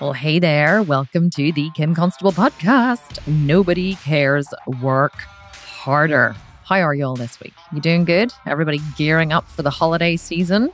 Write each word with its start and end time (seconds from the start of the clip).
Well, 0.00 0.14
hey 0.14 0.38
there. 0.38 0.82
Welcome 0.82 1.28
to 1.28 1.52
the 1.52 1.68
Kim 1.74 1.94
Constable 1.94 2.32
podcast. 2.32 3.18
Nobody 3.26 3.96
cares 3.96 4.48
work 4.80 5.12
harder. 5.12 6.34
How 6.64 6.80
are 6.80 6.94
you 6.94 7.04
all 7.04 7.16
this 7.16 7.38
week? 7.38 7.52
You 7.70 7.82
doing 7.82 8.06
good? 8.06 8.32
Everybody 8.46 8.80
gearing 8.96 9.30
up 9.30 9.46
for 9.46 9.60
the 9.60 9.68
holiday 9.68 10.16
season? 10.16 10.70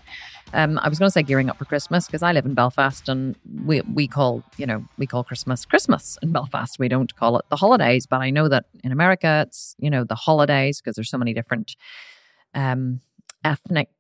Um, 0.55 0.79
I 0.79 0.89
was 0.89 1.01
going 1.01 1.09
to 1.09 1.11
say 1.13 1.25
gearing 1.25 1.51
up 1.51 1.59
for 1.59 1.65
Christmas 1.65 2.07
because 2.07 2.23
I 2.23 2.31
live 2.31 2.47
in 2.47 2.55
Belfast 2.55 3.09
and 3.09 3.35
we 3.65 3.81
we 3.81 4.07
call 4.07 4.45
you 4.59 4.67
know 4.67 4.85
we 4.97 5.09
call 5.09 5.25
Christmas 5.25 5.65
Christmas 5.65 6.17
in 6.23 6.31
Belfast. 6.31 6.79
We 6.79 6.87
don't 6.87 7.13
call 7.17 7.37
it 7.37 7.47
the 7.49 7.57
holidays, 7.57 8.07
but 8.07 8.21
I 8.21 8.31
know 8.31 8.47
that 8.47 8.67
in 8.85 8.93
America 8.93 9.43
it's 9.49 9.75
you 9.81 9.91
know 9.91 10.05
the 10.05 10.15
holidays 10.15 10.81
because 10.81 10.95
there's 10.95 11.11
so 11.11 11.19
many 11.19 11.35
different 11.35 11.75
um, 12.55 13.01
ethnic 13.45 13.91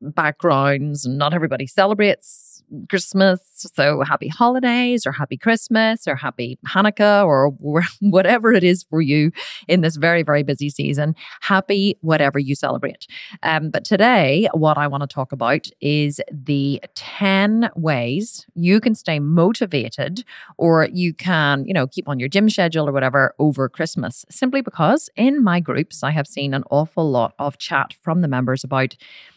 backgrounds 0.00 1.04
and 1.04 1.18
not 1.18 1.34
everybody 1.34 1.66
celebrates 1.66 2.41
Christmas. 2.88 3.40
So 3.54 4.02
happy 4.02 4.28
holidays 4.28 5.06
or 5.06 5.12
happy 5.12 5.36
Christmas 5.36 6.06
or 6.06 6.16
happy 6.16 6.58
Hanukkah 6.66 7.26
or 7.26 7.52
whatever 8.00 8.52
it 8.52 8.64
is 8.64 8.82
for 8.82 9.00
you 9.00 9.32
in 9.68 9.80
this 9.80 9.96
very, 9.96 10.22
very 10.22 10.42
busy 10.42 10.70
season. 10.70 11.14
Happy 11.40 11.96
whatever 12.00 12.38
you 12.38 12.54
celebrate. 12.54 13.06
Um, 13.42 13.70
but 13.70 13.84
today, 13.84 14.48
what 14.52 14.78
I 14.78 14.86
want 14.86 15.02
to 15.02 15.06
talk 15.06 15.32
about 15.32 15.68
is 15.80 16.20
the 16.30 16.82
10 16.94 17.70
ways 17.76 18.46
you 18.54 18.80
can 18.80 18.94
stay 18.94 19.18
motivated 19.18 20.24
or 20.58 20.88
you 20.92 21.14
can, 21.14 21.64
you 21.66 21.74
know, 21.74 21.86
keep 21.86 22.08
on 22.08 22.18
your 22.18 22.28
gym 22.28 22.48
schedule 22.48 22.88
or 22.88 22.92
whatever 22.92 23.34
over 23.38 23.68
Christmas. 23.68 24.24
Simply 24.30 24.62
because 24.62 25.10
in 25.16 25.42
my 25.42 25.60
groups, 25.60 26.02
I 26.02 26.10
have 26.10 26.26
seen 26.26 26.54
an 26.54 26.64
awful 26.70 27.10
lot 27.10 27.34
of 27.38 27.58
chat 27.58 27.94
from 28.02 28.20
the 28.20 28.28
members 28.28 28.64
about 28.64 28.96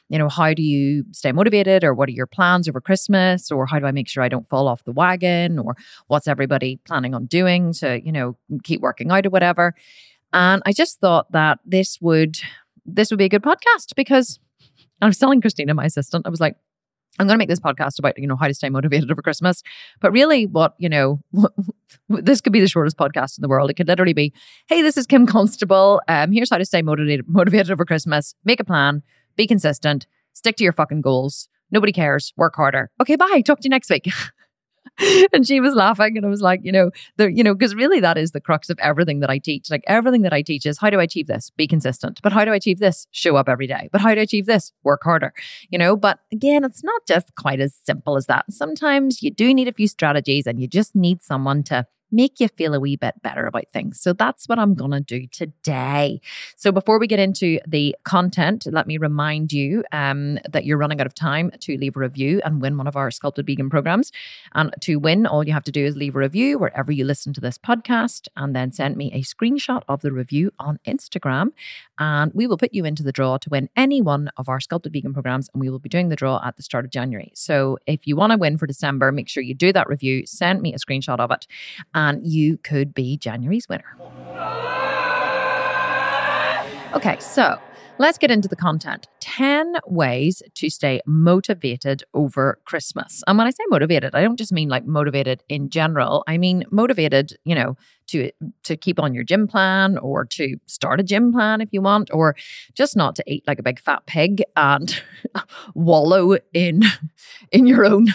you 0.09 0.20
know, 0.20 0.30
how 0.30 0.54
do 0.54 0.62
you 0.62 1.04
stay 1.12 1.32
motivated 1.32 1.84
or 1.84 1.94
what 1.94 2.09
are 2.09 2.14
your 2.14 2.27
plans 2.27 2.70
over 2.70 2.80
Christmas 2.80 3.52
or 3.52 3.66
how 3.66 3.80
do 3.80 3.86
I 3.86 3.92
make 3.92 4.08
sure 4.08 4.23
I 4.23 4.30
don't 4.30 4.47
fall 4.47 4.67
off 4.67 4.84
the 4.84 4.92
wagon 4.92 5.58
or 5.58 5.75
what's 6.08 6.28
everybody 6.28 6.80
planning 6.86 7.14
on 7.14 7.25
doing 7.25 7.73
to, 7.73 8.00
you 8.03 8.12
know, 8.12 8.38
keep 8.64 8.81
working 8.81 9.12
out 9.12 9.25
or 9.25 9.31
whatever. 9.31 9.73
And 10.31 10.62
I 10.66 10.73
just 10.73 11.00
thought 11.00 11.31
that 11.31 11.59
this 11.66 12.00
would 12.02 12.38
this 12.86 13.09
would 13.09 13.17
be 13.17 13.25
a 13.25 13.30
good 13.30 13.42
podcast 13.42 13.95
because 13.95 14.39
I 15.02 15.08
was 15.08 15.17
telling 15.17 15.42
Christina, 15.42 15.73
my 15.73 15.86
assistant, 15.86 16.28
I 16.28 16.30
was 16.30 16.40
like, 16.40 16.56
I'm 17.17 17.28
going 17.28 17.36
to 17.36 17.38
make 17.38 17.50
this 17.50 17.59
podcast 17.59 17.97
about, 17.97 18.17
you 18.19 18.28
know, 18.28 18.36
how 18.36 18.47
to 18.47 18.53
stay 18.53 18.69
motivated 18.69 19.09
over 19.09 19.22
Christmas. 19.22 19.64
But 20.02 20.12
really, 20.12 20.45
what, 20.45 20.75
you 20.78 20.90
know, 20.90 21.22
this 22.09 22.42
could 22.42 22.52
be 22.53 22.59
the 22.59 22.67
shortest 22.67 22.97
podcast 22.97 23.38
in 23.38 23.42
the 23.42 23.47
world. 23.47 23.69
It 23.69 23.75
could 23.75 23.88
literally 23.88 24.14
be, 24.14 24.34
hey, 24.67 24.81
this 24.81 24.97
is 24.97 25.08
Kim 25.08 25.25
Constable. 25.25 26.02
Um, 26.08 26.31
here's 26.31 26.50
how 26.50 26.58
to 26.58 26.66
stay 26.66 26.81
motivated, 26.81 27.28
motivated 27.28 27.72
over 27.72 27.86
Christmas. 27.86 28.36
Make 28.44 28.59
a 28.59 28.66
plan, 28.66 29.02
be 29.36 29.47
consistent, 29.47 30.08
stick 30.33 30.55
to 30.58 30.64
your 30.64 30.73
fucking 30.73 31.02
goals. 31.02 31.47
Nobody 31.72 31.91
cares. 31.91 32.33
Work 32.38 32.55
harder. 32.55 32.91
Okay, 33.02 33.16
bye. 33.16 33.41
Talk 33.45 33.59
to 33.59 33.66
you 33.66 33.69
next 33.69 33.89
week. 33.89 34.08
and 35.33 35.45
she 35.45 35.59
was 35.59 35.73
laughing 35.73 36.16
and 36.16 36.25
I 36.25 36.30
was 36.30 36.41
like, 36.41 36.61
you 36.64 36.72
know, 36.72 36.91
the 37.17 37.31
you 37.31 37.44
know, 37.44 37.53
because 37.53 37.75
really 37.75 38.00
that 38.00 38.17
is 38.17 38.31
the 38.31 38.39
crux 38.39 38.69
of 38.69 38.80
everything 38.80 39.19
that 39.19 39.30
I 39.30 39.39
teach. 39.39 39.69
Like 39.69 39.83
everything 39.88 40.22
that 40.22 40.33
I 40.33 40.41
teach 40.41 40.66
is 40.66 40.78
how 40.78 40.89
do 40.89 41.00
I 41.00 41.03
achieve 41.03 41.28
this? 41.28 41.50
Be 41.52 41.67
consistent. 41.67 42.22
But 42.22 42.31
how 42.31 42.45
do 42.45 42.52
I 42.52 42.56
achieve 42.56 42.80
this? 42.80 43.08
Show 43.11 43.36
up 43.36 43.50
every 43.50 43.67
day. 43.67 43.89
But 43.91 44.02
how 44.02 44.13
do 44.13 44.19
I 44.19 44.23
achieve 44.23 44.45
this? 44.45 44.72
Work 44.83 45.02
harder. 45.03 45.33
You 45.69 45.78
know, 45.78 45.95
but 45.95 46.19
again, 46.31 46.63
it's 46.63 46.83
not 46.83 47.02
just 47.08 47.36
quite 47.36 47.59
as 47.59 47.75
simple 47.83 48.16
as 48.16 48.28
that. 48.28 48.45
Sometimes 48.52 49.22
you 49.22 49.31
do 49.31 49.53
need 49.53 49.67
a 49.67 49.73
few 49.73 49.88
strategies 49.88 50.47
and 50.47 50.59
you 50.59 50.67
just 50.67 50.95
need 50.95 51.22
someone 51.22 51.63
to 51.63 51.86
make 52.11 52.39
you 52.39 52.48
feel 52.48 52.73
a 52.73 52.80
wee 52.80 52.95
bit 52.95 53.22
better 53.22 53.45
about 53.45 53.67
things. 53.73 54.00
So 54.00 54.14
that's 54.14 54.48
what 54.48 54.59
I'm 54.59 54.73
going 54.73 54.92
to 54.92 55.00
do 55.00 55.28
today. 55.28 56.22
So 56.56 56.72
before 56.72 57.00
we 57.00 57.08
get 57.08 57.20
into 57.20 57.59
the 57.67 57.95
content, 58.03 58.67
let 58.72 58.88
me 58.88 58.97
remind 58.97 59.52
you 59.52 59.84
um, 59.92 60.39
that 60.50 60.66
you're 60.66 60.78
running 60.78 61.02
out 61.02 61.08
of 61.08 61.14
time 61.14 61.52
to 61.62 61.78
leave 61.78 61.95
a 61.95 62.00
review 62.00 62.42
and 62.44 62.62
win 62.62 62.78
one 62.78 62.88
of 62.88 62.95
our 62.95 63.12
Sculpted 63.12 63.45
Vegan 63.45 63.70
programs. 63.70 64.12
And 64.53 64.73
to 64.81 64.97
win, 64.97 65.25
all 65.25 65.45
you 65.45 65.53
have 65.53 65.64
to 65.66 65.72
do 65.72 65.86
is 65.86 65.95
leave 65.95 66.16
a 66.16 66.20
review 66.20 66.59
wherever 66.59 66.91
you 66.91 67.06
listen 67.06 67.34
to 67.34 67.41
this 67.41 67.57
podcast 67.57 68.28
and 68.35 68.56
then 68.56 68.72
send 68.72 68.96
me 68.97 69.12
a 69.13 69.22
screenshot 69.22 69.81
of 69.88 70.02
the 70.02 70.12
review 70.12 70.52
on 70.59 70.79
Instagram. 70.88 71.50
And 71.97 72.31
we 72.34 72.47
will 72.47 72.58
put 72.58 72.74
you 72.74 72.85
into 72.85 73.03
the 73.03 73.12
draw 73.12 73.38
to 73.38 73.50
win 73.50 73.69
any 73.75 74.02
one 74.02 74.29
of 74.38 74.50
our 74.50 74.59
Sculpted 74.59 74.94
Vegan 74.94 75.13
programs. 75.13 75.50
And 75.53 75.62
we 75.62 75.69
will 75.69 75.79
be 75.79 75.90
doing 75.90 76.09
the 76.09 76.16
draw 76.16 76.41
at 76.46 76.58
the 76.58 76.63
start 76.63 76.85
of 76.85 76.91
January. 76.91 77.31
So 77.35 77.78
if 77.88 78.06
you 78.06 78.16
want 78.16 78.31
to 78.31 78.38
win 78.38 78.58
for 78.58 78.68
December, 78.68 79.12
make 79.12 79.29
sure 79.29 79.44
you 79.44 79.53
do 79.53 79.74
that 79.74 79.88
review, 79.88 80.25
send 80.25 80.62
me 80.62 80.74
a 80.74 80.78
screenshot 80.78 81.19
of 81.19 81.31
it 81.31 81.47
you 82.23 82.57
could 82.57 82.93
be 82.93 83.17
January's 83.17 83.67
winner. 83.69 83.97
Okay, 86.93 87.17
so 87.19 87.57
let's 87.97 88.17
get 88.17 88.31
into 88.31 88.47
the 88.47 88.55
content 88.55 89.07
10 89.19 89.75
ways 89.88 90.41
to 90.53 90.69
stay 90.69 91.01
motivated 91.05 92.03
over 92.13 92.57
Christmas. 92.63 93.21
And 93.27 93.38
when 93.38 93.47
I 93.47 93.49
say 93.49 93.63
motivated, 93.69 94.16
I 94.16 94.21
don't 94.21 94.38
just 94.38 94.53
mean 94.53 94.69
like 94.69 94.85
motivated 94.85 95.43
in 95.49 95.69
general, 95.69 96.23
I 96.27 96.38
mean 96.38 96.63
motivated, 96.71 97.33
you 97.43 97.53
know, 97.53 97.75
to 98.07 98.31
to 98.63 98.75
keep 98.77 98.99
on 98.99 99.13
your 99.13 99.23
gym 99.23 99.47
plan 99.47 99.97
or 99.97 100.25
to 100.25 100.57
start 100.66 100.99
a 100.99 101.03
gym 101.03 101.31
plan 101.31 101.61
if 101.61 101.69
you 101.71 101.81
want 101.81 102.09
or 102.13 102.35
just 102.73 102.95
not 102.95 103.16
to 103.16 103.23
eat 103.27 103.43
like 103.47 103.59
a 103.59 103.63
big 103.63 103.79
fat 103.79 104.05
pig 104.05 104.43
and 104.55 105.01
wallow 105.75 106.38
in 106.53 106.83
in 107.51 107.66
your 107.66 107.85
own 107.85 108.09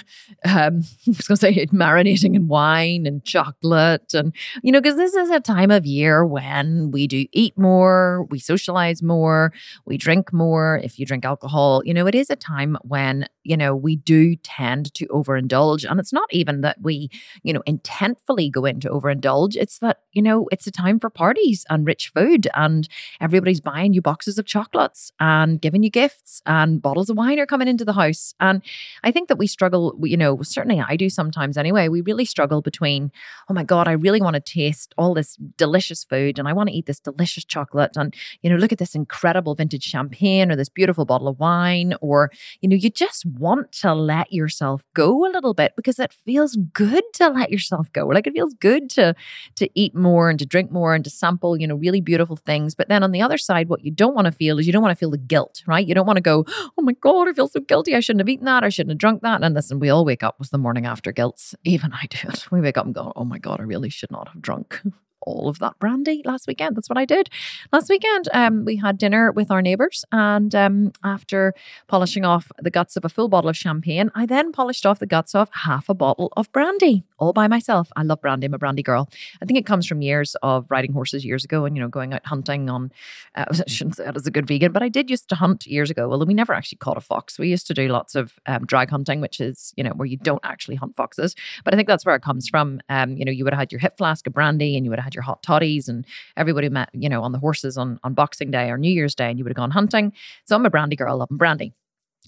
um 0.44 0.82
I 1.06 1.10
was 1.10 1.28
going 1.28 1.36
to 1.36 1.36
say 1.36 1.66
marinating 1.66 2.34
in 2.34 2.48
wine 2.48 3.06
and 3.06 3.24
chocolate 3.24 4.14
and 4.14 4.34
you 4.62 4.72
know 4.72 4.80
because 4.80 4.96
this 4.96 5.14
is 5.14 5.30
a 5.30 5.40
time 5.40 5.70
of 5.70 5.86
year 5.86 6.24
when 6.24 6.90
we 6.90 7.06
do 7.06 7.26
eat 7.32 7.56
more 7.58 8.24
we 8.30 8.38
socialize 8.38 9.02
more 9.02 9.52
we 9.84 9.96
drink 9.96 10.32
more. 10.32 10.80
If 10.82 10.98
you 10.98 11.06
drink 11.06 11.24
alcohol 11.24 11.82
you 11.84 11.94
know 11.94 12.06
it 12.06 12.14
is 12.14 12.30
a 12.30 12.36
time 12.36 12.76
when 12.82 13.26
you 13.44 13.56
know 13.56 13.74
we 13.74 13.96
do 13.96 14.36
tend 14.36 14.92
to 14.94 15.06
overindulge 15.06 15.88
and 15.88 15.98
it's 15.98 16.12
not 16.12 16.28
even 16.32 16.60
that 16.60 16.76
we 16.80 17.10
you 17.42 17.52
know 17.52 17.62
intentfully 17.66 18.50
go 18.50 18.64
into 18.64 18.88
overindulge 18.88 19.56
it's 19.56 19.79
that, 19.80 20.00
you 20.12 20.22
know, 20.22 20.48
it's 20.50 20.66
a 20.66 20.70
time 20.70 20.98
for 20.98 21.10
parties 21.10 21.64
and 21.70 21.86
rich 21.86 22.10
food, 22.14 22.48
and 22.54 22.88
everybody's 23.20 23.60
buying 23.60 23.92
you 23.92 24.02
boxes 24.02 24.38
of 24.38 24.46
chocolates 24.46 25.12
and 25.20 25.60
giving 25.60 25.82
you 25.82 25.91
gifts, 25.91 26.42
and 26.46 26.82
bottles 26.82 27.10
of 27.10 27.16
wine 27.16 27.38
are 27.38 27.46
coming 27.46 27.68
into 27.68 27.84
the 27.84 27.92
house. 27.92 28.34
And 28.40 28.62
I 29.04 29.10
think 29.10 29.28
that 29.28 29.38
we 29.38 29.46
struggle, 29.46 29.98
you 30.02 30.16
know, 30.16 30.42
certainly 30.42 30.80
I 30.80 30.96
do 30.96 31.08
sometimes 31.08 31.56
anyway. 31.56 31.88
We 31.88 32.00
really 32.00 32.24
struggle 32.24 32.62
between, 32.62 33.12
oh 33.48 33.54
my 33.54 33.64
God, 33.64 33.88
I 33.88 33.92
really 33.92 34.20
want 34.20 34.34
to 34.34 34.40
taste 34.40 34.94
all 34.96 35.14
this 35.14 35.36
delicious 35.56 36.04
food 36.04 36.38
and 36.38 36.48
I 36.48 36.52
want 36.52 36.69
to 36.69 36.74
eat 36.74 36.86
this 36.86 37.00
delicious 37.00 37.44
chocolate. 37.44 37.96
And, 37.96 38.14
you 38.42 38.50
know, 38.50 38.56
look 38.56 38.72
at 38.72 38.78
this 38.78 38.94
incredible 38.94 39.54
vintage 39.54 39.84
champagne 39.84 40.50
or 40.50 40.56
this 40.56 40.69
beautiful 40.69 41.04
bottle 41.04 41.28
of 41.28 41.38
wine. 41.38 41.94
Or, 42.00 42.30
you 42.60 42.69
know, 42.69 42.76
you 42.76 42.90
just 42.90 43.26
want 43.26 43.72
to 43.72 43.94
let 43.94 44.32
yourself 44.32 44.84
go 44.94 45.26
a 45.26 45.30
little 45.30 45.54
bit 45.54 45.74
because 45.76 45.98
it 45.98 46.12
feels 46.12 46.56
good 46.72 47.04
to 47.14 47.28
let 47.28 47.50
yourself 47.50 47.92
go. 47.92 48.06
Like 48.06 48.26
it 48.26 48.32
feels 48.32 48.54
good 48.54 48.90
to 48.90 49.14
to 49.56 49.69
eat 49.75 49.94
more 49.94 50.31
and 50.31 50.38
to 50.38 50.47
drink 50.47 50.70
more 50.70 50.94
and 50.94 51.04
to 51.04 51.10
sample, 51.10 51.56
you 51.56 51.66
know, 51.66 51.75
really 51.75 52.00
beautiful 52.00 52.36
things. 52.36 52.75
But 52.75 52.88
then 52.88 53.03
on 53.03 53.12
the 53.12 53.22
other 53.22 53.38
side, 53.38 53.69
what 53.69 53.84
you 53.84 53.91
don't 53.91 54.14
want 54.14 54.26
to 54.26 54.32
feel 54.32 54.58
is 54.58 54.66
you 54.66 54.72
don't 54.72 54.82
want 54.82 54.92
to 54.92 54.98
feel 54.98 55.10
the 55.10 55.19
guilt, 55.19 55.62
right? 55.66 55.86
You 55.86 55.94
don't 55.94 56.06
want 56.06 56.16
to 56.16 56.22
go, 56.22 56.44
oh 56.78 56.82
my 56.82 56.92
God, 56.92 57.28
I 57.28 57.32
feel 57.32 57.48
so 57.48 57.60
guilty. 57.60 57.94
I 57.94 58.00
shouldn't 58.00 58.20
have 58.20 58.28
eaten 58.28 58.47
that. 58.47 58.64
I 58.64 58.69
shouldn't 58.69 58.92
have 58.92 58.98
drunk 58.98 59.22
that. 59.22 59.42
And 59.42 59.54
listen, 59.54 59.81
we 59.81 59.91
all 59.91 60.04
wake 60.04 60.22
up 60.22 60.38
with 60.38 60.50
the 60.50 60.58
morning 60.58 60.86
after 60.86 61.12
guilt. 61.12 61.54
Even 61.64 61.92
I 61.92 62.06
do 62.08 62.28
it. 62.28 62.47
We 62.50 62.60
wake 62.60 62.76
up 62.76 62.84
and 62.84 62.94
go, 62.94 63.12
oh 63.14 63.25
my 63.25 63.38
God, 63.38 63.60
I 63.60 63.62
really 63.62 63.91
should 63.91 64.10
not 64.10 64.28
have 64.28 64.42
drunk 64.42 64.81
all 65.22 65.48
of 65.48 65.58
that 65.58 65.78
brandy 65.78 66.22
last 66.25 66.47
weekend. 66.47 66.76
That's 66.76 66.88
what 66.88 66.98
I 66.98 67.04
did 67.04 67.31
last 67.72 67.88
weekend. 67.88 68.28
Um, 68.32 68.64
we 68.64 68.76
had 68.76 68.98
dinner 68.98 69.32
with 69.32 69.50
our 69.50 69.62
neighbours, 69.62 70.04
and 70.12 70.54
um, 70.54 70.92
after 71.04 71.54
polishing 71.88 72.25
off 72.25 72.50
the 72.58 72.70
guts 72.70 72.97
of 72.97 73.04
a 73.04 73.08
full 73.08 73.28
bottle 73.28 73.50
of 73.50 73.56
champagne, 73.56 74.10
I 74.14 74.26
then 74.26 74.53
polished 74.53 74.86
off 74.86 74.98
the 74.98 75.06
guts 75.06 75.34
of 75.34 75.50
half 75.53 75.88
a 75.88 75.94
bottle 75.94 76.32
of 76.36 76.50
brandy 76.53 77.04
all 77.20 77.32
by 77.32 77.47
myself. 77.47 77.91
I 77.94 78.03
love 78.03 78.20
brandy. 78.20 78.47
I'm 78.47 78.54
a 78.54 78.58
brandy 78.58 78.82
girl. 78.82 79.08
I 79.41 79.44
think 79.44 79.58
it 79.58 79.66
comes 79.66 79.86
from 79.86 80.03
years 80.03 80.34
of 80.42 80.66
riding 80.70 80.92
horses 80.92 81.25
years 81.25 81.44
ago 81.44 81.64
and 81.64 81.76
you 81.76 81.82
know 81.82 81.88
going 81.88 82.14
out 82.14 82.26
hunting 82.26 82.69
on. 82.69 82.91
Uh, 83.34 83.44
I 83.50 83.69
shouldn't 83.69 83.97
say 83.97 84.04
that 84.04 84.16
as 84.16 84.26
a 84.26 84.31
good 84.31 84.47
vegan, 84.47 84.72
but 84.72 84.82
I 84.82 84.88
did 84.88 85.10
used 85.10 85.28
to 85.28 85.34
hunt 85.34 85.66
years 85.66 85.91
ago. 85.91 86.10
Although 86.10 86.25
we 86.25 86.34
never 86.34 86.54
actually 86.54 86.78
caught 86.78 86.96
a 86.96 87.00
fox. 87.00 87.38
We 87.38 87.49
used 87.49 87.67
to 87.69 87.75
do 87.75 87.88
lots 87.88 88.14
of 88.14 88.38
um, 88.46 88.64
drag 88.67 88.90
hunting, 88.90 89.20
which 89.20 89.40
is 89.40 89.72
you 89.76 89.84
know 89.84 89.90
where 89.90 90.06
you 90.06 90.17
don't 90.17 90.40
actually 90.44 90.76
hunt 90.76 90.96
foxes. 90.96 91.37
But 91.64 91.75
I 91.75 91.76
think 91.76 91.88
that's 91.88 92.05
where 92.05 92.17
it 92.17 92.22
comes 92.22 92.49
from. 92.49 92.81
Um, 92.88 93.17
you 93.17 93.25
know, 93.25 93.32
you 93.32 93.44
would 93.44 93.52
have 93.52 93.61
had 93.61 93.72
your 93.72 93.81
hip 93.81 93.99
flask 93.99 94.26
of 94.26 94.32
brandy, 94.32 94.76
and 94.76 94.84
you 94.84 94.90
would 94.90 94.99
have 94.99 95.09
had 95.10 95.14
your 95.14 95.22
hot 95.22 95.42
toddies 95.42 95.88
and 95.88 96.06
everybody 96.36 96.68
met, 96.68 96.88
you 96.92 97.08
know, 97.08 97.22
on 97.22 97.32
the 97.32 97.38
horses 97.38 97.76
on, 97.76 97.98
on 98.04 98.14
Boxing 98.14 98.50
Day 98.50 98.70
or 98.70 98.78
New 98.78 98.92
Year's 98.92 99.14
Day 99.14 99.28
and 99.28 99.38
you 99.38 99.44
would 99.44 99.50
have 99.50 99.56
gone 99.56 99.70
hunting. 99.70 100.12
So 100.44 100.56
I'm 100.56 100.64
a 100.64 100.70
brandy 100.70 100.96
girl, 100.96 101.18
loving 101.18 101.36
brandy. 101.36 101.74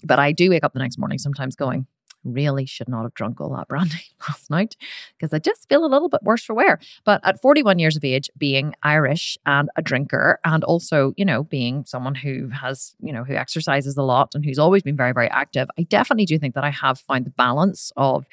But 0.03 0.19
I 0.19 0.33
do 0.33 0.49
wake 0.49 0.63
up 0.63 0.73
the 0.73 0.79
next 0.79 0.97
morning 0.97 1.17
sometimes 1.17 1.55
going, 1.55 1.87
really 2.25 2.65
should 2.65 2.89
not 2.89 3.03
have 3.03 3.13
drunk 3.13 3.39
all 3.39 3.55
that 3.55 3.67
brandy 3.67 4.01
last 4.27 4.49
night 4.49 4.75
because 5.17 5.33
I 5.33 5.39
just 5.39 5.67
feel 5.69 5.85
a 5.85 5.87
little 5.87 6.09
bit 6.09 6.23
worse 6.23 6.43
for 6.43 6.53
wear. 6.53 6.79
But 7.05 7.21
at 7.23 7.41
41 7.41 7.79
years 7.79 7.95
of 7.95 8.03
age, 8.03 8.29
being 8.37 8.73
Irish 8.83 9.37
and 9.45 9.69
a 9.75 9.81
drinker, 9.81 10.39
and 10.43 10.63
also, 10.63 11.13
you 11.15 11.25
know, 11.25 11.43
being 11.43 11.85
someone 11.85 12.15
who 12.15 12.49
has, 12.49 12.95
you 13.01 13.13
know, 13.13 13.23
who 13.23 13.33
exercises 13.33 13.97
a 13.97 14.03
lot 14.03 14.35
and 14.35 14.43
who's 14.43 14.59
always 14.59 14.83
been 14.83 14.97
very, 14.97 15.13
very 15.13 15.29
active, 15.29 15.69
I 15.77 15.83
definitely 15.83 16.25
do 16.25 16.37
think 16.37 16.55
that 16.55 16.63
I 16.63 16.71
have 16.71 16.99
found 16.99 17.25
the 17.25 17.31
balance 17.31 17.91
of 17.95 18.27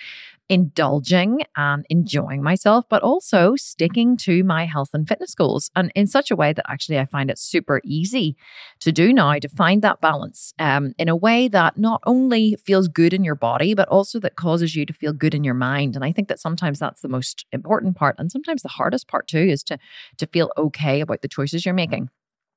indulging 0.50 1.38
and 1.56 1.87
enjoying 1.88 2.43
myself, 2.43 2.85
but 2.91 3.02
also 3.02 3.55
sticking 3.55 4.17
to 4.17 4.43
my 4.43 4.67
health 4.67 4.91
and 4.93 5.06
fitness 5.06 5.32
goals. 5.32 5.70
And 5.76 5.93
in 5.94 6.08
such 6.08 6.31
a 6.32 6.37
way 6.37 6.52
that 6.52 6.69
actually 6.69 6.99
I 6.99 7.06
find 7.06 7.31
it 7.31 7.38
super 7.38 7.81
easy 7.85 8.37
to 8.81 8.91
do 8.91 9.12
now 9.12 9.38
to 9.38 9.49
find 9.49 9.81
that 9.82 10.00
balance 10.00 10.52
um, 10.58 10.93
in 10.99 11.08
a 11.08 11.14
way 11.14 11.47
that 11.47 11.79
not 11.79 12.02
only 12.05 12.56
feels 12.67 12.88
good 12.88 13.14
in 13.14 13.23
your 13.23 13.37
body, 13.37 13.75
but 13.75 13.88
also 13.88 14.19
that 14.19 14.35
causes 14.35 14.75
you 14.75 14.85
to 14.85 14.93
feel 14.93 15.12
good 15.12 15.37
in 15.37 15.44
your 15.44 15.55
mind. 15.55 15.94
And 15.94 16.05
I 16.05 16.11
think 16.11 16.26
that 16.26 16.41
sometimes 16.41 16.81
that's 16.81 17.00
the 17.00 17.08
most 17.08 17.47
important 17.52 17.97
part. 17.97 18.17
And 18.19 18.31
sometimes 18.31 18.62
the 18.62 18.69
hardest 18.69 19.06
part 19.06 19.29
too 19.29 19.38
is 19.38 19.62
to, 19.64 19.79
to 20.19 20.26
feel 20.26 20.50
okay 20.58 21.00
about 21.00 21.23
the 21.23 21.29
choices 21.29 21.64
you're 21.64 21.75
making. 21.75 22.11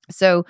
So 0.10 0.46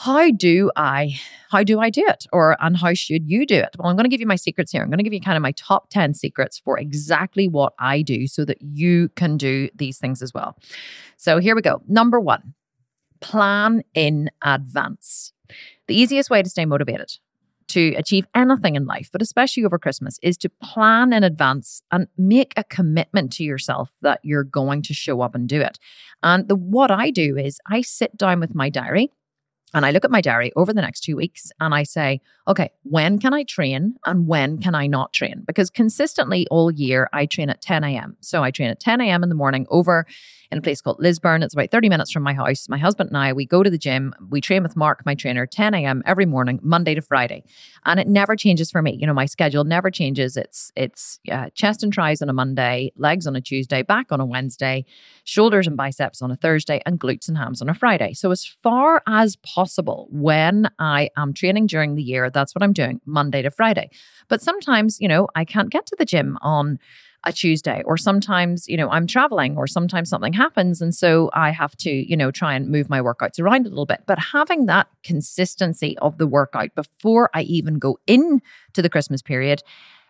how 0.00 0.30
do 0.30 0.70
I 0.76 1.20
how 1.50 1.62
do 1.62 1.78
I 1.78 1.90
do 1.90 2.02
it 2.06 2.26
or 2.32 2.56
and 2.60 2.76
how 2.76 2.94
should 2.94 3.28
you 3.28 3.44
do 3.44 3.56
it? 3.56 3.76
Well, 3.78 3.88
I'm 3.88 3.96
going 3.96 4.04
to 4.04 4.10
give 4.10 4.20
you 4.20 4.26
my 4.26 4.36
secrets 4.36 4.72
here. 4.72 4.82
I'm 4.82 4.88
going 4.88 4.98
to 4.98 5.04
give 5.04 5.12
you 5.12 5.20
kind 5.20 5.36
of 5.36 5.42
my 5.42 5.52
top 5.52 5.90
10 5.90 6.14
secrets 6.14 6.58
for 6.58 6.78
exactly 6.78 7.48
what 7.48 7.74
I 7.78 8.00
do 8.00 8.26
so 8.26 8.46
that 8.46 8.62
you 8.62 9.10
can 9.10 9.36
do 9.36 9.68
these 9.74 9.98
things 9.98 10.22
as 10.22 10.32
well. 10.32 10.56
So, 11.16 11.38
here 11.38 11.54
we 11.54 11.60
go. 11.60 11.82
Number 11.86 12.18
1. 12.18 12.54
Plan 13.20 13.82
in 13.92 14.30
advance. 14.42 15.34
The 15.86 16.00
easiest 16.00 16.30
way 16.30 16.42
to 16.42 16.48
stay 16.48 16.64
motivated 16.64 17.12
to 17.68 17.94
achieve 17.94 18.26
anything 18.34 18.76
in 18.76 18.86
life, 18.86 19.10
but 19.12 19.22
especially 19.22 19.64
over 19.64 19.78
Christmas, 19.78 20.18
is 20.22 20.36
to 20.38 20.48
plan 20.48 21.12
in 21.12 21.22
advance 21.22 21.82
and 21.92 22.08
make 22.16 22.54
a 22.56 22.64
commitment 22.64 23.32
to 23.32 23.44
yourself 23.44 23.92
that 24.00 24.20
you're 24.22 24.44
going 24.44 24.82
to 24.82 24.94
show 24.94 25.20
up 25.20 25.34
and 25.34 25.48
do 25.48 25.60
it. 25.60 25.78
And 26.22 26.48
the 26.48 26.56
what 26.56 26.90
I 26.90 27.10
do 27.10 27.36
is 27.36 27.60
I 27.66 27.82
sit 27.82 28.16
down 28.16 28.40
with 28.40 28.54
my 28.54 28.70
diary 28.70 29.10
and 29.72 29.86
I 29.86 29.90
look 29.90 30.04
at 30.04 30.10
my 30.10 30.20
diary 30.20 30.52
over 30.56 30.72
the 30.72 30.80
next 30.80 31.00
two 31.00 31.16
weeks 31.16 31.52
and 31.60 31.74
I 31.74 31.84
say, 31.84 32.20
okay, 32.48 32.70
when 32.82 33.18
can 33.18 33.32
I 33.32 33.44
train 33.44 33.94
and 34.04 34.26
when 34.26 34.58
can 34.58 34.74
I 34.74 34.86
not 34.86 35.12
train? 35.12 35.44
Because 35.46 35.70
consistently 35.70 36.46
all 36.50 36.70
year 36.70 37.08
I 37.12 37.26
train 37.26 37.50
at 37.50 37.60
10 37.60 37.84
a.m. 37.84 38.16
So 38.20 38.42
I 38.42 38.50
train 38.50 38.70
at 38.70 38.80
10 38.80 39.00
a.m. 39.00 39.22
in 39.22 39.28
the 39.28 39.34
morning 39.34 39.66
over 39.70 40.06
in 40.50 40.58
a 40.58 40.62
place 40.62 40.80
called 40.80 40.98
Lisburn. 40.98 41.44
It's 41.44 41.54
about 41.54 41.70
30 41.70 41.88
minutes 41.88 42.10
from 42.10 42.24
my 42.24 42.34
house. 42.34 42.68
My 42.68 42.78
husband 42.78 43.10
and 43.10 43.16
I, 43.16 43.32
we 43.32 43.46
go 43.46 43.62
to 43.62 43.70
the 43.70 43.78
gym. 43.78 44.12
We 44.30 44.40
train 44.40 44.64
with 44.64 44.74
Mark, 44.74 45.06
my 45.06 45.14
trainer, 45.14 45.46
10 45.46 45.74
a.m. 45.74 46.02
every 46.04 46.26
morning, 46.26 46.58
Monday 46.62 46.94
to 46.96 47.02
Friday. 47.02 47.44
And 47.86 48.00
it 48.00 48.08
never 48.08 48.34
changes 48.34 48.70
for 48.70 48.82
me. 48.82 48.96
You 49.00 49.06
know, 49.06 49.14
my 49.14 49.26
schedule 49.26 49.62
never 49.62 49.90
changes. 49.90 50.36
It's 50.36 50.72
it's 50.74 51.20
uh, 51.30 51.50
chest 51.54 51.84
and 51.84 51.92
tris 51.92 52.20
on 52.20 52.28
a 52.28 52.32
Monday, 52.32 52.92
legs 52.96 53.28
on 53.28 53.36
a 53.36 53.40
Tuesday, 53.40 53.82
back 53.82 54.10
on 54.10 54.20
a 54.20 54.26
Wednesday, 54.26 54.84
shoulders 55.22 55.68
and 55.68 55.76
biceps 55.76 56.20
on 56.20 56.32
a 56.32 56.36
Thursday, 56.36 56.82
and 56.84 56.98
glutes 56.98 57.28
and 57.28 57.38
hams 57.38 57.62
on 57.62 57.68
a 57.68 57.74
Friday. 57.74 58.12
So 58.14 58.32
as 58.32 58.44
far 58.44 59.02
as 59.06 59.36
possible, 59.36 59.59
when 60.10 60.68
I 60.78 61.10
am 61.16 61.32
training 61.32 61.66
during 61.66 61.94
the 61.94 62.02
year, 62.02 62.30
that's 62.30 62.54
what 62.54 62.62
I'm 62.62 62.72
doing, 62.72 63.00
Monday 63.04 63.42
to 63.42 63.50
Friday. 63.50 63.90
But 64.28 64.42
sometimes, 64.42 65.00
you 65.00 65.08
know, 65.08 65.28
I 65.34 65.44
can't 65.44 65.70
get 65.70 65.86
to 65.86 65.96
the 65.98 66.04
gym 66.04 66.38
on 66.42 66.78
a 67.24 67.32
Tuesday, 67.32 67.82
or 67.84 67.98
sometimes, 67.98 68.66
you 68.66 68.78
know, 68.78 68.88
I'm 68.88 69.06
traveling, 69.06 69.56
or 69.58 69.66
sometimes 69.66 70.08
something 70.08 70.32
happens. 70.32 70.80
And 70.80 70.94
so 70.94 71.30
I 71.34 71.50
have 71.50 71.76
to, 71.78 71.90
you 71.90 72.16
know, 72.16 72.30
try 72.30 72.54
and 72.54 72.70
move 72.70 72.88
my 72.88 73.00
workouts 73.00 73.38
around 73.38 73.66
a 73.66 73.68
little 73.68 73.84
bit. 73.84 74.04
But 74.06 74.18
having 74.18 74.66
that 74.66 74.86
consistency 75.04 75.98
of 75.98 76.16
the 76.16 76.26
workout 76.26 76.74
before 76.74 77.28
I 77.34 77.42
even 77.42 77.78
go 77.78 77.98
in 78.06 78.40
to 78.72 78.80
the 78.80 78.88
Christmas 78.88 79.20
period 79.20 79.62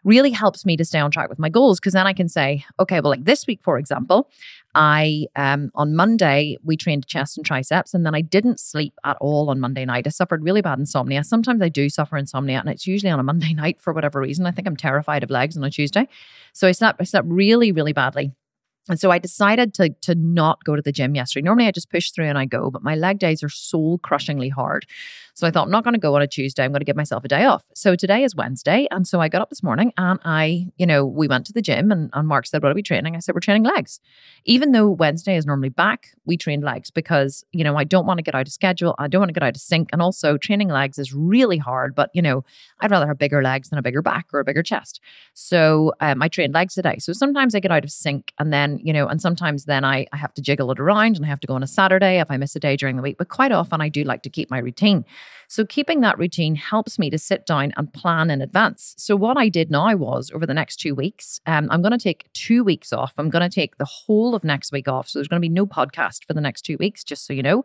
really 0.05 0.31
helps 0.31 0.64
me 0.64 0.76
to 0.76 0.85
stay 0.85 0.99
on 0.99 1.11
track 1.11 1.29
with 1.29 1.38
my 1.38 1.49
goals 1.49 1.79
because 1.79 1.93
then 1.93 2.06
I 2.06 2.12
can 2.12 2.29
say, 2.29 2.64
okay, 2.79 3.00
well, 3.00 3.11
like 3.11 3.25
this 3.25 3.47
week, 3.47 3.61
for 3.62 3.79
example, 3.79 4.31
I 4.75 5.26
um 5.37 5.70
on 5.75 5.97
Monday 5.97 6.56
we 6.62 6.76
trained 6.76 7.06
chest 7.06 7.37
and 7.37 7.44
triceps, 7.44 7.93
and 7.93 8.06
then 8.06 8.14
I 8.14 8.20
didn't 8.20 8.61
sleep 8.61 8.94
at 9.05 9.17
all 9.20 9.50
on 9.50 9.61
Monday 9.61 9.85
night. 9.85 10.06
I 10.06 10.11
suffered 10.11 10.44
really 10.44 10.62
bad 10.62 10.79
insomnia. 10.79 11.25
Sometimes 11.25 11.61
I 11.62 11.69
do 11.69 11.88
suffer 11.88 12.17
insomnia, 12.17 12.61
and 12.61 12.69
it's 12.69 12.87
usually 12.87 13.11
on 13.11 13.20
a 13.20 13.25
Monday 13.25 13.52
night 13.55 13.81
for 13.81 13.93
whatever 13.93 14.20
reason. 14.20 14.47
I 14.47 14.52
think 14.52 14.69
I'm 14.69 14.76
terrified 14.76 15.23
of 15.23 15.31
legs 15.31 15.56
on 15.56 15.64
a 15.64 15.70
Tuesday, 15.70 16.08
so 16.53 16.69
I 16.69 16.73
slept 16.73 17.00
I 17.00 17.05
slept 17.05 17.26
really 17.29 17.73
really 17.73 17.93
badly. 17.93 18.32
And 18.88 18.99
so 18.99 19.11
I 19.11 19.19
decided 19.19 19.75
to 19.75 19.91
to 20.03 20.15
not 20.15 20.65
go 20.65 20.75
to 20.75 20.82
the 20.82 20.93
gym 20.93 21.15
yesterday. 21.15 21.44
Normally 21.44 21.67
I 21.67 21.71
just 21.71 21.91
push 21.91 22.11
through 22.11 22.27
and 22.27 22.38
I 22.38 22.47
go, 22.47 22.71
but 22.71 22.82
my 22.82 22.94
leg 22.94 23.19
days 23.19 23.43
are 23.43 23.49
soul 23.49 23.99
crushingly 23.99 24.49
hard. 24.49 24.87
So 25.35 25.47
I 25.47 25.50
thought 25.50 25.65
I'm 25.65 25.71
not 25.71 25.85
going 25.85 25.94
to 25.94 26.00
go 26.00 26.15
on 26.17 26.23
a 26.23 26.27
Tuesday. 26.27 26.65
I'm 26.65 26.71
going 26.71 26.81
to 26.81 26.85
give 26.85 26.97
myself 26.97 27.25
a 27.25 27.29
day 27.29 27.44
off. 27.44 27.65
So 27.75 27.97
today 27.97 28.25
is 28.25 28.35
Wednesday, 28.35 28.87
and 28.91 29.06
so 29.06 29.21
I 29.21 29.29
got 29.29 29.41
up 29.41 29.49
this 29.49 29.62
morning 29.62 29.93
and 29.97 30.19
I, 30.25 30.67
you 30.77 30.87
know, 30.87 31.06
we 31.06 31.29
went 31.29 31.47
to 31.47 31.53
the 31.53 31.62
gym 31.62 31.91
and, 31.91 32.11
and 32.12 32.29
Mark 32.29 32.47
said, 32.47 32.62
"What 32.62 32.73
are 32.73 32.75
we 32.75 32.82
training?" 32.82 33.17
I 33.17 33.21
said, 33.21 33.35
"We're 33.35 33.41
training 33.41 33.65
legs." 33.65 34.00
Even 34.44 34.73
though 34.73 34.91
Wednesday 34.91 35.37
is 35.37 35.47
normally 35.47 35.71
back, 35.71 36.09
we 36.27 36.37
train 36.37 36.61
legs 36.61 36.91
because 36.91 37.44
you 37.53 37.65
know 37.65 37.77
I 37.77 37.85
don't 37.85 38.06
want 38.06 38.19
to 38.19 38.23
get 38.23 38.35
out 38.35 38.47
of 38.47 38.53
schedule. 38.53 38.94
I 38.99 39.09
don't 39.09 39.21
want 39.21 39.31
to 39.31 39.35
get 39.35 39.43
out 39.43 39.56
of 39.56 39.62
sync, 39.62 39.88
and 39.93 40.03
also 40.03 40.37
training 40.37 40.69
legs 40.69 40.99
is 40.99 41.15
really 41.15 41.59
hard. 41.59 41.94
But 41.94 42.11
you 42.12 42.23
know, 42.23 42.44
I'd 42.81 42.91
rather 42.91 43.06
have 43.06 43.19
bigger 43.19 43.43
legs 43.43 43.71
than 43.71 43.79
a 43.79 43.82
bigger 43.82 44.03
back 44.03 44.27
or 44.32 44.41
a 44.41 44.44
bigger 44.44 44.62
chest. 44.62 45.00
So 45.35 45.93
um, 46.00 46.23
I 46.23 46.29
train 46.29 46.53
legs 46.53 46.75
today. 46.75 46.97
So 46.99 47.12
sometimes 47.12 47.55
I 47.55 47.61
get 47.61 47.71
out 47.71 47.85
of 47.85 47.91
sync, 47.91 48.32
and 48.38 48.53
then 48.53 48.69
you 48.78 48.93
know, 48.93 49.06
and 49.06 49.20
sometimes 49.20 49.64
then 49.64 49.84
I 49.84 50.06
I 50.12 50.17
have 50.17 50.34
to 50.34 50.43
jiggle 50.43 50.70
it 50.70 50.78
around, 50.78 51.17
and 51.17 51.25
I 51.25 51.28
have 51.28 51.40
to 51.40 51.46
go 51.46 51.55
on 51.55 51.62
a 51.62 51.67
Saturday 51.67 52.20
if 52.20 52.31
I 52.31 52.37
miss 52.37 52.55
a 52.55 52.61
day 52.61 52.76
during 52.76 52.96
the 52.96 53.02
week. 53.02 53.17
But 53.19 53.28
quite 53.28 53.52
often 53.52 53.81
I 53.81 53.88
do 53.88 54.05
like 54.05 54.22
to 54.22 54.31
keep 54.31 54.50
my 54.50 54.58
routine. 54.58 55.05
So 55.50 55.67
keeping 55.67 56.00
that 56.02 56.17
routine 56.17 56.55
helps 56.55 56.97
me 56.97 57.11
to 57.11 57.19
sit 57.19 57.44
down 57.44 57.73
and 57.76 57.93
plan 57.93 58.31
in 58.31 58.41
advance. 58.41 58.94
So 58.97 59.17
what 59.17 59.37
I 59.37 59.49
did 59.49 59.69
now 59.69 59.93
was 59.97 60.31
over 60.32 60.47
the 60.47 60.55
next 60.55 60.76
two 60.76 60.94
weeks, 60.94 61.41
um, 61.44 61.67
I'm 61.73 61.82
going 61.82 61.91
to 61.91 61.99
take 61.99 62.32
two 62.35 62.62
weeks 62.62 62.93
off. 62.93 63.14
I'm 63.19 63.31
going 63.31 63.43
to 63.43 63.52
take 63.52 63.76
the 63.76 63.85
whole 63.85 64.37
of 64.37 64.44
next 64.44 64.70
week 64.70 64.87
off. 64.87 65.08
So 65.08 65.19
there's 65.19 65.26
going 65.26 65.43
to 65.43 65.44
be 65.44 65.49
no 65.49 65.67
podcast 65.67 66.25
for 66.25 66.35
the 66.35 66.41
next 66.41 66.62
two 66.62 66.76
weeks, 66.79 67.02
just 67.02 67.26
so 67.26 67.32
you 67.32 67.43
know. 67.43 67.64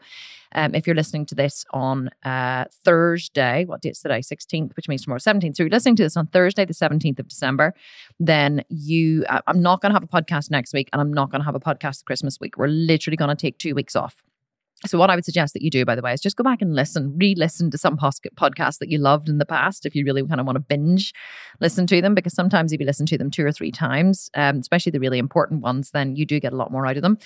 Um, 0.53 0.73
if 0.73 0.87
you're 0.87 0.95
listening 0.95 1.27
to 1.27 1.35
this 1.35 1.63
on 1.73 2.09
uh, 2.23 2.65
Thursday, 2.83 3.65
what 3.65 3.83
date's 3.83 4.01
today? 4.01 4.21
16th, 4.21 4.75
which 4.75 4.89
means 4.89 5.03
tomorrow 5.03 5.19
17th. 5.19 5.55
So 5.55 5.61
you're 5.61 5.69
listening 5.69 5.95
to 5.97 6.03
this 6.03 6.17
on 6.17 6.25
Thursday, 6.25 6.65
the 6.65 6.73
17th 6.73 7.19
of 7.19 7.27
December, 7.27 7.75
then 8.19 8.63
you, 8.69 9.25
I'm 9.45 9.61
not 9.61 9.81
going 9.81 9.91
to 9.91 9.93
have 9.93 10.03
a 10.03 10.07
podcast 10.07 10.49
next 10.49 10.73
week 10.73 10.89
and 10.91 10.99
I'm 10.99 11.13
not 11.13 11.29
going 11.29 11.41
to 11.41 11.45
have 11.45 11.53
a 11.53 11.59
podcast 11.59 12.03
Christmas 12.05 12.39
week. 12.39 12.57
We're 12.57 12.65
literally 12.65 13.17
going 13.17 13.29
to 13.29 13.35
take 13.35 13.59
two 13.59 13.75
weeks 13.75 13.95
off. 13.95 14.23
So, 14.85 14.97
what 14.97 15.09
I 15.09 15.15
would 15.15 15.25
suggest 15.25 15.53
that 15.53 15.61
you 15.61 15.69
do, 15.69 15.85
by 15.85 15.95
the 15.95 16.01
way, 16.01 16.13
is 16.13 16.21
just 16.21 16.35
go 16.35 16.43
back 16.43 16.61
and 16.61 16.75
listen, 16.75 17.15
re 17.17 17.35
listen 17.35 17.71
to 17.71 17.77
some 17.77 17.97
podcasts 17.97 18.79
that 18.79 18.89
you 18.89 18.97
loved 18.97 19.29
in 19.29 19.37
the 19.37 19.45
past 19.45 19.85
if 19.85 19.95
you 19.95 20.05
really 20.05 20.25
kind 20.25 20.39
of 20.39 20.45
want 20.45 20.57
to 20.57 20.61
binge 20.61 21.13
listen 21.59 21.87
to 21.87 22.01
them. 22.01 22.15
Because 22.15 22.33
sometimes 22.33 22.73
if 22.73 22.79
you 22.79 22.85
listen 22.85 23.05
to 23.07 23.17
them 23.17 23.31
two 23.31 23.45
or 23.45 23.51
three 23.51 23.71
times, 23.71 24.29
um, 24.35 24.59
especially 24.59 24.91
the 24.91 24.99
really 24.99 25.19
important 25.19 25.61
ones, 25.61 25.91
then 25.91 26.15
you 26.15 26.25
do 26.25 26.39
get 26.39 26.53
a 26.53 26.57
lot 26.57 26.71
more 26.71 26.85
out 26.85 26.97
of 26.97 27.03
them. 27.03 27.17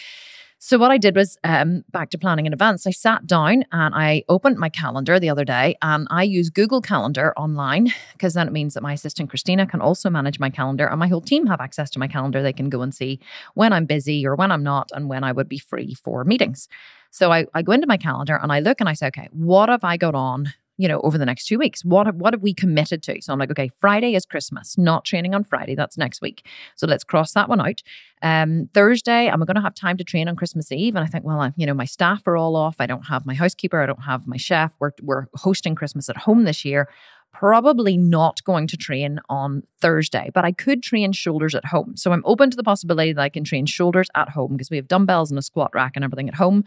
So 0.62 0.78
what 0.78 0.92
I 0.92 0.98
did 0.98 1.16
was 1.16 1.38
um, 1.46 1.86
back 1.90 2.10
to 2.10 2.18
planning 2.18 2.46
in 2.46 2.52
advance. 2.52 2.86
I 2.86 2.92
sat 2.92 3.26
down 3.26 3.64
and 3.72 3.96
I 3.96 4.26
opened 4.28 4.58
my 4.58 4.68
calendar 4.68 5.18
the 5.18 5.30
other 5.30 5.46
day, 5.46 5.78
and 5.82 6.06
I 6.12 6.24
use 6.24 6.50
Google 6.50 6.82
Calendar 6.82 7.34
online 7.38 7.94
because 8.12 8.34
then 8.34 8.46
it 8.46 8.52
means 8.52 8.74
that 8.74 8.84
my 8.84 8.92
assistant 8.92 9.30
Christina 9.30 9.66
can 9.66 9.80
also 9.80 10.10
manage 10.10 10.38
my 10.38 10.50
calendar, 10.50 10.86
and 10.86 11.00
my 11.00 11.08
whole 11.08 11.22
team 11.22 11.46
have 11.48 11.62
access 11.62 11.90
to 11.92 12.00
my 12.00 12.10
calendar. 12.10 12.44
They 12.44 12.52
can 12.52 12.70
go 12.70 12.82
and 12.82 12.94
see 12.94 13.22
when 13.54 13.72
I'm 13.72 13.86
busy 13.86 14.28
or 14.28 14.36
when 14.36 14.52
I'm 14.52 14.64
not, 14.64 14.92
and 14.94 15.08
when 15.08 15.24
I 15.24 15.32
would 15.32 15.48
be 15.48 15.60
free 15.60 15.94
for 15.94 16.26
meetings. 16.26 16.68
So 17.12 17.32
I, 17.32 17.46
I 17.54 17.62
go 17.62 17.72
into 17.72 17.88
my 17.88 17.98
calendar 17.98 18.40
and 18.42 18.52
I 18.52 18.60
look 18.60 18.80
and 18.80 18.90
I 18.90 18.94
say, 18.94 19.08
okay, 19.08 19.30
what 19.32 19.70
have 19.70 19.84
I 19.84 19.98
got 19.98 20.16
on 20.16 20.54
you 20.80 20.88
know, 20.88 21.02
over 21.02 21.18
the 21.18 21.26
next 21.26 21.46
two 21.46 21.60
weeks. 21.60 21.84
What 21.84 22.06
have, 22.06 22.16
what 22.16 22.34
have 22.34 22.42
we 22.42 22.54
committed 22.54 23.04
to? 23.04 23.22
So 23.22 23.34
I'm 23.34 23.40
like, 23.40 23.52
okay, 23.52 23.70
Friday 23.82 24.16
is 24.16 24.26
Christmas, 24.26 24.78
not 24.78 25.04
training 25.04 25.36
on 25.36 25.44
Friday. 25.44 25.76
That's 25.76 25.98
next 25.98 26.22
week. 26.22 26.46
So 26.78 26.88
let's 26.88 27.04
cross 27.04 27.34
that 27.34 27.50
one 27.50 27.60
out. 27.60 27.84
Um, 28.22 28.70
Thursday, 28.74 29.28
am 29.28 29.44
I 29.44 29.46
going 29.46 29.58
to 29.58 29.62
have 29.62 29.76
time 29.76 29.98
to 29.98 30.06
train 30.06 30.30
on 30.30 30.38
Christmas 30.38 30.72
Eve? 30.72 30.96
And 30.96 31.04
I 31.04 31.08
think, 31.08 31.26
well, 31.26 31.42
I, 31.42 31.52
you 31.58 31.66
know, 31.66 31.74
my 31.74 31.84
staff 31.84 32.26
are 32.28 32.38
all 32.38 32.56
off. 32.56 32.78
I 32.80 32.86
don't 32.86 33.08
have 33.08 33.26
my 33.26 33.34
housekeeper. 33.34 33.82
I 33.82 33.88
don't 33.88 34.04
have 34.04 34.26
my 34.26 34.38
chef. 34.38 34.74
We're, 34.80 34.92
we're 35.02 35.26
hosting 35.36 35.76
Christmas 35.76 36.08
at 36.08 36.16
home 36.16 36.46
this 36.46 36.64
year. 36.64 36.88
Probably 37.34 37.98
not 37.98 38.42
going 38.46 38.66
to 38.68 38.78
train 38.78 39.20
on 39.28 39.64
Thursday, 39.82 40.32
but 40.34 40.46
I 40.46 40.54
could 40.54 40.82
train 40.82 41.12
shoulders 41.12 41.56
at 41.56 41.66
home. 41.66 41.98
So 41.98 42.14
I'm 42.14 42.24
open 42.26 42.52
to 42.52 42.58
the 42.58 42.64
possibility 42.64 43.12
that 43.12 43.22
I 43.22 43.30
can 43.30 43.44
train 43.44 43.66
shoulders 43.66 44.08
at 44.16 44.30
home 44.30 44.54
because 44.54 44.70
we 44.70 44.78
have 44.78 44.88
dumbbells 44.88 45.30
and 45.30 45.38
a 45.38 45.42
squat 45.42 45.72
rack 45.74 45.92
and 45.96 46.06
everything 46.06 46.30
at 46.30 46.36
home. 46.36 46.64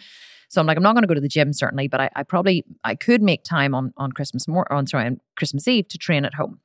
So 0.53 0.61
I'm 0.61 0.67
like, 0.67 0.77
I'm 0.77 0.83
not 0.83 0.93
going 0.93 1.03
to 1.03 1.09
go 1.09 1.15
to 1.15 1.21
the 1.21 1.29
gym 1.29 1.55
certainly, 1.55 1.89
but 1.89 1.99
I, 1.99 2.11
I 2.15 2.23
probably 2.25 2.65
I 2.85 2.95
could 2.95 3.23
make 3.23 3.43
time 3.43 3.75
on 3.75 3.95
on 3.97 4.13
Christmas 4.13 4.47
more 4.47 4.71
on 4.71 4.87
sorry 4.87 5.07
on 5.07 5.21
Christmas 5.35 5.67
Eve 5.67 5.89
to 5.89 5.99
train 5.99 6.27
at 6.27 6.35
home. 6.35 6.61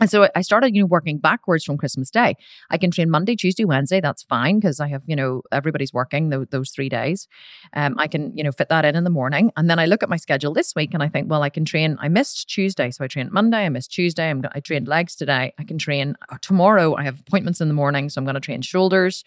And 0.00 0.10
so 0.10 0.28
I 0.34 0.42
started, 0.42 0.74
you 0.74 0.82
know, 0.82 0.86
working 0.86 1.18
backwards 1.18 1.64
from 1.64 1.78
Christmas 1.78 2.10
Day. 2.10 2.34
I 2.70 2.76
can 2.76 2.90
train 2.90 3.08
Monday, 3.08 3.34
Tuesday, 3.34 3.64
Wednesday. 3.64 4.00
That's 4.00 4.22
fine 4.22 4.60
because 4.60 4.78
I 4.78 4.88
have, 4.88 5.02
you 5.06 5.16
know, 5.16 5.42
everybody's 5.52 5.92
working 5.92 6.28
those, 6.28 6.46
those 6.50 6.70
three 6.70 6.90
days. 6.90 7.28
Um, 7.72 7.94
I 7.98 8.06
can, 8.06 8.36
you 8.36 8.44
know, 8.44 8.52
fit 8.52 8.68
that 8.68 8.84
in 8.84 8.94
in 8.94 9.04
the 9.04 9.10
morning. 9.10 9.52
And 9.56 9.70
then 9.70 9.78
I 9.78 9.86
look 9.86 10.02
at 10.02 10.10
my 10.10 10.18
schedule 10.18 10.52
this 10.52 10.74
week 10.74 10.92
and 10.92 11.02
I 11.02 11.08
think, 11.08 11.30
well, 11.30 11.42
I 11.42 11.48
can 11.48 11.64
train. 11.64 11.96
I 11.98 12.08
missed 12.08 12.48
Tuesday, 12.48 12.90
so 12.90 13.04
I 13.04 13.08
trained 13.08 13.32
Monday. 13.32 13.64
I 13.64 13.68
missed 13.70 13.90
Tuesday. 13.90 14.28
I'm, 14.28 14.42
I 14.52 14.60
trained 14.60 14.86
legs 14.86 15.16
today. 15.16 15.54
I 15.58 15.64
can 15.64 15.78
train 15.78 16.14
uh, 16.28 16.36
tomorrow. 16.42 16.94
I 16.94 17.04
have 17.04 17.20
appointments 17.20 17.62
in 17.62 17.68
the 17.68 17.74
morning, 17.74 18.10
so 18.10 18.18
I'm 18.20 18.26
going 18.26 18.34
to 18.34 18.40
train 18.40 18.60
shoulders 18.60 19.24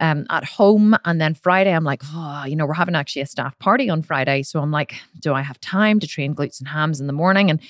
um, 0.00 0.26
at 0.30 0.44
home. 0.44 0.96
And 1.04 1.20
then 1.20 1.34
Friday, 1.34 1.72
I'm 1.72 1.84
like, 1.84 2.02
oh, 2.12 2.44
you 2.46 2.56
know, 2.56 2.66
we're 2.66 2.74
having 2.74 2.94
actually 2.94 3.22
a 3.22 3.26
staff 3.26 3.58
party 3.58 3.88
on 3.90 4.02
Friday. 4.02 4.42
So 4.42 4.60
I'm 4.60 4.70
like, 4.70 4.94
do 5.18 5.34
I 5.34 5.42
have 5.42 5.60
time 5.60 6.00
to 6.00 6.06
train 6.06 6.34
glutes 6.34 6.60
and 6.60 6.68
hams 6.68 7.00
in 7.00 7.06
the 7.06 7.12
morning? 7.12 7.50
And 7.50 7.60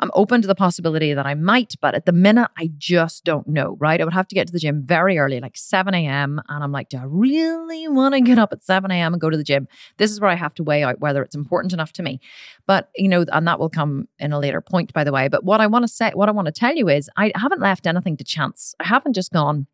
I'm 0.00 0.10
open 0.14 0.40
to 0.42 0.48
the 0.48 0.54
possibility 0.54 1.12
that 1.12 1.26
I 1.26 1.34
might, 1.34 1.74
but 1.80 1.94
at 1.94 2.06
the 2.06 2.12
minute, 2.12 2.50
I 2.56 2.70
just 2.78 3.24
don't 3.24 3.48
know, 3.48 3.76
right? 3.80 4.00
I 4.00 4.04
would 4.04 4.14
have 4.14 4.28
to 4.28 4.34
get 4.34 4.46
to 4.46 4.52
the 4.52 4.58
gym 4.58 4.82
very 4.82 5.18
early, 5.18 5.40
like 5.40 5.56
7 5.56 5.92
a.m. 5.92 6.40
And 6.48 6.62
I'm 6.62 6.70
like, 6.70 6.88
do 6.88 6.98
I 6.98 7.04
really 7.04 7.88
want 7.88 8.14
to 8.14 8.20
get 8.20 8.38
up 8.38 8.52
at 8.52 8.62
7 8.62 8.90
a.m. 8.90 9.14
and 9.14 9.20
go 9.20 9.30
to 9.30 9.36
the 9.36 9.44
gym? 9.44 9.66
This 9.96 10.10
is 10.12 10.20
where 10.20 10.30
I 10.30 10.36
have 10.36 10.54
to 10.54 10.62
weigh 10.62 10.84
out 10.84 11.00
whether 11.00 11.22
it's 11.22 11.34
important 11.34 11.72
enough 11.72 11.92
to 11.94 12.02
me. 12.02 12.20
But, 12.66 12.90
you 12.94 13.08
know, 13.08 13.24
and 13.32 13.46
that 13.48 13.58
will 13.58 13.70
come 13.70 14.08
in 14.18 14.32
a 14.32 14.38
later 14.38 14.60
point, 14.60 14.92
by 14.92 15.04
the 15.04 15.12
way. 15.12 15.28
But 15.28 15.44
what 15.44 15.60
I 15.60 15.66
want 15.66 15.82
to 15.82 15.88
say, 15.88 16.12
what 16.14 16.28
I 16.28 16.32
want 16.32 16.46
to 16.46 16.52
tell 16.52 16.74
you 16.74 16.88
is 16.88 17.10
I 17.16 17.32
haven't 17.34 17.60
left 17.60 17.86
anything 17.86 18.16
to 18.18 18.24
chance. 18.24 18.74
I 18.78 18.86
haven't 18.86 19.14
just 19.14 19.32
gone, 19.32 19.66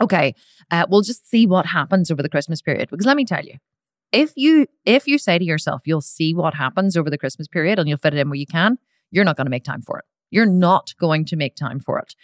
Okay, 0.00 0.34
uh, 0.70 0.86
we'll 0.88 1.02
just 1.02 1.28
see 1.28 1.46
what 1.46 1.66
happens 1.66 2.10
over 2.10 2.22
the 2.22 2.28
Christmas 2.28 2.60
period. 2.60 2.88
Because 2.90 3.06
let 3.06 3.16
me 3.16 3.24
tell 3.24 3.44
you, 3.44 3.58
if 4.12 4.32
you 4.36 4.66
if 4.84 5.06
you 5.06 5.18
say 5.18 5.38
to 5.38 5.44
yourself, 5.44 5.82
you'll 5.84 6.00
see 6.00 6.34
what 6.34 6.54
happens 6.54 6.96
over 6.96 7.10
the 7.10 7.18
Christmas 7.18 7.48
period 7.48 7.78
and 7.78 7.88
you'll 7.88 7.98
fit 7.98 8.14
it 8.14 8.18
in 8.20 8.28
where 8.28 8.36
you 8.36 8.46
can, 8.46 8.78
you're 9.10 9.24
not 9.24 9.36
going 9.36 9.46
to 9.46 9.50
make 9.50 9.64
time 9.64 9.82
for 9.82 9.98
it. 9.98 10.04
You're 10.30 10.46
not 10.46 10.94
going 10.98 11.24
to 11.26 11.36
make 11.36 11.54
time 11.54 11.80
for 11.80 11.98
it 11.98 12.14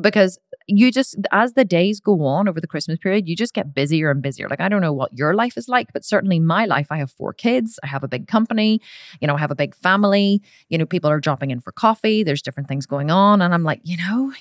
because 0.00 0.38
you 0.68 0.90
just 0.90 1.16
as 1.32 1.54
the 1.54 1.64
days 1.64 2.00
go 2.00 2.24
on 2.24 2.48
over 2.48 2.60
the 2.60 2.66
christmas 2.66 2.98
period 2.98 3.28
you 3.28 3.36
just 3.36 3.54
get 3.54 3.72
busier 3.72 4.10
and 4.10 4.22
busier. 4.22 4.48
Like 4.48 4.60
i 4.60 4.68
don't 4.68 4.80
know 4.80 4.92
what 4.92 5.16
your 5.16 5.34
life 5.34 5.56
is 5.56 5.68
like 5.68 5.92
but 5.92 6.04
certainly 6.04 6.40
my 6.40 6.64
life 6.66 6.88
i 6.90 6.96
have 6.98 7.10
four 7.10 7.32
kids 7.32 7.78
i 7.82 7.86
have 7.86 8.02
a 8.02 8.08
big 8.08 8.26
company 8.26 8.80
you 9.20 9.28
know 9.28 9.36
i 9.36 9.38
have 9.38 9.50
a 9.50 9.54
big 9.54 9.74
family 9.74 10.42
you 10.68 10.78
know 10.78 10.86
people 10.86 11.10
are 11.10 11.20
dropping 11.20 11.50
in 11.50 11.60
for 11.60 11.72
coffee 11.72 12.22
there's 12.22 12.42
different 12.42 12.68
things 12.68 12.86
going 12.86 13.10
on 13.10 13.40
and 13.40 13.54
i'm 13.54 13.62
like 13.62 13.80
you 13.84 13.96
know 13.96 14.32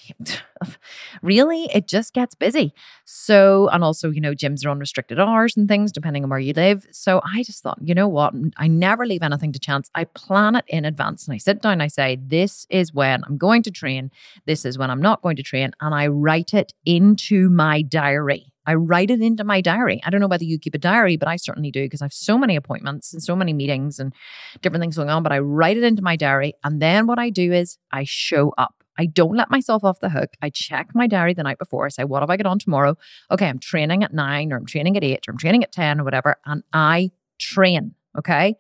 really? 1.22 1.70
It 1.74 1.88
just 1.88 2.14
gets 2.14 2.36
busy. 2.36 2.74
So 3.06 3.70
and 3.70 3.84
also 3.84 4.10
you 4.10 4.22
know 4.22 4.34
gyms 4.34 4.66
are 4.66 4.70
on 4.70 4.80
restricted 4.80 5.20
hours 5.20 5.56
and 5.58 5.68
things 5.68 5.92
depending 5.92 6.24
on 6.24 6.30
where 6.30 6.40
you 6.40 6.54
live. 6.54 6.86
So 6.92 7.22
i 7.24 7.44
just 7.44 7.62
thought 7.64 7.80
you 7.82 7.94
know 7.94 8.08
what? 8.08 8.34
I 8.58 8.68
never 8.68 9.06
leave 9.06 9.24
anything 9.24 9.52
to 9.54 9.60
chance. 9.60 9.90
I 9.96 10.06
plan 10.06 10.56
it 10.56 10.66
in 10.68 10.86
advance. 10.86 11.28
And 11.28 11.36
i 11.36 11.38
sit 11.38 11.62
down 11.62 11.82
i 11.82 11.88
say 11.88 12.18
this 12.22 12.66
is 12.70 12.94
when 12.94 13.24
i'm 13.26 13.38
going 13.38 13.64
to 13.64 13.72
train. 13.72 14.12
This 14.46 14.66
is 14.66 14.78
when 14.78 14.90
i'm 14.90 15.02
not 15.02 15.22
going 15.22 15.36
to 15.36 15.44
and 15.54 15.74
I 15.82 16.08
write 16.08 16.54
it 16.54 16.74
into 16.86 17.50
my 17.50 17.82
diary. 17.82 18.52
I 18.68 18.74
write 18.74 19.12
it 19.12 19.22
into 19.22 19.44
my 19.44 19.62
diary. 19.62 20.02
I 20.04 20.10
don't 20.10 20.22
know 20.22 20.28
whether 20.28 20.44
you 20.44 20.58
keep 20.58 20.74
a 20.74 20.80
diary, 20.80 21.18
but 21.18 21.28
I 21.28 21.36
certainly 21.36 21.72
do 21.72 21.84
because 21.84 22.02
I 22.02 22.06
have 22.06 22.14
so 22.14 22.38
many 22.38 22.56
appointments 22.56 23.14
and 23.14 23.22
so 23.22 23.36
many 23.36 23.54
meetings 23.54 24.00
and 24.00 24.14
different 24.62 24.82
things 24.82 24.96
going 24.96 25.10
on. 25.10 25.24
But 25.24 25.32
I 25.32 25.40
write 25.40 25.78
it 25.78 25.84
into 25.84 26.02
my 26.02 26.16
diary. 26.16 26.54
And 26.64 26.82
then 26.82 27.06
what 27.08 27.20
I 27.20 27.30
do 27.30 27.54
is 27.54 27.78
I 27.92 28.06
show 28.06 28.54
up. 28.58 28.74
I 28.98 29.06
don't 29.06 29.36
let 29.36 29.52
myself 29.52 29.84
off 29.84 30.00
the 30.00 30.10
hook. 30.10 30.32
I 30.42 30.50
check 30.50 30.90
my 30.96 31.06
diary 31.06 31.34
the 31.34 31.44
night 31.44 31.60
before. 31.60 31.86
I 31.86 31.90
say, 31.90 32.06
what 32.06 32.22
have 32.22 32.30
I 32.30 32.38
got 32.38 32.46
on 32.48 32.60
tomorrow? 32.60 32.98
Okay, 33.30 33.48
I'm 33.48 33.60
training 33.60 34.04
at 34.04 34.14
nine 34.14 34.54
or 34.54 34.58
I'm 34.58 34.66
training 34.66 34.96
at 34.96 35.04
eight 35.04 35.28
or 35.28 35.32
I'm 35.32 35.38
training 35.38 35.64
at 35.64 35.72
10 35.72 36.00
or 36.00 36.04
whatever. 36.04 36.38
And 36.46 36.64
I 36.74 37.12
train. 37.38 37.94
Okay. 38.18 38.56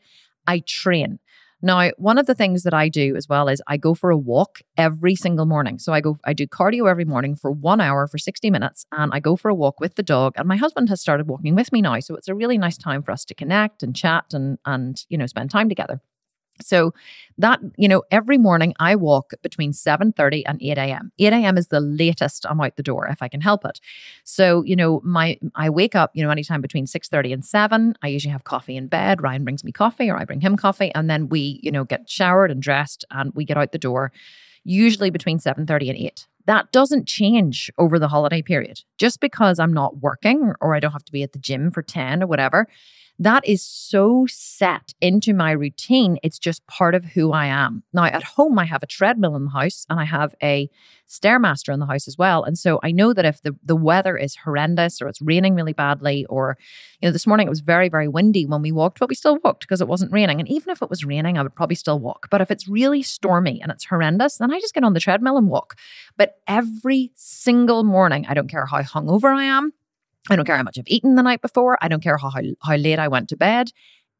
I 0.45 0.59
train. 0.59 1.19
Now, 1.61 1.89
one 1.97 2.17
of 2.17 2.25
the 2.25 2.35
things 2.35 2.63
that 2.63 2.73
I 2.73 2.89
do 2.89 3.15
as 3.15 3.27
well 3.27 3.47
is 3.47 3.61
I 3.67 3.77
go 3.77 3.93
for 3.93 4.11
a 4.11 4.17
walk 4.17 4.59
every 4.77 5.15
single 5.15 5.45
morning. 5.45 5.79
So 5.79 5.93
I 5.93 6.01
go, 6.01 6.17
I 6.23 6.33
do 6.33 6.45
cardio 6.45 6.89
every 6.89 7.05
morning 7.05 7.35
for 7.35 7.49
one 7.49 7.81
hour 7.81 8.07
for 8.07 8.17
60 8.17 8.49
minutes 8.49 8.85
and 8.91 9.11
I 9.13 9.19
go 9.19 9.35
for 9.35 9.49
a 9.49 9.55
walk 9.55 9.79
with 9.79 9.95
the 9.95 10.03
dog. 10.03 10.33
And 10.35 10.47
my 10.47 10.57
husband 10.57 10.89
has 10.89 11.01
started 11.01 11.27
walking 11.27 11.55
with 11.55 11.71
me 11.71 11.81
now. 11.81 11.99
So 11.99 12.15
it's 12.15 12.27
a 12.27 12.35
really 12.35 12.57
nice 12.57 12.77
time 12.77 13.01
for 13.01 13.11
us 13.11 13.25
to 13.25 13.35
connect 13.35 13.83
and 13.83 13.95
chat 13.95 14.25
and, 14.33 14.59
and, 14.65 15.03
you 15.09 15.17
know, 15.17 15.25
spend 15.25 15.49
time 15.49 15.69
together. 15.69 16.01
So 16.61 16.93
that, 17.37 17.59
you 17.77 17.87
know, 17.87 18.03
every 18.11 18.37
morning 18.37 18.73
I 18.79 18.95
walk 18.95 19.33
between 19.41 19.71
7.30 19.71 20.43
and 20.45 20.61
8 20.61 20.77
a.m. 20.77 21.11
8 21.19 21.33
a.m. 21.33 21.57
is 21.57 21.67
the 21.67 21.79
latest 21.79 22.45
I'm 22.49 22.61
out 22.61 22.75
the 22.77 22.83
door 22.83 23.07
if 23.07 23.21
I 23.21 23.27
can 23.27 23.41
help 23.41 23.65
it. 23.65 23.79
So, 24.23 24.63
you 24.63 24.75
know, 24.75 25.01
my 25.03 25.37
I 25.53 25.69
wake 25.69 25.95
up, 25.95 26.11
you 26.13 26.23
know, 26.23 26.29
anytime 26.29 26.61
between 26.61 26.85
6.30 26.85 27.33
and 27.33 27.45
7. 27.45 27.95
I 28.01 28.07
usually 28.07 28.31
have 28.31 28.45
coffee 28.45 28.77
in 28.77 28.87
bed. 28.87 29.21
Ryan 29.21 29.43
brings 29.43 29.63
me 29.63 29.71
coffee 29.71 30.09
or 30.09 30.17
I 30.17 30.25
bring 30.25 30.41
him 30.41 30.55
coffee. 30.55 30.91
And 30.95 31.09
then 31.09 31.27
we, 31.27 31.59
you 31.61 31.71
know, 31.71 31.83
get 31.83 32.09
showered 32.09 32.51
and 32.51 32.61
dressed 32.61 33.03
and 33.11 33.33
we 33.35 33.43
get 33.45 33.57
out 33.57 33.71
the 33.71 33.77
door, 33.77 34.11
usually 34.63 35.09
between 35.09 35.39
7.30 35.39 35.89
and 35.89 35.97
8. 35.97 36.27
That 36.45 36.71
doesn't 36.71 37.07
change 37.07 37.71
over 37.77 37.97
the 37.97 38.07
holiday 38.07 38.41
period. 38.41 38.81
Just 38.97 39.19
because 39.19 39.59
I'm 39.59 39.73
not 39.73 39.97
working 39.97 40.53
or 40.61 40.75
I 40.75 40.79
don't 40.79 40.91
have 40.91 41.05
to 41.05 41.11
be 41.11 41.23
at 41.23 41.33
the 41.33 41.39
gym 41.39 41.71
for 41.71 41.81
10 41.81 42.23
or 42.23 42.27
whatever 42.27 42.67
that 43.19 43.47
is 43.47 43.61
so 43.61 44.25
set 44.27 44.93
into 44.99 45.33
my 45.33 45.51
routine. 45.51 46.17
It's 46.21 46.37
just 46.37 46.65
part 46.67 46.95
of 46.95 47.05
who 47.05 47.31
I 47.31 47.45
am. 47.45 47.83
Now, 47.93 48.03
at 48.05 48.23
home, 48.23 48.59
I 48.59 48.65
have 48.65 48.83
a 48.83 48.87
treadmill 48.87 49.35
in 49.35 49.45
the 49.45 49.51
house 49.51 49.85
and 49.89 49.99
I 49.99 50.03
have 50.03 50.35
a 50.43 50.69
Stairmaster 51.07 51.73
in 51.73 51.79
the 51.79 51.85
house 51.85 52.07
as 52.07 52.17
well. 52.17 52.43
And 52.43 52.57
so 52.57 52.79
I 52.83 52.91
know 52.91 53.13
that 53.13 53.25
if 53.25 53.41
the, 53.41 53.55
the 53.63 53.75
weather 53.75 54.17
is 54.17 54.35
horrendous 54.35 55.01
or 55.01 55.07
it's 55.07 55.21
raining 55.21 55.55
really 55.55 55.71
badly, 55.71 56.25
or, 56.25 56.57
you 56.99 57.07
know, 57.07 57.13
this 57.13 57.27
morning 57.27 57.47
it 57.47 57.51
was 57.51 57.61
very, 57.61 57.89
very 57.89 58.07
windy 58.07 58.45
when 58.45 58.61
we 58.61 58.71
walked, 58.71 58.99
but 58.99 59.07
we 59.07 59.15
still 59.15 59.37
walked 59.43 59.61
because 59.61 59.81
it 59.81 59.87
wasn't 59.87 60.11
raining. 60.11 60.39
And 60.39 60.49
even 60.49 60.71
if 60.71 60.81
it 60.81 60.89
was 60.89 61.05
raining, 61.05 61.37
I 61.37 61.43
would 61.43 61.55
probably 61.55 61.75
still 61.75 61.99
walk. 61.99 62.27
But 62.29 62.41
if 62.41 62.51
it's 62.51 62.67
really 62.67 63.03
stormy 63.03 63.61
and 63.61 63.71
it's 63.71 63.85
horrendous, 63.85 64.37
then 64.37 64.51
I 64.51 64.59
just 64.59 64.73
get 64.73 64.83
on 64.83 64.93
the 64.93 64.99
treadmill 64.99 65.37
and 65.37 65.47
walk. 65.47 65.77
But 66.17 66.37
every 66.47 67.11
single 67.15 67.83
morning, 67.83 68.25
I 68.27 68.33
don't 68.33 68.49
care 68.49 68.65
how 68.65 68.81
hungover 68.81 69.35
I 69.35 69.43
am, 69.43 69.73
I 70.29 70.35
don't 70.35 70.45
care 70.45 70.57
how 70.57 70.63
much 70.63 70.79
I've 70.79 70.87
eaten 70.87 71.15
the 71.15 71.23
night 71.23 71.41
before. 71.41 71.77
I 71.81 71.87
don't 71.87 72.01
care 72.01 72.17
how, 72.17 72.31
how, 72.63 72.75
late 72.75 72.99
I 72.99 73.07
went 73.07 73.29
to 73.29 73.37
bed. 73.37 73.71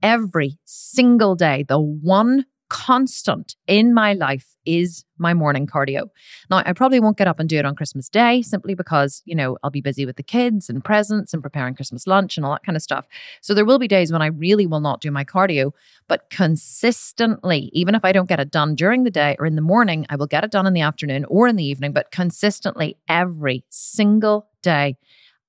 Every 0.04 0.60
single 0.66 1.36
day, 1.36 1.66
the 1.68 1.80
one 1.80 2.46
constant 2.70 3.56
in 3.68 3.94
my 3.94 4.14
life 4.14 4.56
is 4.66 5.06
my 5.18 5.34
morning 5.34 5.68
cardio. 5.68 6.10
Now, 6.50 6.64
I 6.66 6.74
probably 6.74 7.00
won't 7.00 7.18
get 7.18 7.28
up 7.28 7.40
and 7.40 7.48
do 7.48 7.58
it 7.58 7.66
on 7.66 7.76
Christmas 7.76 8.10
Day 8.10 8.42
simply 8.42 8.74
because, 8.74 9.22
you 9.26 9.36
know, 9.36 9.58
I'll 9.64 9.70
be 9.70 9.82
busy 9.82 10.06
with 10.06 10.16
the 10.16 10.24
kids 10.24 10.70
and 10.70 10.84
presents 10.84 11.34
and 11.34 11.44
preparing 11.44 11.76
Christmas 11.76 12.08
lunch 12.08 12.38
and 12.38 12.46
all 12.46 12.54
that 12.54 12.64
kind 12.64 12.76
of 12.76 12.82
stuff. 12.82 13.08
So 13.42 13.54
there 13.54 13.66
will 13.66 13.80
be 13.80 13.88
days 13.88 14.12
when 14.12 14.22
I 14.22 14.28
really 14.28 14.66
will 14.66 14.80
not 14.80 15.00
do 15.00 15.12
my 15.12 15.24
cardio, 15.24 15.72
but 16.08 16.30
consistently, 16.30 17.70
even 17.74 17.94
if 17.96 18.04
I 18.04 18.12
don't 18.12 18.30
get 18.30 18.40
it 18.40 18.52
done 18.52 18.76
during 18.76 19.04
the 19.04 19.12
day 19.12 19.36
or 19.40 19.46
in 19.46 19.56
the 19.56 19.62
morning, 19.62 20.06
I 20.10 20.16
will 20.16 20.28
get 20.28 20.44
it 20.44 20.52
done 20.52 20.66
in 20.66 20.74
the 20.74 20.82
afternoon 20.82 21.26
or 21.26 21.48
in 21.48 21.56
the 21.56 21.66
evening, 21.66 21.94
but 21.94 22.12
consistently 22.12 22.98
every 23.08 23.64
single 23.70 24.48
day. 24.62 24.98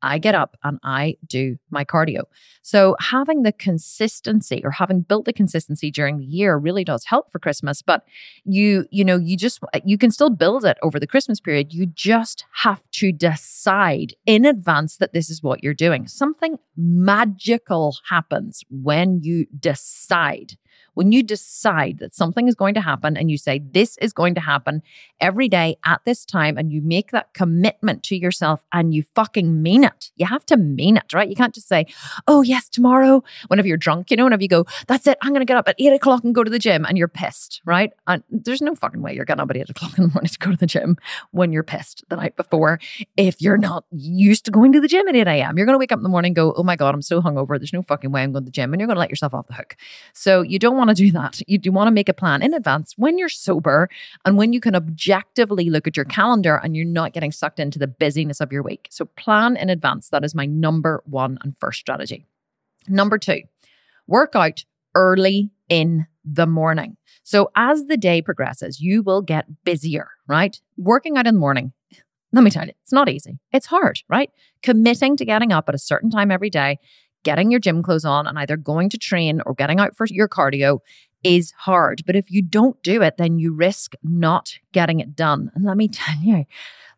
I 0.07 0.19
get 0.19 0.35
up 0.35 0.57
and 0.63 0.79
I 0.83 1.17
do 1.27 1.59
my 1.71 1.85
cardio. 1.85 2.23
So 2.63 2.97
having 3.01 3.43
the 3.43 3.53
consistency 3.53 4.61
or 4.65 4.71
having 4.71 5.01
built 5.01 5.25
the 5.25 5.33
consistency 5.33 5.91
during 5.91 6.19
the 6.19 6.25
year 6.25 6.57
really 6.57 6.85
does 6.85 7.05
help 7.05 7.31
for 7.31 7.39
Christmas, 7.39 7.83
but 7.83 8.05
you 8.45 8.87
you 8.91 9.05
know, 9.05 9.19
you 9.19 9.37
just 9.37 9.61
you 9.85 9.99
can 9.99 10.11
still 10.11 10.31
build 10.31 10.65
it 10.65 10.79
over 10.83 10.99
the 10.99 11.07
Christmas 11.07 11.41
period. 11.41 11.73
You 11.73 11.87
just 11.87 12.45
have 12.63 12.83
to 12.93 13.13
decide 13.13 14.15
in 14.25 14.45
advance 14.45 14.97
that 14.99 15.13
this 15.13 15.29
is 15.31 15.43
what 15.43 15.63
you're 15.63 15.75
doing. 15.75 16.07
Something 16.07 16.59
magical 16.77 17.97
happens 18.09 18.63
when 18.71 19.21
you 19.23 19.47
decide 19.59 20.57
when 20.97 21.13
you 21.13 21.23
decide 21.23 21.99
that 21.99 22.15
something 22.15 22.49
is 22.49 22.55
going 22.55 22.73
to 22.73 22.81
happen 22.81 23.19
and 23.19 23.31
you 23.31 23.37
say, 23.37 23.59
this 23.59 23.99
is 23.99 24.15
going 24.15 24.35
to 24.35 24.41
happen 24.41 24.83
every 25.21 25.47
day 25.47 25.77
at 25.85 26.01
this 26.07 26.25
time, 26.25 26.57
and 26.57 26.73
you 26.73 26.81
make 26.81 27.11
that 27.11 27.35
commitment 27.35 28.03
to 28.03 28.17
yourself 28.17 28.65
and 28.73 28.95
you 28.95 29.05
fucking 29.15 29.63
mean 29.63 29.85
it. 29.85 30.11
You 30.17 30.25
have 30.25 30.47
to 30.47 30.57
mean 30.57 30.97
it, 30.97 31.13
right? 31.13 31.29
You 31.29 31.37
can't 31.37 31.55
just 31.55 31.69
say, 31.69 31.85
oh, 32.27 32.41
yes, 32.41 32.69
tomorrow, 32.71 33.23
whenever 33.49 33.69
you're 33.69 33.77
drunk, 33.77 34.11
you 34.11 34.17
know, 34.17 34.25
whenever 34.25 34.43
you 34.43 34.49
go, 34.49 34.65
that's 34.87 35.07
it, 35.07 35.19
I'm 35.21 35.33
going 35.33 35.43
to 35.43 35.47
get 35.47 35.59
up 35.59 35.69
at 35.69 35.77
eight 35.79 35.93
o'clock 35.93 36.25
and 36.25 36.35
go 36.35 36.43
to 36.43 36.51
the 36.51 36.59
gym, 36.59 36.87
and 36.87 36.97
you're 36.97 37.09
pissed, 37.09 37.61
right? 37.67 37.93
And 38.07 38.23
there's 38.31 38.63
no 38.63 38.75
fucking 38.75 39.03
way 39.03 39.15
you're 39.15 39.27
getting 39.27 39.43
up 39.43 39.51
at 39.51 39.57
eight 39.59 39.69
o'clock 39.69 39.99
in 39.99 40.05
the 40.05 40.11
morning 40.11 40.31
to 40.31 40.39
go 40.39 40.51
to 40.51 40.57
the 40.57 40.67
gym 40.67 40.97
when 41.31 41.53
you're 41.53 41.63
pissed 41.63 42.05
the 42.09 42.17
night 42.17 42.37
before. 42.37 42.81
If 43.19 43.43
you're 43.43 43.59
not 43.59 43.85
used 43.91 44.47
to 44.47 44.51
going 44.51 44.73
to 44.73 44.81
the 44.81 44.89
gym 44.89 45.07
at 45.09 45.15
8 45.15 45.27
a.m., 45.27 45.59
you're 45.59 45.67
going 45.67 45.75
to 45.75 45.79
wake 45.79 45.93
up 45.93 45.99
in 45.99 46.03
the 46.03 46.09
morning 46.09 46.31
and 46.31 46.37
go, 46.37 46.55
oh 46.57 46.63
my 46.63 46.77
God, 46.77 46.95
I'm 46.95 47.03
so 47.03 47.21
hungover. 47.21 47.59
There's 47.59 47.73
no 47.73 47.83
fucking 47.83 48.13
way 48.13 48.23
I'm 48.23 48.33
going 48.33 48.45
to 48.45 48.47
the 48.47 48.51
gym. 48.51 48.73
And 48.73 48.81
you're 48.81 48.87
going 48.87 48.97
to 48.97 49.01
let 49.01 49.11
yourself 49.11 49.35
off 49.35 49.47
the 49.47 49.55
hook. 49.55 49.77
So 50.13 50.43
you 50.43 50.59
don't 50.59 50.77
want 50.77 50.86
want 50.87 50.97
to 50.97 51.05
do 51.05 51.13
that. 51.13 51.41
You 51.47 51.59
do 51.59 51.73
want 51.73 51.89
to 51.89 51.93
make 51.93 52.09
a 52.09 52.15
plan 52.15 52.43
in 52.43 52.55
advance 52.55 52.95
when 52.97 53.19
you're 53.19 53.29
sober 53.29 53.89
and 54.25 54.37
when 54.37 54.53
you 54.53 54.61
can 54.61 54.75
objectively 54.75 55.69
look 55.71 55.87
at 55.87 55.97
your 55.97 56.05
calendar 56.05 56.61
and 56.63 56.77
you're 56.77 56.87
not 56.87 57.13
getting 57.13 57.33
sucked 57.33 57.61
into 57.61 57.79
the 57.79 57.87
busyness 57.87 58.41
of 58.41 58.53
your 58.53 58.63
week. 58.63 58.89
So 58.91 59.05
plan 59.05 59.57
in 59.57 59.69
advance. 59.69 60.09
That 60.11 60.25
is 60.25 60.35
my 60.35 60.47
number 60.47 61.03
one 61.07 61.39
and 61.43 61.57
first 61.59 61.81
strategy. 61.81 62.25
Number 62.89 63.19
two, 63.19 63.43
work 64.07 64.35
out 64.35 64.65
early 64.95 65.51
in 65.69 66.07
the 66.25 66.47
morning. 66.47 66.97
So 67.25 67.51
as 67.57 67.87
the 67.87 67.97
day 67.97 68.23
progresses, 68.23 68.81
you 68.81 69.03
will 69.03 69.23
get 69.23 69.65
busier, 69.65 70.09
right? 70.29 70.61
Working 70.77 71.17
out 71.17 71.27
in 71.27 71.35
the 71.35 71.41
morning. 71.41 71.73
Let 72.33 72.43
me 72.43 72.51
tell 72.51 72.67
you, 72.67 72.73
it's 72.83 72.93
not 72.93 73.09
easy. 73.09 73.39
It's 73.53 73.67
hard, 73.67 74.01
right? 74.09 74.31
Committing 74.63 75.17
to 75.17 75.25
getting 75.25 75.53
up 75.53 75.69
at 75.69 75.75
a 75.75 75.79
certain 75.79 76.11
time 76.11 76.31
every 76.31 76.51
day 76.51 76.79
getting 77.27 77.51
your 77.51 77.59
gym 77.59 77.83
clothes 77.83 78.05
on 78.05 78.25
and 78.29 78.39
either 78.39 78.57
going 78.57 78.89
to 78.89 78.97
train 78.97 79.43
or 79.45 79.53
getting 79.53 79.81
out 79.81 79.97
for 79.97 80.07
your 80.09 80.29
cardio 80.29 80.79
is 81.25 81.51
hard. 81.59 82.03
But 82.07 82.15
if 82.15 82.31
you 82.31 82.41
don't 82.41 82.81
do 82.85 83.03
it, 83.03 83.17
then 83.17 83.41
you 83.41 83.53
risk 83.53 83.95
not 84.05 84.61
getting 84.71 85.01
it 85.01 85.17
done. 85.17 85.51
And 85.57 85.65
let 85.65 85.77
me 85.77 85.89
tell 85.93 86.15
you, 86.23 86.45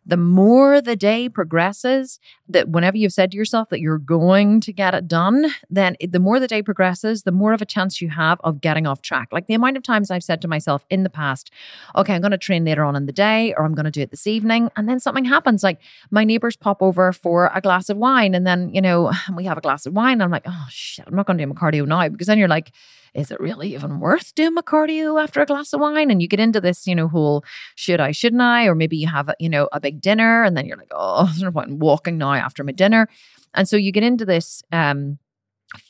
the 0.04 0.18
more 0.18 0.82
the 0.82 0.96
day 0.96 1.30
progresses, 1.30 2.20
that 2.48 2.68
whenever 2.68 2.96
you've 2.96 3.12
said 3.12 3.30
to 3.30 3.36
yourself 3.36 3.68
that 3.68 3.80
you're 3.80 3.98
going 3.98 4.60
to 4.62 4.72
get 4.72 4.94
it 4.94 5.06
done, 5.06 5.46
then 5.68 5.96
the 6.00 6.18
more 6.18 6.40
the 6.40 6.48
day 6.48 6.62
progresses, 6.62 7.22
the 7.22 7.32
more 7.32 7.52
of 7.52 7.62
a 7.62 7.66
chance 7.66 8.00
you 8.00 8.08
have 8.10 8.40
of 8.42 8.60
getting 8.60 8.86
off 8.86 9.02
track. 9.02 9.28
Like 9.32 9.46
the 9.46 9.54
amount 9.54 9.76
of 9.76 9.82
times 9.82 10.10
I've 10.10 10.24
said 10.24 10.40
to 10.42 10.48
myself 10.48 10.84
in 10.90 11.02
the 11.02 11.10
past, 11.10 11.50
okay, 11.96 12.14
I'm 12.14 12.20
going 12.20 12.32
to 12.32 12.38
train 12.38 12.64
later 12.64 12.84
on 12.84 12.96
in 12.96 13.06
the 13.06 13.12
day 13.12 13.54
or 13.54 13.64
I'm 13.64 13.74
going 13.74 13.84
to 13.84 13.90
do 13.90 14.00
it 14.00 14.10
this 14.10 14.26
evening. 14.26 14.70
And 14.76 14.88
then 14.88 15.00
something 15.00 15.24
happens. 15.24 15.62
Like 15.62 15.80
my 16.10 16.24
neighbors 16.24 16.56
pop 16.56 16.82
over 16.82 17.12
for 17.12 17.50
a 17.54 17.60
glass 17.60 17.88
of 17.88 17.96
wine. 17.96 18.34
And 18.34 18.46
then, 18.46 18.74
you 18.74 18.80
know, 18.80 19.12
we 19.36 19.44
have 19.44 19.58
a 19.58 19.62
glass 19.62 19.86
of 19.86 19.92
wine. 19.92 20.14
And 20.14 20.22
I'm 20.22 20.30
like, 20.30 20.44
oh 20.46 20.66
shit, 20.70 21.06
I'm 21.06 21.14
not 21.14 21.26
going 21.26 21.38
to 21.38 21.44
do 21.44 21.52
my 21.52 21.54
cardio 21.54 21.86
now 21.86 22.08
because 22.08 22.26
then 22.26 22.38
you're 22.38 22.48
like, 22.48 22.72
is 23.14 23.30
it 23.30 23.40
really 23.40 23.74
even 23.74 24.00
worth 24.00 24.34
doing 24.34 24.54
my 24.54 24.62
cardio 24.62 25.20
after 25.20 25.40
a 25.40 25.46
glass 25.46 25.72
of 25.72 25.80
wine? 25.80 26.10
And 26.10 26.20
you 26.22 26.28
get 26.28 26.40
into 26.40 26.60
this, 26.60 26.86
you 26.86 26.94
know, 26.94 27.08
whole 27.08 27.44
should 27.74 28.00
I, 28.00 28.12
shouldn't 28.12 28.42
I? 28.42 28.66
Or 28.66 28.74
maybe 28.74 28.96
you 28.96 29.08
have, 29.08 29.28
a, 29.28 29.34
you 29.38 29.48
know, 29.48 29.68
a 29.72 29.80
big 29.80 30.00
dinner 30.00 30.44
and 30.44 30.56
then 30.56 30.66
you're 30.66 30.76
like, 30.76 30.92
oh, 30.92 31.24
there's 31.26 31.42
no 31.42 31.52
point 31.52 31.68
in 31.68 31.78
walking 31.78 32.18
now 32.18 32.32
after 32.38 32.64
my 32.64 32.72
dinner. 32.72 33.08
And 33.54 33.68
so 33.68 33.76
you 33.76 33.92
get 33.92 34.02
into 34.02 34.24
this, 34.24 34.62
um, 34.72 35.18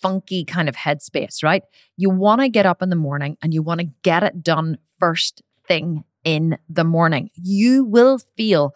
funky 0.03 0.45
kind 0.45 0.69
of 0.69 0.75
headspace, 0.75 1.43
right? 1.43 1.63
You 1.97 2.11
want 2.11 2.41
to 2.41 2.49
get 2.49 2.67
up 2.67 2.83
in 2.83 2.91
the 2.91 2.97
morning 2.97 3.37
and 3.43 3.55
you 3.55 3.63
want 3.63 3.81
to 3.81 3.89
get 4.03 4.23
it 4.23 4.43
done 4.43 4.79
first 4.99 5.43
thing 5.67 6.05
in 6.25 6.59
the 6.69 6.85
morning. 6.85 7.31
You 7.35 7.85
will 7.85 8.19
feel 8.37 8.75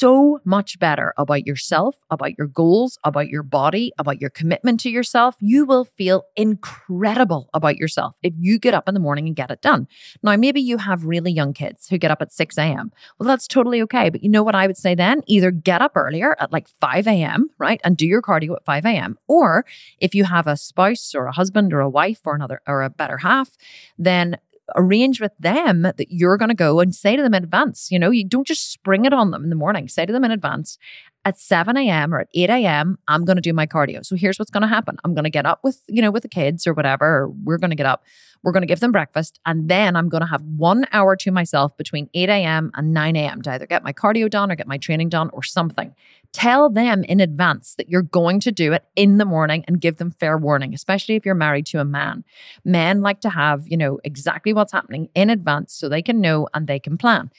so 0.00 0.40
much 0.46 0.78
better 0.78 1.12
about 1.18 1.46
yourself, 1.46 1.96
about 2.10 2.38
your 2.38 2.46
goals, 2.46 2.98
about 3.04 3.28
your 3.28 3.42
body, 3.42 3.92
about 3.98 4.18
your 4.18 4.30
commitment 4.30 4.80
to 4.80 4.88
yourself. 4.88 5.36
You 5.40 5.66
will 5.66 5.84
feel 5.84 6.24
incredible 6.36 7.50
about 7.52 7.76
yourself 7.76 8.16
if 8.22 8.32
you 8.38 8.58
get 8.58 8.72
up 8.72 8.88
in 8.88 8.94
the 8.94 9.00
morning 9.00 9.26
and 9.26 9.36
get 9.36 9.50
it 9.50 9.60
done. 9.60 9.86
Now, 10.22 10.36
maybe 10.36 10.62
you 10.62 10.78
have 10.78 11.04
really 11.04 11.30
young 11.30 11.52
kids 11.52 11.86
who 11.88 11.98
get 11.98 12.10
up 12.10 12.22
at 12.22 12.32
6 12.32 12.56
a.m. 12.56 12.92
Well, 13.18 13.26
that's 13.26 13.46
totally 13.46 13.82
okay. 13.82 14.08
But 14.08 14.22
you 14.22 14.30
know 14.30 14.42
what 14.42 14.54
I 14.54 14.66
would 14.66 14.78
say 14.78 14.94
then? 14.94 15.20
Either 15.26 15.50
get 15.50 15.82
up 15.82 15.92
earlier 15.94 16.34
at 16.40 16.50
like 16.50 16.66
5 16.80 17.06
a.m., 17.06 17.50
right? 17.58 17.80
And 17.84 17.94
do 17.94 18.06
your 18.06 18.22
cardio 18.22 18.56
at 18.56 18.64
5 18.64 18.86
a.m. 18.86 19.18
Or 19.28 19.66
if 19.98 20.14
you 20.14 20.24
have 20.24 20.46
a 20.46 20.56
spouse 20.56 21.14
or 21.14 21.26
a 21.26 21.32
husband 21.32 21.74
or 21.74 21.80
a 21.80 21.90
wife 21.90 22.20
or 22.24 22.34
another 22.34 22.62
or 22.66 22.82
a 22.82 22.88
better 22.88 23.18
half, 23.18 23.50
then 23.98 24.38
arrange 24.76 25.20
with 25.20 25.32
them 25.38 25.82
that 25.82 26.10
you're 26.10 26.36
going 26.36 26.48
to 26.48 26.54
go 26.54 26.80
and 26.80 26.94
say 26.94 27.16
to 27.16 27.22
them 27.22 27.34
in 27.34 27.42
advance. 27.44 27.90
You 27.90 27.98
know, 27.98 28.10
you 28.10 28.24
don't 28.24 28.46
just 28.46 28.72
spring 28.72 29.04
it 29.04 29.12
on 29.12 29.30
them 29.30 29.44
in 29.44 29.50
the 29.50 29.56
morning. 29.56 29.88
Say 29.88 30.06
to 30.06 30.12
them 30.12 30.24
in 30.24 30.30
advance 30.30 30.78
at 31.24 31.38
7 31.38 31.76
a.m. 31.76 32.14
or 32.14 32.20
at 32.20 32.28
8 32.34 32.50
a.m., 32.50 32.98
I'm 33.06 33.24
going 33.24 33.36
to 33.36 33.42
do 33.42 33.52
my 33.52 33.66
cardio. 33.66 34.04
So 34.04 34.16
here's 34.16 34.38
what's 34.38 34.50
going 34.50 34.62
to 34.62 34.68
happen. 34.68 34.96
I'm 35.04 35.14
going 35.14 35.24
to 35.24 35.30
get 35.30 35.46
up 35.46 35.60
with, 35.62 35.82
you 35.86 36.00
know, 36.00 36.10
with 36.10 36.22
the 36.22 36.28
kids 36.28 36.66
or 36.66 36.72
whatever. 36.72 37.04
Or 37.04 37.28
we're 37.28 37.58
going 37.58 37.70
to 37.70 37.76
get 37.76 37.86
up. 37.86 38.04
We're 38.42 38.52
going 38.52 38.62
to 38.62 38.66
give 38.66 38.80
them 38.80 38.90
breakfast. 38.90 39.38
And 39.44 39.68
then 39.68 39.96
I'm 39.96 40.08
going 40.08 40.22
to 40.22 40.26
have 40.26 40.42
one 40.42 40.86
hour 40.92 41.14
to 41.16 41.30
myself 41.30 41.76
between 41.76 42.08
8 42.14 42.30
a.m. 42.30 42.70
and 42.74 42.94
9 42.94 43.16
a.m. 43.16 43.42
to 43.42 43.50
either 43.50 43.66
get 43.66 43.84
my 43.84 43.92
cardio 43.92 44.30
done 44.30 44.50
or 44.50 44.56
get 44.56 44.66
my 44.66 44.78
training 44.78 45.10
done 45.10 45.28
or 45.34 45.42
something. 45.42 45.94
Tell 46.32 46.70
them 46.70 47.04
in 47.04 47.20
advance 47.20 47.74
that 47.74 47.90
you're 47.90 48.02
going 48.02 48.40
to 48.40 48.52
do 48.52 48.72
it 48.72 48.84
in 48.96 49.18
the 49.18 49.24
morning 49.24 49.64
and 49.66 49.80
give 49.80 49.96
them 49.96 50.12
fair 50.12 50.38
warning, 50.38 50.72
especially 50.72 51.16
if 51.16 51.26
you're 51.26 51.34
married 51.34 51.66
to 51.66 51.80
a 51.80 51.84
man. 51.84 52.24
Men 52.64 53.02
like 53.02 53.20
to 53.22 53.30
have, 53.30 53.66
you 53.66 53.76
know, 53.76 53.98
exactly 54.04 54.52
what's 54.52 54.72
happening 54.72 55.10
in 55.14 55.28
advance 55.28 55.74
so 55.74 55.88
they 55.88 56.02
can 56.02 56.20
know 56.20 56.48
and 56.54 56.66
they 56.66 56.78
can 56.78 56.96
plan. 56.96 57.30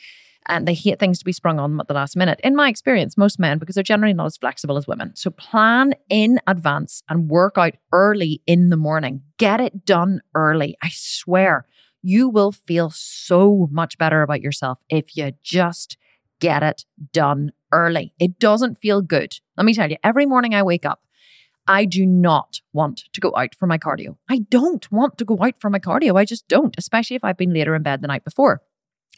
And 0.48 0.68
they 0.68 0.74
hate 0.74 1.00
things 1.00 1.20
to 1.20 1.26
be 1.26 1.32
sprung 1.32 1.60
on 1.60 1.72
them 1.72 1.80
at 1.80 1.88
the 1.88 1.94
last 1.94 2.16
minute. 2.16 2.40
In 2.44 2.56
my 2.56 2.68
experience, 2.68 3.16
most 3.16 3.40
men, 3.40 3.60
because 3.60 3.76
they're 3.76 3.84
generally 3.84 4.14
not 4.14 4.26
as 4.26 4.38
flexible 4.38 4.76
as 4.76 4.88
women. 4.88 5.16
So 5.16 5.30
plan 5.30 5.94
in 6.10 6.40
advance 6.48 7.04
and 7.10 7.30
work 7.30 7.58
out 7.58 7.76
early 7.92 8.42
in 8.48 8.70
the 8.70 8.78
morning. 8.78 9.22
Get 9.38 9.62
it 9.62 9.86
done 9.86 10.22
early. 10.34 10.76
I 10.82 10.90
swear 10.92 11.66
you 12.02 12.28
will 12.28 12.52
feel 12.52 12.90
so 12.90 13.68
much 13.72 13.98
better 13.98 14.24
about 14.24 14.42
yourself 14.42 14.80
if 14.90 15.16
you 15.16 15.34
just 15.44 15.98
get 16.40 16.64
it 16.64 16.86
done 17.14 17.52
early. 17.72 18.14
It 18.20 18.40
doesn't 18.40 18.80
feel 18.82 19.02
good. 19.02 19.36
Let 19.58 19.66
me 19.66 19.74
tell 19.74 19.90
you, 19.90 19.98
every 20.04 20.26
morning 20.26 20.56
I 20.56 20.64
wake 20.64 20.86
up, 20.86 21.04
I 21.68 21.86
do 21.86 22.06
not 22.06 22.60
want 22.74 23.04
to 23.14 23.22
go 23.22 23.34
out 23.38 23.54
for 23.54 23.68
my 23.68 23.78
cardio. 23.78 24.18
I 24.28 24.40
don't 24.50 24.92
want 24.92 25.20
to 25.20 25.26
go 25.26 25.38
out 25.42 25.60
for 25.60 25.70
my 25.70 25.80
cardio. 25.80 26.20
I 26.20 26.26
just 26.26 26.48
don't, 26.48 26.76
especially 26.78 27.16
if 27.16 27.24
I've 27.24 27.38
been 27.38 27.54
later 27.54 27.76
in 27.76 27.84
bed 27.84 28.02
the 28.02 28.08
night 28.08 28.26
before. 28.26 28.64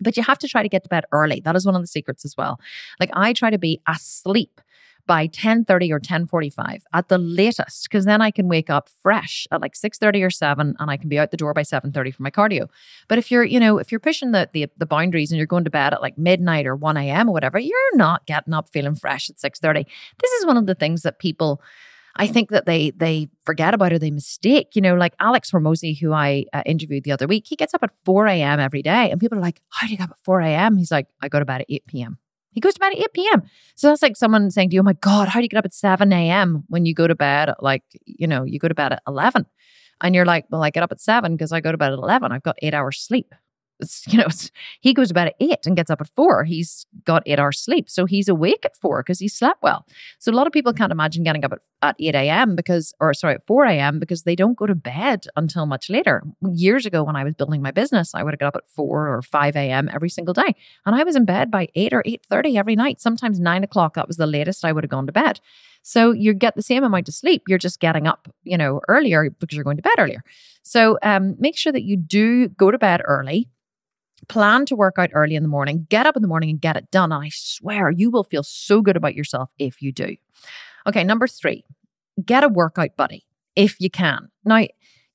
But 0.02 0.18
you 0.18 0.24
have 0.24 0.40
to 0.40 0.48
try 0.48 0.64
to 0.64 0.70
get 0.70 0.84
to 0.84 0.90
bed 0.90 1.06
early. 1.12 1.42
That 1.42 1.56
is 1.56 1.66
one 1.66 1.76
of 1.76 1.82
the 1.82 1.88
secrets 1.88 2.26
as 2.26 2.36
well. 2.38 2.60
Like 3.00 3.12
I 3.14 3.34
try 3.34 3.50
to 3.50 3.58
be 3.58 3.82
asleep 3.88 4.62
by 5.06 5.28
10:30 5.28 5.92
or 5.92 6.00
10:45 6.00 6.84
at 6.94 7.10
the 7.10 7.18
latest 7.18 7.90
because 7.90 8.06
then 8.06 8.22
I 8.22 8.32
can 8.32 8.48
wake 8.48 8.70
up 8.70 8.90
fresh 9.02 9.48
at 9.52 9.62
like 9.62 9.76
6:30 9.76 10.24
or 10.24 10.30
7 10.30 10.76
and 10.80 10.92
I 10.92 10.98
can 10.98 11.10
be 11.10 11.20
out 11.20 11.32
the 11.32 11.38
door 11.38 11.54
by 11.54 11.64
7:30 11.64 12.14
for 12.14 12.24
my 12.24 12.32
cardio. 12.32 12.70
But 13.08 13.18
if 13.18 13.30
you're, 13.30 13.44
you 13.44 13.60
know, 13.60 13.78
if 13.78 13.92
you're 13.92 14.00
pushing 14.00 14.32
the, 14.32 14.50
the 14.54 14.68
the 14.78 14.86
boundaries 14.86 15.32
and 15.32 15.38
you're 15.38 15.48
going 15.48 15.66
to 15.66 15.70
bed 15.70 15.94
at 15.94 16.02
like 16.02 16.18
midnight 16.18 16.66
or 16.66 16.76
1 16.76 16.98
a.m. 16.98 17.30
or 17.30 17.34
whatever, 17.34 17.60
you're 17.60 17.98
not 17.98 18.26
getting 18.26 18.54
up 18.54 18.70
feeling 18.70 18.96
fresh 18.96 19.30
at 19.30 19.38
6:30. 19.38 19.86
This 20.22 20.32
is 20.32 20.46
one 20.46 20.58
of 20.58 20.66
the 20.66 20.76
things 20.76 21.02
that 21.02 21.20
people 21.20 21.62
I 22.16 22.28
think 22.28 22.50
that 22.52 22.66
they 22.66 22.92
they 22.92 23.30
forget 23.46 23.74
about 23.74 23.92
or 23.92 24.00
they 24.00 24.12
mistake. 24.12 24.76
You 24.76 24.82
know, 24.82 24.96
like 24.96 25.16
Alex 25.20 25.52
Hormozi, 25.52 26.00
who 26.00 26.14
I 26.14 26.46
uh, 26.54 26.62
interviewed 26.66 27.04
the 27.04 27.12
other 27.12 27.28
week, 27.28 27.46
he 27.48 27.56
gets 27.56 27.74
up 27.74 27.84
at 27.84 27.92
4 28.06 28.28
a.m. 28.28 28.60
every 28.60 28.82
day. 28.84 29.10
And 29.10 29.20
people 29.20 29.38
are 29.38 29.42
like, 29.42 29.62
How 29.70 29.88
do 29.88 29.92
you 29.92 29.98
get 29.98 30.06
up 30.06 30.12
at 30.12 30.24
4 30.24 30.42
a.m.? 30.42 30.78
He's 30.78 30.92
like, 30.92 31.08
I 31.22 31.30
go 31.30 31.40
to 31.40 31.46
bed 31.46 31.62
at 31.62 31.68
8 31.70 31.88
p.m. 31.88 32.20
He 32.52 32.62
goes 32.62 32.76
to 32.76 32.80
bed 32.80 32.94
at 32.94 33.00
8 33.00 33.14
p.m. 33.14 33.42
So 33.76 33.88
that's 33.88 34.04
like 34.04 34.16
someone 34.16 34.52
saying 34.52 34.70
to 34.70 34.76
you, 34.76 34.82
Oh 34.82 34.84
my 34.84 34.94
God, 34.94 35.28
how 35.28 35.40
do 35.40 35.44
you 35.44 35.50
get 35.50 35.58
up 35.58 35.66
at 35.66 35.74
7 35.74 36.12
a.m. 36.14 36.66
when 36.68 36.86
you 36.86 36.94
go 36.94 37.08
to 37.08 37.16
bed 37.16 37.50
at 37.50 37.64
like, 37.64 37.84
you 38.06 38.28
know, 38.28 38.44
you 38.44 38.60
go 38.60 38.68
to 38.68 38.76
bed 38.76 38.94
at 38.94 39.02
11? 39.08 39.46
And 40.02 40.14
you're 40.14 40.26
like, 40.26 40.46
Well, 40.52 40.64
I 40.64 40.70
get 40.70 40.84
up 40.84 40.92
at 40.92 41.02
7 41.02 41.36
because 41.36 41.52
I 41.52 41.62
go 41.62 41.72
to 41.72 41.78
bed 41.78 41.94
at 41.94 42.00
11. 42.00 42.32
I've 42.32 42.44
got 42.44 42.58
eight 42.62 42.76
hours 42.76 43.00
sleep. 43.00 43.34
You 44.08 44.20
know, 44.20 44.28
he 44.82 44.94
goes 44.94 45.08
to 45.08 45.14
bed 45.14 45.28
at 45.28 45.36
eight 45.40 45.66
and 45.66 45.76
gets 45.76 45.90
up 45.90 46.02
at 46.02 46.10
four. 46.16 46.44
He's 46.44 46.86
got 47.06 47.24
eight 47.26 47.40
hours 47.40 47.60
sleep. 47.60 47.90
So 47.90 48.06
he's 48.06 48.28
awake 48.28 48.64
at 48.66 48.78
four 48.78 49.02
because 49.02 49.20
he 49.20 49.28
slept 49.28 49.64
well. 49.64 49.86
So 50.20 50.32
a 50.32 50.36
lot 50.36 50.46
of 50.46 50.54
people 50.54 50.74
can't 50.74 50.92
imagine 50.92 51.24
getting 51.24 51.44
up 51.44 51.54
at, 51.54 51.60
at 51.82 51.96
8 52.00 52.16
a.m. 52.16 52.56
because, 52.56 52.94
or 53.00 53.14
sorry, 53.14 53.36
at 53.36 53.46
4 53.46 53.66
a.m. 53.66 54.00
because 54.00 54.24
they 54.24 54.36
don't 54.36 54.58
go 54.58 54.68
to 54.68 54.76
bed 54.76 55.26
until 55.36 55.66
much 55.66 55.90
later. 55.90 56.24
Years 56.54 56.86
ago, 56.86 57.04
when 57.04 57.16
I 57.16 57.24
was 57.24 57.34
building 57.34 57.62
my 57.62 57.72
business, 57.72 58.14
I 58.14 58.24
would 58.24 58.34
have 58.34 58.40
got 58.40 58.48
up 58.48 58.56
at 58.58 58.68
4 58.68 59.08
or 59.08 59.22
5 59.22 59.56
a.m. 59.56 59.90
every 59.92 60.10
single 60.10 60.34
day. 60.34 60.56
And 60.86 60.96
I 60.96 61.04
was 61.04 61.16
in 61.16 61.26
bed 61.26 61.50
by 61.50 61.70
8 61.76 61.94
or 61.94 62.04
8.30 62.04 62.58
every 62.58 62.76
night. 62.76 63.02
Sometimes 63.02 63.40
9 63.40 63.64
o'clock, 63.64 63.96
that 63.96 64.08
was 64.08 64.18
the 64.18 64.28
latest 64.28 64.64
I 64.66 64.72
would 64.72 64.84
have 64.84 64.92
gone 64.92 65.08
to 65.08 65.14
bed. 65.14 65.40
So 65.82 66.12
you 66.12 66.34
get 66.34 66.56
the 66.56 66.62
same 66.62 66.84
amount 66.84 67.10
of 67.10 67.16
sleep. 67.16 67.44
You're 67.48 67.58
just 67.58 67.80
getting 67.80 68.08
up, 68.08 68.30
you 68.44 68.58
know, 68.58 68.82
earlier 68.88 69.30
because 69.30 69.56
you're 69.56 69.66
going 69.66 69.78
to 69.78 69.84
bed 69.84 69.96
earlier. 69.98 70.24
So 70.64 70.98
um, 71.04 71.36
make 71.40 71.58
sure 71.58 71.74
that 71.74 71.84
you 71.84 71.98
do 71.98 72.48
go 72.48 72.72
to 72.72 72.78
bed 72.78 73.02
early 73.04 73.50
plan 74.28 74.66
to 74.68 74.76
work 74.76 74.96
out 74.98 75.10
early 75.14 75.36
in 75.36 75.44
the 75.44 75.50
morning, 75.50 75.88
get 75.90 76.06
up 76.06 76.16
in 76.16 76.22
the 76.22 76.28
morning 76.28 76.50
and 76.50 76.62
get 76.62 76.78
it 76.78 76.92
done. 76.92 77.12
And 77.12 77.24
I 77.26 77.30
swear 77.32 77.92
you 77.92 78.10
will 78.10 78.24
feel 78.24 78.44
so 78.44 78.82
good 78.82 78.98
about 78.98 79.16
yourself 79.16 79.50
if 79.60 79.82
you 79.82 79.92
do. 79.92 80.16
Okay, 80.88 81.04
number 81.04 81.28
three, 81.28 81.64
get 82.26 82.44
a 82.44 82.50
workout 82.50 82.96
buddy 82.96 83.26
if 83.56 83.80
you 83.80 83.90
can. 83.90 84.30
Now, 84.46 84.66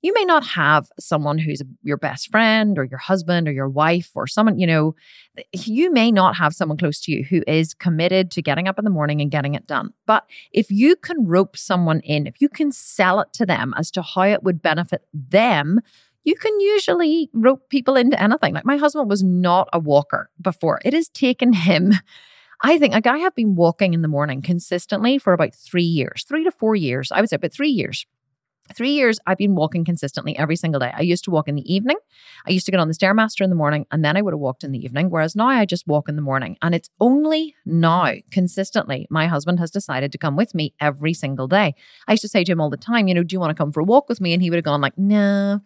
you 0.01 0.15
may 0.15 0.25
not 0.25 0.47
have 0.47 0.89
someone 1.01 1.39
who's 1.39 1.61
your 1.83 1.97
best 1.97 2.31
friend 2.31 2.79
or 2.79 2.85
your 2.85 2.99
husband 2.99 3.49
or 3.49 3.53
your 3.53 3.69
wife 3.69 4.11
or 4.15 4.27
someone, 4.27 4.59
you 4.59 4.67
know, 4.67 4.95
you 5.53 5.93
may 5.93 6.13
not 6.13 6.37
have 6.37 6.55
someone 6.55 6.79
close 6.79 7.01
to 7.01 7.13
you 7.13 7.25
who 7.25 7.43
is 7.49 7.75
committed 7.75 8.31
to 8.31 8.43
getting 8.43 8.69
up 8.69 8.79
in 8.79 8.85
the 8.85 8.91
morning 8.91 9.21
and 9.21 9.31
getting 9.31 9.55
it 9.55 9.67
done. 9.67 9.93
But 10.07 10.25
if 10.53 10.71
you 10.71 10.95
can 10.95 11.27
rope 11.27 11.57
someone 11.57 12.01
in, 12.01 12.27
if 12.29 12.41
you 12.41 12.49
can 12.49 12.71
sell 12.71 13.19
it 13.21 13.33
to 13.35 13.47
them 13.47 13.75
as 13.77 13.91
to 13.93 14.03
how 14.03 14.23
it 14.23 14.45
would 14.45 14.63
benefit 14.63 15.03
them, 15.13 15.81
you 16.25 16.35
can 16.35 16.61
usually 16.61 17.31
rope 17.33 17.69
people 17.71 17.97
into 17.97 18.21
anything. 18.21 18.55
Like 18.55 18.65
my 18.65 18.77
husband 18.77 19.09
was 19.09 19.23
not 19.23 19.69
a 19.73 19.79
walker 19.79 20.31
before. 20.41 20.81
It 20.85 20.93
has 20.93 21.09
taken 21.09 21.53
him, 21.53 21.95
I 22.63 22.79
think, 22.79 22.93
like 22.93 23.07
I 23.07 23.19
have 23.19 23.35
been 23.35 23.55
walking 23.55 23.95
in 23.95 24.03
the 24.03 24.09
morning 24.09 24.43
consistently 24.43 25.19
for 25.19 25.33
about 25.33 25.55
three 25.55 25.83
years, 25.83 26.25
three 26.29 26.45
to 26.45 26.51
four 26.51 26.75
years, 26.75 27.11
I 27.13 27.21
would 27.21 27.31
say, 27.31 27.37
but 27.37 27.53
three 27.53 27.71
years 27.71 28.07
three 28.75 28.91
years 28.91 29.19
I've 29.27 29.39
been 29.39 29.55
walking 29.55 29.85
consistently 29.85 30.37
every 30.39 30.57
single 30.57 30.81
day. 30.81 30.93
I 30.95 31.03
used 31.03 31.25
to 31.25 31.31
walk 31.31 31.49
in 31.49 31.55
the 31.55 31.73
evening. 31.73 31.97
I 32.47 32.51
used 32.51 32.67
to 32.67 32.73
get 32.73 32.81
on 32.81 32.89
the 32.89 32.95
Stairmaster 32.95 33.43
in 33.43 33.51
the 33.51 33.57
morning 33.57 33.87
and 33.91 34.05
then 34.05 34.17
I 34.17 34.23
would 34.23 34.33
have 34.33 34.41
walked 34.41 34.65
in 34.65 34.73
the 34.73 34.79
evening. 34.79 35.11
Whereas 35.11 35.37
now 35.37 35.49
I 35.49 35.65
just 35.65 35.87
walk 35.87 36.09
in 36.09 36.17
the 36.17 36.23
morning. 36.23 36.57
And 36.63 36.75
it's 36.75 36.91
only 37.01 37.55
now, 37.65 38.15
consistently, 38.31 39.07
my 39.11 39.27
husband 39.27 39.59
has 39.61 39.71
decided 39.71 40.13
to 40.13 40.19
come 40.19 40.37
with 40.37 40.55
me 40.55 40.75
every 40.81 41.15
single 41.15 41.49
day. 41.49 41.75
I 42.07 42.13
used 42.13 42.23
to 42.23 42.29
say 42.29 42.45
to 42.45 42.53
him 42.53 42.61
all 42.61 42.71
the 42.71 42.77
time, 42.77 43.09
you 43.09 43.15
know, 43.15 43.23
do 43.23 43.35
you 43.35 43.41
want 43.41 43.51
to 43.51 43.61
come 43.61 43.73
for 43.73 43.81
a 43.81 43.85
walk 43.85 44.09
with 44.09 44.21
me? 44.21 44.33
And 44.33 44.43
he 44.43 44.51
would 44.51 44.57
have 44.57 44.65
gone 44.65 44.81
like, 44.81 44.97
no, 44.97 45.61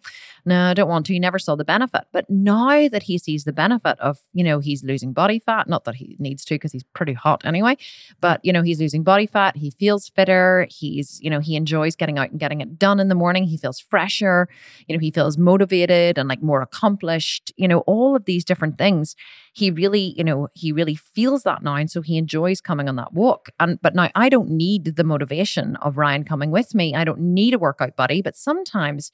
no, 0.44 0.70
I 0.70 0.74
don't 0.74 0.88
want 0.88 1.06
to. 1.06 1.12
He 1.12 1.18
never 1.20 1.38
saw 1.38 1.54
the 1.54 1.64
benefit. 1.64 2.04
But 2.12 2.28
now 2.28 2.88
that 2.88 3.04
he 3.04 3.18
sees 3.18 3.44
the 3.44 3.52
benefit 3.52 3.98
of, 4.00 4.18
you 4.32 4.44
know, 4.44 4.58
he's 4.58 4.82
losing 4.82 5.12
body 5.12 5.38
fat, 5.38 5.68
not 5.68 5.84
that 5.84 5.96
he 5.96 6.16
needs 6.18 6.44
to 6.46 6.54
because 6.54 6.72
he's 6.72 6.84
pretty 6.94 7.12
hot 7.12 7.44
anyway, 7.44 7.76
but, 8.20 8.44
you 8.44 8.52
know, 8.52 8.62
he's 8.62 8.80
losing 8.80 9.02
body 9.02 9.26
fat. 9.26 9.56
He 9.56 9.70
feels 9.70 10.08
fitter. 10.08 10.66
He's, 10.70 11.20
you 11.22 11.30
know, 11.30 11.40
he 11.40 11.56
enjoys 11.56 11.96
getting 11.96 12.18
out 12.18 12.30
and 12.30 12.40
getting 12.40 12.60
it 12.60 12.78
done 12.78 12.91
in 13.00 13.08
the 13.08 13.14
morning. 13.14 13.44
He 13.44 13.56
feels 13.56 13.80
fresher. 13.80 14.48
You 14.86 14.96
know, 14.96 15.00
he 15.00 15.10
feels 15.10 15.38
motivated 15.38 16.18
and 16.18 16.28
like 16.28 16.42
more 16.42 16.62
accomplished. 16.62 17.52
You 17.56 17.68
know, 17.68 17.80
all 17.80 18.16
of 18.16 18.24
these 18.24 18.44
different 18.44 18.78
things. 18.78 19.16
He 19.52 19.70
really, 19.70 20.14
you 20.16 20.24
know, 20.24 20.48
he 20.54 20.72
really 20.72 20.94
feels 20.94 21.42
that 21.42 21.62
now. 21.62 21.76
And 21.76 21.90
so 21.90 22.00
he 22.00 22.16
enjoys 22.16 22.60
coming 22.60 22.88
on 22.88 22.96
that 22.96 23.12
walk. 23.12 23.50
And, 23.60 23.80
but 23.82 23.94
now 23.94 24.08
I 24.14 24.28
don't 24.28 24.50
need 24.50 24.96
the 24.96 25.04
motivation 25.04 25.76
of 25.76 25.98
Ryan 25.98 26.24
coming 26.24 26.50
with 26.50 26.74
me. 26.74 26.94
I 26.94 27.04
don't 27.04 27.20
need 27.20 27.54
a 27.54 27.58
workout 27.58 27.96
buddy. 27.96 28.22
But 28.22 28.36
sometimes 28.36 29.12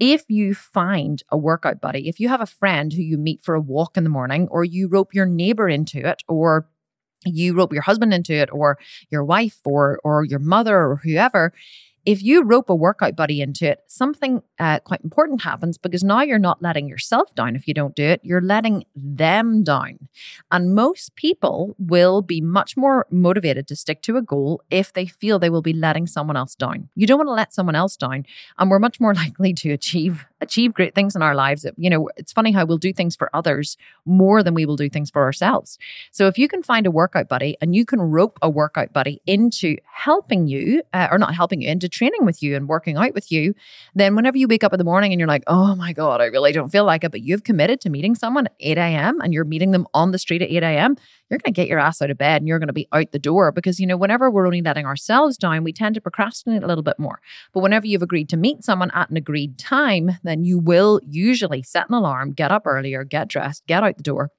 if 0.00 0.24
you 0.28 0.54
find 0.54 1.22
a 1.28 1.36
workout 1.36 1.80
buddy, 1.80 2.08
if 2.08 2.18
you 2.18 2.28
have 2.28 2.40
a 2.40 2.46
friend 2.46 2.92
who 2.92 3.02
you 3.02 3.18
meet 3.18 3.44
for 3.44 3.54
a 3.54 3.60
walk 3.60 3.98
in 3.98 4.02
the 4.02 4.10
morning, 4.10 4.48
or 4.50 4.64
you 4.64 4.88
rope 4.88 5.14
your 5.14 5.26
neighbor 5.26 5.68
into 5.68 5.98
it, 5.98 6.22
or 6.26 6.66
you 7.26 7.54
rope 7.54 7.72
your 7.72 7.82
husband 7.82 8.14
into 8.14 8.32
it, 8.32 8.48
or 8.50 8.78
your 9.10 9.22
wife, 9.22 9.58
or 9.64 10.00
or 10.02 10.24
your 10.24 10.38
mother, 10.38 10.76
or 10.78 10.96
whoever, 10.96 11.52
if 12.10 12.24
you 12.24 12.42
rope 12.42 12.68
a 12.68 12.74
workout 12.74 13.14
buddy 13.14 13.40
into 13.40 13.70
it, 13.70 13.84
something 13.86 14.42
uh, 14.58 14.80
quite 14.80 15.00
important 15.04 15.42
happens 15.42 15.78
because 15.78 16.02
now 16.02 16.22
you're 16.22 16.40
not 16.40 16.60
letting 16.60 16.88
yourself 16.88 17.32
down 17.36 17.54
if 17.54 17.68
you 17.68 17.72
don't 17.72 17.94
do 17.94 18.02
it, 18.02 18.20
you're 18.24 18.40
letting 18.40 18.84
them 18.96 19.62
down. 19.62 20.08
And 20.50 20.74
most 20.74 21.14
people 21.14 21.76
will 21.78 22.20
be 22.20 22.40
much 22.40 22.76
more 22.76 23.06
motivated 23.12 23.68
to 23.68 23.76
stick 23.76 24.02
to 24.02 24.16
a 24.16 24.22
goal 24.22 24.60
if 24.70 24.92
they 24.92 25.06
feel 25.06 25.38
they 25.38 25.50
will 25.50 25.62
be 25.62 25.72
letting 25.72 26.08
someone 26.08 26.36
else 26.36 26.56
down. 26.56 26.88
You 26.96 27.06
don't 27.06 27.18
want 27.18 27.28
to 27.28 27.32
let 27.32 27.54
someone 27.54 27.76
else 27.76 27.96
down, 27.96 28.26
and 28.58 28.68
we're 28.68 28.80
much 28.80 28.98
more 28.98 29.14
likely 29.24 29.54
to 29.54 29.70
achieve 29.70 30.26
achieve 30.40 30.74
great 30.74 30.94
things 30.94 31.14
in 31.14 31.22
our 31.22 31.34
lives. 31.34 31.66
You 31.76 31.90
know, 31.90 32.08
it's 32.16 32.32
funny 32.32 32.52
how 32.52 32.64
we'll 32.64 32.78
do 32.78 32.92
things 32.92 33.16
for 33.16 33.30
others 33.34 33.76
more 34.04 34.42
than 34.42 34.54
we 34.54 34.66
will 34.66 34.76
do 34.76 34.88
things 34.88 35.10
for 35.10 35.22
ourselves. 35.22 35.78
So 36.10 36.26
if 36.26 36.38
you 36.38 36.48
can 36.48 36.62
find 36.62 36.86
a 36.86 36.90
workout 36.90 37.28
buddy 37.28 37.56
and 37.60 37.74
you 37.74 37.84
can 37.84 38.00
rope 38.00 38.38
a 38.42 38.48
workout 38.48 38.92
buddy 38.92 39.20
into 39.26 39.76
helping 39.92 40.46
you, 40.46 40.82
uh, 40.92 41.08
or 41.10 41.18
not 41.18 41.34
helping 41.34 41.60
you, 41.60 41.68
into 41.68 41.88
training 42.00 42.24
with 42.24 42.42
you 42.42 42.56
and 42.56 42.66
working 42.66 42.96
out 42.96 43.12
with 43.12 43.30
you, 43.30 43.54
then 43.94 44.16
whenever 44.16 44.38
you 44.38 44.48
wake 44.48 44.64
up 44.64 44.72
in 44.72 44.78
the 44.78 44.84
morning 44.84 45.12
and 45.12 45.20
you're 45.20 45.28
like, 45.28 45.44
oh 45.46 45.74
my 45.76 45.92
God, 45.92 46.22
I 46.22 46.26
really 46.26 46.50
don't 46.50 46.70
feel 46.70 46.86
like 46.86 47.04
it, 47.04 47.10
but 47.10 47.20
you've 47.20 47.44
committed 47.44 47.78
to 47.82 47.90
meeting 47.90 48.14
someone 48.14 48.46
at 48.46 48.54
8 48.58 48.78
a.m. 48.78 49.20
and 49.20 49.34
you're 49.34 49.44
meeting 49.44 49.72
them 49.72 49.86
on 49.92 50.12
the 50.12 50.18
street 50.18 50.40
at 50.40 50.50
8 50.50 50.62
a.m., 50.62 50.96
you're 51.28 51.38
going 51.38 51.52
to 51.54 51.60
get 51.60 51.68
your 51.68 51.78
ass 51.78 52.00
out 52.00 52.10
of 52.10 52.16
bed 52.16 52.40
and 52.40 52.48
you're 52.48 52.58
going 52.58 52.68
to 52.68 52.72
be 52.72 52.88
out 52.92 53.12
the 53.12 53.18
door 53.18 53.52
because, 53.52 53.78
you 53.78 53.86
know, 53.86 53.98
whenever 53.98 54.30
we're 54.30 54.46
only 54.46 54.62
letting 54.62 54.86
ourselves 54.86 55.36
down, 55.36 55.62
we 55.62 55.72
tend 55.72 55.94
to 55.94 56.00
procrastinate 56.00 56.62
a 56.62 56.66
little 56.66 56.82
bit 56.82 56.98
more. 56.98 57.20
But 57.52 57.60
whenever 57.60 57.86
you've 57.86 58.02
agreed 58.02 58.30
to 58.30 58.36
meet 58.36 58.64
someone 58.64 58.90
at 58.92 59.10
an 59.10 59.16
agreed 59.16 59.58
time, 59.58 60.12
then 60.24 60.42
you 60.44 60.58
will 60.58 61.00
usually 61.06 61.62
set 61.62 61.88
an 61.88 61.94
alarm, 61.94 62.32
get 62.32 62.50
up 62.50 62.66
earlier, 62.66 63.04
get 63.04 63.28
dressed, 63.28 63.66
get 63.66 63.84
out 63.84 63.96
the 63.96 64.02
door 64.02 64.30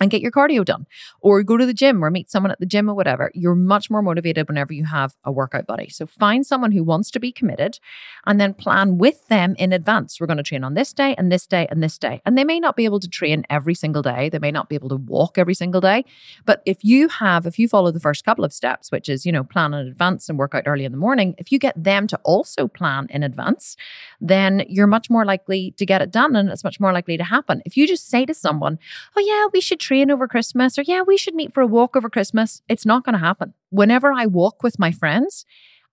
and 0.00 0.10
get 0.10 0.20
your 0.20 0.30
cardio 0.30 0.64
done 0.64 0.86
or 1.20 1.42
go 1.42 1.56
to 1.56 1.66
the 1.66 1.74
gym 1.74 2.04
or 2.04 2.10
meet 2.10 2.30
someone 2.30 2.50
at 2.50 2.60
the 2.60 2.66
gym 2.66 2.88
or 2.88 2.94
whatever. 2.94 3.30
You're 3.34 3.54
much 3.54 3.90
more 3.90 4.02
motivated 4.02 4.48
whenever 4.48 4.72
you 4.72 4.84
have 4.84 5.16
a 5.24 5.32
workout 5.32 5.66
buddy. 5.66 5.88
So 5.88 6.06
find 6.06 6.46
someone 6.46 6.72
who 6.72 6.84
wants 6.84 7.10
to 7.12 7.20
be 7.20 7.32
committed 7.32 7.78
and 8.26 8.40
then 8.40 8.54
plan 8.54 8.98
with 8.98 9.26
them 9.28 9.54
in 9.58 9.72
advance. 9.72 10.20
We're 10.20 10.26
going 10.26 10.36
to 10.36 10.42
train 10.42 10.64
on 10.64 10.74
this 10.74 10.92
day 10.92 11.14
and 11.16 11.32
this 11.32 11.46
day 11.46 11.66
and 11.70 11.82
this 11.82 11.98
day. 11.98 12.20
And 12.26 12.36
they 12.36 12.44
may 12.44 12.60
not 12.60 12.76
be 12.76 12.84
able 12.84 13.00
to 13.00 13.08
train 13.08 13.44
every 13.48 13.74
single 13.74 14.02
day. 14.02 14.28
They 14.28 14.38
may 14.38 14.50
not 14.50 14.68
be 14.68 14.74
able 14.74 14.90
to 14.90 14.96
walk 14.96 15.38
every 15.38 15.54
single 15.54 15.80
day. 15.80 16.04
But 16.44 16.62
if 16.66 16.84
you 16.84 17.08
have, 17.08 17.46
if 17.46 17.58
you 17.58 17.68
follow 17.68 17.90
the 17.90 18.00
first 18.00 18.24
couple 18.24 18.44
of 18.44 18.52
steps, 18.52 18.90
which 18.90 19.08
is, 19.08 19.24
you 19.24 19.32
know, 19.32 19.44
plan 19.44 19.74
in 19.74 19.86
advance 19.86 20.28
and 20.28 20.38
work 20.38 20.54
out 20.54 20.64
early 20.66 20.84
in 20.84 20.92
the 20.92 20.98
morning, 20.98 21.34
if 21.38 21.50
you 21.50 21.58
get 21.58 21.82
them 21.82 22.06
to 22.08 22.18
also 22.24 22.68
plan 22.68 23.06
in 23.10 23.22
advance, 23.22 23.76
then 24.20 24.64
you're 24.68 24.86
much 24.86 25.08
more 25.10 25.24
likely 25.24 25.72
to 25.72 25.86
get 25.86 26.02
it 26.02 26.10
done 26.10 26.36
and 26.36 26.48
it's 26.48 26.64
much 26.64 26.80
more 26.80 26.92
likely 26.92 27.16
to 27.16 27.24
happen. 27.24 27.62
If 27.64 27.76
you 27.76 27.86
just 27.86 28.08
say 28.08 28.26
to 28.26 28.34
someone, 28.34 28.78
oh, 29.16 29.20
yeah, 29.20 29.46
we 29.52 29.60
should 29.60 29.80
train 29.86 30.10
over 30.10 30.26
Christmas, 30.26 30.78
or 30.78 30.82
yeah, 30.82 31.02
we 31.06 31.16
should 31.16 31.34
meet 31.34 31.54
for 31.54 31.60
a 31.60 31.66
walk 31.66 31.96
over 31.96 32.10
Christmas. 32.10 32.62
It's 32.68 32.84
not 32.84 33.04
going 33.04 33.12
to 33.14 33.24
happen. 33.24 33.54
Whenever 33.70 34.12
I 34.12 34.26
walk 34.26 34.62
with 34.62 34.78
my 34.78 34.90
friends, 34.90 35.44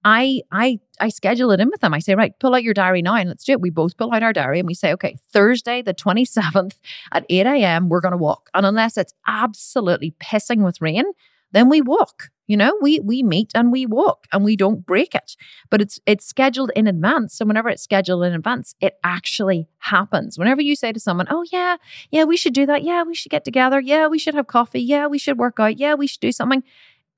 I 0.03 0.41
I 0.51 0.79
I 0.99 1.09
schedule 1.09 1.51
it 1.51 1.59
in 1.59 1.69
with 1.69 1.81
them. 1.81 1.93
I 1.93 1.99
say, 1.99 2.15
right, 2.15 2.37
pull 2.39 2.55
out 2.55 2.63
your 2.63 2.73
diary 2.73 3.01
now 3.01 3.15
and 3.15 3.29
let's 3.29 3.43
do 3.43 3.53
it. 3.53 3.61
We 3.61 3.69
both 3.69 3.97
pull 3.97 4.13
out 4.13 4.23
our 4.23 4.33
diary 4.33 4.59
and 4.59 4.67
we 4.67 4.73
say, 4.73 4.91
okay, 4.93 5.15
Thursday 5.31 5.81
the 5.81 5.93
27th 5.93 6.75
at 7.11 7.25
8 7.29 7.45
a.m., 7.45 7.89
we're 7.89 8.01
gonna 8.01 8.17
walk. 8.17 8.49
And 8.53 8.65
unless 8.65 8.97
it's 8.97 9.13
absolutely 9.27 10.13
pissing 10.19 10.63
with 10.63 10.81
rain, 10.81 11.05
then 11.53 11.69
we 11.69 11.81
walk. 11.81 12.29
You 12.45 12.57
know, 12.57 12.77
we 12.81 12.99
we 12.99 13.23
meet 13.23 13.51
and 13.55 13.71
we 13.71 13.85
walk 13.85 14.27
and 14.33 14.43
we 14.43 14.57
don't 14.57 14.85
break 14.85 15.15
it. 15.15 15.37
But 15.69 15.81
it's 15.81 15.99
it's 16.05 16.25
scheduled 16.25 16.71
in 16.75 16.87
advance. 16.87 17.37
So 17.37 17.45
whenever 17.45 17.69
it's 17.69 17.81
scheduled 17.81 18.25
in 18.25 18.33
advance, 18.33 18.75
it 18.81 18.97
actually 19.03 19.69
happens. 19.79 20.37
Whenever 20.37 20.61
you 20.61 20.75
say 20.75 20.91
to 20.91 20.99
someone, 20.99 21.27
"Oh 21.29 21.45
yeah, 21.53 21.77
yeah, 22.11 22.25
we 22.25 22.35
should 22.35 22.53
do 22.53 22.65
that. 22.65 22.83
Yeah, 22.83 23.03
we 23.03 23.15
should 23.15 23.31
get 23.31 23.45
together. 23.45 23.79
Yeah, 23.79 24.07
we 24.07 24.19
should 24.19 24.35
have 24.35 24.47
coffee. 24.47 24.81
Yeah, 24.81 25.07
we 25.07 25.19
should 25.19 25.37
work 25.37 25.57
out. 25.57 25.79
Yeah, 25.79 25.93
we 25.93 26.07
should 26.07 26.19
do 26.19 26.33
something." 26.33 26.63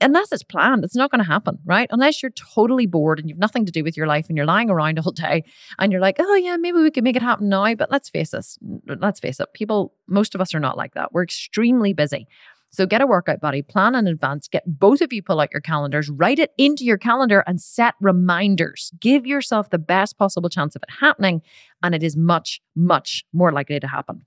Unless 0.02 0.34
it's 0.34 0.44
planned, 0.44 0.84
it's 0.84 0.96
not 0.96 1.10
going 1.10 1.24
to 1.24 1.28
happen, 1.28 1.58
right? 1.64 1.88
Unless 1.90 2.22
you're 2.22 2.32
totally 2.32 2.86
bored 2.86 3.18
and 3.18 3.30
you've 3.30 3.40
nothing 3.40 3.66
to 3.66 3.72
do 3.72 3.82
with 3.82 3.96
your 3.96 4.08
life 4.08 4.26
and 4.28 4.36
you're 4.36 4.46
lying 4.46 4.70
around 4.70 5.00
all 5.06 5.14
day 5.14 5.46
and 5.80 5.90
you're 5.92 6.02
like, 6.02 6.18
oh, 6.20 6.36
yeah, 6.36 6.58
maybe 6.58 6.80
we 6.80 6.92
can 6.92 7.06
make 7.06 7.16
it 7.16 7.22
happen 7.22 7.48
now. 7.48 7.74
But 7.76 7.90
let's 7.90 8.10
face 8.10 8.32
this, 8.32 8.60
let's 9.00 9.22
face 9.22 9.40
it, 9.40 9.54
people, 9.54 9.94
most 10.06 10.36
of 10.36 10.42
us 10.42 10.54
are 10.54 10.60
not 10.60 10.76
like 10.76 10.96
that. 10.96 11.14
We're 11.14 11.24
extremely 11.24 11.94
busy. 11.94 12.28
So 12.76 12.86
get 12.86 13.02
a 13.02 13.08
workout 13.08 13.40
buddy, 13.40 13.62
plan 13.62 13.96
in 13.96 14.06
advance, 14.06 14.50
get 14.50 14.64
both 14.68 15.00
of 15.00 15.14
you 15.14 15.24
pull 15.24 15.40
out 15.40 15.54
your 15.54 15.62
calendars, 15.62 16.10
write 16.10 16.40
it 16.40 16.52
into 16.58 16.84
your 16.84 16.98
calendar 16.98 17.42
and 17.48 17.62
set 17.62 17.96
reminders. 18.02 18.92
Give 19.00 19.26
yourself 19.26 19.70
the 19.70 19.78
best 19.78 20.18
possible 20.18 20.50
chance 20.50 20.76
of 20.76 20.84
it 20.84 20.90
happening. 21.00 21.42
And 21.82 21.96
it 21.96 22.04
is 22.04 22.18
much, 22.18 22.62
much 22.76 23.24
more 23.32 23.54
likely 23.54 23.80
to 23.80 23.88
happen. 23.88 24.26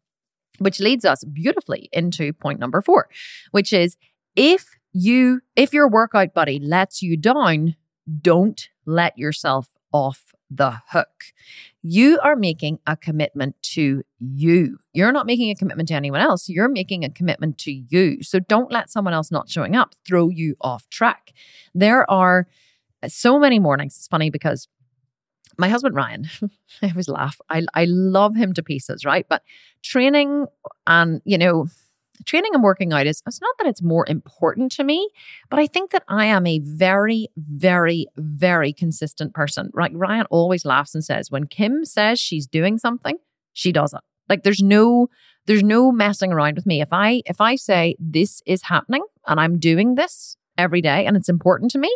Which 0.60 0.80
leads 0.80 1.04
us 1.04 1.24
beautifully 1.24 1.90
into 1.92 2.32
point 2.32 2.58
number 2.58 2.80
four, 2.80 3.08
which 3.50 3.72
is 3.72 3.98
if 4.34 4.66
you, 4.92 5.42
if 5.54 5.74
your 5.74 5.88
workout 5.88 6.32
buddy 6.32 6.58
lets 6.58 7.02
you 7.02 7.18
down, 7.18 7.76
don't 8.22 8.68
let 8.86 9.18
yourself 9.18 9.68
off 9.92 10.32
the 10.50 10.78
hook. 10.88 11.24
You 11.82 12.18
are 12.20 12.36
making 12.36 12.78
a 12.86 12.96
commitment 12.96 13.56
to 13.74 14.02
you. 14.18 14.78
You're 14.92 15.12
not 15.12 15.26
making 15.26 15.50
a 15.50 15.54
commitment 15.54 15.88
to 15.88 15.94
anyone 15.94 16.20
else. 16.20 16.48
You're 16.48 16.68
making 16.68 17.04
a 17.04 17.10
commitment 17.10 17.58
to 17.58 17.72
you. 17.72 18.22
So 18.22 18.38
don't 18.38 18.72
let 18.72 18.90
someone 18.90 19.14
else 19.14 19.30
not 19.30 19.48
showing 19.48 19.76
up 19.76 19.94
throw 20.06 20.28
you 20.28 20.56
off 20.60 20.88
track. 20.90 21.32
There 21.74 22.10
are 22.10 22.48
uh, 23.02 23.08
so 23.08 23.38
many 23.38 23.58
mornings. 23.58 23.96
It's 23.96 24.08
funny 24.08 24.30
because 24.30 24.68
my 25.58 25.68
husband 25.68 25.94
Ryan, 25.94 26.28
I 26.82 26.88
always 26.88 27.08
laugh. 27.08 27.38
I 27.48 27.62
I 27.74 27.84
love 27.86 28.36
him 28.36 28.54
to 28.54 28.62
pieces, 28.62 29.04
right? 29.04 29.26
But 29.28 29.42
training 29.82 30.46
and 30.86 31.20
you 31.24 31.38
know 31.38 31.66
training 32.24 32.52
I'm 32.54 32.62
working 32.62 32.92
out 32.92 33.06
is 33.06 33.22
it's 33.26 33.40
not 33.40 33.56
that 33.58 33.66
it's 33.66 33.82
more 33.82 34.06
important 34.08 34.72
to 34.72 34.84
me, 34.84 35.08
but 35.50 35.58
I 35.58 35.66
think 35.66 35.90
that 35.90 36.04
I 36.08 36.26
am 36.26 36.46
a 36.46 36.60
very, 36.60 37.28
very, 37.36 38.06
very 38.16 38.72
consistent 38.72 39.34
person. 39.34 39.70
Right. 39.74 39.94
Ryan 39.94 40.26
always 40.30 40.64
laughs 40.64 40.94
and 40.94 41.04
says, 41.04 41.30
when 41.30 41.46
Kim 41.46 41.84
says 41.84 42.20
she's 42.20 42.46
doing 42.46 42.78
something, 42.78 43.16
she 43.52 43.72
does 43.72 43.92
it. 43.92 44.00
Like 44.28 44.42
there's 44.42 44.62
no 44.62 45.08
there's 45.46 45.62
no 45.62 45.90
messing 45.90 46.30
around 46.30 46.56
with 46.56 46.66
me. 46.66 46.82
If 46.82 46.92
I 46.92 47.22
if 47.24 47.40
I 47.40 47.56
say 47.56 47.96
this 47.98 48.42
is 48.46 48.62
happening 48.64 49.02
and 49.26 49.40
I'm 49.40 49.58
doing 49.58 49.94
this 49.94 50.36
every 50.58 50.82
day 50.82 51.06
and 51.06 51.16
it's 51.16 51.28
important 51.28 51.70
to 51.70 51.78
me, 51.78 51.94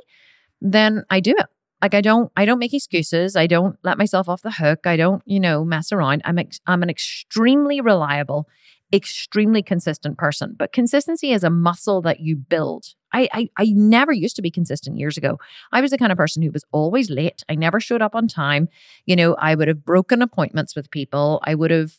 then 0.61 1.05
I 1.11 1.21
do 1.21 1.35
it. 1.37 1.47
Like 1.83 1.95
I 1.95 2.01
don't 2.01 2.33
I 2.37 2.45
don't 2.45 2.61
make 2.61 2.73
excuses. 2.73 3.37
I 3.37 3.47
don't 3.47 3.77
let 3.83 3.99
myself 3.99 4.29
off 4.29 4.43
the 4.43 4.53
hook. 4.53 4.87
I 4.87 4.97
don't, 4.97 5.23
you 5.27 5.41
know, 5.41 5.65
mess 5.65 5.93
around. 5.93 6.23
I'm 6.25 6.39
ex- 6.39 6.61
I'm 6.67 6.83
an 6.83 6.89
extremely 6.89 7.81
reliable 7.81 8.49
extremely 8.93 9.63
consistent 9.63 10.19
person, 10.19 10.55
but 10.59 10.73
consistency 10.73 11.33
is 11.33 11.45
a 11.45 11.51
muscle 11.51 12.03
that 12.03 12.21
you 12.21 12.37
build. 12.37 12.95
I, 13.13 13.29
I, 13.33 13.49
I 13.59 13.65
never 13.75 14.13
used 14.13 14.37
to 14.37 14.43
be 14.43 14.51
consistent 14.51 14.99
years 14.99 15.17
ago. 15.17 15.39
I 15.71 15.81
was 15.81 15.91
the 15.91 15.99
kind 15.99 16.13
of 16.13 16.19
person 16.19 16.43
who 16.43 16.51
was 16.51 16.65
always 16.73 17.11
late. 17.11 17.43
I 17.49 17.55
never 17.55 17.81
showed 17.81 18.03
up 18.03 18.15
on 18.15 18.29
time. 18.29 18.69
You 19.07 19.17
know, 19.17 19.35
I 19.35 19.55
would 19.55 19.69
have 19.69 19.85
broken 19.85 20.23
appointments 20.23 20.75
with 20.75 20.91
people. 20.91 21.41
I 21.45 21.55
would 21.55 21.71
have, 21.71 21.99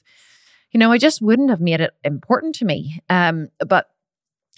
you 0.71 0.79
know, 0.79 0.91
I 0.91 0.97
just 0.97 1.21
wouldn't 1.21 1.49
have 1.49 1.61
made 1.61 1.81
it 1.81 1.91
important 2.03 2.55
to 2.55 2.65
me. 2.65 3.01
Um, 3.09 3.49
but 3.67 3.87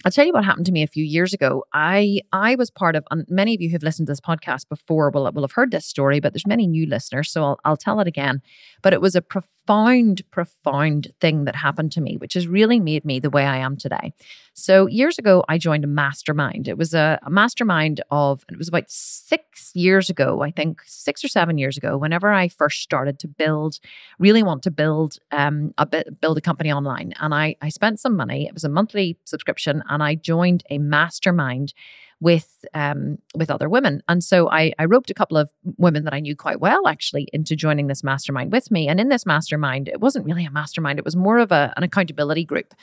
I'll 0.04 0.12
tell 0.12 0.26
you 0.26 0.32
what 0.32 0.44
happened 0.44 0.66
to 0.66 0.72
me 0.72 0.82
a 0.82 0.86
few 0.86 1.04
years 1.04 1.32
ago. 1.32 1.64
I 1.72 2.20
I 2.32 2.54
was 2.54 2.70
part 2.70 2.96
of, 2.96 3.04
and 3.10 3.26
many 3.28 3.54
of 3.54 3.60
you 3.60 3.70
who've 3.70 3.82
listened 3.82 4.06
to 4.06 4.12
this 4.12 4.20
podcast 4.20 4.68
before 4.68 5.10
will 5.10 5.30
will 5.32 5.42
have 5.42 5.52
heard 5.52 5.70
this 5.70 5.86
story, 5.86 6.20
but 6.20 6.32
there's 6.32 6.46
many 6.46 6.66
new 6.66 6.86
listeners, 6.86 7.30
so 7.30 7.42
I'll 7.42 7.60
I'll 7.64 7.76
tell 7.76 7.98
it 8.00 8.06
again. 8.06 8.42
But 8.82 8.92
it 8.92 9.00
was 9.00 9.16
a 9.16 9.22
profound, 9.66 10.22
profound 10.30 11.08
thing 11.20 11.44
that 11.44 11.56
happened 11.56 11.92
to 11.92 12.00
me, 12.00 12.16
which 12.16 12.34
has 12.34 12.46
really 12.46 12.78
made 12.78 13.04
me 13.04 13.18
the 13.18 13.30
way 13.30 13.44
I 13.44 13.56
am 13.58 13.76
today. 13.76 14.12
So 14.54 14.86
years 14.86 15.18
ago, 15.18 15.44
I 15.48 15.58
joined 15.58 15.84
a 15.84 15.88
mastermind. 15.88 16.68
It 16.68 16.78
was 16.78 16.94
a, 16.94 17.18
a 17.24 17.30
mastermind 17.30 18.00
of, 18.10 18.44
it 18.50 18.56
was 18.56 18.68
about 18.68 18.84
six 18.88 19.72
years 19.74 20.08
ago, 20.08 20.42
I 20.42 20.50
think 20.50 20.82
six 20.86 21.24
or 21.24 21.28
seven 21.28 21.58
years 21.58 21.76
ago, 21.76 21.98
whenever 21.98 22.32
I 22.32 22.48
first 22.48 22.80
started 22.80 23.18
to 23.20 23.28
build, 23.28 23.78
really 24.18 24.42
want 24.42 24.62
to 24.62 24.70
build 24.70 25.18
um, 25.32 25.74
a 25.78 25.84
bit, 25.84 26.20
build 26.20 26.38
a 26.38 26.42
company 26.42 26.72
online. 26.72 27.12
And 27.20 27.34
I, 27.34 27.56
I 27.60 27.68
spent 27.68 28.00
some 28.00 28.16
money. 28.16 28.46
It 28.46 28.54
was 28.54 28.64
a 28.64 28.68
monthly 28.68 29.18
subscription 29.24 29.82
and 29.88 30.02
I 30.02 30.14
joined 30.14 30.62
a 30.70 30.78
mastermind 30.78 31.74
with 32.20 32.64
um, 32.74 33.18
with 33.34 33.50
other 33.50 33.68
women. 33.68 34.02
And 34.08 34.24
so 34.24 34.48
I, 34.50 34.72
I 34.78 34.86
roped 34.86 35.10
a 35.10 35.14
couple 35.14 35.36
of 35.36 35.50
women 35.76 36.04
that 36.04 36.14
I 36.14 36.20
knew 36.20 36.34
quite 36.34 36.60
well 36.60 36.88
actually 36.88 37.28
into 37.32 37.56
joining 37.56 37.86
this 37.86 38.02
mastermind 38.02 38.52
with 38.52 38.70
me. 38.70 38.88
And 38.88 38.98
in 38.98 39.08
this 39.08 39.26
mastermind, 39.26 39.88
it 39.88 40.00
wasn't 40.00 40.24
really 40.24 40.44
a 40.44 40.50
mastermind; 40.50 40.98
it 40.98 41.04
was 41.04 41.16
more 41.16 41.38
of 41.38 41.52
a, 41.52 41.72
an 41.76 41.82
accountability 41.82 42.44
group. 42.44 42.74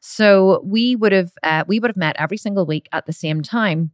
So 0.00 0.60
we 0.64 0.96
would 0.96 1.12
have 1.12 1.32
uh, 1.42 1.64
we 1.66 1.80
would 1.80 1.90
have 1.90 1.96
met 1.96 2.16
every 2.18 2.36
single 2.36 2.66
week 2.66 2.88
at 2.92 3.06
the 3.06 3.12
same 3.12 3.42
time 3.42 3.92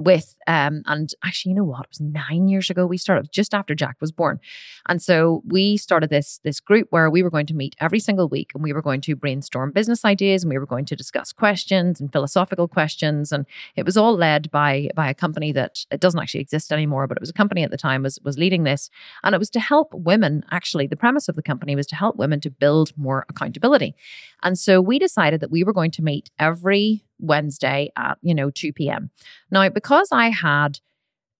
with 0.00 0.38
um 0.46 0.82
and 0.86 1.10
actually 1.24 1.50
you 1.50 1.56
know 1.56 1.64
what? 1.64 1.84
It 1.84 1.90
was 1.90 2.00
nine 2.00 2.48
years 2.48 2.70
ago 2.70 2.86
we 2.86 2.98
started 2.98 3.30
just 3.32 3.54
after 3.54 3.74
jack 3.74 3.96
was 4.00 4.12
born. 4.12 4.40
And 4.88 5.02
so 5.02 5.42
we 5.46 5.76
started 5.76 6.10
this 6.10 6.40
this 6.44 6.60
group 6.60 6.88
where 6.90 7.10
we 7.10 7.22
were 7.22 7.30
going 7.30 7.46
to 7.46 7.54
meet 7.54 7.74
every 7.80 8.00
single 8.00 8.28
week 8.28 8.50
and 8.54 8.62
we 8.62 8.72
were 8.72 8.82
going 8.82 9.00
to 9.02 9.16
brainstorm 9.16 9.72
business 9.72 10.04
ideas 10.04 10.42
and 10.42 10.50
we 10.50 10.58
were 10.58 10.66
going 10.66 10.84
to 10.86 10.96
discuss 10.96 11.32
questions 11.32 12.00
and 12.00 12.12
philosophical 12.12 12.68
questions. 12.68 13.32
And 13.32 13.46
it 13.76 13.84
was 13.84 13.96
all 13.96 14.16
led 14.16 14.50
by 14.50 14.90
by 14.94 15.08
a 15.10 15.14
company 15.14 15.52
that 15.52 15.84
it 15.90 16.00
doesn't 16.00 16.20
actually 16.20 16.40
exist 16.40 16.72
anymore 16.72 17.06
but 17.06 17.16
it 17.16 17.20
was 17.20 17.30
a 17.30 17.34
company 17.34 17.62
at 17.62 17.70
the 17.70 17.76
time 17.76 18.02
was 18.02 18.18
was 18.24 18.38
leading 18.38 18.64
this. 18.64 18.90
And 19.22 19.34
it 19.34 19.38
was 19.38 19.50
to 19.50 19.60
help 19.60 19.92
women 19.94 20.44
actually 20.50 20.86
the 20.86 20.96
premise 20.96 21.28
of 21.28 21.36
the 21.36 21.42
company 21.42 21.76
was 21.76 21.86
to 21.88 21.96
help 21.96 22.16
women 22.16 22.40
to 22.40 22.50
build 22.50 22.92
more 22.96 23.26
accountability. 23.28 23.94
And 24.42 24.58
so 24.58 24.80
we 24.80 24.98
decided 24.98 25.40
that 25.40 25.50
we 25.50 25.64
were 25.64 25.72
going 25.72 25.90
to 25.92 26.02
meet 26.02 26.30
every 26.38 27.04
Wednesday 27.18 27.90
at, 27.96 28.18
you 28.22 28.34
know, 28.34 28.50
2 28.50 28.72
p.m. 28.72 29.10
Now, 29.50 29.68
because 29.68 30.08
I 30.12 30.30
had 30.30 30.80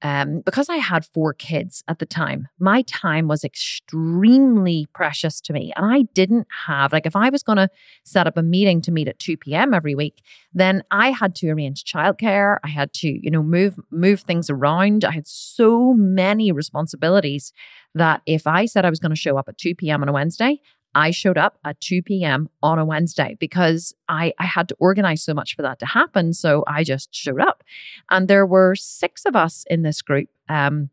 um, 0.00 0.42
because 0.44 0.68
I 0.68 0.76
had 0.76 1.04
four 1.04 1.34
kids 1.34 1.82
at 1.88 1.98
the 1.98 2.06
time, 2.06 2.48
my 2.60 2.82
time 2.82 3.26
was 3.26 3.42
extremely 3.42 4.86
precious 4.92 5.40
to 5.42 5.52
me. 5.52 5.72
And 5.76 5.92
I 5.92 6.02
didn't 6.14 6.46
have, 6.66 6.92
like, 6.92 7.04
if 7.04 7.16
I 7.16 7.30
was 7.30 7.42
going 7.42 7.56
to 7.56 7.68
set 8.04 8.26
up 8.26 8.36
a 8.36 8.42
meeting 8.42 8.80
to 8.82 8.92
meet 8.92 9.08
at 9.08 9.18
2 9.18 9.36
p.m. 9.36 9.74
every 9.74 9.96
week, 9.96 10.22
then 10.54 10.84
I 10.92 11.10
had 11.10 11.34
to 11.36 11.50
arrange 11.50 11.82
childcare. 11.82 12.58
I 12.62 12.68
had 12.68 12.92
to, 12.94 13.08
you 13.08 13.30
know, 13.30 13.42
move, 13.42 13.74
move 13.90 14.20
things 14.20 14.48
around. 14.48 15.04
I 15.04 15.10
had 15.10 15.26
so 15.26 15.94
many 15.94 16.52
responsibilities 16.52 17.52
that 17.94 18.22
if 18.24 18.46
I 18.46 18.66
said 18.66 18.84
I 18.84 18.90
was 18.90 19.00
going 19.00 19.10
to 19.10 19.16
show 19.16 19.36
up 19.36 19.48
at 19.48 19.58
2 19.58 19.74
p.m. 19.74 20.02
on 20.02 20.08
a 20.08 20.12
Wednesday, 20.12 20.60
I 20.98 21.12
showed 21.12 21.38
up 21.38 21.58
at 21.64 21.80
2 21.80 22.02
p.m. 22.02 22.48
on 22.60 22.80
a 22.80 22.84
Wednesday 22.84 23.36
because 23.38 23.94
I, 24.08 24.32
I 24.40 24.46
had 24.46 24.68
to 24.70 24.76
organize 24.80 25.22
so 25.22 25.32
much 25.32 25.54
for 25.54 25.62
that 25.62 25.78
to 25.78 25.86
happen. 25.86 26.32
So 26.32 26.64
I 26.66 26.82
just 26.82 27.14
showed 27.14 27.40
up. 27.40 27.62
And 28.10 28.26
there 28.26 28.44
were 28.44 28.74
six 28.74 29.24
of 29.24 29.36
us 29.36 29.64
in 29.70 29.82
this 29.82 30.02
group. 30.02 30.28
Um, 30.48 30.90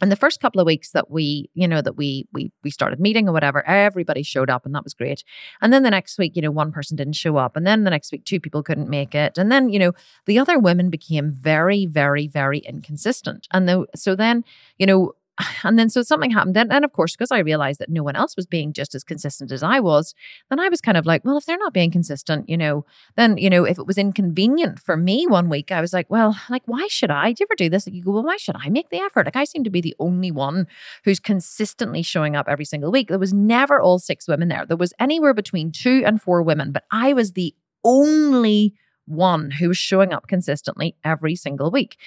and 0.00 0.10
the 0.10 0.16
first 0.16 0.40
couple 0.40 0.60
of 0.60 0.66
weeks 0.66 0.90
that 0.90 1.10
we 1.10 1.50
you 1.54 1.68
know 1.68 1.80
that 1.80 1.96
we 1.96 2.26
we 2.32 2.50
we 2.64 2.70
started 2.70 2.98
meeting 2.98 3.28
or 3.28 3.32
whatever 3.32 3.64
everybody 3.64 4.24
showed 4.24 4.50
up 4.50 4.66
and 4.66 4.74
that 4.74 4.82
was 4.82 4.92
great 4.92 5.22
and 5.62 5.72
then 5.72 5.84
the 5.84 5.90
next 5.90 6.18
week 6.18 6.34
you 6.34 6.42
know 6.42 6.50
one 6.50 6.72
person 6.72 6.96
didn't 6.96 7.12
show 7.12 7.36
up 7.36 7.56
and 7.56 7.64
then 7.64 7.84
the 7.84 7.90
next 7.90 8.10
week 8.10 8.24
two 8.24 8.40
people 8.40 8.60
couldn't 8.60 8.90
make 8.90 9.14
it 9.14 9.38
and 9.38 9.52
then 9.52 9.68
you 9.68 9.78
know 9.78 9.92
the 10.26 10.36
other 10.36 10.58
women 10.58 10.90
became 10.90 11.30
very 11.30 11.86
very 11.86 12.26
very 12.26 12.58
inconsistent 12.58 13.46
and 13.52 13.68
the, 13.68 13.86
so 13.94 14.16
then 14.16 14.42
you 14.78 14.86
know 14.86 15.12
and 15.64 15.78
then 15.78 15.88
so 15.88 16.02
something 16.02 16.30
happened. 16.30 16.54
Then, 16.54 16.70
and 16.70 16.84
of 16.84 16.92
course, 16.92 17.12
because 17.12 17.30
I 17.30 17.38
realized 17.40 17.80
that 17.80 17.88
no 17.88 18.02
one 18.02 18.16
else 18.16 18.36
was 18.36 18.46
being 18.46 18.72
just 18.72 18.94
as 18.94 19.04
consistent 19.04 19.52
as 19.52 19.62
I 19.62 19.80
was, 19.80 20.14
then 20.50 20.60
I 20.60 20.68
was 20.68 20.80
kind 20.80 20.96
of 20.96 21.06
like, 21.06 21.24
well, 21.24 21.36
if 21.36 21.46
they're 21.46 21.58
not 21.58 21.72
being 21.72 21.90
consistent, 21.90 22.48
you 22.48 22.56
know, 22.56 22.84
then, 23.16 23.36
you 23.38 23.50
know, 23.50 23.64
if 23.64 23.78
it 23.78 23.86
was 23.86 23.98
inconvenient 23.98 24.78
for 24.78 24.96
me 24.96 25.26
one 25.26 25.48
week, 25.48 25.72
I 25.72 25.80
was 25.80 25.92
like, 25.92 26.08
well, 26.08 26.36
like, 26.48 26.62
why 26.66 26.86
should 26.88 27.10
I? 27.10 27.32
Do 27.32 27.42
you 27.42 27.46
ever 27.50 27.56
do 27.56 27.70
this? 27.70 27.86
Like, 27.86 27.94
you 27.94 28.02
go, 28.02 28.12
well, 28.12 28.24
why 28.24 28.36
should 28.36 28.56
I 28.56 28.68
make 28.68 28.90
the 28.90 29.00
effort? 29.00 29.26
Like, 29.26 29.36
I 29.36 29.44
seem 29.44 29.64
to 29.64 29.70
be 29.70 29.80
the 29.80 29.96
only 29.98 30.30
one 30.30 30.66
who's 31.04 31.20
consistently 31.20 32.02
showing 32.02 32.36
up 32.36 32.48
every 32.48 32.64
single 32.64 32.90
week. 32.90 33.08
There 33.08 33.18
was 33.18 33.34
never 33.34 33.80
all 33.80 33.98
six 33.98 34.28
women 34.28 34.48
there. 34.48 34.66
There 34.66 34.76
was 34.76 34.92
anywhere 34.98 35.34
between 35.34 35.72
two 35.72 36.02
and 36.06 36.20
four 36.20 36.42
women, 36.42 36.72
but 36.72 36.84
I 36.90 37.12
was 37.12 37.32
the 37.32 37.54
only 37.84 38.74
one 39.06 39.50
who 39.50 39.68
was 39.68 39.78
showing 39.78 40.12
up 40.12 40.28
consistently 40.28 40.96
every 41.04 41.36
single 41.36 41.70
week. 41.70 41.98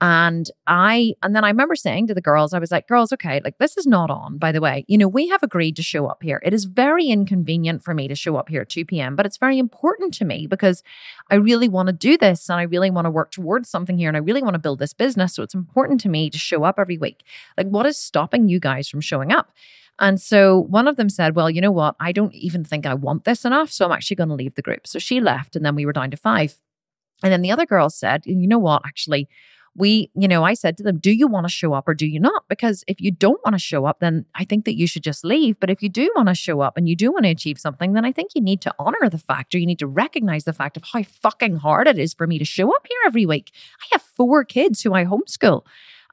And 0.00 0.48
I, 0.68 1.14
and 1.24 1.34
then 1.34 1.42
I 1.42 1.48
remember 1.48 1.74
saying 1.74 2.06
to 2.06 2.14
the 2.14 2.20
girls, 2.20 2.54
I 2.54 2.60
was 2.60 2.70
like, 2.70 2.86
girls, 2.86 3.12
okay, 3.12 3.40
like 3.42 3.58
this 3.58 3.76
is 3.76 3.84
not 3.86 4.10
on, 4.10 4.38
by 4.38 4.52
the 4.52 4.60
way. 4.60 4.84
You 4.86 4.96
know, 4.96 5.08
we 5.08 5.28
have 5.28 5.42
agreed 5.42 5.74
to 5.76 5.82
show 5.82 6.06
up 6.06 6.22
here. 6.22 6.40
It 6.44 6.54
is 6.54 6.66
very 6.66 7.06
inconvenient 7.06 7.82
for 7.82 7.94
me 7.94 8.06
to 8.06 8.14
show 8.14 8.36
up 8.36 8.48
here 8.48 8.62
at 8.62 8.68
2 8.68 8.84
p.m., 8.84 9.16
but 9.16 9.26
it's 9.26 9.38
very 9.38 9.58
important 9.58 10.14
to 10.14 10.24
me 10.24 10.46
because 10.46 10.84
I 11.30 11.34
really 11.34 11.68
want 11.68 11.88
to 11.88 11.92
do 11.92 12.16
this 12.16 12.48
and 12.48 12.60
I 12.60 12.64
really 12.64 12.90
want 12.90 13.06
to 13.06 13.10
work 13.10 13.32
towards 13.32 13.68
something 13.68 13.98
here 13.98 14.08
and 14.08 14.16
I 14.16 14.20
really 14.20 14.42
want 14.42 14.54
to 14.54 14.60
build 14.60 14.78
this 14.78 14.92
business. 14.92 15.34
So 15.34 15.42
it's 15.42 15.54
important 15.54 16.00
to 16.02 16.08
me 16.08 16.30
to 16.30 16.38
show 16.38 16.62
up 16.62 16.78
every 16.78 16.98
week. 16.98 17.24
Like, 17.56 17.66
what 17.66 17.84
is 17.84 17.98
stopping 17.98 18.48
you 18.48 18.60
guys 18.60 18.88
from 18.88 19.00
showing 19.00 19.32
up? 19.32 19.50
And 19.98 20.20
so 20.20 20.60
one 20.60 20.86
of 20.86 20.94
them 20.94 21.08
said, 21.08 21.34
Well, 21.34 21.50
you 21.50 21.60
know 21.60 21.72
what? 21.72 21.96
I 21.98 22.12
don't 22.12 22.34
even 22.34 22.62
think 22.62 22.86
I 22.86 22.94
want 22.94 23.24
this 23.24 23.44
enough. 23.44 23.72
So 23.72 23.84
I'm 23.84 23.92
actually 23.92 24.14
going 24.14 24.28
to 24.28 24.34
leave 24.36 24.54
the 24.54 24.62
group. 24.62 24.86
So 24.86 25.00
she 25.00 25.20
left 25.20 25.56
and 25.56 25.64
then 25.64 25.74
we 25.74 25.84
were 25.84 25.92
down 25.92 26.12
to 26.12 26.16
five. 26.16 26.56
And 27.22 27.32
then 27.32 27.42
the 27.42 27.50
other 27.50 27.66
girl 27.66 27.90
said, 27.90 28.22
You 28.24 28.46
know 28.46 28.60
what? 28.60 28.82
Actually, 28.86 29.28
we, 29.78 30.10
you 30.14 30.28
know, 30.28 30.44
I 30.44 30.54
said 30.54 30.76
to 30.76 30.82
them, 30.82 30.98
do 30.98 31.12
you 31.12 31.26
want 31.26 31.46
to 31.46 31.52
show 31.52 31.72
up 31.72 31.88
or 31.88 31.94
do 31.94 32.06
you 32.06 32.18
not? 32.18 32.44
Because 32.48 32.84
if 32.88 33.00
you 33.00 33.10
don't 33.10 33.40
want 33.44 33.54
to 33.54 33.60
show 33.60 33.86
up, 33.86 34.00
then 34.00 34.26
I 34.34 34.44
think 34.44 34.64
that 34.64 34.76
you 34.76 34.86
should 34.86 35.04
just 35.04 35.24
leave. 35.24 35.58
But 35.60 35.70
if 35.70 35.82
you 35.82 35.88
do 35.88 36.12
want 36.16 36.28
to 36.28 36.34
show 36.34 36.60
up 36.60 36.76
and 36.76 36.88
you 36.88 36.96
do 36.96 37.12
want 37.12 37.24
to 37.24 37.30
achieve 37.30 37.58
something, 37.58 37.92
then 37.92 38.04
I 38.04 38.12
think 38.12 38.32
you 38.34 38.42
need 38.42 38.60
to 38.62 38.74
honor 38.78 39.08
the 39.08 39.18
fact 39.18 39.54
or 39.54 39.58
you 39.58 39.66
need 39.66 39.78
to 39.78 39.86
recognize 39.86 40.44
the 40.44 40.52
fact 40.52 40.76
of 40.76 40.84
how 40.92 41.02
fucking 41.04 41.56
hard 41.58 41.86
it 41.86 41.98
is 41.98 42.12
for 42.12 42.26
me 42.26 42.38
to 42.38 42.44
show 42.44 42.74
up 42.74 42.86
here 42.88 42.98
every 43.06 43.24
week. 43.24 43.52
I 43.80 43.86
have 43.92 44.02
four 44.02 44.44
kids 44.44 44.82
who 44.82 44.94
I 44.94 45.04
homeschool. 45.04 45.64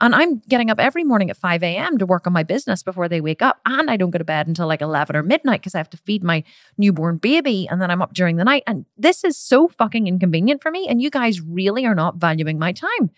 And 0.01 0.13
I'm 0.13 0.39
getting 0.39 0.69
up 0.69 0.79
every 0.79 1.05
morning 1.05 1.29
at 1.29 1.37
5 1.37 1.63
a.m. 1.63 1.97
to 1.99 2.05
work 2.05 2.27
on 2.27 2.33
my 2.33 2.43
business 2.43 2.83
before 2.83 3.07
they 3.07 3.21
wake 3.21 3.41
up. 3.41 3.61
And 3.65 3.89
I 3.89 3.95
don't 3.95 4.09
go 4.09 4.17
to 4.17 4.25
bed 4.25 4.45
until 4.45 4.67
like 4.67 4.81
11 4.81 5.15
or 5.15 5.23
midnight 5.23 5.61
because 5.61 5.73
I 5.73 5.77
have 5.77 5.89
to 5.91 5.97
feed 5.97 6.21
my 6.21 6.43
newborn 6.77 7.17
baby. 7.17 7.65
And 7.69 7.81
then 7.81 7.89
I'm 7.89 8.01
up 8.01 8.13
during 8.13 8.35
the 8.35 8.43
night. 8.43 8.63
And 8.67 8.85
this 8.97 9.23
is 9.23 9.37
so 9.37 9.69
fucking 9.69 10.07
inconvenient 10.07 10.61
for 10.61 10.69
me. 10.69 10.87
And 10.89 11.01
you 11.01 11.09
guys 11.09 11.39
really 11.39 11.85
are 11.85 11.95
not 11.95 12.17
valuing 12.17 12.59
my 12.59 12.73
time. 12.73 13.11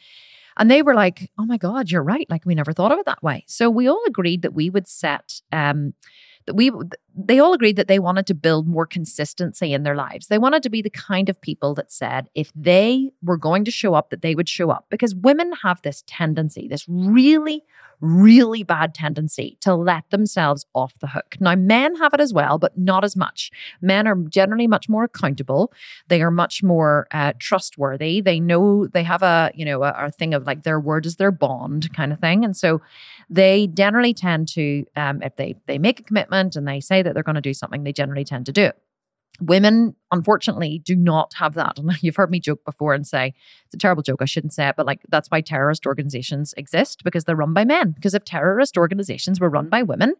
And 0.58 0.70
they 0.70 0.82
were 0.82 0.96
like, 0.96 1.32
oh 1.38 1.46
my 1.46 1.58
God, 1.58 1.91
you're 1.91 2.04
right. 2.04 2.28
Like 2.30 2.46
we 2.46 2.56
never 2.56 2.74
thought 2.74 2.91
of 2.91 3.00
it 3.00 3.06
that 3.06 3.24
way. 3.24 3.43
So 3.48 3.70
we 3.70 3.88
all 3.88 4.04
agreed 4.08 4.41
that 4.41 4.54
we 4.54 4.70
would 4.70 4.88
set, 4.88 5.41
um, 5.52 5.93
that 6.46 6.56
we, 6.56 6.72
they 7.18 7.40
all 7.40 7.54
agreed 7.54 7.76
that 7.78 7.88
they 7.88 8.00
wanted 8.00 8.28
to 8.28 8.36
build 8.36 8.68
more 8.68 8.86
consistency 8.86 9.74
in 9.74 9.84
their 9.84 9.96
lives. 9.96 10.28
They 10.28 10.38
wanted 10.38 10.62
to 10.64 10.70
be 10.70 10.82
the 10.82 10.90
kind 10.90 11.30
of 11.30 11.42
people 11.42 11.74
that 11.74 11.92
said 11.92 12.30
if 12.36 12.52
they 12.56 13.12
were 13.24 13.38
going 13.38 13.66
to 13.66 13.72
show 13.72 13.96
up, 13.96 14.12
that 14.12 14.22
they 14.22 14.36
would 14.36 14.48
show 14.48 14.70
up 14.70 14.86
because 14.90 15.16
women 15.16 15.52
have 15.64 15.82
this 15.82 16.04
tendency, 16.06 16.68
this 16.68 16.86
really, 16.88 17.64
really 18.00 18.64
bad 18.64 18.94
tendency 18.94 19.58
to 19.62 19.74
let 19.74 20.10
themselves 20.12 20.66
off 20.74 21.00
the 21.00 21.08
hook. 21.08 21.36
Now, 21.40 21.56
men 21.56 21.96
have 21.96 22.14
it 22.14 22.20
as 22.20 22.34
well, 22.34 22.60
but 22.60 22.78
not 22.78 23.04
as 23.04 23.16
much. 23.16 23.52
Men 23.82 24.08
are 24.08 24.16
generally 24.16 24.68
much 24.68 24.88
more 24.88 25.06
accountable. 25.06 25.74
They 26.08 26.22
are 26.22 26.32
much 26.32 26.62
more 26.62 27.08
uh, 27.12 27.34
trustworthy. 27.40 28.22
They 28.22 28.40
know 28.40 28.88
they 28.88 29.04
have 29.04 29.24
a, 29.24 29.52
you 29.56 29.66
know, 29.66 29.84
a, 29.84 29.94
a, 29.98 30.12
thing 30.12 30.34
of 30.34 30.46
like 30.46 30.64
their 30.64 30.80
word 30.80 31.06
is 31.06 31.16
their 31.16 31.32
bond 31.32 31.92
kind 31.94 32.14
of 32.14 32.20
thing. 32.20 32.46
And 32.46 32.56
so 32.56 32.82
they 33.30 33.68
generally 33.68 34.14
tend 34.14 34.48
to, 34.50 34.86
um, 34.96 35.22
if 35.22 35.36
they, 35.36 35.56
they 35.66 35.78
make 35.78 36.00
a 36.00 36.04
commitment 36.04 36.56
and 36.56 36.68
they 36.68 36.80
say 36.80 37.02
that 37.08 37.13
they're 37.13 37.24
going 37.24 37.36
to 37.36 37.41
do 37.41 37.54
something, 37.54 37.84
they 37.84 37.93
generally 37.93 38.24
tend 38.24 38.46
to 38.48 38.52
do 38.52 38.63
it. 38.63 38.78
Women, 39.39 39.96
unfortunately, 40.12 40.80
do 40.84 40.96
not 40.96 41.34
have 41.36 41.54
that. 41.56 41.78
And 41.78 41.91
you've 42.02 42.15
heard 42.15 42.32
me 42.32 42.39
joke 42.39 42.63
before 42.65 42.93
and 42.93 43.06
say 43.06 43.34
it's 43.65 43.76
a 43.76 43.78
terrible 43.78 44.04
joke. 44.04 44.22
I 44.22 44.26
shouldn't 44.26 44.54
say 44.54 44.67
it, 44.67 44.76
but 44.76 44.86
like 44.86 45.02
that's 45.10 45.30
why 45.30 45.41
terrorist 45.41 45.86
organizations 45.86 46.54
exist 46.58 47.04
because 47.04 47.26
they're 47.26 47.36
run 47.36 47.54
by 47.54 47.65
men. 47.65 47.91
Because 47.91 48.13
if 48.13 48.24
terrorist 48.24 48.78
organizations 48.78 49.39
were 49.39 49.50
run 49.50 49.70
by 49.70 49.84
women, 49.84 50.15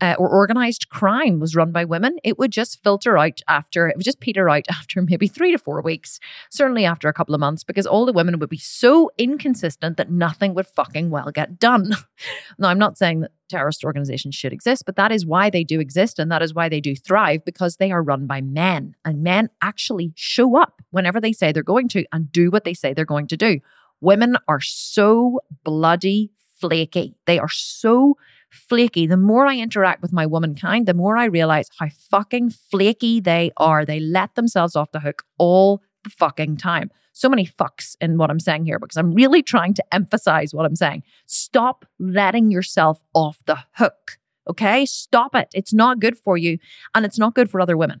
uh, 0.00 0.14
or 0.18 0.28
organized 0.28 0.88
crime 0.88 1.38
was 1.40 1.54
run 1.54 1.72
by 1.72 1.84
women, 1.84 2.16
it 2.24 2.38
would 2.38 2.50
just 2.50 2.82
filter 2.82 3.16
out 3.16 3.40
after, 3.48 3.88
it 3.88 3.96
would 3.96 4.04
just 4.04 4.20
peter 4.20 4.48
out 4.48 4.64
after 4.70 5.02
maybe 5.02 5.28
three 5.28 5.52
to 5.52 5.58
four 5.58 5.80
weeks, 5.80 6.18
certainly 6.50 6.84
after 6.84 7.08
a 7.08 7.12
couple 7.12 7.34
of 7.34 7.40
months, 7.40 7.64
because 7.64 7.86
all 7.86 8.04
the 8.04 8.12
women 8.12 8.38
would 8.38 8.50
be 8.50 8.58
so 8.58 9.10
inconsistent 9.18 9.96
that 9.96 10.10
nothing 10.10 10.54
would 10.54 10.66
fucking 10.66 11.10
well 11.10 11.30
get 11.30 11.58
done. 11.58 11.92
now, 12.58 12.68
I'm 12.68 12.78
not 12.78 12.98
saying 12.98 13.20
that 13.20 13.30
terrorist 13.48 13.84
organizations 13.84 14.34
should 14.34 14.52
exist, 14.52 14.84
but 14.84 14.96
that 14.96 15.12
is 15.12 15.24
why 15.24 15.48
they 15.50 15.64
do 15.64 15.80
exist 15.80 16.18
and 16.18 16.30
that 16.30 16.42
is 16.42 16.54
why 16.54 16.68
they 16.68 16.80
do 16.80 16.96
thrive 16.96 17.44
because 17.44 17.76
they 17.76 17.92
are 17.92 18.02
run 18.02 18.26
by 18.26 18.40
men 18.40 18.94
and 19.04 19.22
men 19.22 19.48
actually 19.62 20.12
show 20.16 20.60
up 20.60 20.82
whenever 20.90 21.20
they 21.20 21.32
say 21.32 21.52
they're 21.52 21.62
going 21.62 21.88
to 21.88 22.04
and 22.12 22.32
do 22.32 22.50
what 22.50 22.64
they 22.64 22.74
say 22.74 22.92
they're 22.92 23.04
going 23.04 23.28
to 23.28 23.36
do. 23.36 23.60
Women 24.00 24.36
are 24.48 24.60
so 24.60 25.40
bloody 25.62 26.30
flaky. 26.56 27.16
They 27.26 27.38
are 27.38 27.48
so 27.48 28.16
flaky. 28.54 29.06
The 29.06 29.16
more 29.16 29.46
I 29.46 29.56
interact 29.58 30.02
with 30.02 30.12
my 30.12 30.26
womankind, 30.26 30.86
the 30.86 30.94
more 30.94 31.16
I 31.16 31.26
realize 31.26 31.68
how 31.78 31.88
fucking 32.10 32.50
flaky 32.50 33.20
they 33.20 33.50
are. 33.56 33.84
They 33.84 34.00
let 34.00 34.34
themselves 34.34 34.76
off 34.76 34.92
the 34.92 35.00
hook 35.00 35.24
all 35.38 35.82
the 36.04 36.10
fucking 36.10 36.56
time. 36.56 36.90
So 37.12 37.28
many 37.28 37.46
fucks 37.46 37.96
in 38.00 38.18
what 38.18 38.30
I'm 38.30 38.40
saying 38.40 38.64
here 38.64 38.78
because 38.78 38.96
I'm 38.96 39.14
really 39.14 39.42
trying 39.42 39.74
to 39.74 39.84
emphasize 39.94 40.52
what 40.52 40.66
I'm 40.66 40.76
saying. 40.76 41.02
Stop 41.26 41.84
letting 41.98 42.50
yourself 42.50 43.02
off 43.14 43.38
the 43.46 43.58
hook. 43.72 44.18
Okay, 44.48 44.84
stop 44.84 45.34
it. 45.34 45.48
It's 45.54 45.72
not 45.72 46.00
good 46.00 46.18
for 46.18 46.36
you 46.36 46.58
and 46.94 47.06
it's 47.06 47.18
not 47.18 47.34
good 47.34 47.50
for 47.50 47.60
other 47.60 47.76
women. 47.76 48.00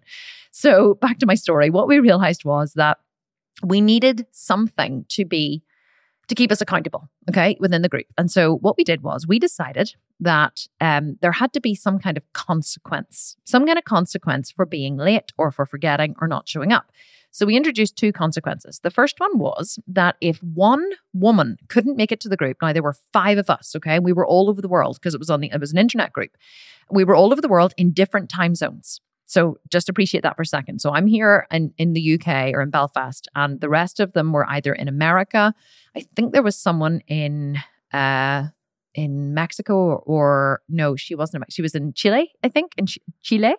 So, 0.50 0.94
back 0.94 1.18
to 1.18 1.26
my 1.26 1.34
story. 1.34 1.70
What 1.70 1.88
we 1.88 1.98
realized 1.98 2.44
was 2.44 2.74
that 2.74 2.98
we 3.62 3.80
needed 3.80 4.26
something 4.30 5.04
to 5.10 5.24
be 5.24 5.62
to 6.28 6.34
keep 6.34 6.50
us 6.50 6.60
accountable, 6.60 7.08
okay, 7.28 7.56
within 7.60 7.82
the 7.82 7.88
group. 7.88 8.06
And 8.16 8.30
so 8.30 8.56
what 8.56 8.76
we 8.76 8.84
did 8.84 9.02
was 9.02 9.26
we 9.26 9.38
decided 9.38 9.94
that 10.20 10.66
um, 10.80 11.18
there 11.20 11.32
had 11.32 11.52
to 11.52 11.60
be 11.60 11.74
some 11.74 11.98
kind 11.98 12.16
of 12.16 12.32
consequence, 12.32 13.36
some 13.44 13.66
kind 13.66 13.78
of 13.78 13.84
consequence 13.84 14.50
for 14.50 14.64
being 14.64 14.96
late 14.96 15.32
or 15.36 15.50
for 15.50 15.66
forgetting 15.66 16.14
or 16.20 16.28
not 16.28 16.48
showing 16.48 16.72
up. 16.72 16.90
So 17.34 17.46
we 17.46 17.56
introduced 17.56 17.96
two 17.96 18.12
consequences. 18.12 18.78
The 18.84 18.92
first 18.92 19.18
one 19.18 19.38
was 19.38 19.80
that 19.88 20.14
if 20.20 20.40
one 20.42 20.88
woman 21.12 21.56
couldn't 21.68 21.96
make 21.96 22.12
it 22.12 22.20
to 22.20 22.28
the 22.28 22.36
group, 22.36 22.58
now 22.62 22.72
there 22.72 22.80
were 22.80 22.96
five 23.12 23.38
of 23.38 23.50
us, 23.50 23.74
okay, 23.74 23.98
we 23.98 24.12
were 24.12 24.24
all 24.24 24.48
over 24.48 24.62
the 24.62 24.68
world 24.68 24.98
because 25.00 25.14
it 25.14 25.18
was 25.18 25.30
on 25.30 25.40
the 25.40 25.50
it 25.52 25.58
was 25.58 25.72
an 25.72 25.78
internet 25.78 26.12
group. 26.12 26.30
We 26.90 27.02
were 27.02 27.16
all 27.16 27.32
over 27.32 27.40
the 27.40 27.48
world 27.48 27.74
in 27.76 27.90
different 27.90 28.30
time 28.30 28.54
zones. 28.54 29.00
So 29.26 29.58
just 29.70 29.88
appreciate 29.88 30.22
that 30.22 30.36
for 30.36 30.42
a 30.42 30.46
second. 30.46 30.80
So 30.80 30.92
I'm 30.92 31.06
here 31.06 31.46
in, 31.50 31.72
in 31.78 31.92
the 31.92 32.14
UK 32.14 32.52
or 32.52 32.60
in 32.60 32.70
Belfast, 32.70 33.28
and 33.34 33.60
the 33.60 33.68
rest 33.68 34.00
of 34.00 34.12
them 34.12 34.32
were 34.32 34.48
either 34.48 34.72
in 34.72 34.88
America. 34.88 35.54
I 35.96 36.06
think 36.14 36.32
there 36.32 36.42
was 36.42 36.56
someone 36.56 37.00
in 37.06 37.58
uh 37.92 38.48
in 38.94 39.34
Mexico 39.34 39.74
or, 39.74 39.98
or 39.98 40.62
no, 40.68 40.96
she 40.96 41.14
wasn't. 41.14 41.44
She 41.52 41.62
was 41.62 41.74
in 41.74 41.92
Chile, 41.94 42.30
I 42.42 42.48
think, 42.48 42.72
in 42.76 42.86
Ch- 42.86 42.98
Chile. 43.22 43.54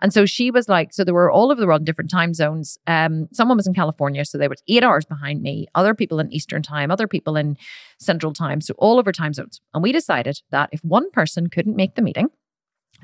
And 0.00 0.12
so 0.12 0.24
she 0.24 0.50
was 0.50 0.68
like, 0.68 0.92
so 0.92 1.04
they 1.04 1.12
were 1.12 1.30
all 1.30 1.52
over 1.52 1.60
the 1.60 1.66
world 1.66 1.84
different 1.84 2.10
time 2.10 2.32
zones. 2.34 2.78
Um, 2.86 3.28
someone 3.32 3.58
was 3.58 3.66
in 3.66 3.74
California, 3.74 4.24
so 4.24 4.38
they 4.38 4.48
were 4.48 4.56
eight 4.68 4.82
hours 4.82 5.04
behind 5.04 5.42
me. 5.42 5.66
Other 5.74 5.94
people 5.94 6.18
in 6.18 6.32
Eastern 6.32 6.62
time, 6.62 6.90
other 6.90 7.06
people 7.06 7.36
in 7.36 7.56
Central 7.98 8.32
time, 8.32 8.60
so 8.60 8.74
all 8.78 8.98
over 8.98 9.12
time 9.12 9.34
zones. 9.34 9.60
And 9.74 9.82
we 9.82 9.92
decided 9.92 10.40
that 10.50 10.70
if 10.72 10.82
one 10.82 11.10
person 11.10 11.48
couldn't 11.48 11.76
make 11.76 11.94
the 11.94 12.02
meeting, 12.02 12.28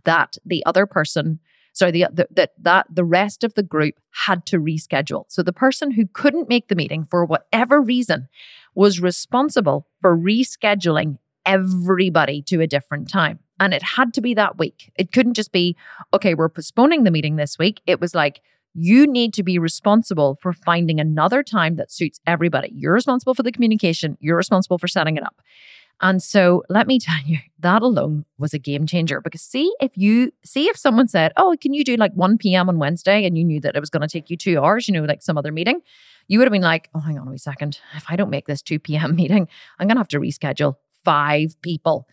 that 0.05 0.37
the 0.45 0.64
other 0.64 0.87
person 0.87 1.40
sorry, 1.77 1.93
the, 1.93 2.07
the, 2.12 2.27
that 2.33 2.53
that 2.59 2.87
the 2.91 3.05
rest 3.05 3.45
of 3.45 3.55
the 3.55 3.62
group 3.62 3.95
had 4.11 4.47
to 4.47 4.59
reschedule. 4.59 5.25
So 5.29 5.43
the 5.43 5.53
person 5.53 5.91
who 5.91 6.07
couldn't 6.07 6.49
make 6.49 6.69
the 6.69 6.75
meeting 6.75 7.05
for 7.05 7.25
whatever 7.25 7.81
reason 7.81 8.29
was 8.75 9.01
responsible 9.01 9.87
for 10.01 10.17
rescheduling 10.17 11.19
everybody 11.45 12.43
to 12.43 12.61
a 12.61 12.67
different 12.67 13.09
time. 13.09 13.39
And 13.61 13.73
it 13.73 13.83
had 13.83 14.15
to 14.15 14.21
be 14.21 14.35
that 14.35 14.59
week. 14.59 14.93
It 14.97 15.12
couldn't 15.12 15.35
just 15.35 15.53
be, 15.53 15.77
okay, 16.12 16.35
we're 16.35 16.49
postponing 16.49 17.05
the 17.05 17.11
meeting 17.11 17.37
this 17.37 17.59
week. 17.59 17.81
It 17.87 18.01
was 18.01 18.15
like, 18.15 18.41
you 18.75 19.07
need 19.07 19.33
to 19.35 19.43
be 19.43 19.59
responsible 19.59 20.39
for 20.43 20.53
finding 20.53 21.01
another 21.01 21.43
time 21.43 21.77
that 21.77 21.91
suits 21.91 22.21
everybody. 22.27 22.71
You're 22.75 22.93
responsible 22.93 23.35
for 23.35 23.43
the 23.43 23.53
communication, 23.53 24.19
you're 24.21 24.37
responsible 24.37 24.79
for 24.79 24.89
setting 24.89 25.17
it 25.17 25.23
up. 25.23 25.41
And 26.00 26.22
so 26.22 26.62
let 26.68 26.87
me 26.87 26.98
tell 26.98 27.20
you, 27.24 27.38
that 27.61 27.82
alone 27.82 28.26
was 28.38 28.52
a 28.52 28.59
game 28.59 28.87
changer 28.87 29.20
because 29.20 29.40
see 29.40 29.74
if 29.80 29.92
you 29.96 30.30
see 30.44 30.68
if 30.68 30.76
someone 30.76 31.09
said, 31.09 31.32
Oh, 31.37 31.56
can 31.61 31.72
you 31.72 31.85
do 31.85 31.96
like 31.96 32.12
1 32.12 32.38
p.m. 32.38 32.68
on 32.68 32.78
Wednesday? 32.78 33.24
And 33.24 33.37
you 33.38 33.44
knew 33.44 33.61
that 33.61 33.76
it 33.76 33.80
was 33.80 33.90
going 33.90 34.02
to 34.02 34.09
take 34.09 34.28
you 34.28 34.37
two 34.37 34.61
hours, 34.61 34.88
you 34.88 34.94
know, 34.94 35.04
like 35.04 35.22
some 35.22 35.38
other 35.38 35.52
meeting, 35.52 35.80
you 36.28 36.38
would 36.38 36.46
have 36.46 36.52
been 36.52 36.62
like, 36.62 36.90
Oh, 36.94 37.00
hang 37.00 37.18
on 37.18 37.28
a 37.28 37.38
second. 37.38 37.80
If 37.96 38.04
I 38.09 38.16
don't 38.16 38.30
make 38.30 38.46
this 38.46 38.62
2 38.62 38.78
p.m. 38.78 39.16
meeting, 39.16 39.48
I'm 39.78 39.87
going 39.87 39.96
to 39.96 40.00
have 40.00 40.09
to 40.09 40.20
reschedule 40.20 40.76
five 41.02 41.61
people 41.62 42.06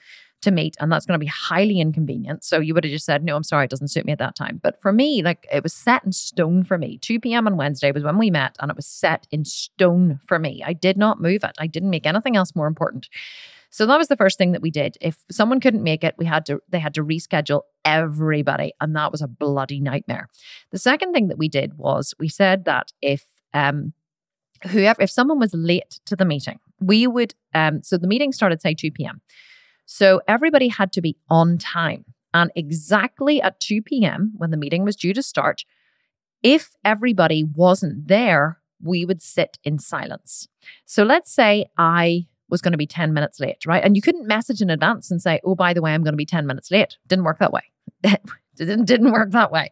to 0.44 0.52
meet 0.52 0.76
and 0.80 0.92
that's 0.92 1.06
going 1.06 1.18
to 1.18 1.24
be 1.24 1.30
highly 1.30 1.80
inconvenient. 1.80 2.44
So 2.44 2.60
you 2.60 2.74
would 2.74 2.84
have 2.84 2.92
just 2.92 3.06
said, 3.06 3.24
no, 3.24 3.36
I'm 3.36 3.44
sorry, 3.44 3.66
it 3.66 3.70
doesn't 3.70 3.88
suit 3.90 4.06
me 4.06 4.12
at 4.12 4.20
that 4.20 4.36
time. 4.36 4.60
But 4.62 4.82
for 4.82 4.92
me, 4.92 5.24
like 5.24 5.48
it 5.52 5.64
was 5.64 5.74
set 5.74 6.04
in 6.04 6.12
stone 6.12 6.64
for 6.64 6.78
me. 6.78 7.00
2 7.00 7.20
p.m. 7.20 7.48
on 7.48 7.58
Wednesday 7.58 7.92
was 7.92 8.04
when 8.04 8.18
we 8.18 8.30
met 8.30 8.56
and 8.60 8.70
it 8.70 8.76
was 8.76 8.86
set 8.86 9.26
in 9.32 9.46
stone 9.46 10.20
for 10.26 10.40
me. 10.40 10.62
I 10.66 10.74
did 10.74 10.98
not 10.98 11.22
move 11.22 11.44
it. 11.44 11.56
I 11.60 11.68
didn't 11.68 11.90
make 11.90 12.06
anything 12.06 12.36
else 12.36 12.56
more 12.56 12.68
important. 12.68 13.10
So 13.74 13.88
that 13.88 13.98
was 13.98 14.08
the 14.08 14.16
first 14.16 14.38
thing 14.38 14.52
that 14.52 14.62
we 14.62 14.70
did. 14.70 14.98
If 15.02 15.18
someone 15.32 15.60
couldn't 15.60 15.82
make 15.82 16.04
it, 16.04 16.14
we 16.20 16.26
had 16.26 16.46
to 16.46 16.60
they 16.70 16.78
had 16.78 16.94
to 16.94 17.04
reschedule 17.04 17.62
everybody 17.84 18.72
and 18.80 18.96
that 18.96 19.12
was 19.12 19.24
a 19.24 19.28
bloody 19.28 19.80
nightmare. 19.80 20.30
The 20.72 20.78
second 20.78 21.12
thing 21.12 21.28
that 21.30 21.40
we 21.40 21.50
did 21.50 21.76
was 21.76 22.14
we 22.20 22.30
said 22.30 22.66
that 22.66 22.92
if 23.02 23.26
um 23.52 23.94
whoever 24.68 25.02
if 25.02 25.10
someone 25.10 25.40
was 25.40 25.56
late 25.56 26.00
to 26.06 26.16
the 26.16 26.24
meeting, 26.24 26.60
we 26.80 27.08
would 27.08 27.34
um 27.56 27.82
so 27.82 27.98
the 27.98 28.08
meeting 28.08 28.32
started 28.32 28.62
say 28.62 28.76
2 28.76 28.92
p.m. 28.92 29.22
So 29.88 30.22
everybody 30.28 30.68
had 30.68 30.92
to 30.94 31.02
be 31.02 31.18
on 31.28 31.58
time. 31.58 32.06
And 32.32 32.52
exactly 32.56 33.42
at 33.42 33.60
2 33.60 33.82
p.m., 33.82 34.34
when 34.38 34.52
the 34.52 34.58
meeting 34.58 34.84
was 34.86 34.96
due 34.96 35.14
to 35.16 35.24
start, 35.24 35.66
if 36.44 36.76
everybody 36.86 37.44
wasn't 37.44 38.08
there, 38.08 38.60
we 38.80 39.04
would 39.04 39.24
sit 39.24 39.58
in 39.64 39.80
silence. 39.80 40.48
So 40.86 41.04
let's 41.04 41.32
say 41.34 41.66
I 41.76 42.28
was 42.50 42.62
going 42.62 42.72
to 42.72 42.78
be 42.78 42.88
10 42.88 43.14
minutes 43.14 43.40
late, 43.40 43.66
right? 43.66 43.84
And 43.84 43.96
you 43.96 44.02
couldn't 44.02 44.28
message 44.28 44.62
in 44.62 44.70
advance 44.70 45.10
and 45.10 45.22
say, 45.22 45.40
oh, 45.44 45.56
by 45.56 45.74
the 45.74 45.82
way, 45.82 45.94
I'm 45.94 46.04
going 46.04 46.14
to 46.14 46.18
be 46.18 46.26
10 46.26 46.46
minutes 46.46 46.72
late. 46.72 46.98
Didn't 47.08 47.26
work 47.26 47.40
that 47.40 47.54
way. 47.54 47.64
didn't, 48.56 48.86
didn't 48.86 49.12
work 49.12 49.32
that 49.32 49.52
way. 49.52 49.72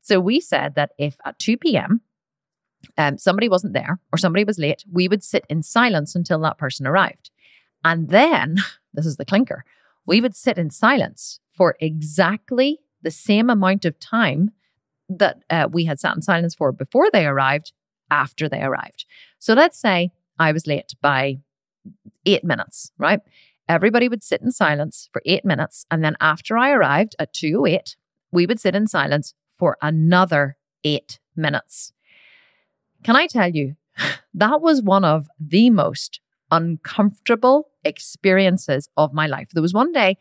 So 0.00 0.18
we 0.18 0.40
said 0.40 0.74
that 0.74 0.92
if 0.98 1.16
at 1.24 1.38
2 1.38 1.56
p.m., 1.56 2.00
um, 2.98 3.18
somebody 3.18 3.48
wasn't 3.48 3.74
there 3.74 4.00
or 4.12 4.18
somebody 4.18 4.44
was 4.44 4.58
late, 4.58 4.84
we 4.90 5.08
would 5.08 5.22
sit 5.22 5.44
in 5.48 5.62
silence 5.62 6.14
until 6.14 6.40
that 6.40 6.58
person 6.58 6.86
arrived. 6.86 7.30
And 7.84 8.08
then 8.08 8.56
this 8.94 9.06
is 9.06 9.16
the 9.16 9.24
clinker, 9.24 9.64
we 10.06 10.20
would 10.20 10.34
sit 10.34 10.58
in 10.58 10.70
silence 10.70 11.40
for 11.56 11.76
exactly 11.80 12.80
the 13.02 13.10
same 13.10 13.50
amount 13.50 13.84
of 13.84 13.98
time 13.98 14.50
that 15.08 15.42
uh, 15.50 15.68
we 15.70 15.84
had 15.84 16.00
sat 16.00 16.16
in 16.16 16.22
silence 16.22 16.54
for 16.54 16.72
before 16.72 17.10
they 17.12 17.26
arrived, 17.26 17.72
after 18.10 18.48
they 18.48 18.62
arrived. 18.62 19.04
So 19.38 19.54
let's 19.54 19.78
say 19.78 20.10
I 20.38 20.52
was 20.52 20.66
late 20.66 20.94
by 21.00 21.38
eight 22.26 22.44
minutes, 22.44 22.92
right? 22.98 23.20
Everybody 23.68 24.08
would 24.08 24.22
sit 24.22 24.42
in 24.42 24.50
silence 24.50 25.08
for 25.12 25.22
eight 25.24 25.44
minutes. 25.44 25.86
And 25.90 26.04
then 26.04 26.16
after 26.20 26.58
I 26.58 26.70
arrived 26.70 27.14
at 27.18 27.32
208, 27.32 27.96
we 28.30 28.46
would 28.46 28.60
sit 28.60 28.74
in 28.74 28.86
silence 28.86 29.34
for 29.52 29.76
another 29.80 30.56
eight 30.84 31.18
minutes. 31.36 31.92
Can 33.04 33.16
I 33.16 33.26
tell 33.26 33.48
you, 33.48 33.76
that 34.34 34.60
was 34.60 34.82
one 34.82 35.04
of 35.04 35.28
the 35.38 35.70
most 35.70 36.20
uncomfortable 36.50 37.68
experiences 37.84 38.88
of 38.96 39.12
my 39.12 39.26
life. 39.26 39.50
There 39.52 39.62
was 39.62 39.74
one 39.74 39.92
day, 39.92 40.18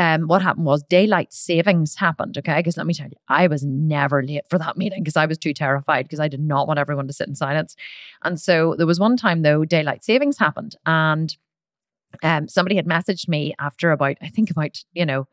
um, 0.00 0.28
what 0.28 0.40
happened 0.40 0.64
was 0.64 0.82
daylight 0.84 1.30
savings 1.30 1.94
happened. 1.94 2.38
Okay. 2.38 2.56
Because 2.56 2.78
let 2.78 2.86
me 2.86 2.94
tell 2.94 3.08
you, 3.08 3.16
I 3.28 3.48
was 3.48 3.66
never 3.66 4.22
late 4.22 4.48
for 4.48 4.56
that 4.56 4.78
meeting 4.78 5.02
because 5.02 5.16
I 5.16 5.26
was 5.26 5.36
too 5.36 5.52
terrified 5.52 6.06
because 6.06 6.20
I 6.20 6.26
did 6.26 6.40
not 6.40 6.66
want 6.66 6.78
everyone 6.78 7.06
to 7.08 7.12
sit 7.12 7.28
in 7.28 7.34
silence. 7.34 7.76
And 8.24 8.40
so 8.40 8.74
there 8.78 8.86
was 8.86 8.98
one 8.98 9.18
time 9.18 9.42
though, 9.42 9.66
daylight 9.66 10.02
savings 10.02 10.38
happened. 10.38 10.74
And 10.86 11.36
um, 12.22 12.48
somebody 12.48 12.76
had 12.76 12.86
messaged 12.86 13.28
me 13.28 13.54
after 13.60 13.90
about, 13.90 14.16
I 14.22 14.28
think 14.28 14.50
about, 14.50 14.82
you 14.94 15.04
know, 15.04 15.28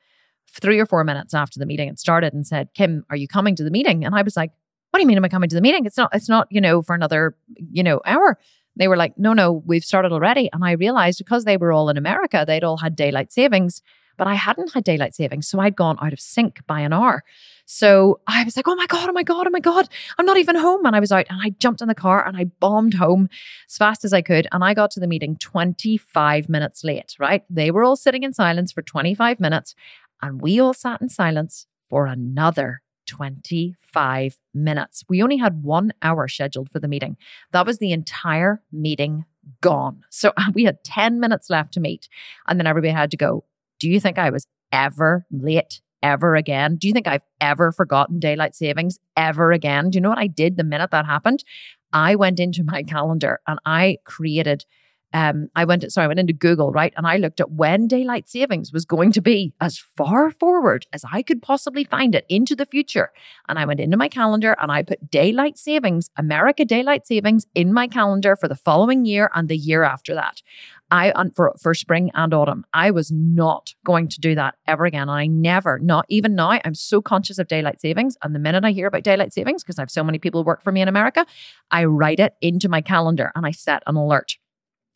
three 0.51 0.79
or 0.79 0.85
four 0.85 1.05
minutes 1.05 1.33
after 1.33 1.59
the 1.59 1.65
meeting 1.65 1.87
had 1.87 1.97
started 1.97 2.33
and 2.33 2.45
said, 2.45 2.67
Kim, 2.73 3.05
are 3.09 3.15
you 3.15 3.29
coming 3.29 3.55
to 3.55 3.63
the 3.63 3.71
meeting? 3.71 4.03
And 4.03 4.13
I 4.15 4.21
was 4.21 4.35
like, 4.35 4.51
what 4.91 4.99
do 4.99 5.01
you 5.03 5.07
mean 5.07 5.17
am 5.17 5.23
I 5.23 5.29
coming 5.29 5.47
to 5.47 5.55
the 5.55 5.61
meeting? 5.61 5.85
It's 5.85 5.97
not, 5.97 6.09
it's 6.13 6.27
not, 6.27 6.45
you 6.49 6.59
know, 6.59 6.81
for 6.81 6.93
another, 6.93 7.37
you 7.71 7.83
know, 7.83 8.01
hour. 8.05 8.37
They 8.75 8.89
were 8.89 8.97
like, 8.97 9.17
no, 9.17 9.31
no, 9.31 9.63
we've 9.65 9.85
started 9.85 10.11
already. 10.11 10.49
And 10.51 10.65
I 10.65 10.71
realized 10.73 11.19
because 11.19 11.45
they 11.45 11.55
were 11.55 11.71
all 11.71 11.89
in 11.89 11.95
America, 11.95 12.43
they'd 12.45 12.65
all 12.65 12.77
had 12.77 12.97
daylight 12.97 13.31
savings, 13.31 13.81
but 14.17 14.27
I 14.27 14.33
hadn't 14.33 14.73
had 14.73 14.83
daylight 14.83 15.15
savings. 15.15 15.47
So 15.47 15.59
I'd 15.59 15.75
gone 15.75 15.97
out 16.01 16.13
of 16.13 16.19
sync 16.19 16.65
by 16.67 16.81
an 16.81 16.93
hour. 16.93 17.23
So 17.65 18.19
I 18.27 18.43
was 18.43 18.55
like, 18.55 18.67
oh 18.67 18.75
my 18.75 18.87
God, 18.87 19.09
oh 19.09 19.13
my 19.13 19.23
God, 19.23 19.45
oh 19.45 19.51
my 19.51 19.59
God, 19.59 19.89
I'm 20.17 20.25
not 20.25 20.37
even 20.37 20.55
home. 20.55 20.85
And 20.85 20.95
I 20.95 20.99
was 20.99 21.11
out 21.11 21.25
and 21.29 21.39
I 21.41 21.49
jumped 21.59 21.81
in 21.81 21.87
the 21.87 21.95
car 21.95 22.25
and 22.25 22.37
I 22.37 22.45
bombed 22.45 22.93
home 22.93 23.29
as 23.69 23.77
fast 23.77 24.05
as 24.05 24.13
I 24.13 24.21
could. 24.21 24.47
And 24.51 24.63
I 24.63 24.73
got 24.73 24.91
to 24.91 24.99
the 24.99 25.07
meeting 25.07 25.35
25 25.37 26.49
minutes 26.49 26.83
late, 26.83 27.15
right? 27.19 27.43
They 27.49 27.71
were 27.71 27.83
all 27.83 27.95
sitting 27.95 28.23
in 28.23 28.33
silence 28.33 28.71
for 28.71 28.81
25 28.81 29.39
minutes 29.39 29.75
and 30.21 30.41
we 30.41 30.59
all 30.59 30.73
sat 30.73 31.01
in 31.01 31.09
silence 31.09 31.67
for 31.89 32.07
another 32.07 32.81
25 33.07 34.37
minutes. 34.53 35.03
We 35.09 35.23
only 35.23 35.37
had 35.37 35.63
one 35.63 35.93
hour 36.01 36.27
scheduled 36.27 36.69
for 36.69 36.79
the 36.79 36.87
meeting. 36.87 37.17
That 37.51 37.65
was 37.65 37.79
the 37.79 37.91
entire 37.91 38.61
meeting 38.71 39.25
gone. 39.61 40.03
So 40.09 40.33
we 40.53 40.65
had 40.65 40.83
10 40.83 41.19
minutes 41.19 41.49
left 41.49 41.73
to 41.73 41.79
meet. 41.79 42.07
And 42.47 42.59
then 42.59 42.67
everybody 42.67 42.91
had 42.91 43.11
to 43.11 43.17
go. 43.17 43.43
Do 43.79 43.89
you 43.89 43.99
think 43.99 44.17
I 44.17 44.29
was 44.29 44.47
ever 44.71 45.25
late? 45.31 45.81
Ever 46.03 46.35
again? 46.35 46.75
Do 46.75 46.87
you 46.87 46.93
think 46.93 47.07
I've 47.07 47.23
ever 47.41 47.71
forgotten 47.71 48.19
daylight 48.19 48.53
savings 48.53 48.99
ever 49.15 49.51
again? 49.51 49.89
Do 49.89 49.97
you 49.97 50.01
know 50.01 50.09
what 50.09 50.19
I 50.19 50.27
did 50.27 50.55
the 50.55 50.63
minute 50.63 50.91
that 50.91 51.07
happened? 51.07 51.43
I 51.91 52.15
went 52.15 52.39
into 52.39 52.63
my 52.63 52.83
calendar 52.87 53.39
and 53.47 53.59
I 53.65 53.97
created 54.05 54.65
um, 55.13 55.47
I 55.55 55.63
went, 55.63 55.89
sorry, 55.91 56.05
I 56.05 56.07
went 56.07 56.19
into 56.19 56.33
Google, 56.33 56.71
right? 56.71 56.93
And 56.97 57.07
I 57.07 57.17
looked 57.17 57.39
at 57.39 57.51
when 57.51 57.87
daylight 57.87 58.27
savings 58.27 58.73
was 58.73 58.85
going 58.85 59.13
to 59.13 59.21
be 59.21 59.53
as 59.61 59.79
far 59.79 60.31
forward 60.31 60.85
as 60.91 61.03
I 61.11 61.21
could 61.21 61.41
possibly 61.41 61.85
find 61.85 62.13
it 62.13 62.25
into 62.27 62.55
the 62.55 62.65
future. 62.65 63.11
And 63.47 63.57
I 63.57 63.65
went 63.65 63.79
into 63.79 63.95
my 63.95 64.09
calendar 64.09 64.55
and 64.61 64.71
I 64.71 64.83
put 64.83 65.09
daylight 65.09 65.57
savings, 65.57 66.09
America 66.17 66.65
daylight 66.65 67.07
savings 67.07 67.47
in 67.55 67.73
my 67.73 67.87
calendar 67.87 68.35
for 68.35 68.49
the 68.49 68.55
following 68.55 69.05
year 69.05 69.31
and 69.33 69.47
the 69.47 69.57
year 69.57 69.83
after 69.83 70.13
that. 70.13 70.41
I, 70.89 71.11
for, 71.35 71.53
for 71.61 71.73
spring 71.73 72.11
and 72.13 72.33
autumn, 72.33 72.65
I 72.73 72.91
was 72.91 73.11
not 73.11 73.73
going 73.85 74.07
to 74.09 74.19
do 74.19 74.35
that 74.35 74.55
ever 74.67 74.85
again. 74.85 75.03
And 75.03 75.11
I 75.11 75.27
never, 75.27 75.79
not 75.79 76.05
even 76.09 76.35
now, 76.35 76.59
I'm 76.63 76.75
so 76.75 77.01
conscious 77.01 77.39
of 77.39 77.47
daylight 77.47 77.81
savings. 77.81 78.17
And 78.23 78.33
the 78.33 78.39
minute 78.39 78.63
I 78.63 78.71
hear 78.71 78.87
about 78.87 79.03
daylight 79.03 79.33
savings, 79.33 79.63
because 79.63 79.77
I 79.77 79.81
have 79.81 79.91
so 79.91 80.03
many 80.03 80.17
people 80.19 80.41
who 80.41 80.47
work 80.47 80.63
for 80.63 80.71
me 80.71 80.81
in 80.81 80.87
America, 80.87 81.25
I 81.71 81.85
write 81.85 82.19
it 82.19 82.35
into 82.41 82.69
my 82.69 82.81
calendar 82.81 83.31
and 83.35 83.45
I 83.45 83.51
set 83.51 83.83
an 83.85 83.95
alert. 83.95 84.37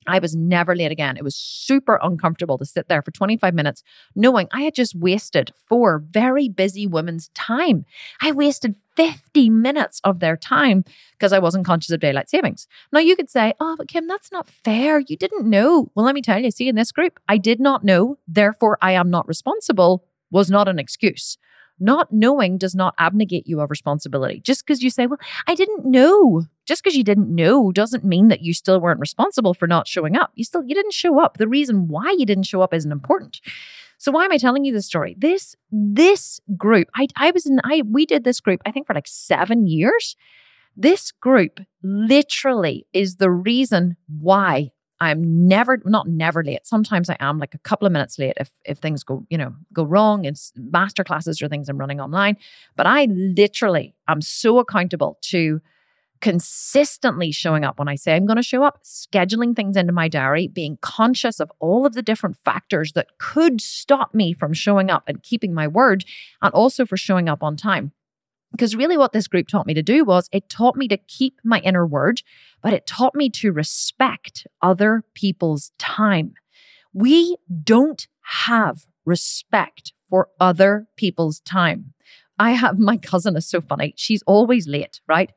I 0.08 0.20
was 0.20 0.36
never 0.36 0.76
late 0.76 0.92
again. 0.92 1.18
It 1.18 1.24
was 1.24 1.36
super 1.36 2.00
uncomfortable 2.02 2.58
to 2.58 2.66
sit 2.66 2.88
there 2.88 3.02
for 3.02 3.12
25 3.12 3.54
minutes 3.54 3.84
knowing 4.16 4.48
I 4.52 4.62
had 4.62 4.74
just 4.74 4.96
wasted 4.96 5.54
four 5.68 6.04
very 6.10 6.50
busy 6.50 6.88
women's 6.88 7.30
time. 7.30 7.86
I 8.22 8.32
wasted 8.32 8.76
50 8.96 9.50
minutes 9.50 10.02
of 10.04 10.20
their 10.20 10.36
time 10.36 10.84
because 11.14 11.34
I 11.34 11.40
wasn't 11.40 11.66
conscious 11.66 11.92
of 11.92 12.00
daylight 12.00 12.30
savings. 12.30 12.68
Now 12.92 13.00
you 13.00 13.16
could 13.16 13.30
say, 13.30 13.54
oh, 13.60 13.76
but 13.78 13.88
Kim, 13.88 14.08
that's 14.08 14.32
not 14.32 14.50
fair. 14.50 15.00
You 15.00 15.16
didn't 15.16 15.50
know. 15.50 15.92
Well, 15.96 16.06
let 16.06 16.16
me 16.16 16.22
tell 16.22 16.40
you, 16.40 16.52
see, 16.52 16.68
in 16.68 16.76
this 16.76 16.92
group, 16.92 17.20
I 17.28 17.38
did 17.38 17.60
not 17.60 17.84
know. 17.84 18.18
Therefore, 18.28 18.78
I 18.82 18.94
am 18.94 19.10
not 19.10 19.28
responsible 19.28 20.06
was 20.32 20.50
not 20.50 20.68
an 20.68 20.80
excuse. 20.80 21.38
Not 21.82 22.14
knowing 22.14 22.60
does 22.60 22.76
not 22.76 22.94
abnegate 23.00 23.48
you 23.48 23.60
of 23.60 23.72
responsibility. 23.72 24.40
Just 24.40 24.64
because 24.64 24.84
you 24.84 24.92
say, 24.92 25.08
well, 25.08 25.20
I 25.48 25.56
didn't 25.56 25.84
know. 25.84 26.44
Just 26.66 26.84
because 26.84 26.96
you 26.96 27.04
didn't 27.04 27.34
know 27.34 27.72
doesn't 27.72 28.06
mean 28.06 28.28
that 28.28 28.42
you 28.42 28.54
still 28.54 28.80
weren't 28.80 29.00
responsible 29.00 29.56
for 29.56 29.68
not 29.68 29.88
showing 29.88 30.16
up. 30.16 30.32
You 30.36 30.44
still, 30.44 30.64
you 30.64 30.76
didn't 30.76 30.94
show 30.94 31.20
up. 31.20 31.38
The 31.38 31.48
reason 31.48 31.88
why 31.88 32.16
you 32.18 32.26
didn't 32.26 32.44
show 32.44 32.62
up 32.62 32.72
isn't 32.72 32.92
important. 32.92 33.42
So 33.98 34.12
why 34.12 34.26
am 34.26 34.32
I 34.32 34.38
telling 34.38 34.64
you 34.64 34.72
this 34.72 34.86
story? 34.86 35.16
This, 35.18 35.56
this 35.72 36.40
group, 36.56 36.88
I, 36.96 37.08
I 37.18 37.32
was 37.32 37.48
in, 37.48 37.60
I, 37.64 37.82
we 37.84 38.06
did 38.06 38.24
this 38.24 38.40
group, 38.40 38.62
I 38.66 38.72
think 38.72 38.86
for 38.86 38.94
like 38.94 39.08
seven 39.08 39.66
years. 39.66 40.16
This 40.78 41.12
group 41.12 41.60
literally 41.84 42.86
is 42.94 43.16
the 43.16 43.32
reason 43.32 43.98
why 44.08 44.72
I'm 45.02 45.48
never 45.48 45.82
not 45.84 46.08
never 46.08 46.44
late. 46.44 46.66
Sometimes 46.66 47.10
I 47.10 47.18
am 47.20 47.40
like 47.40 47.56
a 47.56 47.58
couple 47.58 47.88
of 47.88 47.92
minutes 47.92 48.20
late 48.20 48.36
if 48.40 48.52
if 48.64 48.78
things 48.78 49.04
go, 49.04 49.26
you 49.32 49.38
know, 49.38 49.56
go 49.74 49.84
wrong 49.84 50.26
in 50.26 50.36
master 50.56 51.04
classes 51.04 51.42
or 51.42 51.50
things 51.50 51.68
I'm 51.68 51.80
running 51.80 52.00
online. 52.00 52.38
But 52.78 52.86
I 52.86 53.06
literally 53.06 53.96
am 54.08 54.22
so 54.22 54.60
accountable 54.60 55.18
to 55.24 55.60
consistently 56.22 57.32
showing 57.32 57.66
up 57.66 57.80
when 57.80 57.88
I 57.88 57.96
say 57.96 58.16
I'm 58.16 58.28
going 58.28 58.38
to 58.38 58.44
show 58.44 58.64
up, 58.64 58.84
scheduling 58.84 59.56
things 59.56 59.76
into 59.76 59.92
my 59.92 60.08
diary, 60.08 60.48
being 60.48 60.78
conscious 60.82 61.40
of 61.40 61.52
all 61.60 61.88
of 61.88 61.94
the 61.94 62.04
different 62.04 62.38
factors 62.38 62.92
that 62.94 63.18
could 63.18 63.60
stop 63.60 64.14
me 64.14 64.34
from 64.34 64.54
showing 64.54 64.92
up 64.92 65.04
and 65.08 65.24
keeping 65.24 65.52
my 65.52 65.68
word, 65.68 66.06
and 66.44 66.54
also 66.54 66.86
for 66.86 66.96
showing 66.96 67.28
up 67.28 67.42
on 67.42 67.58
time. 67.58 67.92
Because 68.52 68.76
really, 68.76 68.98
what 68.98 69.14
this 69.14 69.28
group 69.28 69.48
taught 69.48 69.66
me 69.66 69.74
to 69.74 69.82
do 69.82 70.04
was 70.04 70.30
it 70.32 70.50
taught 70.50 70.76
me 70.76 70.88
to 70.90 70.98
keep 70.98 71.40
my 71.44 71.60
inner 71.60 71.86
word, 71.86 72.22
but 72.62 72.74
it 72.74 72.86
taught 72.86 73.16
me 73.16 73.30
to 73.30 73.52
respect 73.52 74.46
other 74.62 75.04
people's 75.14 75.72
time. 75.80 76.34
We 76.94 77.38
don't 77.64 78.08
have 78.44 78.86
respect 79.06 79.94
for 80.10 80.28
other 80.40 80.88
people's 80.98 81.40
time. 81.40 81.94
I 82.38 82.52
have 82.52 82.78
my 82.78 82.98
cousin 82.98 83.38
is 83.38 83.48
so 83.48 83.62
funny. 83.62 83.94
She's 83.98 84.24
always 84.24 84.68
late, 84.68 85.00
right? 85.08 85.32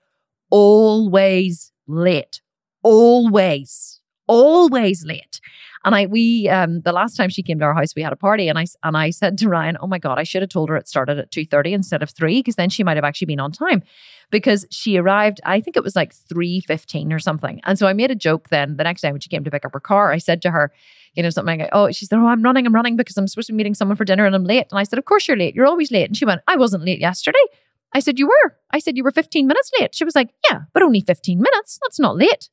Always 0.51 1.73
late. 1.87 2.41
Always, 2.83 4.01
always 4.27 5.05
late. 5.05 5.41
And 5.85 5.95
I 5.95 6.07
we 6.07 6.49
um 6.49 6.81
the 6.81 6.93
last 6.93 7.17
time 7.17 7.29
she 7.29 7.43
came 7.43 7.59
to 7.59 7.65
our 7.65 7.75
house, 7.75 7.95
we 7.95 8.03
had 8.03 8.13
a 8.13 8.17
party, 8.17 8.49
and 8.49 8.59
I 8.59 8.67
and 8.83 8.97
I 8.97 9.11
said 9.11 9.39
to 9.39 9.49
Ryan, 9.49 9.77
"Oh 9.81 9.87
my 9.87 9.99
god, 9.99 10.19
I 10.19 10.23
should 10.23 10.43
have 10.43 10.49
told 10.49 10.69
her 10.71 10.77
it 10.77 10.89
started 10.89 11.19
at 11.19 11.31
two 11.31 11.45
thirty 11.45 11.73
instead 11.73 12.03
of 12.03 12.11
three, 12.11 12.41
because 12.41 12.57
then 12.57 12.71
she 12.71 12.83
might 12.85 12.97
have 12.97 13.05
actually 13.05 13.27
been 13.27 13.41
on 13.41 13.53
time." 13.53 13.83
Because 14.31 14.67
she 14.71 14.97
arrived, 14.97 15.41
I 15.45 15.61
think 15.61 15.77
it 15.77 15.85
was 15.85 15.95
like 15.95 16.15
three 16.15 16.61
fifteen 16.61 17.13
or 17.13 17.19
something. 17.19 17.61
And 17.65 17.79
so 17.79 17.87
I 17.87 17.93
made 17.93 18.11
a 18.11 18.17
joke 18.17 18.49
then 18.49 18.77
the 18.77 18.85
next 18.85 19.03
day 19.03 19.13
when 19.13 19.21
she 19.21 19.29
came 19.29 19.45
to 19.45 19.51
pick 19.51 19.65
up 19.65 19.73
her 19.75 19.81
car. 19.81 20.11
I 20.11 20.19
said 20.19 20.41
to 20.43 20.51
her, 20.51 20.73
you 21.15 21.23
know, 21.23 21.31
something 21.31 21.61
like, 21.61 21.69
oh, 21.73 21.91
she 21.93 22.07
said, 22.07 22.19
oh, 22.19 22.27
I'm 22.27 22.43
running, 22.43 22.67
I'm 22.67 22.75
running 22.75 22.97
because 22.97 23.17
I'm 23.17 23.29
supposed 23.29 23.47
to 23.47 23.53
be 23.53 23.59
meeting 23.59 23.75
someone 23.75 23.97
for 23.97 24.05
dinner 24.05 24.27
and 24.27 24.35
I'm 24.35 24.45
late. 24.45 24.67
And 24.71 24.79
I 24.79 24.83
said, 24.83 24.99
of 24.99 25.05
course 25.05 25.29
you're 25.29 25.37
late. 25.37 25.55
You're 25.55 25.67
always 25.67 25.93
late. 25.93 26.07
And 26.07 26.17
she 26.17 26.25
went, 26.25 26.41
I 26.49 26.57
wasn't 26.57 26.85
late 26.85 26.99
yesterday. 26.99 27.39
I 27.93 28.01
said, 28.01 28.19
you 28.19 28.27
were. 28.27 28.57
I 28.73 28.81
said, 28.81 28.97
you 28.97 29.05
were 29.05 29.13
15 29.13 29.47
minutes 29.47 29.71
late. 29.79 29.95
She 29.95 30.05
was 30.05 30.17
like, 30.17 30.31
yeah, 30.51 30.63
but 30.73 30.83
only 30.83 31.01
15 31.01 31.39
minutes. 31.39 31.79
That's 31.83 32.01
not 32.01 32.17
late. 32.17 32.49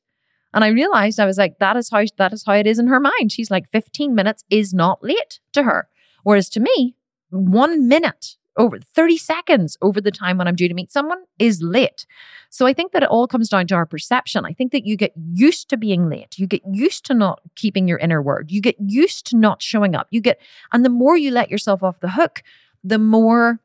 And 0.54 0.64
I 0.64 0.68
realized 0.68 1.18
I 1.18 1.26
was 1.26 1.38
like, 1.38 1.58
that 1.58 1.76
is 1.76 1.90
how 1.90 2.04
that 2.18 2.32
is 2.32 2.44
how 2.44 2.52
it 2.54 2.66
is 2.66 2.78
in 2.78 2.88
her 2.88 3.00
mind. 3.00 3.32
She's 3.32 3.50
like, 3.50 3.68
15 3.70 4.14
minutes 4.14 4.44
is 4.50 4.74
not 4.74 5.02
late 5.02 5.40
to 5.52 5.62
her. 5.62 5.88
Whereas 6.24 6.48
to 6.50 6.60
me, 6.60 6.94
one 7.30 7.88
minute 7.88 8.36
over 8.56 8.78
30 8.78 9.16
seconds 9.16 9.78
over 9.80 10.00
the 10.00 10.10
time 10.10 10.38
when 10.38 10.46
I'm 10.46 10.54
due 10.54 10.68
to 10.68 10.74
meet 10.74 10.92
someone 10.92 11.24
is 11.38 11.62
late. 11.62 12.06
So 12.50 12.66
I 12.66 12.74
think 12.74 12.92
that 12.92 13.02
it 13.02 13.08
all 13.08 13.26
comes 13.26 13.48
down 13.48 13.66
to 13.68 13.74
our 13.74 13.86
perception. 13.86 14.44
I 14.44 14.52
think 14.52 14.72
that 14.72 14.84
you 14.84 14.96
get 14.96 15.12
used 15.32 15.70
to 15.70 15.76
being 15.76 16.08
late. 16.08 16.38
You 16.38 16.46
get 16.46 16.62
used 16.70 17.06
to 17.06 17.14
not 17.14 17.40
keeping 17.56 17.88
your 17.88 17.98
inner 17.98 18.20
word. 18.20 18.50
You 18.50 18.60
get 18.60 18.76
used 18.78 19.26
to 19.28 19.38
not 19.38 19.62
showing 19.62 19.94
up. 19.94 20.08
You 20.10 20.20
get, 20.20 20.38
and 20.70 20.84
the 20.84 20.90
more 20.90 21.16
you 21.16 21.30
let 21.30 21.50
yourself 21.50 21.82
off 21.82 22.00
the 22.00 22.10
hook, 22.10 22.42
the 22.84 22.98
more 22.98 23.60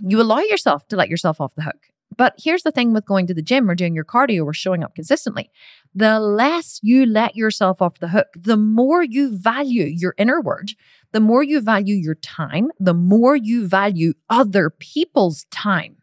you 0.00 0.20
allow 0.20 0.38
yourself 0.40 0.86
to 0.88 0.96
let 0.96 1.08
yourself 1.08 1.40
off 1.40 1.54
the 1.54 1.62
hook. 1.62 1.88
But 2.16 2.34
here's 2.38 2.62
the 2.62 2.70
thing 2.70 2.92
with 2.92 3.04
going 3.04 3.26
to 3.26 3.34
the 3.34 3.42
gym 3.42 3.68
or 3.68 3.74
doing 3.74 3.94
your 3.94 4.04
cardio 4.04 4.44
or 4.44 4.54
showing 4.54 4.82
up 4.82 4.94
consistently. 4.94 5.50
The 5.94 6.18
less 6.18 6.80
you 6.82 7.04
let 7.06 7.36
yourself 7.36 7.82
off 7.82 7.98
the 7.98 8.08
hook, 8.08 8.28
the 8.34 8.56
more 8.56 9.02
you 9.02 9.36
value 9.36 9.84
your 9.84 10.14
inner 10.16 10.40
word, 10.40 10.72
the 11.12 11.20
more 11.20 11.42
you 11.42 11.60
value 11.60 11.94
your 11.94 12.14
time, 12.14 12.70
the 12.80 12.94
more 12.94 13.36
you 13.36 13.66
value 13.66 14.14
other 14.30 14.70
people's 14.70 15.44
time, 15.50 15.96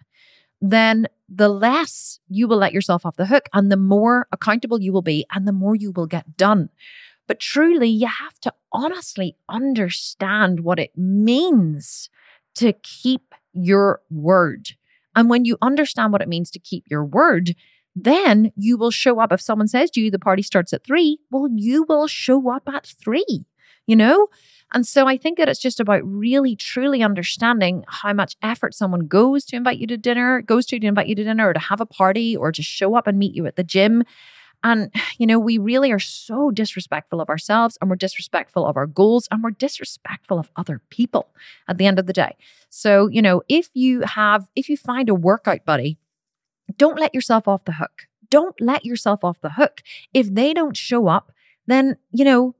then 0.61 1.07
the 1.28 1.49
less 1.49 2.20
you 2.28 2.47
will 2.47 2.57
let 2.57 2.74
yourself 2.74 3.05
off 3.05 3.16
the 3.16 3.26
hook 3.26 3.49
and 3.53 3.72
the 3.72 3.78
more 3.78 4.28
accountable 4.32 4.82
you 4.82 4.93
will 4.93 5.01
be 5.01 5.26
and 5.34 5.47
the 5.47 5.51
more 5.51 5.76
you 5.76 5.91
will 5.91 6.07
get 6.07 6.38
done. 6.38 6.70
But 7.28 7.39
truly, 7.39 7.88
you 7.89 8.07
have 8.07 8.39
to 8.41 8.53
honestly 8.72 9.38
understand 9.47 10.59
what 10.59 10.80
it 10.80 10.97
means 10.97 12.09
to 12.55 12.74
keep 12.74 13.34
your 13.53 14.01
word. 14.09 14.72
And 15.16 15.30
when 15.30 15.45
you 15.45 15.57
understand 15.61 16.11
what 16.11 16.22
it 16.22 16.28
means 16.28 16.51
to 16.51 16.59
keep 16.59 16.86
your 16.89 17.05
word, 17.05 17.55
then 17.95 18.51
you 18.55 18.78
will 18.78 18.91
show 18.91 19.20
up. 19.20 19.32
If 19.32 19.41
someone 19.41 19.68
says 19.68 19.91
to 19.91 20.01
you, 20.01 20.09
the 20.09 20.20
party 20.20 20.41
starts 20.41 20.74
at 20.74 20.84
three, 20.84 21.20
well, 21.30 21.47
you 21.53 21.86
will 21.88 22.07
show 22.07 22.51
up 22.51 22.64
at 22.68 22.88
three, 22.88 23.45
you 23.86 23.95
know? 23.95 24.28
And 24.74 24.88
so 24.88 25.07
I 25.07 25.18
think 25.18 25.38
that 25.38 25.47
it's 25.47 25.59
just 25.59 25.80
about 25.80 26.01
really, 26.03 26.55
truly 26.55 27.03
understanding 27.03 27.84
how 27.88 28.14
much 28.14 28.36
effort 28.41 28.74
someone 28.74 29.07
goes 29.07 29.45
to 29.45 29.55
invite 29.55 29.78
you 29.78 29.86
to 29.88 29.97
dinner, 29.97 30.41
goes 30.41 30.66
to 30.68 30.80
to 30.80 30.88
invite 30.88 31.07
you 31.07 31.16
to 31.16 31.24
dinner 31.24 31.49
or 31.49 31.53
to 31.53 31.59
have 31.59 31.80
a 31.80 31.86
party 31.86 32.36
or 32.36 32.51
to 32.51 32.64
show 32.64 32.95
up 32.95 33.05
and 33.05 33.20
meet 33.20 33.36
you 33.36 33.45
at 33.45 33.55
the 33.55 33.64
gym. 33.64 34.03
And, 34.64 34.93
you 35.18 35.28
know, 35.28 35.39
we 35.39 35.57
really 35.57 35.91
are 35.91 35.99
so 35.99 36.49
disrespectful 36.49 37.20
of 37.20 37.30
ourselves 37.30 37.78
and 37.80 37.89
we're 37.89 37.97
disrespectful 37.97 38.66
of 38.66 38.78
our 38.78 38.88
goals 38.88 39.28
and 39.30 39.43
we're 39.43 39.51
disrespectful 39.51 40.39
of 40.39 40.49
other 40.55 40.82
people 40.89 41.28
at 41.68 41.78
the 41.78 41.86
end 41.86 41.99
of 41.99 42.07
the 42.07 42.14
day. 42.14 42.38
So, 42.70 43.07
you 43.07 43.22
know, 43.22 43.43
if 43.49 43.70
you 43.74 44.01
have, 44.01 44.47
if 44.55 44.70
you 44.70 44.78
find 44.78 45.09
a 45.09 45.16
workout 45.16 45.66
buddy, 45.66 45.97
don't 46.78 46.99
let 46.99 47.14
yourself 47.14 47.47
off 47.47 47.66
the 47.66 47.74
hook. 47.74 48.07
Don't 48.30 48.55
let 48.59 48.86
yourself 48.86 49.24
off 49.24 49.41
the 49.41 49.51
hook. 49.51 49.82
If 50.14 50.34
they 50.34 50.53
don't 50.53 50.78
show 50.78 51.07
up, 51.07 51.32
then, 51.68 51.97
you 52.11 52.26
know, 52.26 52.55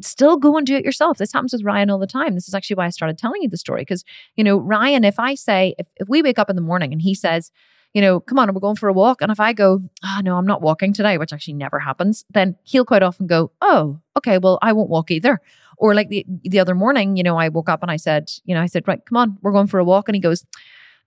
still 0.00 0.36
go 0.36 0.56
and 0.56 0.66
do 0.66 0.76
it 0.76 0.84
yourself. 0.84 1.18
This 1.18 1.32
happens 1.32 1.52
with 1.52 1.62
Ryan 1.62 1.90
all 1.90 1.98
the 1.98 2.06
time. 2.06 2.34
This 2.34 2.48
is 2.48 2.54
actually 2.54 2.76
why 2.76 2.86
I 2.86 2.90
started 2.90 3.18
telling 3.18 3.42
you 3.42 3.48
the 3.48 3.56
story. 3.56 3.82
Because, 3.82 4.04
you 4.36 4.44
know, 4.44 4.56
Ryan, 4.58 5.04
if 5.04 5.18
I 5.18 5.34
say, 5.34 5.74
if, 5.78 5.86
if 5.96 6.08
we 6.08 6.22
wake 6.22 6.38
up 6.38 6.50
in 6.50 6.56
the 6.56 6.62
morning 6.62 6.92
and 6.92 7.02
he 7.02 7.14
says, 7.14 7.50
you 7.94 8.00
know, 8.02 8.20
come 8.20 8.38
on, 8.38 8.52
we're 8.52 8.60
going 8.60 8.76
for 8.76 8.88
a 8.88 8.92
walk. 8.92 9.22
And 9.22 9.32
if 9.32 9.40
I 9.40 9.52
go, 9.52 9.82
oh, 10.04 10.20
no, 10.22 10.36
I'm 10.36 10.46
not 10.46 10.62
walking 10.62 10.92
today, 10.92 11.18
which 11.18 11.32
actually 11.32 11.54
never 11.54 11.78
happens, 11.78 12.24
then 12.30 12.56
he'll 12.62 12.84
quite 12.84 13.02
often 13.02 13.26
go, 13.26 13.50
oh, 13.60 14.00
okay, 14.16 14.38
well, 14.38 14.58
I 14.60 14.72
won't 14.72 14.90
walk 14.90 15.10
either. 15.10 15.40
Or 15.78 15.94
like 15.94 16.08
the, 16.08 16.26
the 16.42 16.58
other 16.58 16.74
morning, 16.74 17.16
you 17.16 17.22
know, 17.22 17.36
I 17.36 17.48
woke 17.48 17.68
up 17.68 17.82
and 17.82 17.90
I 17.90 17.96
said, 17.96 18.30
you 18.44 18.54
know, 18.54 18.60
I 18.60 18.66
said, 18.66 18.86
right, 18.86 19.04
come 19.04 19.16
on, 19.16 19.38
we're 19.42 19.52
going 19.52 19.68
for 19.68 19.78
a 19.78 19.84
walk. 19.84 20.08
And 20.08 20.16
he 20.16 20.20
goes, 20.20 20.44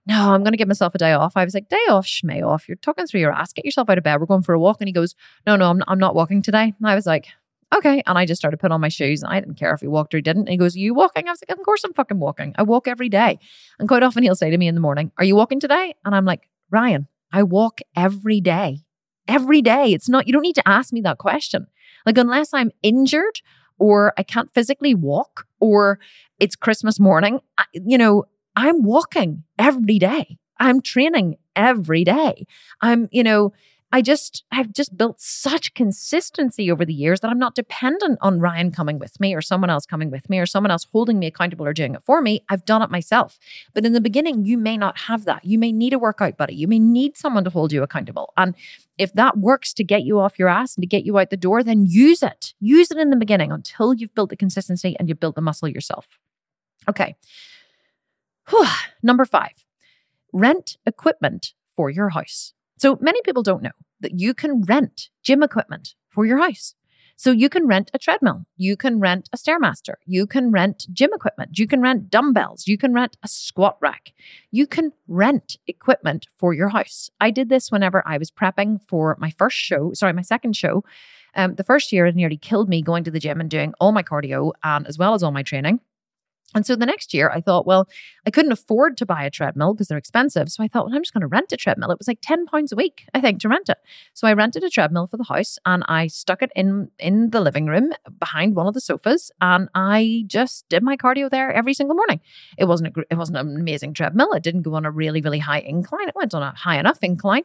no, 0.08 0.34
I'm 0.34 0.44
going 0.44 0.54
to 0.54 0.58
give 0.58 0.68
myself 0.68 0.96
a 0.96 0.98
day 0.98 1.14
off. 1.14 1.34
I 1.36 1.44
was 1.44 1.54
like, 1.54 1.70
day 1.70 1.76
off, 1.90 2.08
shmay 2.08 2.46
off. 2.46 2.68
You're 2.68 2.78
talking 2.78 3.06
through 3.06 3.20
your 3.20 3.32
ass. 3.32 3.54
Get 3.54 3.66
yourself 3.66 3.90
out 3.90 3.98
of 3.98 4.04
bed. 4.04 4.20
We're 4.20 4.26
going 4.26 4.42
for 4.42 4.54
a 4.54 4.60
walk. 4.60 4.78
And 4.82 4.88
he 4.88 4.94
goes, 4.94 5.16
no, 5.46 5.56
no, 5.56 5.70
I'm, 5.70 5.84
I'm 5.88 6.00
not 6.00 6.16
walking 6.16 6.42
today. 6.42 6.74
And 6.78 6.88
I 6.88 6.96
was 6.96 7.06
like, 7.06 7.28
okay. 7.76 8.02
And 8.06 8.18
I 8.18 8.26
just 8.26 8.42
started 8.42 8.58
putting 8.58 8.74
on 8.74 8.82
my 8.82 8.90
shoes. 8.90 9.24
And 9.24 9.32
I 9.32 9.40
didn't 9.40 9.56
care 9.56 9.74
if 9.74 9.82
he 9.82 9.88
walked 9.88 10.14
or 10.14 10.18
he 10.18 10.22
didn't. 10.22 10.44
And 10.44 10.50
he 10.50 10.58
goes, 10.58 10.76
Are 10.76 10.80
you 10.80 10.94
walking? 10.94 11.28
I 11.28 11.32
was 11.32 11.42
like, 11.48 11.58
Of 11.58 11.64
course 11.64 11.84
I'm 11.84 11.94
fucking 11.94 12.20
walking. 12.20 12.54
I 12.58 12.64
walk 12.64 12.88
every 12.88 13.10
day. 13.10 13.40
And 13.80 13.88
quite 13.88 14.04
often 14.04 14.24
he'll 14.24 14.36
say 14.36 14.50
to 14.50 14.58
me 14.58 14.68
in 14.68 14.76
the 14.76 14.82
morning, 14.82 15.12
Are 15.18 15.24
you 15.24 15.36
walking 15.36 15.60
today? 15.60 15.96
And 16.06 16.16
I'm 16.16 16.26
like, 16.26 16.48
Ryan, 16.72 17.08
I 17.32 17.44
walk 17.44 17.80
every 17.96 18.42
day. 18.42 18.80
Every 19.28 19.62
day. 19.62 19.94
It's 19.94 20.10
not, 20.10 20.28
you 20.28 20.34
don't 20.34 20.42
need 20.42 20.56
to 20.56 20.68
ask 20.68 20.94
me 20.94 21.02
that 21.02 21.18
question. 21.18 21.68
Like, 22.06 22.18
unless 22.18 22.54
I'm 22.54 22.72
injured 22.82 23.42
or 23.78 24.14
I 24.18 24.24
can't 24.24 24.54
physically 24.54 24.96
walk 24.96 25.46
or 25.60 26.00
it's 26.40 26.56
Christmas 26.56 27.00
morning, 27.00 27.40
I, 27.58 27.66
you 27.74 27.98
know, 27.98 28.24
I'm 28.56 28.84
walking 28.84 29.44
every 29.60 30.00
day. 30.00 30.38
I'm 30.60 30.82
training 30.82 31.38
every 31.56 32.04
day. 32.04 32.46
I'm, 32.82 33.10
you 33.12 33.24
know, 33.24 33.54
I 33.94 34.02
just, 34.02 34.46
I've 34.52 34.72
just 34.72 34.96
built 34.96 35.20
such 35.20 35.74
consistency 35.74 36.72
over 36.72 36.86
the 36.86 36.94
years 36.94 37.20
that 37.20 37.30
I'm 37.30 37.40
not 37.40 37.56
dependent 37.56 38.20
on 38.22 38.40
Ryan 38.40 38.72
coming 38.72 39.00
with 39.00 39.20
me 39.20 39.36
or 39.36 39.42
someone 39.42 39.70
else 39.70 39.86
coming 39.86 40.10
with 40.10 40.30
me 40.30 40.40
or 40.40 40.46
someone 40.46 40.72
else 40.72 40.88
holding 40.92 41.20
me 41.20 41.28
accountable 41.28 41.66
or 41.66 41.74
doing 41.74 41.94
it 41.94 42.04
for 42.04 42.22
me. 42.22 42.44
I've 42.48 42.64
done 42.64 42.82
it 42.82 42.90
myself. 42.90 43.38
But 43.74 43.86
in 43.86 43.92
the 43.92 44.00
beginning, 44.00 44.46
you 44.46 44.58
may 44.58 44.78
not 44.78 44.98
have 45.00 45.26
that. 45.26 45.44
You 45.44 45.60
may 45.60 45.74
need 45.74 45.92
a 45.92 46.00
workout 46.00 46.38
buddy. 46.38 46.56
You 46.56 46.70
may 46.70 46.80
need 46.80 47.18
someone 47.18 47.44
to 47.44 47.50
hold 47.50 47.74
you 47.74 47.84
accountable. 47.84 48.32
And 48.38 48.56
if 48.98 49.12
that 49.14 49.38
works 49.38 49.74
to 49.74 49.84
get 49.84 50.04
you 50.04 50.20
off 50.20 50.40
your 50.40 50.48
ass 50.48 50.76
and 50.76 50.84
to 50.84 50.88
get 50.88 51.04
you 51.04 51.18
out 51.18 51.30
the 51.30 51.38
door, 51.38 51.62
then 51.62 51.86
use 51.86 52.24
it. 52.24 52.54
Use 52.62 52.92
it 52.92 52.98
in 52.98 53.10
the 53.10 53.18
beginning 53.18 53.52
until 53.52 53.94
you've 53.94 54.16
built 54.16 54.30
the 54.30 54.38
consistency 54.38 54.96
and 55.00 55.10
you've 55.10 55.20
built 55.20 55.36
the 55.36 55.42
muscle 55.42 55.68
yourself. 55.68 56.08
Okay. 56.88 57.16
Whew. 58.50 58.68
Number 59.04 59.26
five, 59.26 59.66
rent 60.32 60.78
equipment 60.86 61.54
for 61.76 61.90
your 61.90 62.10
house. 62.10 62.54
So 62.82 62.98
many 63.00 63.22
people 63.22 63.44
don't 63.44 63.62
know 63.62 63.78
that 64.00 64.20
you 64.20 64.34
can 64.34 64.64
rent 64.64 65.10
gym 65.22 65.44
equipment 65.44 65.94
for 66.10 66.26
your 66.26 66.40
house. 66.40 66.74
So 67.16 67.30
you 67.30 67.48
can 67.48 67.68
rent 67.68 67.92
a 67.94 68.00
treadmill, 68.00 68.46
you 68.58 68.76
can 68.76 69.00
rent 69.00 69.30
a 69.32 69.38
stairmaster, 69.38 69.94
you 70.08 70.26
can 70.26 70.52
rent 70.52 70.88
gym 70.92 71.12
equipment, 71.14 71.60
you 71.60 71.68
can 71.68 71.80
rent 71.80 72.10
dumbbells, 72.10 72.66
you 72.66 72.80
can 72.80 72.92
rent 72.92 73.18
a 73.22 73.28
squat 73.28 73.78
rack. 73.82 74.14
You 74.50 74.66
can 74.66 74.94
rent 75.08 75.58
equipment 75.68 76.26
for 76.38 76.56
your 76.56 76.70
house. 76.70 77.12
I 77.20 77.30
did 77.30 77.50
this 77.50 77.70
whenever 77.70 78.02
I 78.04 78.18
was 78.18 78.32
prepping 78.32 78.80
for 78.88 79.16
my 79.20 79.30
first 79.30 79.58
show, 79.58 79.94
sorry, 79.94 80.14
my 80.14 80.24
second 80.24 80.58
show. 80.58 80.84
Um, 81.36 81.54
the 81.54 81.64
first 81.64 81.92
year 81.92 82.08
it 82.08 82.16
nearly 82.16 82.38
killed 82.38 82.68
me 82.68 82.82
going 82.82 83.04
to 83.04 83.12
the 83.12 83.20
gym 83.20 83.40
and 83.40 83.48
doing 83.48 83.76
all 83.80 83.92
my 83.92 84.02
cardio 84.02 84.54
and 84.64 84.88
as 84.88 84.98
well 84.98 85.14
as 85.14 85.22
all 85.22 85.32
my 85.32 85.44
training. 85.44 85.82
And 86.54 86.66
so 86.66 86.76
the 86.76 86.86
next 86.86 87.14
year, 87.14 87.30
I 87.30 87.42
thought, 87.42 87.66
well, 87.66 87.88
I 88.26 88.32
couldn't 88.32 88.52
afford 88.52 88.98
to 88.98 89.06
buy 89.06 89.24
a 89.24 89.30
treadmill 89.30 89.74
because 89.74 89.88
they're 89.88 89.98
expensive. 89.98 90.50
So 90.50 90.64
I 90.64 90.68
thought, 90.68 90.86
well, 90.86 90.96
I'm 90.96 91.02
just 91.02 91.14
going 91.14 91.22
to 91.22 91.28
rent 91.28 91.52
a 91.52 91.58
treadmill. 91.58 91.92
It 91.92 91.98
was 91.98 92.08
like 92.08 92.20
10 92.22 92.46
pounds 92.46 92.72
a 92.72 92.76
week, 92.76 93.06
I 93.14 93.22
think, 93.22 93.40
to 93.42 93.50
rent 93.50 93.70
it. 93.70 93.78
So 94.14 94.28
I 94.28 94.34
rented 94.34 94.64
a 94.64 94.70
treadmill 94.70 95.08
for 95.08 95.18
the 95.18 95.24
house 95.24 95.58
and 95.66 95.84
I 95.88 96.08
stuck 96.08 96.42
it 96.42 96.52
in 96.56 96.90
in 97.00 97.30
the 97.30 97.42
living 97.42 97.66
room 97.66 97.92
behind 98.20 98.56
one 98.56 98.68
of 98.68 98.74
the 98.74 98.82
sofas 98.82 99.32
and 99.42 99.70
I 99.74 100.24
just 100.28 100.68
did 100.70 100.84
my 100.84 100.98
cardio 100.98 101.30
there 101.30 101.52
every 101.52 101.74
single 101.74 101.96
morning. 101.96 102.20
It 102.58 102.66
wasn't 102.66 102.96
a, 102.96 103.04
it 103.10 103.16
wasn't 103.16 103.38
an 103.38 103.56
amazing 103.56 103.94
treadmill. 103.94 104.34
It 104.34 104.44
didn't 104.44 104.64
go 104.64 104.76
on 104.76 104.86
a 104.86 104.92
really 104.92 105.22
really 105.22 105.40
high 105.40 105.60
incline. 105.60 106.08
It 106.08 106.16
went 106.16 106.34
on 106.34 106.44
a 106.44 106.54
high 106.56 106.80
enough 106.80 107.00
incline, 107.02 107.44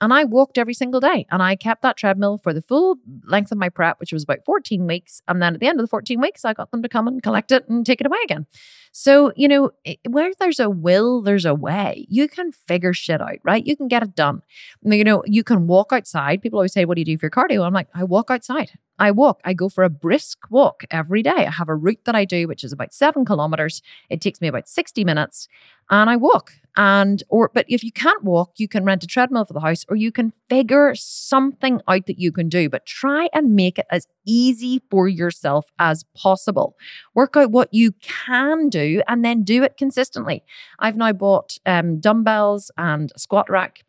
and 0.00 0.12
I 0.12 0.24
walked 0.24 0.58
every 0.58 0.74
single 0.74 1.00
day 1.00 1.26
and 1.30 1.42
I 1.42 1.56
kept 1.56 1.82
that 1.82 1.96
treadmill 1.96 2.38
for 2.38 2.52
the 2.52 2.62
full 2.62 2.96
length 3.24 3.52
of 3.52 3.58
my 3.58 3.68
prep, 3.68 4.00
which 4.00 4.12
was 4.12 4.22
about 4.22 4.44
14 4.44 4.86
weeks. 4.86 5.20
And 5.28 5.42
then 5.42 5.54
at 5.54 5.60
the 5.60 5.66
end 5.66 5.78
of 5.78 5.84
the 5.84 5.90
14 5.90 6.20
weeks, 6.20 6.44
I 6.44 6.54
got 6.54 6.70
them 6.70 6.82
to 6.82 6.88
come 6.88 7.06
and 7.06 7.22
collect 7.22 7.52
it 7.52 7.68
and 7.68 7.84
take 7.84 8.00
it 8.00 8.06
away 8.06 8.18
again. 8.24 8.46
So, 8.92 9.32
you 9.36 9.46
know, 9.46 9.70
where 10.08 10.32
there's 10.40 10.58
a 10.58 10.70
will, 10.70 11.22
there's 11.22 11.44
a 11.44 11.54
way. 11.54 12.06
You 12.08 12.28
can 12.28 12.50
figure 12.50 12.92
shit 12.92 13.20
out, 13.20 13.38
right? 13.44 13.64
You 13.64 13.76
can 13.76 13.88
get 13.88 14.02
it 14.02 14.14
done. 14.14 14.42
You 14.82 15.04
know, 15.04 15.22
you 15.26 15.44
can 15.44 15.66
walk 15.66 15.92
outside. 15.92 16.42
People 16.42 16.58
always 16.58 16.72
say, 16.72 16.84
What 16.84 16.94
do 16.94 17.02
you 17.02 17.04
do 17.04 17.18
for 17.18 17.26
your 17.26 17.30
cardio? 17.30 17.64
I'm 17.64 17.74
like, 17.74 17.88
I 17.94 18.04
walk 18.04 18.30
outside. 18.30 18.72
I 18.98 19.12
walk. 19.12 19.40
I 19.44 19.54
go 19.54 19.68
for 19.68 19.84
a 19.84 19.88
brisk 19.88 20.38
walk 20.50 20.84
every 20.90 21.22
day. 21.22 21.46
I 21.46 21.50
have 21.50 21.68
a 21.68 21.74
route 21.74 22.04
that 22.04 22.14
I 22.14 22.24
do, 22.24 22.46
which 22.48 22.64
is 22.64 22.72
about 22.72 22.92
seven 22.92 23.24
kilometers. 23.24 23.80
It 24.10 24.20
takes 24.20 24.40
me 24.40 24.48
about 24.48 24.68
60 24.68 25.04
minutes 25.04 25.48
and 25.88 26.10
I 26.10 26.16
walk. 26.16 26.52
And, 26.76 27.22
or, 27.28 27.50
but 27.52 27.66
if 27.68 27.82
you 27.82 27.92
can't 27.92 28.24
walk, 28.24 28.52
you 28.56 28.68
can 28.68 28.84
rent 28.84 29.04
a 29.04 29.06
treadmill 29.06 29.44
for 29.44 29.52
the 29.52 29.60
house 29.60 29.84
or 29.88 29.96
you 29.96 30.12
can 30.12 30.32
figure 30.48 30.94
something 30.94 31.80
out 31.88 32.06
that 32.06 32.18
you 32.18 32.32
can 32.32 32.48
do, 32.48 32.68
but 32.68 32.86
try 32.86 33.28
and 33.32 33.54
make 33.54 33.78
it 33.78 33.86
as 33.90 34.06
easy 34.26 34.82
for 34.90 35.08
yourself 35.08 35.70
as 35.78 36.04
possible. 36.16 36.76
Work 37.14 37.36
out 37.36 37.50
what 37.50 37.72
you 37.72 37.92
can 38.00 38.68
do 38.68 39.02
and 39.08 39.24
then 39.24 39.42
do 39.42 39.62
it 39.62 39.76
consistently. 39.76 40.44
I've 40.78 40.96
now 40.96 41.12
bought 41.12 41.58
um, 41.66 42.00
dumbbells 42.00 42.70
and 42.76 43.10
a 43.14 43.18
squat 43.18 43.50
rack 43.50 43.84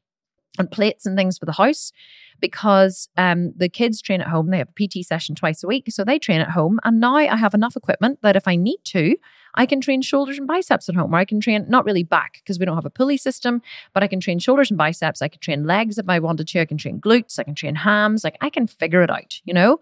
and 0.58 0.70
plates 0.70 1.06
and 1.06 1.18
things 1.18 1.38
for 1.38 1.46
the 1.46 1.54
house 1.54 1.92
because 2.40 3.08
um, 3.18 3.54
the 3.56 3.70
kids 3.70 4.02
train 4.02 4.20
at 4.20 4.28
home. 4.28 4.50
They 4.50 4.58
have 4.58 4.70
a 4.70 4.88
PT 4.88 5.06
session 5.06 5.36
twice 5.36 5.64
a 5.64 5.68
week. 5.68 5.86
So 5.90 6.04
they 6.04 6.20
train 6.20 6.42
at 6.42 6.50
home. 6.50 6.80
And 6.84 7.00
now 7.00 7.16
I 7.16 7.36
have 7.36 7.54
enough 7.54 7.76
equipment 7.76 8.20
that 8.24 8.36
if 8.36 8.48
I 8.48 8.56
need 8.56 8.80
to, 8.86 9.16
I 9.56 9.66
can 9.66 9.82
train 9.82 10.02
shoulders 10.02 10.38
and 10.38 10.48
biceps 10.48 10.90
at 10.90 10.96
home, 10.96 11.14
or 11.14 11.18
I 11.18 11.26
can 11.26 11.40
train 11.40 11.66
not 11.68 11.86
really 11.86 12.04
back 12.04 12.42
because 12.44 12.58
we 12.58 12.66
don't 12.66 12.76
have 12.76 12.86
a 12.86 12.90
pulley 12.90 13.18
system, 13.18 13.62
but 13.94 14.02
I 14.02 14.08
can 14.08 14.20
train 14.20 14.40
shoulders 14.40 14.72
and 14.72 14.78
biceps. 14.78 15.22
I 15.22 15.28
can 15.28 15.40
train 15.40 15.66
legs 15.66 15.98
if 15.98 16.08
I 16.10 16.20
wanted 16.20 16.48
to. 16.48 16.62
I 16.62 16.66
can 16.66 16.78
train 16.78 17.00
glutes. 17.00 17.38
I 17.38 17.44
can 17.44 17.56
train 17.56 17.76
hams. 17.76 18.24
Like 18.24 18.38
I 18.42 18.50
can 18.50 18.66
figure 18.66 19.04
it 19.04 19.10
out, 19.10 19.42
you 19.44 19.54
know? 19.54 19.80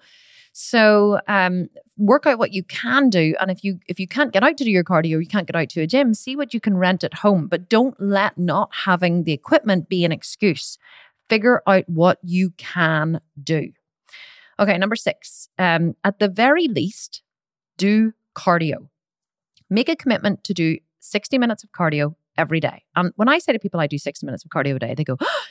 So 0.51 1.19
um, 1.27 1.69
work 1.99 2.25
out 2.25 2.39
what 2.39 2.53
you 2.53 2.63
can 2.63 3.09
do, 3.09 3.35
and 3.39 3.51
if 3.51 3.63
you 3.63 3.79
if 3.87 3.99
you 3.99 4.07
can't 4.07 4.33
get 4.33 4.43
out 4.43 4.57
to 4.57 4.63
do 4.63 4.71
your 4.71 4.83
cardio, 4.83 5.19
you 5.19 5.27
can't 5.27 5.45
get 5.45 5.55
out 5.55 5.69
to 5.69 5.81
a 5.81 5.87
gym. 5.87 6.13
See 6.13 6.35
what 6.35 6.53
you 6.53 6.59
can 6.59 6.77
rent 6.77 7.03
at 7.03 7.15
home, 7.15 7.47
but 7.47 7.69
don't 7.69 7.99
let 8.01 8.37
not 8.37 8.69
having 8.85 9.23
the 9.23 9.33
equipment 9.33 9.89
be 9.89 10.03
an 10.05 10.11
excuse 10.11 10.77
figure 11.29 11.61
out 11.67 11.87
what 11.87 12.17
you 12.23 12.51
can 12.57 13.21
do. 13.41 13.71
Okay, 14.59 14.77
number 14.77 14.95
six, 14.95 15.47
um, 15.57 15.95
at 16.03 16.19
the 16.19 16.27
very 16.27 16.67
least, 16.67 17.21
do 17.77 18.13
cardio. 18.35 18.89
Make 19.69 19.87
a 19.87 19.95
commitment 19.95 20.43
to 20.45 20.53
do 20.53 20.79
60 20.99 21.37
minutes 21.37 21.63
of 21.63 21.71
cardio 21.71 22.15
every 22.37 22.59
day. 22.59 22.83
And 22.95 23.13
when 23.15 23.29
I 23.29 23.39
say 23.39 23.53
to 23.53 23.59
people 23.59 23.79
I 23.79 23.87
do 23.87 23.97
60 23.97 24.25
minutes 24.25 24.43
of 24.43 24.51
cardio 24.51 24.75
a 24.75 24.79
day, 24.79 24.95
they 24.95 25.03
go, 25.03 25.17
oh, 25.21 25.43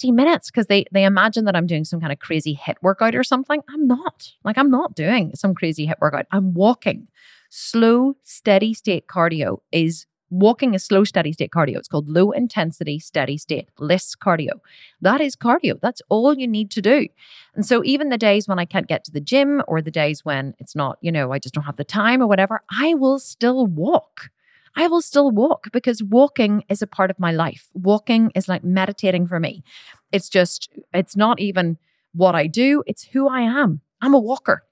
60 0.00 0.12
minutes 0.12 0.50
because 0.50 0.66
they 0.66 0.86
they 0.92 1.04
imagine 1.04 1.44
that 1.44 1.54
I'm 1.54 1.66
doing 1.66 1.84
some 1.84 2.00
kind 2.00 2.12
of 2.12 2.18
crazy 2.18 2.58
HIIT 2.66 2.76
workout 2.80 3.14
or 3.14 3.22
something. 3.22 3.60
I'm 3.68 3.86
not. 3.86 4.32
Like 4.44 4.56
I'm 4.56 4.70
not 4.70 4.94
doing 4.94 5.32
some 5.34 5.54
crazy 5.54 5.86
HIIT 5.86 6.00
workout. 6.00 6.26
I'm 6.32 6.54
walking. 6.54 7.08
Slow, 7.50 8.14
steady 8.22 8.72
state 8.72 9.06
cardio 9.06 9.58
is 9.72 10.06
Walking 10.32 10.74
is 10.74 10.84
slow, 10.84 11.02
steady 11.02 11.32
state 11.32 11.50
cardio. 11.50 11.76
It's 11.78 11.88
called 11.88 12.08
low 12.08 12.30
intensity, 12.30 13.00
steady 13.00 13.36
state, 13.36 13.68
LISS 13.80 14.14
cardio. 14.14 14.60
That 15.00 15.20
is 15.20 15.34
cardio. 15.34 15.80
That's 15.82 16.00
all 16.08 16.38
you 16.38 16.46
need 16.46 16.70
to 16.70 16.80
do. 16.80 17.08
And 17.56 17.66
so, 17.66 17.82
even 17.84 18.10
the 18.10 18.16
days 18.16 18.46
when 18.46 18.60
I 18.60 18.64
can't 18.64 18.86
get 18.86 19.02
to 19.04 19.10
the 19.10 19.20
gym 19.20 19.60
or 19.66 19.82
the 19.82 19.90
days 19.90 20.24
when 20.24 20.54
it's 20.60 20.76
not, 20.76 20.98
you 21.00 21.10
know, 21.10 21.32
I 21.32 21.40
just 21.40 21.52
don't 21.52 21.64
have 21.64 21.78
the 21.78 21.84
time 21.84 22.22
or 22.22 22.28
whatever, 22.28 22.62
I 22.70 22.94
will 22.94 23.18
still 23.18 23.66
walk. 23.66 24.30
I 24.76 24.86
will 24.86 25.02
still 25.02 25.30
walk 25.30 25.68
because 25.72 26.02
walking 26.02 26.64
is 26.68 26.82
a 26.82 26.86
part 26.86 27.10
of 27.10 27.18
my 27.18 27.32
life. 27.32 27.68
Walking 27.74 28.30
is 28.34 28.48
like 28.48 28.64
meditating 28.64 29.26
for 29.26 29.40
me. 29.40 29.64
It's 30.12 30.28
just, 30.28 30.70
it's 30.94 31.16
not 31.16 31.40
even 31.40 31.78
what 32.12 32.34
I 32.34 32.46
do, 32.46 32.82
it's 32.86 33.04
who 33.04 33.28
I 33.28 33.40
am. 33.40 33.80
I'm 34.00 34.14
a 34.14 34.18
walker. 34.18 34.64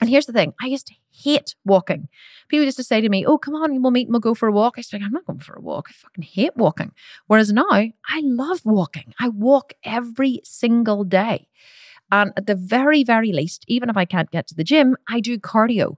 And 0.00 0.10
here's 0.10 0.26
the 0.26 0.32
thing 0.32 0.52
I 0.60 0.66
used 0.66 0.86
to 0.88 0.94
hate 1.10 1.54
walking. 1.64 2.08
People 2.48 2.64
used 2.64 2.76
to 2.76 2.84
say 2.84 3.00
to 3.00 3.08
me, 3.08 3.24
Oh, 3.24 3.38
come 3.38 3.54
on, 3.54 3.80
we'll 3.80 3.90
meet 3.90 4.06
and 4.06 4.12
we'll 4.12 4.20
go 4.20 4.34
for 4.34 4.48
a 4.48 4.52
walk. 4.52 4.74
I 4.76 4.82
said, 4.82 5.02
I'm 5.02 5.12
not 5.12 5.24
going 5.24 5.38
for 5.38 5.54
a 5.54 5.60
walk. 5.60 5.86
I 5.88 5.92
fucking 5.92 6.24
hate 6.24 6.56
walking. 6.56 6.92
Whereas 7.26 7.52
now 7.52 7.66
I 7.70 7.92
love 8.22 8.60
walking. 8.64 9.14
I 9.18 9.28
walk 9.28 9.72
every 9.84 10.40
single 10.44 11.04
day. 11.04 11.48
And 12.12 12.32
at 12.36 12.46
the 12.46 12.54
very, 12.54 13.02
very 13.02 13.32
least, 13.32 13.64
even 13.66 13.90
if 13.90 13.96
I 13.96 14.04
can't 14.04 14.30
get 14.30 14.46
to 14.48 14.54
the 14.54 14.64
gym, 14.64 14.96
I 15.08 15.20
do 15.20 15.38
cardio. 15.38 15.96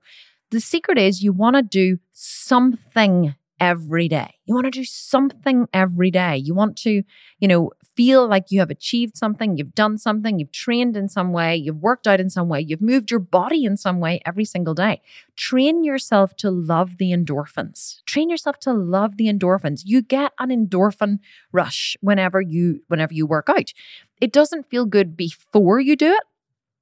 The 0.51 0.61
secret 0.61 0.99
is 0.99 1.23
you 1.23 1.33
want 1.33 1.57
to 1.57 1.63
do 1.63 1.99
something 2.13 3.35
every 3.61 4.09
day. 4.09 4.35
You 4.47 4.55
want 4.55 4.67
to 4.67 4.71
do 4.71 4.85
something 4.85 5.67
every 5.73 6.11
day. 6.11 6.37
You 6.37 6.55
want 6.55 6.77
to, 6.79 7.03
you 7.41 7.49
know, 7.49 7.73
feel 7.97 8.29
like 8.29 8.47
you 8.51 8.61
have 8.61 8.71
achieved 8.71 9.17
something, 9.17 9.57
you've 9.57 9.75
done 9.75 9.99
something, 9.99 10.39
you've 10.39 10.53
trained 10.53 10.97
in 10.97 11.09
some 11.09 11.33
way, 11.33 11.57
you've 11.57 11.83
worked 11.83 12.07
out 12.07 12.21
in 12.21 12.31
some 12.31 12.49
way, 12.49 12.61
you've 12.61 12.81
moved 12.81 13.11
your 13.11 13.19
body 13.19 13.65
in 13.65 13.77
some 13.77 13.99
way 13.99 14.21
every 14.25 14.45
single 14.45 14.75
day. 14.75 15.01
Train 15.35 15.83
yourself 15.83 16.37
to 16.37 16.51
love 16.51 16.99
the 16.99 17.11
endorphins. 17.11 18.05
Train 18.05 18.31
yourself 18.31 18.61
to 18.61 18.73
love 18.73 19.17
the 19.17 19.27
endorphins. 19.27 19.83
You 19.85 20.01
get 20.01 20.33
an 20.39 20.51
endorphin 20.51 21.19
rush 21.51 21.97
whenever 22.01 22.41
you 22.41 22.83
whenever 22.87 23.13
you 23.13 23.27
work 23.27 23.49
out. 23.49 23.73
It 24.21 24.33
doesn't 24.33 24.71
feel 24.71 24.85
good 24.87 25.17
before 25.17 25.81
you 25.81 25.97
do 25.97 26.13
it 26.13 26.23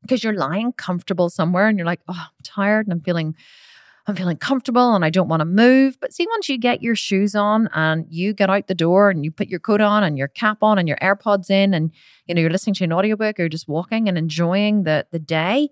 because 0.07 0.25
you're 0.25 0.35
lying 0.35 0.73
comfortable 0.73 1.29
somewhere 1.31 1.69
and 1.69 1.79
you're 1.79 1.87
like, 1.87 2.01
"Oh, 2.09 2.15
I'm 2.15 2.43
tired 2.43 2.87
and 2.87 2.93
I'm 2.93 3.01
feeling 3.01 3.35
I'm 4.07 4.15
feeling 4.15 4.37
comfortable 4.37 4.95
and 4.95 5.05
I 5.05 5.11
don't 5.11 5.29
want 5.29 5.41
to 5.41 5.45
move. 5.47 5.99
But 6.01 6.13
see, 6.13 6.27
once 6.31 6.49
you 6.49 6.59
get 6.59 6.81
your 6.81 6.95
shoes 6.95 7.35
on 7.35 7.69
and 7.75 8.07
you 8.09 8.33
get 8.35 8.49
out 8.51 8.69
the 8.69 8.75
door 8.75 9.11
and 9.11 9.25
you 9.25 9.33
put 9.33 9.49
your 9.49 9.59
coat 9.59 9.81
on 9.81 10.05
and 10.05 10.17
your 10.17 10.29
cap 10.29 10.59
on 10.63 10.79
and 10.79 10.87
your 10.87 10.99
AirPods 10.99 11.51
in 11.51 11.75
and 11.75 11.91
you 12.27 12.35
know 12.35 12.41
you're 12.41 12.51
listening 12.51 12.75
to 12.75 12.85
an 12.85 12.93
audiobook 12.93 13.41
or 13.41 13.49
just 13.49 13.69
walking 13.69 14.09
and 14.09 14.17
enjoying 14.17 14.85
the 14.85 15.07
the 15.11 15.19
day, 15.19 15.71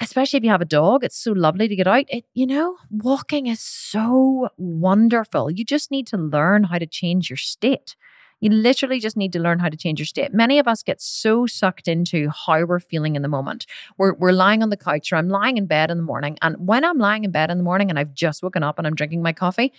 especially 0.00 0.38
if 0.38 0.44
you 0.44 0.50
have 0.50 0.62
a 0.62 0.66
dog, 0.66 1.04
it's 1.04 1.16
so 1.16 1.32
lovely 1.32 1.68
to 1.68 1.76
get 1.76 1.86
out. 1.86 2.06
It, 2.08 2.24
you 2.34 2.46
know, 2.46 2.76
walking 2.90 3.46
is 3.46 3.60
so 3.60 4.48
wonderful. 4.56 5.50
You 5.50 5.64
just 5.64 5.90
need 5.90 6.06
to 6.08 6.16
learn 6.16 6.64
how 6.64 6.78
to 6.78 6.86
change 6.86 7.28
your 7.30 7.36
state. 7.36 7.96
You 8.42 8.50
literally 8.50 8.98
just 8.98 9.16
need 9.16 9.32
to 9.34 9.38
learn 9.38 9.60
how 9.60 9.68
to 9.68 9.76
change 9.76 10.00
your 10.00 10.06
state. 10.06 10.34
Many 10.34 10.58
of 10.58 10.66
us 10.66 10.82
get 10.82 11.00
so 11.00 11.46
sucked 11.46 11.86
into 11.86 12.28
how 12.28 12.64
we're 12.64 12.80
feeling 12.80 13.14
in 13.14 13.22
the 13.22 13.28
moment. 13.28 13.66
We're, 13.98 14.14
we're 14.14 14.32
lying 14.32 14.64
on 14.64 14.70
the 14.70 14.76
couch 14.76 15.12
or 15.12 15.16
I'm 15.16 15.28
lying 15.28 15.58
in 15.58 15.66
bed 15.66 15.92
in 15.92 15.96
the 15.96 16.02
morning. 16.02 16.38
And 16.42 16.56
when 16.58 16.84
I'm 16.84 16.98
lying 16.98 17.22
in 17.22 17.30
bed 17.30 17.52
in 17.52 17.58
the 17.58 17.62
morning 17.62 17.88
and 17.88 18.00
I've 18.00 18.14
just 18.14 18.42
woken 18.42 18.64
up 18.64 18.78
and 18.78 18.86
I'm 18.86 18.96
drinking 18.96 19.22
my 19.22 19.32
coffee, 19.32 19.72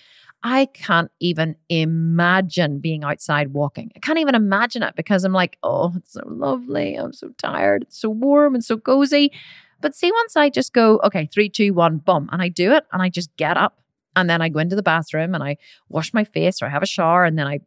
I 0.43 0.67
can't 0.67 1.11
even 1.19 1.57
imagine 1.67 2.79
being 2.79 3.03
outside 3.03 3.49
walking. 3.49 3.91
I 3.97 3.99
can't 3.99 4.19
even 4.19 4.33
imagine 4.33 4.81
it 4.81 4.95
because 4.95 5.25
I'm 5.25 5.33
like, 5.33 5.57
oh, 5.61 5.91
it's 5.97 6.13
so 6.13 6.23
lovely. 6.25 6.95
I'm 6.95 7.11
so 7.11 7.31
tired. 7.37 7.83
It's 7.83 7.99
so 7.99 8.09
warm 8.09 8.55
and 8.55 8.63
so 8.63 8.77
cozy. 8.77 9.33
But 9.81 9.93
see, 9.93 10.09
once 10.09 10.37
I 10.37 10.49
just 10.49 10.71
go, 10.71 11.01
okay, 11.03 11.25
three, 11.25 11.49
two, 11.49 11.73
one, 11.73 11.97
boom, 11.97 12.29
and 12.31 12.41
I 12.41 12.47
do 12.47 12.71
it 12.71 12.85
and 12.93 13.01
I 13.01 13.09
just 13.09 13.35
get 13.35 13.57
up 13.57 13.81
and 14.15 14.29
then 14.29 14.41
I 14.41 14.47
go 14.47 14.59
into 14.59 14.77
the 14.77 14.83
bathroom 14.83 15.35
and 15.35 15.43
I 15.43 15.57
wash 15.89 16.13
my 16.13 16.23
face 16.23 16.61
or 16.61 16.67
I 16.67 16.69
have 16.69 16.83
a 16.83 16.87
shower 16.87 17.25
and 17.25 17.37
then 17.37 17.47
I 17.47 17.59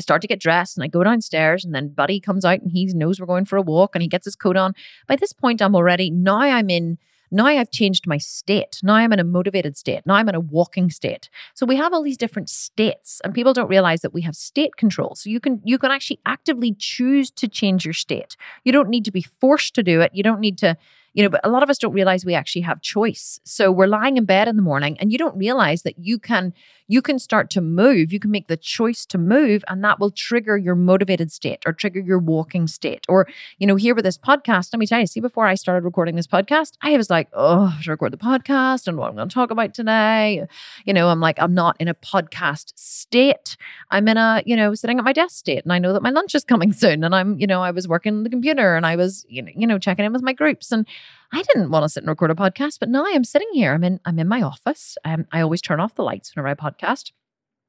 Start 0.00 0.22
to 0.22 0.28
get 0.28 0.40
dressed 0.40 0.76
and 0.76 0.84
I 0.84 0.88
go 0.88 1.02
downstairs 1.02 1.64
and 1.64 1.74
then 1.74 1.88
Buddy 1.88 2.20
comes 2.20 2.44
out 2.44 2.60
and 2.60 2.70
he 2.70 2.86
knows 2.86 3.20
we're 3.20 3.26
going 3.26 3.44
for 3.44 3.56
a 3.56 3.62
walk 3.62 3.94
and 3.94 4.02
he 4.02 4.08
gets 4.08 4.24
his 4.24 4.36
coat 4.36 4.56
on. 4.56 4.74
By 5.06 5.16
this 5.16 5.32
point, 5.32 5.60
I'm 5.60 5.74
already, 5.74 6.10
now 6.10 6.38
I'm 6.38 6.70
in, 6.70 6.98
now 7.30 7.46
I've 7.46 7.70
changed 7.70 8.06
my 8.06 8.16
state. 8.16 8.80
Now 8.82 8.94
I'm 8.94 9.12
in 9.12 9.18
a 9.18 9.24
motivated 9.24 9.76
state. 9.76 10.02
Now 10.06 10.14
I'm 10.14 10.28
in 10.28 10.34
a 10.34 10.40
walking 10.40 10.88
state. 10.90 11.28
So 11.54 11.66
we 11.66 11.76
have 11.76 11.92
all 11.92 12.02
these 12.02 12.16
different 12.16 12.48
states 12.48 13.20
and 13.24 13.34
people 13.34 13.52
don't 13.52 13.68
realize 13.68 14.00
that 14.02 14.14
we 14.14 14.22
have 14.22 14.36
state 14.36 14.76
control. 14.76 15.14
So 15.14 15.30
you 15.30 15.40
can, 15.40 15.60
you 15.64 15.78
can 15.78 15.90
actually 15.90 16.20
actively 16.24 16.74
choose 16.78 17.30
to 17.32 17.48
change 17.48 17.84
your 17.84 17.94
state. 17.94 18.36
You 18.64 18.72
don't 18.72 18.88
need 18.88 19.04
to 19.04 19.12
be 19.12 19.22
forced 19.22 19.74
to 19.74 19.82
do 19.82 20.00
it. 20.00 20.14
You 20.14 20.22
don't 20.22 20.40
need 20.40 20.58
to, 20.58 20.76
you 21.14 21.22
know, 21.22 21.28
but 21.28 21.40
a 21.44 21.48
lot 21.48 21.62
of 21.62 21.70
us 21.70 21.78
don't 21.78 21.92
realize 21.92 22.24
we 22.24 22.34
actually 22.34 22.62
have 22.62 22.80
choice. 22.80 23.40
So 23.44 23.72
we're 23.72 23.86
lying 23.86 24.16
in 24.16 24.24
bed 24.24 24.48
in 24.48 24.56
the 24.56 24.62
morning 24.62 24.96
and 25.00 25.12
you 25.12 25.18
don't 25.18 25.36
realize 25.36 25.82
that 25.82 25.98
you 25.98 26.18
can 26.18 26.52
you 26.88 27.02
can 27.02 27.18
start 27.18 27.50
to 27.50 27.60
move. 27.60 28.12
You 28.12 28.18
can 28.18 28.30
make 28.30 28.48
the 28.48 28.56
choice 28.56 29.04
to 29.06 29.18
move, 29.18 29.62
and 29.68 29.84
that 29.84 30.00
will 30.00 30.10
trigger 30.10 30.56
your 30.56 30.74
motivated 30.74 31.30
state 31.30 31.62
or 31.66 31.72
trigger 31.72 32.00
your 32.00 32.18
walking 32.18 32.66
state. 32.66 33.04
Or, 33.08 33.28
you 33.58 33.66
know, 33.66 33.76
here 33.76 33.94
with 33.94 34.04
this 34.04 34.16
podcast, 34.16 34.72
let 34.72 34.80
me 34.80 34.86
tell 34.86 34.98
you, 34.98 35.06
see, 35.06 35.20
before 35.20 35.46
I 35.46 35.54
started 35.54 35.84
recording 35.84 36.16
this 36.16 36.26
podcast, 36.26 36.72
I 36.80 36.96
was 36.96 37.10
like, 37.10 37.28
oh, 37.34 37.78
to 37.82 37.90
record 37.90 38.12
the 38.12 38.16
podcast 38.16 38.88
and 38.88 38.96
what 38.96 39.10
I'm 39.10 39.16
going 39.16 39.28
to 39.28 39.34
talk 39.34 39.50
about 39.50 39.74
today. 39.74 40.46
You 40.86 40.94
know, 40.94 41.08
I'm 41.08 41.20
like, 41.20 41.36
I'm 41.38 41.52
not 41.52 41.76
in 41.78 41.88
a 41.88 41.94
podcast 41.94 42.72
state. 42.76 43.56
I'm 43.90 44.08
in 44.08 44.16
a, 44.16 44.42
you 44.46 44.56
know, 44.56 44.74
sitting 44.74 44.98
at 44.98 45.04
my 45.04 45.12
desk 45.12 45.36
state. 45.36 45.64
And 45.64 45.72
I 45.72 45.78
know 45.78 45.92
that 45.92 46.02
my 46.02 46.10
lunch 46.10 46.34
is 46.34 46.44
coming 46.44 46.72
soon. 46.78 47.04
And 47.04 47.14
I'm, 47.14 47.38
you 47.38 47.46
know, 47.46 47.62
I 47.62 47.70
was 47.70 47.86
working 47.86 48.14
on 48.14 48.22
the 48.22 48.30
computer 48.30 48.76
and 48.76 48.86
I 48.86 48.96
was, 48.96 49.26
you 49.28 49.42
know, 49.42 49.52
you 49.54 49.66
know, 49.66 49.78
checking 49.78 50.06
in 50.06 50.12
with 50.12 50.22
my 50.22 50.32
groups. 50.32 50.72
And 50.72 50.86
I 51.32 51.42
didn't 51.42 51.70
want 51.70 51.84
to 51.84 51.88
sit 51.88 52.02
and 52.02 52.08
record 52.08 52.30
a 52.30 52.34
podcast, 52.34 52.78
but 52.80 52.88
now 52.88 53.04
I'm 53.06 53.24
sitting 53.24 53.48
here. 53.52 53.74
I'm 53.74 53.84
in 53.84 54.00
I'm 54.04 54.18
in 54.18 54.28
my 54.28 54.42
office. 54.42 54.96
Um, 55.04 55.26
I 55.30 55.40
always 55.40 55.60
turn 55.60 55.80
off 55.80 55.94
the 55.94 56.02
lights 56.02 56.34
whenever 56.34 56.48
I 56.48 56.54
podcast. 56.54 57.12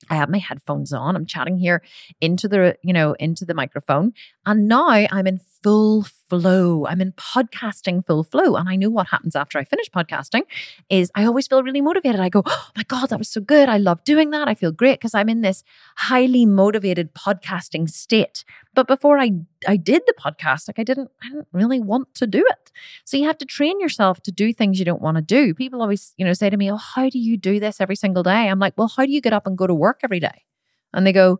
I 0.10 0.16
have 0.16 0.30
my 0.30 0.38
headphones 0.38 0.94
on. 0.94 1.16
I'm 1.16 1.26
chatting 1.26 1.58
here 1.58 1.84
into 2.22 2.48
the, 2.48 2.78
you 2.84 2.94
know, 2.94 3.14
into 3.20 3.44
the 3.44 3.54
microphone. 3.54 4.14
And 4.46 4.68
now 4.68 4.88
I'm 4.88 5.28
in 5.28 5.40
full 5.62 6.04
flow. 6.30 6.86
I'm 6.86 7.02
in 7.02 7.12
podcasting 7.14 8.06
full 8.06 8.24
flow. 8.24 8.56
And 8.56 8.70
I 8.70 8.76
know 8.76 8.90
what 8.90 9.08
happens 9.08 9.36
after 9.36 9.58
I 9.58 9.64
finish 9.64 9.90
podcasting 9.90 10.44
is 10.90 11.12
I 11.16 11.26
always 11.26 11.48
feel 11.48 11.64
really 11.64 11.82
motivated. 11.82 12.22
I 12.22 12.30
go, 12.30 12.44
oh 12.46 12.68
my 12.76 12.84
God, 12.84 13.10
that 13.10 13.20
was 13.20 13.30
so 13.30 13.42
good. 13.42 13.68
I 13.68 13.78
love 13.78 14.04
doing 14.04 14.30
that. 14.32 14.48
I 14.48 14.54
feel 14.56 14.72
great 14.72 15.00
because 15.00 15.14
I'm 15.14 15.30
in 15.30 15.42
this 15.42 15.64
highly 15.98 16.46
motivated 16.46 17.14
podcasting 17.14 17.90
state. 17.90 18.46
But 18.74 18.88
before 18.88 19.20
I 19.20 19.32
I 19.68 19.76
did 19.76 20.04
the 20.08 20.14
podcast, 20.14 20.70
like 20.70 20.80
I 20.80 20.84
didn't 20.84 21.10
I 21.24 21.30
didn't 21.30 21.48
really 21.52 21.80
want 21.80 22.14
to 22.16 22.28
do 22.28 22.46
it. 22.48 22.72
So 23.04 23.18
you 23.18 23.26
have 23.26 23.38
to 23.40 23.46
train 23.46 23.80
yourself 23.82 24.22
to 24.22 24.32
do 24.32 24.54
things 24.54 24.80
you 24.80 24.86
don't 24.86 25.02
want 25.02 25.18
to 25.18 25.22
do. 25.22 25.54
People 25.54 25.82
always, 25.82 26.14
you 26.18 26.26
know, 26.26 26.34
say 26.34 26.50
to 26.50 26.58
me, 26.58 26.72
Oh, 26.72 26.78
how 26.78 27.10
do 27.10 27.20
you 27.20 27.38
do 27.38 27.60
this 27.60 27.82
every 27.82 27.96
single 27.96 28.24
day? 28.24 28.48
I'm 28.50 28.60
like, 28.60 28.76
well, 28.78 28.92
how 28.96 29.06
do 29.06 29.12
you 29.12 29.22
get 29.22 29.34
up 29.34 29.48
and 29.48 29.58
go 29.58 29.68
to 29.68 29.74
work 29.74 30.02
every 30.04 30.20
day? 30.20 30.46
And 30.94 31.06
they 31.06 31.14
go, 31.14 31.40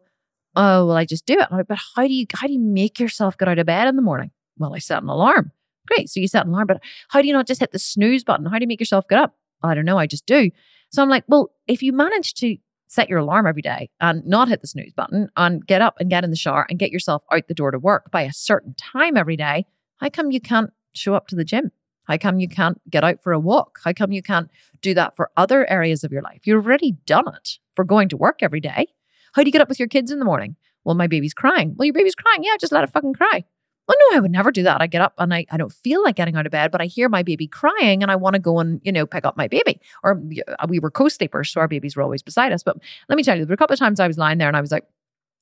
oh 0.60 0.86
well 0.88 0.98
i 0.98 1.06
just 1.06 1.26
do 1.26 1.40
it. 1.40 1.52
Like, 1.52 1.68
but 1.68 1.80
how 1.96 2.08
do 2.08 2.14
you 2.14 2.26
how 2.34 2.48
do 2.48 2.54
you 2.54 2.60
make 2.60 3.00
yourself 3.00 3.38
get 3.38 3.48
out 3.48 3.60
of 3.60 3.66
bed 3.66 3.88
in 3.88 3.96
the 3.96 4.02
morning? 4.02 4.32
Well 4.58 4.76
i 4.76 4.80
set 4.80 5.02
an 5.04 5.10
alarm. 5.10 5.52
Great 5.88 6.10
so 6.10 6.20
you 6.20 6.28
set 6.28 6.46
an 6.46 6.52
alarm 6.52 6.68
but 6.68 6.82
how 7.10 7.22
do 7.22 7.28
you 7.28 7.34
not 7.34 7.48
just 7.48 7.60
hit 7.60 7.72
the 7.72 7.80
snooze 7.80 8.24
button? 8.24 8.46
How 8.46 8.60
do 8.60 8.64
you 8.64 8.68
make 8.68 8.80
yourself 8.80 9.08
get 9.08 9.20
up? 9.20 9.36
I 9.62 9.74
don't 9.74 9.86
know 9.86 9.98
i 9.98 10.08
just 10.08 10.26
do. 10.26 10.52
So 10.92 11.02
i'm 11.02 11.10
like 11.10 11.24
well 11.28 11.52
if 11.68 11.82
you 11.82 11.94
manage 11.94 12.34
to 12.36 12.58
set 12.88 13.10
your 13.10 13.20
alarm 13.20 13.46
every 13.46 13.62
day 13.62 13.90
and 14.02 14.26
not 14.26 14.50
hit 14.50 14.62
the 14.62 14.68
snooze 14.68 14.94
button 14.94 15.30
and 15.38 15.66
get 15.68 15.82
up 15.82 15.96
and 16.00 16.10
get 16.10 16.24
in 16.24 16.32
the 16.32 16.36
shower 16.36 16.66
and 16.70 16.80
get 16.80 16.92
yourself 16.92 17.22
out 17.32 17.48
the 17.48 17.54
door 17.54 17.70
to 17.70 17.78
work 17.78 18.10
by 18.12 18.24
a 18.24 18.34
certain 18.34 18.74
time 18.76 19.16
every 19.16 19.38
day 19.38 19.66
how 20.00 20.10
come 20.10 20.32
you 20.32 20.40
can't 20.40 20.72
show 20.94 21.14
up 21.14 21.28
to 21.28 21.36
the 21.36 21.44
gym? 21.44 21.72
How 22.06 22.18
come 22.18 22.40
you 22.40 22.48
can't 22.48 22.82
get 22.90 23.04
out 23.04 23.22
for 23.22 23.34
a 23.34 23.40
walk? 23.40 23.80
How 23.84 23.94
come 23.94 24.12
you 24.12 24.24
can't 24.24 24.50
do 24.82 24.94
that 24.96 25.16
for 25.16 25.30
other 25.38 25.70
areas 25.70 26.04
of 26.04 26.12
your 26.12 26.22
life? 26.22 26.42
You've 26.46 26.66
already 26.66 26.94
done 27.06 27.28
it 27.28 27.60
for 27.76 27.86
going 27.86 28.10
to 28.10 28.18
work 28.18 28.40
every 28.42 28.60
day. 28.60 28.88
How 29.34 29.44
do 29.44 29.48
you 29.48 29.52
get 29.52 29.62
up 29.62 29.70
with 29.70 29.80
your 29.80 29.88
kids 29.88 30.12
in 30.12 30.20
the 30.20 30.26
morning? 30.26 30.56
Well, 30.84 30.96
my 30.96 31.08
baby's 31.08 31.34
crying. 31.34 31.76
Well, 31.76 31.86
your 31.86 31.94
baby's 31.94 32.16
crying. 32.16 32.44
Yeah, 32.44 32.56
just 32.60 32.72
let 32.72 32.84
it 32.84 32.90
fucking 32.90 33.14
cry. 33.14 33.44
Well, 33.90 33.98
no, 34.12 34.18
I 34.18 34.20
would 34.20 34.32
never 34.32 34.52
do 34.52 34.62
that. 34.64 34.82
I 34.82 34.88
get 34.88 35.02
up 35.02 35.16
and 35.18 35.34
I, 35.34 35.48
I 35.50 35.58
don't 35.58 35.74
feel 35.74 36.04
like 36.04 36.16
getting 36.16 36.36
out 36.36 36.46
of 36.46 36.52
bed, 36.52 36.70
but 36.70 36.80
I 36.80 36.86
hear 36.86 37.10
my 37.10 37.24
baby 37.24 37.48
crying 37.48 38.04
and 38.04 38.12
I 38.12 38.16
want 38.18 38.36
to 38.36 38.40
go 38.40 38.60
and, 38.60 38.80
you 38.84 38.92
know, 38.92 39.08
pick 39.08 39.26
up 39.26 39.36
my 39.36 39.48
baby. 39.48 39.82
Or 40.04 40.22
uh, 40.48 40.68
we 40.70 40.80
were 40.80 40.92
co 40.92 41.10
sleepers, 41.10 41.50
so 41.50 41.60
our 41.60 41.68
babies 41.68 41.96
were 41.96 42.04
always 42.04 42.22
beside 42.22 42.52
us. 42.52 42.62
But 42.62 42.78
let 43.08 43.16
me 43.16 43.24
tell 43.24 43.36
you, 43.36 43.46
there 43.46 43.50
were 43.50 43.56
a 43.56 43.58
couple 43.58 43.74
of 43.74 43.80
times 43.80 44.00
I 44.00 44.08
was 44.08 44.20
lying 44.20 44.38
there 44.38 44.48
and 44.48 44.56
I 44.56 44.62
was 44.62 44.72
like, 44.72 44.86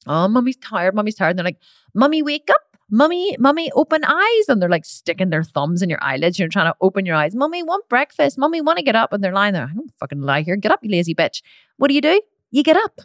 oh, 0.05 0.29
mommy's 0.29 0.55
tired, 0.55 0.95
mommy's 0.95 1.15
tired. 1.15 1.31
And 1.31 1.39
they're 1.39 1.43
like, 1.43 1.59
mummy, 1.93 2.23
wake 2.23 2.49
up. 2.49 2.61
Mummy, 2.89 3.35
mummy, 3.37 3.69
open 3.73 4.05
eyes. 4.05 4.47
And 4.47 4.61
they're 4.61 4.69
like 4.69 4.85
sticking 4.85 5.29
their 5.29 5.43
thumbs 5.43 5.81
in 5.81 5.89
your 5.89 6.01
eyelids. 6.01 6.39
You're 6.39 6.47
trying 6.47 6.71
to 6.71 6.77
open 6.79 7.05
your 7.05 7.17
eyes. 7.17 7.35
Mummy, 7.35 7.63
want 7.63 7.89
breakfast. 7.89 8.37
Mummy, 8.37 8.61
want 8.61 8.77
to 8.77 8.83
get 8.83 8.95
up. 8.95 9.11
And 9.11 9.21
they're 9.21 9.33
lying 9.33 9.55
there. 9.55 9.67
I 9.69 9.73
don't 9.73 9.91
fucking 9.99 10.21
lie 10.21 10.43
here. 10.43 10.55
Get 10.55 10.71
up, 10.71 10.79
you 10.83 10.89
lazy 10.89 11.13
bitch. 11.13 11.41
What 11.75 11.89
do 11.89 11.95
you 11.95 12.01
do? 12.01 12.21
You 12.51 12.63
get 12.63 12.77
up. 12.77 13.01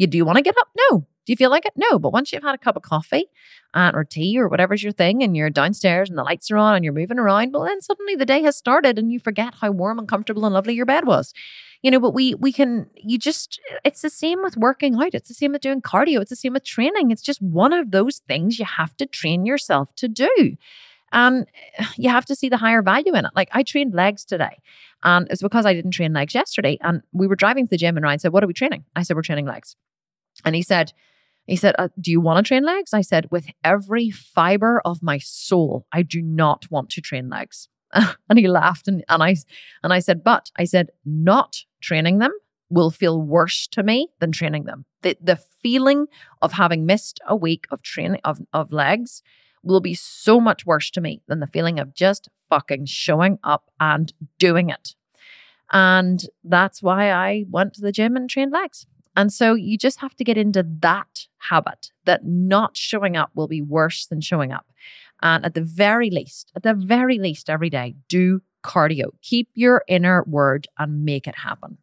You 0.00 0.06
do 0.06 0.16
you 0.16 0.24
want 0.24 0.36
to 0.36 0.42
get 0.42 0.56
up? 0.58 0.68
No. 0.90 1.00
Do 1.00 1.32
you 1.32 1.36
feel 1.36 1.50
like 1.50 1.66
it? 1.66 1.74
No. 1.76 1.98
But 1.98 2.14
once 2.14 2.32
you've 2.32 2.42
had 2.42 2.54
a 2.54 2.58
cup 2.58 2.74
of 2.74 2.82
coffee 2.82 3.26
uh, 3.74 3.90
or 3.92 4.02
tea 4.02 4.38
or 4.40 4.48
whatever's 4.48 4.82
your 4.82 4.92
thing 4.92 5.22
and 5.22 5.36
you're 5.36 5.50
downstairs 5.50 6.08
and 6.08 6.16
the 6.16 6.22
lights 6.22 6.50
are 6.50 6.56
on 6.56 6.74
and 6.74 6.82
you're 6.82 6.94
moving 6.94 7.18
around, 7.18 7.52
well, 7.52 7.64
then 7.64 7.82
suddenly 7.82 8.16
the 8.16 8.24
day 8.24 8.40
has 8.42 8.56
started 8.56 8.98
and 8.98 9.12
you 9.12 9.18
forget 9.18 9.56
how 9.60 9.70
warm 9.70 9.98
and 9.98 10.08
comfortable 10.08 10.46
and 10.46 10.54
lovely 10.54 10.72
your 10.72 10.86
bed 10.86 11.06
was. 11.06 11.34
You 11.82 11.90
know, 11.90 12.00
but 12.00 12.14
we 12.14 12.34
we 12.34 12.50
can 12.50 12.88
you 12.96 13.18
just 13.18 13.60
it's 13.84 14.00
the 14.00 14.08
same 14.08 14.42
with 14.42 14.56
working 14.56 14.94
out. 14.94 15.12
It's 15.12 15.28
the 15.28 15.34
same 15.34 15.52
with 15.52 15.60
doing 15.60 15.82
cardio. 15.82 16.22
It's 16.22 16.30
the 16.30 16.36
same 16.36 16.54
with 16.54 16.64
training. 16.64 17.10
It's 17.10 17.22
just 17.22 17.42
one 17.42 17.74
of 17.74 17.90
those 17.90 18.22
things 18.26 18.58
you 18.58 18.64
have 18.64 18.96
to 18.96 19.06
train 19.06 19.44
yourself 19.44 19.94
to 19.96 20.08
do. 20.08 20.56
And 21.12 21.46
you 21.96 22.10
have 22.10 22.26
to 22.26 22.36
see 22.36 22.48
the 22.48 22.56
higher 22.56 22.82
value 22.82 23.14
in 23.14 23.24
it. 23.24 23.32
Like 23.34 23.48
I 23.52 23.62
trained 23.62 23.94
legs 23.94 24.24
today. 24.24 24.58
And 25.02 25.26
it's 25.30 25.42
because 25.42 25.66
I 25.66 25.74
didn't 25.74 25.92
train 25.92 26.12
legs 26.12 26.34
yesterday. 26.34 26.78
And 26.82 27.02
we 27.12 27.26
were 27.26 27.36
driving 27.36 27.66
to 27.66 27.70
the 27.70 27.76
gym 27.76 27.96
and 27.96 28.04
Ryan 28.04 28.18
said, 28.18 28.32
What 28.32 28.44
are 28.44 28.46
we 28.46 28.52
training? 28.52 28.84
I 28.94 29.02
said, 29.02 29.16
We're 29.16 29.22
training 29.22 29.46
legs. 29.46 29.76
And 30.44 30.54
he 30.54 30.62
said, 30.62 30.92
he 31.46 31.56
said, 31.56 31.74
uh, 31.78 31.88
Do 32.00 32.10
you 32.10 32.20
want 32.20 32.44
to 32.44 32.48
train 32.48 32.64
legs? 32.64 32.94
I 32.94 33.00
said, 33.00 33.30
With 33.30 33.46
every 33.64 34.10
fiber 34.10 34.80
of 34.84 35.02
my 35.02 35.18
soul, 35.18 35.86
I 35.92 36.02
do 36.02 36.22
not 36.22 36.70
want 36.70 36.90
to 36.90 37.00
train 37.00 37.28
legs. 37.28 37.68
and 37.92 38.38
he 38.38 38.46
laughed 38.46 38.86
and, 38.86 39.04
and 39.08 39.22
I 39.22 39.36
and 39.82 39.92
I 39.92 39.98
said, 39.98 40.22
But 40.22 40.50
I 40.56 40.64
said, 40.64 40.90
not 41.04 41.56
training 41.80 42.18
them 42.18 42.32
will 42.68 42.90
feel 42.90 43.20
worse 43.20 43.66
to 43.66 43.82
me 43.82 44.08
than 44.20 44.32
training 44.32 44.64
them. 44.64 44.84
The 45.02 45.16
the 45.20 45.40
feeling 45.62 46.06
of 46.40 46.52
having 46.52 46.86
missed 46.86 47.20
a 47.26 47.34
week 47.34 47.66
of 47.70 47.82
training 47.82 48.20
of, 48.24 48.40
of 48.52 48.72
legs 48.72 49.22
will 49.62 49.80
be 49.80 49.94
so 49.94 50.40
much 50.40 50.66
worse 50.66 50.90
to 50.90 51.00
me 51.00 51.22
than 51.26 51.40
the 51.40 51.46
feeling 51.46 51.78
of 51.78 51.94
just 51.94 52.28
fucking 52.48 52.86
showing 52.86 53.38
up 53.44 53.70
and 53.78 54.12
doing 54.38 54.70
it. 54.70 54.94
And 55.72 56.22
that's 56.42 56.82
why 56.82 57.12
I 57.12 57.44
went 57.48 57.74
to 57.74 57.80
the 57.80 57.92
gym 57.92 58.16
and 58.16 58.28
trained 58.28 58.52
legs. 58.52 58.86
And 59.16 59.32
so 59.32 59.54
you 59.54 59.76
just 59.76 60.00
have 60.00 60.14
to 60.16 60.24
get 60.24 60.38
into 60.38 60.66
that 60.80 61.26
habit 61.38 61.90
that 62.04 62.24
not 62.24 62.76
showing 62.76 63.16
up 63.16 63.30
will 63.34 63.48
be 63.48 63.62
worse 63.62 64.06
than 64.06 64.20
showing 64.20 64.52
up. 64.52 64.66
And 65.22 65.44
at 65.44 65.54
the 65.54 65.62
very 65.62 66.10
least, 66.10 66.50
at 66.56 66.62
the 66.62 66.74
very 66.74 67.18
least, 67.18 67.50
every 67.50 67.70
day, 67.70 67.96
do 68.08 68.40
cardio. 68.64 69.10
Keep 69.22 69.50
your 69.54 69.84
inner 69.88 70.24
word 70.26 70.66
and 70.78 71.04
make 71.04 71.26
it 71.26 71.36
happen. 71.36 71.78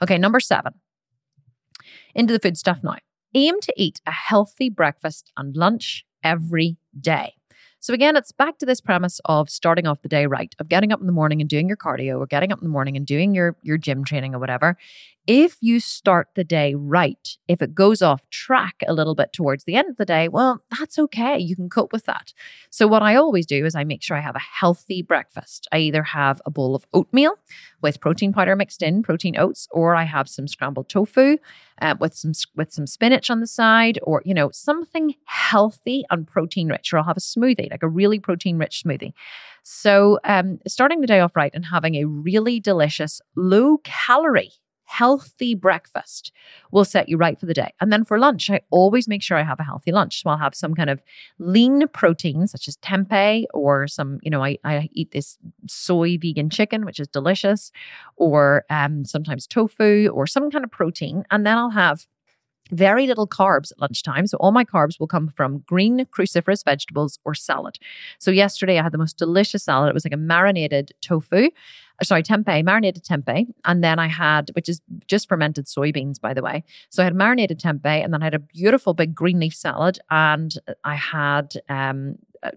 Okay, 0.00 0.18
number 0.18 0.40
seven. 0.40 0.74
Into 2.14 2.32
the 2.32 2.40
food 2.40 2.56
stuff 2.56 2.82
now. 2.82 2.96
Aim 3.34 3.60
to 3.60 3.72
eat 3.76 4.00
a 4.06 4.10
healthy 4.10 4.70
breakfast 4.70 5.30
and 5.36 5.54
lunch 5.54 6.06
every 6.22 6.76
day. 7.00 7.34
So 7.80 7.94
again, 7.94 8.16
it's 8.16 8.32
back 8.32 8.58
to 8.58 8.66
this 8.66 8.80
premise 8.80 9.20
of 9.26 9.48
starting 9.48 9.86
off 9.86 10.02
the 10.02 10.08
day 10.08 10.26
right, 10.26 10.52
of 10.58 10.68
getting 10.68 10.90
up 10.90 11.00
in 11.00 11.06
the 11.06 11.12
morning 11.12 11.40
and 11.40 11.48
doing 11.48 11.68
your 11.68 11.76
cardio 11.76 12.18
or 12.18 12.26
getting 12.26 12.50
up 12.50 12.58
in 12.58 12.64
the 12.64 12.70
morning 12.70 12.96
and 12.96 13.06
doing 13.06 13.34
your 13.34 13.56
your 13.62 13.78
gym 13.78 14.04
training 14.04 14.34
or 14.34 14.38
whatever 14.38 14.76
if 15.28 15.58
you 15.60 15.78
start 15.78 16.28
the 16.34 16.42
day 16.42 16.74
right, 16.74 17.36
if 17.48 17.60
it 17.60 17.74
goes 17.74 18.00
off 18.00 18.26
track 18.30 18.76
a 18.88 18.94
little 18.94 19.14
bit 19.14 19.30
towards 19.30 19.64
the 19.64 19.74
end 19.74 19.90
of 19.90 19.98
the 19.98 20.06
day, 20.06 20.26
well, 20.26 20.62
that's 20.70 20.98
okay. 20.98 21.38
You 21.38 21.54
can 21.54 21.68
cope 21.68 21.92
with 21.92 22.06
that. 22.06 22.32
So, 22.70 22.86
what 22.86 23.02
I 23.02 23.14
always 23.14 23.44
do 23.44 23.66
is 23.66 23.74
I 23.74 23.84
make 23.84 24.02
sure 24.02 24.16
I 24.16 24.22
have 24.22 24.36
a 24.36 24.40
healthy 24.40 25.02
breakfast. 25.02 25.68
I 25.70 25.78
either 25.80 26.02
have 26.02 26.40
a 26.46 26.50
bowl 26.50 26.74
of 26.74 26.86
oatmeal 26.94 27.34
with 27.82 28.00
protein 28.00 28.32
powder 28.32 28.56
mixed 28.56 28.82
in, 28.82 29.02
protein 29.02 29.38
oats, 29.38 29.68
or 29.70 29.94
I 29.94 30.04
have 30.04 30.30
some 30.30 30.48
scrambled 30.48 30.88
tofu 30.88 31.36
uh, 31.82 31.94
with 32.00 32.14
some 32.14 32.32
with 32.56 32.72
some 32.72 32.86
spinach 32.86 33.28
on 33.28 33.40
the 33.40 33.46
side, 33.46 33.98
or 34.04 34.22
you 34.24 34.32
know 34.32 34.48
something 34.50 35.14
healthy 35.26 36.04
and 36.08 36.26
protein 36.26 36.70
rich. 36.70 36.90
Or 36.90 36.98
I'll 36.98 37.04
have 37.04 37.18
a 37.18 37.20
smoothie, 37.20 37.70
like 37.70 37.82
a 37.82 37.88
really 37.88 38.18
protein 38.18 38.56
rich 38.56 38.82
smoothie. 38.82 39.12
So, 39.62 40.20
um, 40.24 40.58
starting 40.66 41.02
the 41.02 41.06
day 41.06 41.20
off 41.20 41.36
right 41.36 41.52
and 41.52 41.66
having 41.66 41.96
a 41.96 42.06
really 42.06 42.60
delicious, 42.60 43.20
low 43.36 43.76
calorie 43.84 44.52
healthy 44.88 45.54
breakfast 45.54 46.32
will 46.72 46.84
set 46.84 47.10
you 47.10 47.18
right 47.18 47.38
for 47.38 47.44
the 47.44 47.52
day. 47.52 47.70
And 47.78 47.92
then 47.92 48.04
for 48.04 48.18
lunch, 48.18 48.48
I 48.48 48.60
always 48.70 49.06
make 49.06 49.22
sure 49.22 49.36
I 49.36 49.42
have 49.42 49.60
a 49.60 49.64
healthy 49.64 49.92
lunch. 49.92 50.22
So 50.22 50.30
I'll 50.30 50.38
have 50.38 50.54
some 50.54 50.74
kind 50.74 50.88
of 50.88 51.02
lean 51.38 51.86
protein, 51.88 52.46
such 52.46 52.68
as 52.68 52.78
tempeh, 52.78 53.44
or 53.52 53.86
some, 53.86 54.18
you 54.22 54.30
know, 54.30 54.42
I, 54.42 54.56
I 54.64 54.88
eat 54.92 55.10
this 55.10 55.36
soy 55.68 56.16
vegan 56.16 56.48
chicken, 56.48 56.86
which 56.86 56.98
is 56.98 57.08
delicious, 57.08 57.70
or 58.16 58.64
um, 58.70 59.04
sometimes 59.04 59.46
tofu, 59.46 60.08
or 60.08 60.26
some 60.26 60.50
kind 60.50 60.64
of 60.64 60.70
protein. 60.70 61.24
And 61.30 61.46
then 61.46 61.58
I'll 61.58 61.70
have 61.70 62.06
very 62.70 63.06
little 63.06 63.26
carbs 63.26 63.72
at 63.72 63.80
lunchtime. 63.80 64.26
So 64.26 64.36
all 64.38 64.52
my 64.52 64.64
carbs 64.64 64.98
will 64.98 65.06
come 65.06 65.28
from 65.36 65.58
green 65.66 66.04
cruciferous 66.06 66.64
vegetables 66.64 67.18
or 67.24 67.34
salad. 67.34 67.78
So 68.18 68.30
yesterday 68.30 68.78
I 68.78 68.82
had 68.82 68.92
the 68.92 68.98
most 68.98 69.18
delicious 69.18 69.64
salad. 69.64 69.88
It 69.88 69.94
was 69.94 70.04
like 70.04 70.12
a 70.12 70.18
marinated 70.18 70.92
tofu, 71.00 71.50
sorry, 72.02 72.22
tempeh, 72.22 72.64
marinated 72.64 73.04
tempeh. 73.04 73.46
And 73.64 73.82
then 73.82 73.98
I 73.98 74.06
had, 74.06 74.50
which 74.54 74.68
is 74.68 74.80
just 75.06 75.28
fermented 75.28 75.66
soybeans, 75.66 76.20
by 76.20 76.34
the 76.34 76.42
way. 76.42 76.64
So 76.90 77.02
I 77.02 77.04
had 77.04 77.14
marinated 77.14 77.60
tempeh 77.60 78.04
and 78.04 78.12
then 78.12 78.22
I 78.22 78.26
had 78.26 78.34
a 78.34 78.38
beautiful 78.38 78.94
big 78.94 79.14
green 79.14 79.40
leaf 79.40 79.54
salad 79.54 79.98
and 80.10 80.52
I 80.84 80.94
had 80.94 81.54
um, 81.68 82.16
uh, 82.42 82.50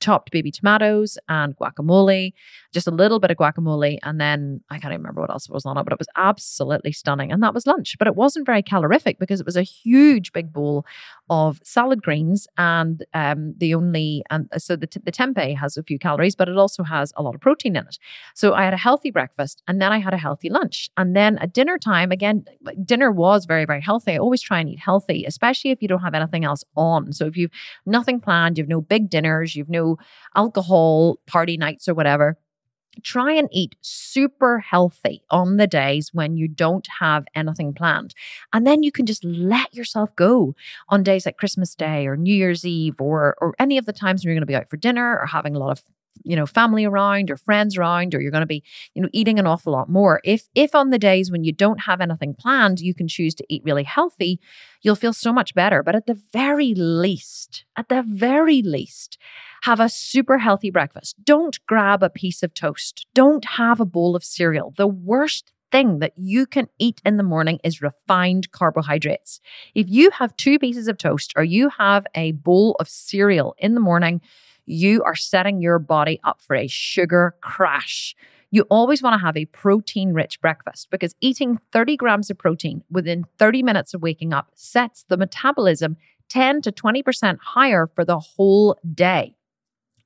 chopped 0.00 0.30
baby 0.30 0.50
tomatoes 0.50 1.18
and 1.28 1.56
guacamole, 1.56 2.32
just 2.76 2.86
a 2.86 2.90
little 2.90 3.18
bit 3.18 3.30
of 3.30 3.38
guacamole. 3.38 3.96
And 4.02 4.20
then 4.20 4.60
I 4.68 4.78
can't 4.78 4.92
remember 4.92 5.22
what 5.22 5.30
else 5.30 5.48
was 5.48 5.64
on 5.64 5.78
it, 5.78 5.84
but 5.84 5.94
it 5.94 5.98
was 5.98 6.08
absolutely 6.14 6.92
stunning. 6.92 7.32
And 7.32 7.42
that 7.42 7.54
was 7.54 7.66
lunch. 7.66 7.96
But 7.98 8.06
it 8.06 8.14
wasn't 8.14 8.44
very 8.44 8.62
calorific 8.62 9.18
because 9.18 9.40
it 9.40 9.46
was 9.46 9.56
a 9.56 9.62
huge 9.62 10.30
big 10.34 10.52
bowl 10.52 10.84
of 11.30 11.58
salad 11.64 12.02
greens. 12.02 12.46
And 12.58 13.02
um, 13.14 13.54
the 13.56 13.74
only, 13.74 14.22
and 14.28 14.50
so 14.58 14.76
the, 14.76 14.88
the 15.02 15.10
tempeh 15.10 15.56
has 15.56 15.78
a 15.78 15.82
few 15.82 15.98
calories, 15.98 16.36
but 16.36 16.50
it 16.50 16.58
also 16.58 16.82
has 16.82 17.14
a 17.16 17.22
lot 17.22 17.34
of 17.34 17.40
protein 17.40 17.76
in 17.76 17.86
it. 17.86 17.98
So 18.34 18.52
I 18.52 18.64
had 18.64 18.74
a 18.74 18.76
healthy 18.76 19.10
breakfast 19.10 19.62
and 19.66 19.80
then 19.80 19.90
I 19.90 19.98
had 19.98 20.12
a 20.12 20.18
healthy 20.18 20.50
lunch. 20.50 20.90
And 20.98 21.16
then 21.16 21.38
at 21.38 21.54
dinner 21.54 21.78
time, 21.78 22.12
again, 22.12 22.44
dinner 22.84 23.10
was 23.10 23.46
very, 23.46 23.64
very 23.64 23.80
healthy. 23.80 24.12
I 24.12 24.18
always 24.18 24.42
try 24.42 24.60
and 24.60 24.68
eat 24.68 24.80
healthy, 24.80 25.24
especially 25.24 25.70
if 25.70 25.80
you 25.80 25.88
don't 25.88 26.02
have 26.02 26.14
anything 26.14 26.44
else 26.44 26.62
on. 26.76 27.14
So 27.14 27.24
if 27.24 27.38
you've 27.38 27.52
nothing 27.86 28.20
planned, 28.20 28.58
you've 28.58 28.68
no 28.68 28.82
big 28.82 29.08
dinners, 29.08 29.56
you've 29.56 29.70
no 29.70 29.96
alcohol 30.34 31.20
party 31.26 31.56
nights 31.56 31.88
or 31.88 31.94
whatever, 31.94 32.36
try 33.02 33.32
and 33.32 33.48
eat 33.52 33.76
super 33.80 34.58
healthy 34.58 35.22
on 35.30 35.56
the 35.56 35.66
days 35.66 36.10
when 36.12 36.36
you 36.36 36.48
don't 36.48 36.86
have 37.00 37.26
anything 37.34 37.72
planned. 37.72 38.14
And 38.52 38.66
then 38.66 38.82
you 38.82 38.92
can 38.92 39.06
just 39.06 39.24
let 39.24 39.74
yourself 39.74 40.14
go 40.16 40.54
on 40.88 41.02
days 41.02 41.26
like 41.26 41.36
Christmas 41.36 41.74
Day 41.74 42.06
or 42.06 42.16
New 42.16 42.34
Year's 42.34 42.64
Eve 42.64 43.00
or 43.00 43.36
or 43.40 43.54
any 43.58 43.78
of 43.78 43.86
the 43.86 43.92
times 43.92 44.24
when 44.24 44.30
you're 44.30 44.36
going 44.36 44.42
to 44.42 44.46
be 44.46 44.56
out 44.56 44.70
for 44.70 44.76
dinner 44.76 45.18
or 45.18 45.26
having 45.26 45.54
a 45.54 45.58
lot 45.58 45.70
of 45.70 45.82
you 46.26 46.36
know 46.36 46.46
family 46.46 46.84
around 46.84 47.30
or 47.30 47.36
friends 47.36 47.76
around 47.76 48.14
or 48.14 48.20
you're 48.20 48.30
going 48.30 48.40
to 48.42 48.46
be 48.46 48.62
you 48.94 49.02
know 49.02 49.08
eating 49.12 49.38
an 49.38 49.46
awful 49.46 49.72
lot 49.72 49.88
more 49.88 50.20
if 50.24 50.48
if 50.54 50.74
on 50.74 50.90
the 50.90 50.98
days 50.98 51.30
when 51.30 51.44
you 51.44 51.52
don't 51.52 51.82
have 51.82 52.00
anything 52.00 52.34
planned 52.34 52.80
you 52.80 52.94
can 52.94 53.08
choose 53.08 53.34
to 53.34 53.44
eat 53.48 53.62
really 53.64 53.84
healthy 53.84 54.40
you'll 54.82 54.94
feel 54.94 55.12
so 55.12 55.32
much 55.32 55.54
better 55.54 55.82
but 55.82 55.94
at 55.94 56.06
the 56.06 56.20
very 56.32 56.74
least 56.74 57.64
at 57.76 57.88
the 57.88 58.02
very 58.06 58.62
least 58.62 59.18
have 59.62 59.80
a 59.80 59.88
super 59.88 60.38
healthy 60.38 60.70
breakfast. 60.70 61.16
Don't 61.24 61.58
grab 61.66 62.00
a 62.02 62.08
piece 62.08 62.44
of 62.44 62.54
toast. 62.54 63.04
Don't 63.14 63.44
have 63.44 63.80
a 63.80 63.84
bowl 63.84 64.14
of 64.14 64.22
cereal. 64.22 64.72
The 64.76 64.86
worst 64.86 65.52
thing 65.72 65.98
that 65.98 66.12
you 66.16 66.46
can 66.46 66.68
eat 66.78 67.00
in 67.04 67.16
the 67.16 67.22
morning 67.24 67.58
is 67.64 67.82
refined 67.82 68.52
carbohydrates. 68.52 69.40
If 69.74 69.86
you 69.88 70.10
have 70.10 70.36
two 70.36 70.58
pieces 70.58 70.86
of 70.86 70.98
toast 70.98 71.32
or 71.36 71.42
you 71.42 71.70
have 71.78 72.06
a 72.14 72.32
bowl 72.32 72.76
of 72.78 72.88
cereal 72.88 73.56
in 73.58 73.74
the 73.74 73.80
morning, 73.80 74.20
you 74.66 75.02
are 75.04 75.14
setting 75.14 75.60
your 75.60 75.78
body 75.78 76.20
up 76.24 76.42
for 76.42 76.54
a 76.54 76.66
sugar 76.66 77.34
crash. 77.40 78.14
You 78.50 78.62
always 78.70 79.02
want 79.02 79.14
to 79.14 79.24
have 79.24 79.36
a 79.36 79.46
protein 79.46 80.12
rich 80.12 80.40
breakfast 80.40 80.88
because 80.90 81.14
eating 81.20 81.58
30 81.72 81.96
grams 81.96 82.30
of 82.30 82.38
protein 82.38 82.82
within 82.90 83.24
30 83.38 83.62
minutes 83.62 83.94
of 83.94 84.02
waking 84.02 84.32
up 84.32 84.50
sets 84.54 85.04
the 85.08 85.16
metabolism 85.16 85.96
10 86.28 86.62
to 86.62 86.72
20% 86.72 87.38
higher 87.40 87.86
for 87.94 88.04
the 88.04 88.18
whole 88.18 88.78
day. 88.94 89.36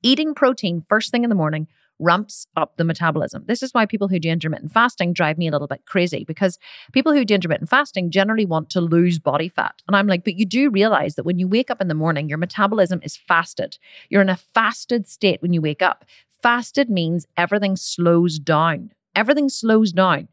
Eating 0.03 0.33
protein 0.33 0.83
first 0.87 1.11
thing 1.11 1.23
in 1.23 1.29
the 1.29 1.35
morning 1.35 1.67
ramps 2.01 2.47
up 2.57 2.75
the 2.77 2.83
metabolism. 2.83 3.43
This 3.47 3.63
is 3.63 3.73
why 3.73 3.85
people 3.85 4.07
who 4.07 4.19
do 4.19 4.29
intermittent 4.29 4.73
fasting 4.73 5.13
drive 5.13 5.37
me 5.37 5.47
a 5.47 5.51
little 5.51 5.67
bit 5.67 5.85
crazy 5.85 6.25
because 6.25 6.57
people 6.91 7.13
who 7.13 7.23
do 7.23 7.35
intermittent 7.35 7.69
fasting 7.69 8.11
generally 8.11 8.45
want 8.45 8.69
to 8.71 8.81
lose 8.81 9.19
body 9.19 9.47
fat. 9.47 9.81
And 9.87 9.95
I'm 9.95 10.07
like, 10.07 10.23
but 10.23 10.35
you 10.35 10.45
do 10.45 10.69
realize 10.69 11.15
that 11.15 11.25
when 11.25 11.39
you 11.39 11.47
wake 11.47 11.71
up 11.71 11.79
in 11.79 11.87
the 11.87 11.93
morning, 11.93 12.27
your 12.27 12.37
metabolism 12.37 12.99
is 13.03 13.15
fasted. 13.15 13.77
You're 14.09 14.21
in 14.21 14.29
a 14.29 14.35
fasted 14.35 15.07
state 15.07 15.41
when 15.41 15.53
you 15.53 15.61
wake 15.61 15.81
up. 15.81 16.03
Fasted 16.41 16.89
means 16.89 17.27
everything 17.37 17.75
slows 17.75 18.39
down. 18.39 18.91
Everything 19.15 19.49
slows 19.49 19.91
down. 19.91 20.27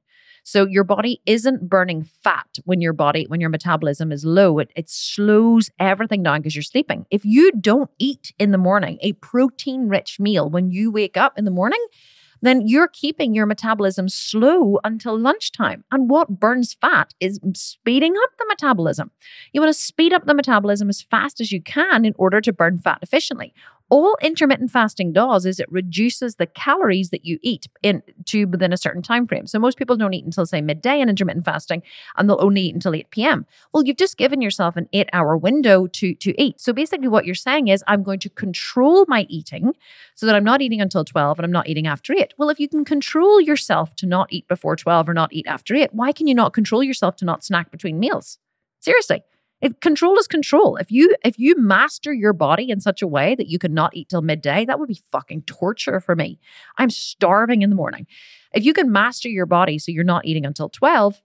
So 0.48 0.66
your 0.66 0.82
body 0.82 1.20
isn't 1.26 1.68
burning 1.68 2.04
fat 2.04 2.58
when 2.64 2.80
your 2.80 2.94
body, 2.94 3.26
when 3.28 3.38
your 3.38 3.50
metabolism 3.50 4.10
is 4.10 4.24
low. 4.24 4.58
It, 4.60 4.70
it 4.74 4.88
slows 4.88 5.68
everything 5.78 6.22
down 6.22 6.40
because 6.40 6.56
you're 6.56 6.62
sleeping. 6.62 7.04
If 7.10 7.22
you 7.22 7.52
don't 7.52 7.90
eat 7.98 8.32
in 8.38 8.50
the 8.50 8.56
morning 8.56 8.96
a 9.02 9.12
protein 9.12 9.88
rich 9.90 10.18
meal 10.18 10.48
when 10.48 10.70
you 10.70 10.90
wake 10.90 11.18
up 11.18 11.38
in 11.38 11.44
the 11.44 11.50
morning, 11.50 11.84
then 12.40 12.66
you're 12.66 12.88
keeping 12.88 13.34
your 13.34 13.44
metabolism 13.44 14.08
slow 14.08 14.78
until 14.84 15.18
lunchtime. 15.18 15.84
And 15.92 16.08
what 16.08 16.40
burns 16.40 16.72
fat 16.72 17.12
is 17.20 17.38
speeding 17.54 18.14
up 18.16 18.30
the 18.38 18.46
metabolism. 18.48 19.10
You 19.52 19.60
want 19.60 19.74
to 19.74 19.78
speed 19.78 20.14
up 20.14 20.24
the 20.24 20.32
metabolism 20.32 20.88
as 20.88 21.02
fast 21.02 21.42
as 21.42 21.52
you 21.52 21.60
can 21.60 22.06
in 22.06 22.14
order 22.16 22.40
to 22.40 22.54
burn 22.54 22.78
fat 22.78 23.00
efficiently 23.02 23.52
all 23.90 24.16
intermittent 24.20 24.70
fasting 24.70 25.12
does 25.12 25.46
is 25.46 25.60
it 25.60 25.70
reduces 25.70 26.36
the 26.36 26.46
calories 26.46 27.10
that 27.10 27.24
you 27.24 27.38
eat 27.42 27.68
in 27.82 28.02
to 28.26 28.44
within 28.46 28.72
a 28.72 28.76
certain 28.76 29.02
time 29.02 29.26
frame. 29.26 29.46
So 29.46 29.58
most 29.58 29.78
people 29.78 29.96
don't 29.96 30.14
eat 30.14 30.24
until 30.24 30.46
say 30.46 30.60
midday 30.60 31.00
in 31.00 31.08
intermittent 31.08 31.44
fasting 31.44 31.82
and 32.16 32.28
they'll 32.28 32.42
only 32.42 32.62
eat 32.62 32.74
until 32.74 32.94
8 32.94 33.10
p.m. 33.10 33.46
Well, 33.72 33.84
you've 33.84 33.96
just 33.96 34.16
given 34.16 34.40
yourself 34.40 34.76
an 34.76 34.88
8-hour 34.92 35.36
window 35.36 35.86
to 35.86 36.14
to 36.14 36.40
eat. 36.40 36.60
So 36.60 36.72
basically 36.72 37.08
what 37.08 37.24
you're 37.24 37.34
saying 37.34 37.68
is 37.68 37.82
I'm 37.86 38.02
going 38.02 38.18
to 38.20 38.30
control 38.30 39.04
my 39.08 39.26
eating 39.28 39.72
so 40.14 40.26
that 40.26 40.34
I'm 40.34 40.44
not 40.44 40.60
eating 40.60 40.80
until 40.80 41.04
12 41.04 41.38
and 41.38 41.44
I'm 41.44 41.52
not 41.52 41.68
eating 41.68 41.86
after 41.86 42.12
8. 42.12 42.34
Well, 42.36 42.50
if 42.50 42.60
you 42.60 42.68
can 42.68 42.84
control 42.84 43.40
yourself 43.40 43.94
to 43.96 44.06
not 44.06 44.32
eat 44.32 44.48
before 44.48 44.76
12 44.76 45.08
or 45.08 45.14
not 45.14 45.32
eat 45.32 45.46
after 45.46 45.74
8, 45.74 45.90
why 45.92 46.12
can 46.12 46.26
you 46.26 46.34
not 46.34 46.52
control 46.52 46.82
yourself 46.82 47.16
to 47.16 47.24
not 47.24 47.44
snack 47.44 47.70
between 47.70 47.98
meals? 47.98 48.38
Seriously. 48.80 49.22
If 49.60 49.80
control 49.80 50.16
is 50.18 50.28
control. 50.28 50.76
If 50.76 50.90
you 50.90 51.14
if 51.24 51.38
you 51.38 51.56
master 51.58 52.12
your 52.12 52.32
body 52.32 52.70
in 52.70 52.80
such 52.80 53.02
a 53.02 53.08
way 53.08 53.34
that 53.34 53.48
you 53.48 53.58
cannot 53.58 53.96
eat 53.96 54.08
till 54.08 54.22
midday, 54.22 54.64
that 54.64 54.78
would 54.78 54.88
be 54.88 55.02
fucking 55.10 55.42
torture 55.42 56.00
for 56.00 56.14
me. 56.14 56.38
I'm 56.76 56.90
starving 56.90 57.62
in 57.62 57.70
the 57.70 57.76
morning. 57.76 58.06
If 58.52 58.64
you 58.64 58.72
can 58.72 58.92
master 58.92 59.28
your 59.28 59.46
body 59.46 59.78
so 59.78 59.90
you're 59.90 60.04
not 60.04 60.24
eating 60.24 60.46
until 60.46 60.68
12, 60.68 61.20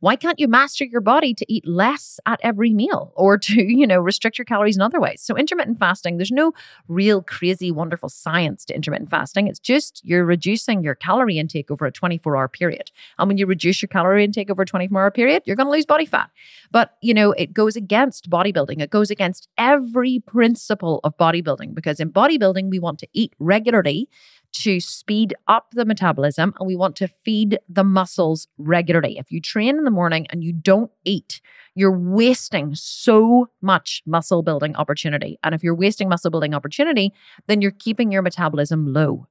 why 0.00 0.16
can't 0.16 0.38
you 0.38 0.48
master 0.48 0.84
your 0.84 1.00
body 1.00 1.32
to 1.34 1.52
eat 1.52 1.66
less 1.66 2.20
at 2.26 2.40
every 2.42 2.72
meal 2.72 3.12
or 3.16 3.38
to, 3.38 3.62
you 3.72 3.86
know, 3.86 3.98
restrict 4.00 4.38
your 4.38 4.44
calories 4.44 4.76
in 4.76 4.82
other 4.82 5.00
ways? 5.00 5.22
So, 5.22 5.36
intermittent 5.36 5.78
fasting, 5.78 6.16
there's 6.16 6.30
no 6.30 6.52
real 6.88 7.22
crazy, 7.22 7.70
wonderful 7.70 8.08
science 8.08 8.64
to 8.66 8.74
intermittent 8.74 9.10
fasting. 9.10 9.46
It's 9.46 9.58
just 9.58 10.02
you're 10.04 10.24
reducing 10.24 10.82
your 10.82 10.94
calorie 10.94 11.38
intake 11.38 11.70
over 11.70 11.86
a 11.86 11.92
24 11.92 12.36
hour 12.36 12.48
period. 12.48 12.90
And 13.18 13.28
when 13.28 13.38
you 13.38 13.46
reduce 13.46 13.80
your 13.82 13.88
calorie 13.88 14.24
intake 14.24 14.50
over 14.50 14.62
a 14.62 14.66
24 14.66 15.00
hour 15.00 15.10
period, 15.10 15.42
you're 15.46 15.56
going 15.56 15.66
to 15.66 15.72
lose 15.72 15.86
body 15.86 16.06
fat. 16.06 16.30
But, 16.70 16.96
you 17.00 17.14
know, 17.14 17.32
it 17.32 17.52
goes 17.52 17.76
against 17.76 18.28
bodybuilding, 18.28 18.80
it 18.80 18.90
goes 18.90 19.10
against 19.10 19.48
every 19.56 20.22
principle 20.26 21.00
of 21.04 21.16
bodybuilding 21.16 21.74
because 21.74 22.00
in 22.00 22.10
bodybuilding, 22.10 22.70
we 22.70 22.78
want 22.78 22.98
to 22.98 23.08
eat 23.12 23.32
regularly 23.38 24.08
to 24.52 24.80
speed 24.80 25.34
up 25.48 25.68
the 25.72 25.84
metabolism 25.84 26.54
and 26.58 26.66
we 26.66 26.76
want 26.76 26.96
to 26.96 27.08
feed 27.08 27.58
the 27.68 27.84
muscles 27.84 28.48
regularly. 28.58 29.18
If 29.18 29.30
you 29.30 29.40
train 29.40 29.76
in 29.76 29.84
the 29.84 29.90
morning 29.90 30.26
and 30.30 30.42
you 30.42 30.52
don't 30.52 30.90
eat, 31.04 31.40
you're 31.74 31.96
wasting 31.96 32.74
so 32.74 33.48
much 33.60 34.02
muscle 34.06 34.42
building 34.42 34.74
opportunity. 34.76 35.38
And 35.44 35.54
if 35.54 35.62
you're 35.62 35.74
wasting 35.74 36.08
muscle 36.08 36.30
building 36.30 36.54
opportunity, 36.54 37.12
then 37.46 37.60
you're 37.60 37.70
keeping 37.70 38.10
your 38.10 38.22
metabolism 38.22 38.92
low. 38.92 39.26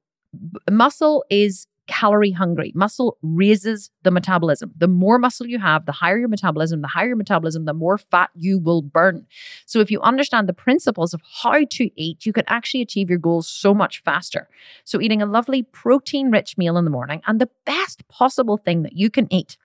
Muscle 0.70 1.26
is 1.30 1.68
calorie 1.88 2.32
hungry. 2.32 2.72
Muscle 2.76 3.18
raises 3.22 3.90
the 4.04 4.12
metabolism. 4.12 4.72
The 4.78 4.88
more 4.88 5.20
muscle 5.20 5.48
you 5.48 5.60
have, 5.60 5.86
the 5.86 5.92
higher 5.92 6.18
your 6.18 6.28
metabolism, 6.28 6.82
the 6.82 6.88
higher 6.88 7.08
your 7.08 7.16
metabolism, 7.16 7.66
the 7.66 7.74
more 7.74 7.98
fat 7.98 8.30
you 8.36 8.60
will 8.60 8.82
burn. 8.82 9.26
So 9.66 9.80
if 9.80 9.92
you 9.92 10.02
understand 10.02 10.50
the 10.50 10.54
principles 10.54 11.14
of 11.14 11.22
how 11.42 11.64
to 11.64 11.90
eat, 11.96 12.26
you 12.26 12.34
can 12.34 12.46
actually 12.48 12.82
achieve 12.82 13.10
your 13.10 13.20
goals 13.20 13.48
so 13.48 13.74
much 13.74 14.02
faster. 14.04 14.48
So 14.84 15.02
eating 15.02 15.22
a 15.22 15.26
lovely 15.26 15.64
protein 15.64 16.32
rich 16.32 16.58
meal 16.58 16.78
in 16.78 16.86
the 16.86 16.92
morning 16.92 17.22
and 17.28 17.40
the 17.40 17.50
best 17.66 18.08
possible 18.08 18.58
thing 18.58 18.84
that 18.84 18.94
you 18.94 19.10
can 19.10 19.32
eat 19.32 19.58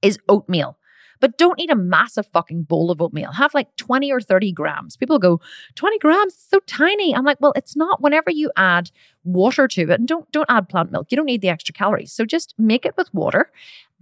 is 0.00 0.18
oatmeal. 0.28 0.76
But 1.22 1.38
don't 1.38 1.60
eat 1.60 1.70
a 1.70 1.76
massive 1.76 2.26
fucking 2.26 2.64
bowl 2.64 2.90
of 2.90 3.00
oatmeal. 3.00 3.30
Have 3.30 3.54
like 3.54 3.74
20 3.76 4.12
or 4.12 4.20
30 4.20 4.50
grams. 4.52 4.96
People 4.96 5.20
go, 5.20 5.40
20 5.76 5.98
grams, 6.00 6.34
so 6.36 6.58
tiny. 6.66 7.14
I'm 7.14 7.24
like, 7.24 7.40
well, 7.40 7.52
it's 7.54 7.76
not. 7.76 8.02
Whenever 8.02 8.30
you 8.30 8.50
add 8.56 8.90
water 9.24 9.68
to 9.68 9.82
it, 9.82 9.90
and 9.90 10.08
don't 10.08 10.30
don't 10.32 10.50
add 10.50 10.68
plant 10.68 10.90
milk. 10.90 11.06
You 11.10 11.16
don't 11.16 11.26
need 11.26 11.40
the 11.40 11.48
extra 11.48 11.72
calories. 11.72 12.12
So 12.12 12.24
just 12.24 12.54
make 12.58 12.84
it 12.84 12.96
with 12.96 13.14
water 13.14 13.52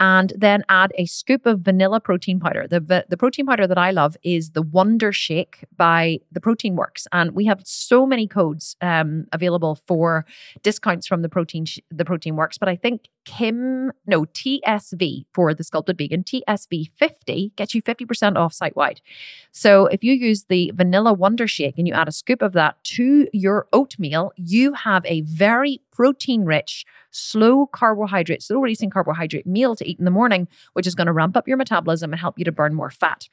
and 0.01 0.33
then 0.37 0.65
add 0.71 0.93
a 0.97 1.05
scoop 1.05 1.45
of 1.45 1.61
vanilla 1.61 2.01
protein 2.01 2.41
powder. 2.41 2.67
The, 2.67 3.05
the 3.09 3.17
protein 3.19 3.45
powder 3.45 3.67
that 3.67 3.77
I 3.77 3.91
love 3.91 4.17
is 4.23 4.51
the 4.51 4.63
Wonder 4.63 5.13
Shake 5.13 5.65
by 5.77 6.21
the 6.33 6.41
Protein 6.41 6.75
Works, 6.75 7.07
and 7.13 7.33
we 7.33 7.45
have 7.45 7.61
so 7.65 8.07
many 8.07 8.27
codes 8.27 8.77
um, 8.81 9.27
available 9.33 9.79
for 9.87 10.25
discounts 10.63 11.07
from 11.07 11.21
the 11.21 11.29
protein 11.29 11.67
sh- 11.67 11.81
the 11.91 12.07
Protein 12.07 12.35
Works. 12.35 12.57
But 12.57 12.71
I 12.71 12.77
think 12.77 13.09
Kim 13.27 13.93
no 14.07 14.25
TSV 14.25 15.27
for 15.35 15.53
the 15.53 15.63
Sculpted 15.63 15.99
Vegan 15.99 16.25
TSV 16.25 16.91
fifty 16.97 17.53
gets 17.57 17.75
you 17.75 17.83
fifty 17.83 18.07
percent 18.07 18.39
off 18.39 18.55
site 18.55 18.75
wide. 18.77 19.03
So 19.53 19.87
if 19.87 20.03
you 20.03 20.15
use 20.15 20.45
the 20.45 20.73
vanilla 20.75 21.13
Wonder 21.13 21.47
Shake 21.47 21.77
and 21.77 21.87
you 21.87 21.93
add 21.93 22.09
a 22.09 22.13
scoop 22.13 22.41
of 22.41 22.55
that 22.55 22.83
to 22.85 23.29
your 23.35 23.67
oatmeal, 23.75 24.33
you 24.37 24.73
have 24.73 25.05
a 25.05 25.21
very 25.23 25.83
protein 25.93 26.45
rich, 26.45 26.85
slow 27.11 27.67
carbohydrate, 27.67 28.43
slow 28.43 28.61
releasing 28.61 28.91
carbohydrate 28.91 29.47
meal 29.47 29.75
to 29.77 29.89
eat 29.89 29.99
in 29.99 30.05
the 30.05 30.11
morning, 30.11 30.49
which 30.73 30.87
is 30.87 30.95
going 30.95 31.07
to 31.07 31.13
ramp 31.13 31.37
up 31.37 31.49
your 31.49 31.57
metabolism 31.57 32.13
and 32.13 32.21
help 32.21 32.39
you 32.39 32.45
to 32.45 32.53
burn 32.53 32.75
more 32.75 32.91
fat 32.91 33.29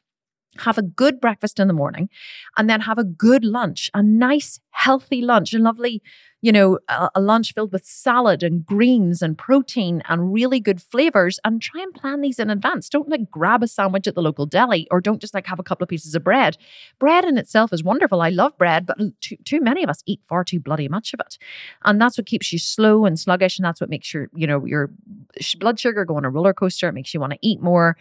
have 0.59 0.77
a 0.77 0.81
good 0.81 1.19
breakfast 1.19 1.59
in 1.59 1.67
the 1.67 1.73
morning 1.73 2.09
and 2.57 2.69
then 2.69 2.81
have 2.81 2.97
a 2.97 3.03
good 3.03 3.43
lunch, 3.43 3.89
a 3.93 4.03
nice, 4.03 4.59
healthy 4.71 5.21
lunch, 5.21 5.53
a 5.53 5.59
lovely, 5.59 6.01
you 6.41 6.51
know, 6.51 6.79
a, 6.87 7.09
a, 7.15 7.21
lunch 7.21 7.53
filled 7.53 7.73
with 7.73 7.85
salad 7.85 8.43
and 8.43 8.65
greens 8.65 9.21
and 9.21 9.37
protein 9.37 10.03
and 10.07 10.31
really 10.31 10.59
good 10.59 10.81
flavors 10.81 11.39
and 11.43 11.61
try 11.61 11.81
and 11.81 11.93
plan 11.93 12.21
these 12.21 12.39
in 12.39 12.49
advance. 12.49 12.89
Don't 12.89 13.09
like 13.09 13.31
grab 13.31 13.63
a 13.63 13.67
sandwich 13.67 14.07
at 14.07 14.15
the 14.15 14.21
local 14.21 14.45
deli 14.45 14.87
or 14.91 15.01
don't 15.01 15.19
just 15.19 15.33
like 15.33 15.47
have 15.47 15.59
a 15.59 15.63
couple 15.63 15.83
of 15.83 15.89
pieces 15.89 16.13
of 16.13 16.23
bread. 16.23 16.57
Bread 16.99 17.25
in 17.25 17.37
itself 17.37 17.73
is 17.73 17.83
wonderful. 17.83 18.21
I 18.21 18.29
love 18.29 18.57
bread, 18.57 18.85
but 18.85 18.97
too, 19.19 19.37
too 19.45 19.61
many 19.61 19.83
of 19.83 19.89
us 19.89 20.03
eat 20.05 20.21
far 20.27 20.43
too 20.43 20.59
bloody 20.59 20.87
much 20.87 21.13
of 21.13 21.19
it. 21.19 21.37
And 21.83 21.99
that's 21.99 22.17
what 22.17 22.27
keeps 22.27 22.53
you 22.53 22.59
slow 22.59 23.05
and 23.05 23.19
sluggish. 23.19 23.57
And 23.57 23.65
that's 23.65 23.81
what 23.81 23.89
makes 23.89 24.13
your, 24.13 24.29
you 24.35 24.45
know, 24.45 24.63
your 24.65 24.91
blood 25.59 25.79
sugar 25.79 26.05
go 26.05 26.17
on 26.17 26.25
a 26.25 26.29
roller 26.29 26.53
coaster. 26.53 26.87
It 26.87 26.93
makes 26.93 27.13
you 27.13 27.19
want 27.19 27.33
to 27.33 27.39
eat 27.41 27.61
more. 27.61 27.97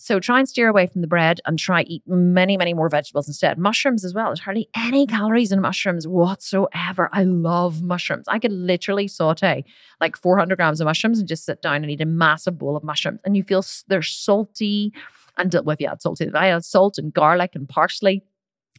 So 0.00 0.20
try 0.20 0.38
and 0.38 0.48
steer 0.48 0.68
away 0.68 0.86
from 0.86 1.00
the 1.00 1.08
bread 1.08 1.40
and 1.44 1.58
try 1.58 1.82
eat 1.82 2.04
many, 2.06 2.56
many 2.56 2.72
more 2.72 2.88
vegetables 2.88 3.26
instead. 3.26 3.58
Mushrooms 3.58 4.04
as 4.04 4.14
well. 4.14 4.26
There's 4.26 4.40
hardly 4.40 4.68
any 4.76 5.06
mm. 5.06 5.10
calories 5.10 5.50
in 5.50 5.60
mushrooms 5.60 6.06
whatsoever. 6.06 7.10
I 7.12 7.24
love 7.24 7.82
mushrooms. 7.82 8.26
I 8.28 8.38
could 8.38 8.52
literally 8.52 9.08
saute 9.08 9.64
like 10.00 10.16
400 10.16 10.54
grams 10.54 10.80
of 10.80 10.84
mushrooms 10.84 11.18
and 11.18 11.26
just 11.26 11.44
sit 11.44 11.62
down 11.62 11.82
and 11.82 11.90
eat 11.90 12.00
a 12.00 12.06
massive 12.06 12.58
bowl 12.58 12.76
of 12.76 12.84
mushrooms. 12.84 13.18
And 13.24 13.36
you 13.36 13.42
feel 13.42 13.64
they're 13.88 14.02
salty 14.02 14.92
and 15.36 15.52
well, 15.52 15.70
if 15.70 15.80
you 15.80 15.88
add 15.88 16.00
salt, 16.00 16.20
I 16.34 16.48
add 16.48 16.64
salt 16.64 16.98
and 16.98 17.12
garlic 17.12 17.54
and 17.54 17.68
parsley. 17.68 18.22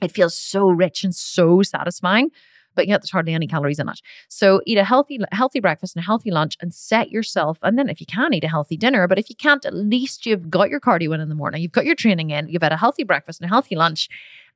It 0.02 0.12
feels 0.12 0.36
so 0.36 0.70
rich 0.70 1.04
and 1.04 1.14
so 1.14 1.62
satisfying 1.64 2.32
but 2.80 2.88
yet 2.88 3.02
there's 3.02 3.12
hardly 3.12 3.34
any 3.34 3.46
calories 3.46 3.78
in 3.78 3.90
it. 3.90 4.00
So 4.30 4.62
eat 4.66 4.78
a 4.78 4.86
healthy, 4.86 5.20
healthy 5.34 5.60
breakfast 5.60 5.98
and 5.98 6.02
a 6.02 6.06
healthy 6.06 6.32
lunch 6.32 6.56
and 6.62 6.74
set 6.74 7.12
yourself. 7.12 7.60
And 7.62 7.78
then 7.78 7.90
if 7.90 8.00
you 8.00 8.06
can 8.06 8.34
eat 8.34 8.46
a 8.46 8.48
healthy 8.48 8.78
dinner, 8.78 9.06
but 9.06 9.20
if 9.20 9.30
you 9.30 9.36
can't, 9.36 9.66
at 9.66 9.74
least 9.74 10.26
you've 10.26 10.50
got 10.50 10.70
your 10.70 10.80
cardio 10.80 11.14
in 11.14 11.20
in 11.20 11.28
the 11.28 11.36
morning, 11.36 11.62
you've 11.62 11.74
got 11.74 11.86
your 11.86 11.94
training 11.94 12.30
in, 12.30 12.48
you've 12.48 12.64
had 12.64 12.72
a 12.72 12.78
healthy 12.78 13.04
breakfast 13.04 13.42
and 13.42 13.48
a 13.48 13.54
healthy 13.54 13.76
lunch. 13.76 14.08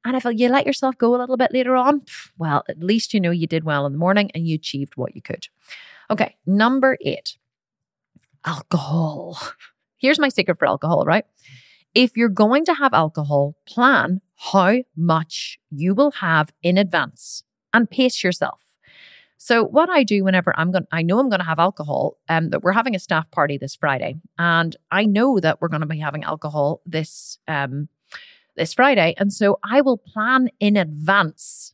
And 0.06 0.16
if 0.16 0.24
you 0.24 0.48
let 0.48 0.66
yourself 0.66 0.98
go 0.98 1.14
a 1.14 1.20
little 1.20 1.36
bit 1.36 1.52
later 1.52 1.76
on, 1.76 2.04
well, 2.38 2.64
at 2.70 2.80
least 2.80 3.14
you 3.14 3.20
know 3.20 3.30
you 3.30 3.46
did 3.46 3.66
well 3.66 3.86
in 3.86 3.92
the 3.92 4.00
morning 4.00 4.32
and 4.34 4.48
you 4.48 4.56
achieved 4.56 4.96
what 4.96 5.18
you 5.18 5.22
could. 5.22 5.50
Okay, 6.10 6.38
number 6.46 6.98
eight, 7.02 7.36
alcohol. 8.46 9.38
Here's 9.98 10.18
my 10.18 10.30
secret 10.30 10.58
for 10.58 10.66
alcohol, 10.66 11.04
right? 11.04 11.26
If 11.94 12.16
you're 12.16 12.30
going 12.30 12.64
to 12.66 12.74
have 12.74 12.94
alcohol, 12.94 13.58
plan 13.68 14.22
how 14.38 14.78
much 14.96 15.60
you 15.70 15.94
will 15.94 16.12
have 16.12 16.54
in 16.64 16.78
advance 16.78 17.44
and 17.74 17.90
pace 17.90 18.24
yourself. 18.24 18.60
So 19.38 19.66
what 19.66 19.90
I 19.90 20.04
do 20.04 20.24
whenever 20.24 20.54
I'm 20.58 20.72
going, 20.72 20.88
I 20.92 21.02
know 21.02 21.20
I'm 21.20 21.30
going 21.30 21.42
to 21.42 21.46
have 21.46 21.60
alcohol. 21.60 22.18
Um, 22.30 22.50
that 22.52 22.64
we're 22.64 22.72
having 22.72 22.96
a 22.96 23.00
staff 23.00 23.30
party 23.32 23.58
this 23.58 23.76
Friday, 23.76 24.16
and 24.38 24.76
I 24.92 25.06
know 25.06 25.40
that 25.40 25.60
we're 25.60 25.68
going 25.68 25.82
to 25.82 25.88
be 25.88 26.00
having 26.00 26.24
alcohol 26.24 26.82
this 26.86 27.38
um 27.48 27.90
this 28.56 28.74
Friday, 28.74 29.16
and 29.18 29.34
so 29.34 29.60
I 29.64 29.82
will 29.82 29.98
plan 29.98 30.50
in 30.60 30.78
advance 30.78 31.73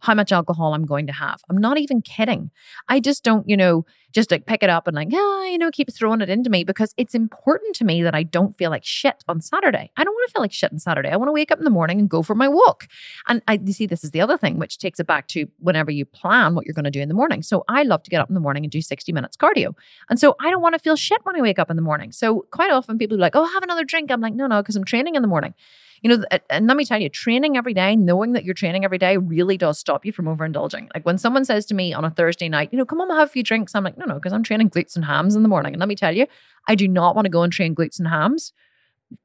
how 0.00 0.14
much 0.14 0.32
alcohol 0.32 0.74
I'm 0.74 0.86
going 0.86 1.06
to 1.06 1.12
have. 1.12 1.42
I'm 1.50 1.56
not 1.56 1.78
even 1.78 2.02
kidding. 2.02 2.50
I 2.88 3.00
just 3.00 3.24
don't, 3.24 3.48
you 3.48 3.56
know, 3.56 3.84
just 4.12 4.30
like 4.30 4.46
pick 4.46 4.62
it 4.62 4.70
up 4.70 4.86
and 4.86 4.96
like, 4.96 5.12
yeah, 5.12 5.44
you 5.44 5.58
know, 5.58 5.70
keep 5.70 5.92
throwing 5.92 6.20
it 6.20 6.30
into 6.30 6.48
me 6.48 6.64
because 6.64 6.94
it's 6.96 7.14
important 7.14 7.74
to 7.76 7.84
me 7.84 8.02
that 8.02 8.14
I 8.14 8.22
don't 8.22 8.56
feel 8.56 8.70
like 8.70 8.84
shit 8.84 9.22
on 9.28 9.40
Saturday. 9.40 9.90
I 9.96 10.04
don't 10.04 10.14
want 10.14 10.28
to 10.28 10.32
feel 10.32 10.42
like 10.42 10.52
shit 10.52 10.72
on 10.72 10.78
Saturday. 10.78 11.10
I 11.10 11.16
want 11.16 11.28
to 11.28 11.32
wake 11.32 11.50
up 11.50 11.58
in 11.58 11.64
the 11.64 11.70
morning 11.70 11.98
and 11.98 12.08
go 12.08 12.22
for 12.22 12.34
my 12.34 12.48
walk. 12.48 12.86
And 13.26 13.42
I 13.46 13.60
you 13.62 13.72
see 13.72 13.86
this 13.86 14.04
is 14.04 14.12
the 14.12 14.20
other 14.20 14.38
thing 14.38 14.58
which 14.58 14.78
takes 14.78 14.98
it 14.98 15.06
back 15.06 15.28
to 15.28 15.46
whenever 15.58 15.90
you 15.90 16.04
plan 16.04 16.54
what 16.54 16.64
you're 16.64 16.74
going 16.74 16.84
to 16.84 16.90
do 16.90 17.00
in 17.00 17.08
the 17.08 17.14
morning. 17.14 17.42
So 17.42 17.64
I 17.68 17.82
love 17.82 18.02
to 18.04 18.10
get 18.10 18.20
up 18.20 18.28
in 18.28 18.34
the 18.34 18.40
morning 18.40 18.64
and 18.64 18.70
do 18.70 18.80
60 18.80 19.12
minutes 19.12 19.36
cardio. 19.36 19.74
And 20.08 20.18
so 20.18 20.36
I 20.40 20.50
don't 20.50 20.62
want 20.62 20.74
to 20.74 20.78
feel 20.78 20.96
shit 20.96 21.20
when 21.24 21.36
I 21.36 21.42
wake 21.42 21.58
up 21.58 21.70
in 21.70 21.76
the 21.76 21.82
morning. 21.82 22.12
So 22.12 22.46
quite 22.50 22.70
often 22.70 22.98
people 22.98 23.16
are 23.16 23.20
like, 23.20 23.36
"Oh, 23.36 23.44
have 23.44 23.62
another 23.62 23.84
drink." 23.84 24.10
I'm 24.10 24.20
like, 24.20 24.34
"No, 24.34 24.46
no, 24.46 24.62
because 24.62 24.76
I'm 24.76 24.84
training 24.84 25.16
in 25.16 25.22
the 25.22 25.28
morning." 25.28 25.54
You 26.02 26.16
know, 26.16 26.24
uh, 26.30 26.38
and 26.50 26.66
let 26.66 26.76
me 26.76 26.84
tell 26.84 27.00
you, 27.00 27.08
training 27.08 27.56
every 27.56 27.74
day, 27.74 27.96
knowing 27.96 28.32
that 28.32 28.44
you're 28.44 28.54
training 28.54 28.84
every 28.84 28.98
day 28.98 29.16
really 29.16 29.56
does 29.56 29.78
stop 29.78 30.04
you 30.04 30.12
from 30.12 30.26
overindulging. 30.26 30.88
Like 30.94 31.04
when 31.04 31.18
someone 31.18 31.44
says 31.44 31.66
to 31.66 31.74
me 31.74 31.92
on 31.92 32.04
a 32.04 32.10
Thursday 32.10 32.48
night, 32.48 32.70
you 32.72 32.78
know, 32.78 32.84
come 32.84 33.00
on, 33.00 33.10
have 33.10 33.28
a 33.28 33.30
few 33.30 33.42
drinks. 33.42 33.74
I'm 33.74 33.84
like, 33.84 33.98
no, 33.98 34.04
no, 34.04 34.14
because 34.14 34.32
I'm 34.32 34.42
training 34.42 34.70
glutes 34.70 34.96
and 34.96 35.04
hams 35.04 35.34
in 35.34 35.42
the 35.42 35.48
morning. 35.48 35.74
And 35.74 35.80
let 35.80 35.88
me 35.88 35.96
tell 35.96 36.14
you, 36.14 36.26
I 36.68 36.74
do 36.74 36.88
not 36.88 37.14
want 37.14 37.26
to 37.26 37.30
go 37.30 37.42
and 37.42 37.52
train 37.52 37.74
glutes 37.74 37.98
and 37.98 38.08
hams, 38.08 38.52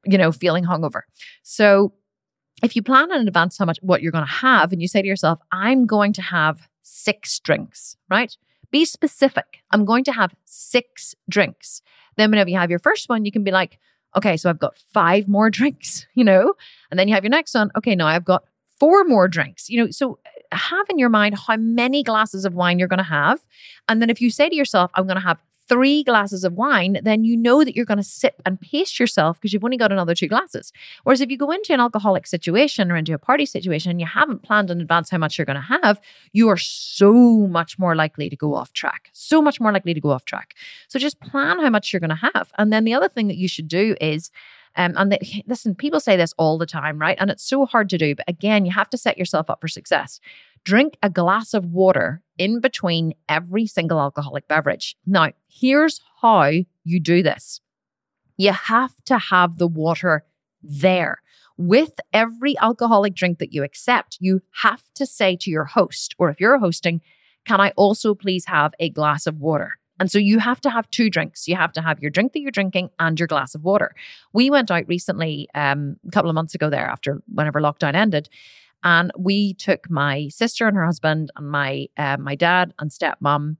you 0.05 0.17
know, 0.17 0.31
feeling 0.31 0.65
hungover. 0.65 1.01
So 1.43 1.93
if 2.63 2.75
you 2.75 2.81
plan 2.81 3.11
in 3.11 3.27
advance 3.27 3.57
how 3.57 3.65
much 3.65 3.79
what 3.81 4.01
you're 4.01 4.11
going 4.11 4.25
to 4.25 4.31
have 4.31 4.71
and 4.71 4.81
you 4.81 4.87
say 4.87 5.01
to 5.01 5.07
yourself, 5.07 5.39
I'm 5.51 5.85
going 5.85 6.13
to 6.13 6.21
have 6.21 6.67
six 6.81 7.39
drinks, 7.39 7.97
right? 8.09 8.35
Be 8.71 8.85
specific. 8.85 9.59
I'm 9.71 9.85
going 9.85 10.03
to 10.05 10.11
have 10.11 10.33
six 10.45 11.13
drinks. 11.29 11.81
Then, 12.15 12.29
whenever 12.31 12.49
you 12.49 12.57
have 12.57 12.69
your 12.69 12.79
first 12.79 13.09
one, 13.09 13.25
you 13.25 13.31
can 13.31 13.43
be 13.43 13.51
like, 13.51 13.79
okay, 14.15 14.37
so 14.37 14.49
I've 14.49 14.59
got 14.59 14.77
five 14.93 15.27
more 15.27 15.49
drinks, 15.59 16.05
you 16.13 16.23
know? 16.23 16.53
And 16.91 16.99
then 16.99 17.07
you 17.07 17.13
have 17.13 17.23
your 17.23 17.31
next 17.31 17.53
one. 17.53 17.71
Okay, 17.77 17.95
now 17.95 18.07
I've 18.07 18.25
got 18.25 18.43
four 18.79 19.03
more 19.03 19.27
drinks, 19.27 19.69
you 19.69 19.83
know? 19.83 19.91
So 19.91 20.19
uh, 20.51 20.57
have 20.57 20.85
in 20.89 20.99
your 20.99 21.09
mind 21.09 21.35
how 21.35 21.57
many 21.57 22.03
glasses 22.03 22.45
of 22.45 22.53
wine 22.53 22.79
you're 22.79 22.87
going 22.87 22.97
to 22.97 23.03
have. 23.03 23.39
And 23.87 24.01
then 24.01 24.09
if 24.09 24.21
you 24.21 24.29
say 24.29 24.49
to 24.49 24.55
yourself, 24.55 24.91
I'm 24.95 25.05
going 25.05 25.19
to 25.19 25.25
have 25.25 25.37
three 25.67 26.03
glasses 26.03 26.43
of 26.43 26.53
wine, 26.53 26.99
then 27.03 27.23
you 27.23 27.37
know 27.37 27.63
that 27.63 27.75
you're 27.75 27.85
going 27.85 27.97
to 27.97 28.03
sip 28.03 28.41
and 28.45 28.59
pace 28.59 28.99
yourself 28.99 29.39
because 29.39 29.53
you've 29.53 29.63
only 29.63 29.77
got 29.77 29.91
another 29.91 30.15
two 30.15 30.27
glasses. 30.27 30.71
Whereas 31.03 31.21
if 31.21 31.29
you 31.29 31.37
go 31.37 31.51
into 31.51 31.73
an 31.73 31.79
alcoholic 31.79 32.27
situation 32.27 32.91
or 32.91 32.95
into 32.95 33.13
a 33.13 33.17
party 33.17 33.45
situation 33.45 33.91
and 33.91 33.99
you 33.99 34.07
haven't 34.07 34.43
planned 34.43 34.69
in 34.69 34.81
advance 34.81 35.09
how 35.09 35.17
much 35.17 35.37
you're 35.37 35.45
going 35.45 35.55
to 35.55 35.61
have, 35.61 35.99
you 36.31 36.49
are 36.49 36.57
so 36.57 37.13
much 37.13 37.79
more 37.79 37.95
likely 37.95 38.29
to 38.29 38.35
go 38.35 38.55
off 38.55 38.73
track. 38.73 39.09
So 39.13 39.41
much 39.41 39.59
more 39.59 39.71
likely 39.71 39.93
to 39.93 40.01
go 40.01 40.11
off 40.11 40.25
track. 40.25 40.55
So 40.87 40.99
just 40.99 41.19
plan 41.19 41.59
how 41.59 41.69
much 41.69 41.91
you're 41.91 41.99
going 41.99 42.09
to 42.09 42.29
have. 42.33 42.51
And 42.57 42.71
then 42.71 42.83
the 42.83 42.93
other 42.93 43.09
thing 43.09 43.27
that 43.27 43.37
you 43.37 43.47
should 43.47 43.67
do 43.67 43.95
is 44.01 44.31
um, 44.75 44.93
and 44.97 45.17
listen, 45.45 45.75
people 45.75 45.99
say 45.99 46.17
this 46.17 46.33
all 46.37 46.57
the 46.57 46.65
time, 46.65 46.97
right? 46.97 47.17
And 47.19 47.29
it's 47.29 47.43
so 47.43 47.65
hard 47.65 47.89
to 47.89 47.97
do. 47.97 48.15
But 48.15 48.27
again, 48.27 48.65
you 48.65 48.71
have 48.71 48.89
to 48.89 48.97
set 48.97 49.17
yourself 49.17 49.49
up 49.49 49.61
for 49.61 49.67
success. 49.67 50.19
Drink 50.63 50.97
a 51.03 51.09
glass 51.09 51.53
of 51.53 51.65
water 51.65 52.21
in 52.37 52.61
between 52.61 53.13
every 53.27 53.67
single 53.67 53.99
alcoholic 53.99 54.47
beverage. 54.47 54.95
Now, 55.05 55.31
here's 55.47 55.99
how 56.21 56.51
you 56.83 56.99
do 56.99 57.21
this 57.21 57.59
you 58.37 58.51
have 58.51 58.93
to 59.05 59.17
have 59.17 59.57
the 59.57 59.67
water 59.67 60.25
there. 60.61 61.21
With 61.55 61.99
every 62.11 62.57
alcoholic 62.57 63.13
drink 63.13 63.37
that 63.37 63.53
you 63.53 63.63
accept, 63.63 64.17
you 64.19 64.41
have 64.63 64.81
to 64.95 65.05
say 65.05 65.35
to 65.35 65.51
your 65.51 65.65
host, 65.65 66.15
or 66.17 66.29
if 66.29 66.39
you're 66.39 66.57
hosting, 66.57 67.01
can 67.45 67.61
I 67.61 67.71
also 67.71 68.15
please 68.15 68.45
have 68.45 68.73
a 68.79 68.89
glass 68.89 69.27
of 69.27 69.39
water? 69.39 69.77
And 69.99 70.09
so 70.09 70.17
you 70.17 70.39
have 70.39 70.59
to 70.61 70.71
have 70.71 70.89
two 70.89 71.11
drinks. 71.11 71.47
You 71.47 71.55
have 71.55 71.71
to 71.73 71.81
have 71.81 71.99
your 71.99 72.09
drink 72.09 72.33
that 72.33 72.39
you're 72.39 72.49
drinking 72.49 72.89
and 72.99 73.19
your 73.19 73.27
glass 73.27 73.53
of 73.53 73.63
water. 73.63 73.93
We 74.33 74.49
went 74.49 74.71
out 74.71 74.87
recently, 74.87 75.47
um, 75.53 75.97
a 76.07 76.11
couple 76.11 76.29
of 76.29 76.35
months 76.35 76.55
ago 76.55 76.69
there 76.69 76.87
after 76.87 77.21
whenever 77.31 77.61
lockdown 77.61 77.93
ended. 77.93 78.29
And 78.83 79.11
we 79.17 79.53
took 79.53 79.89
my 79.89 80.27
sister 80.29 80.67
and 80.67 80.75
her 80.75 80.85
husband 80.85 81.31
and 81.35 81.49
my 81.49 81.87
uh, 81.97 82.17
my 82.17 82.35
dad 82.35 82.73
and 82.79 82.91
stepmom. 82.91 83.57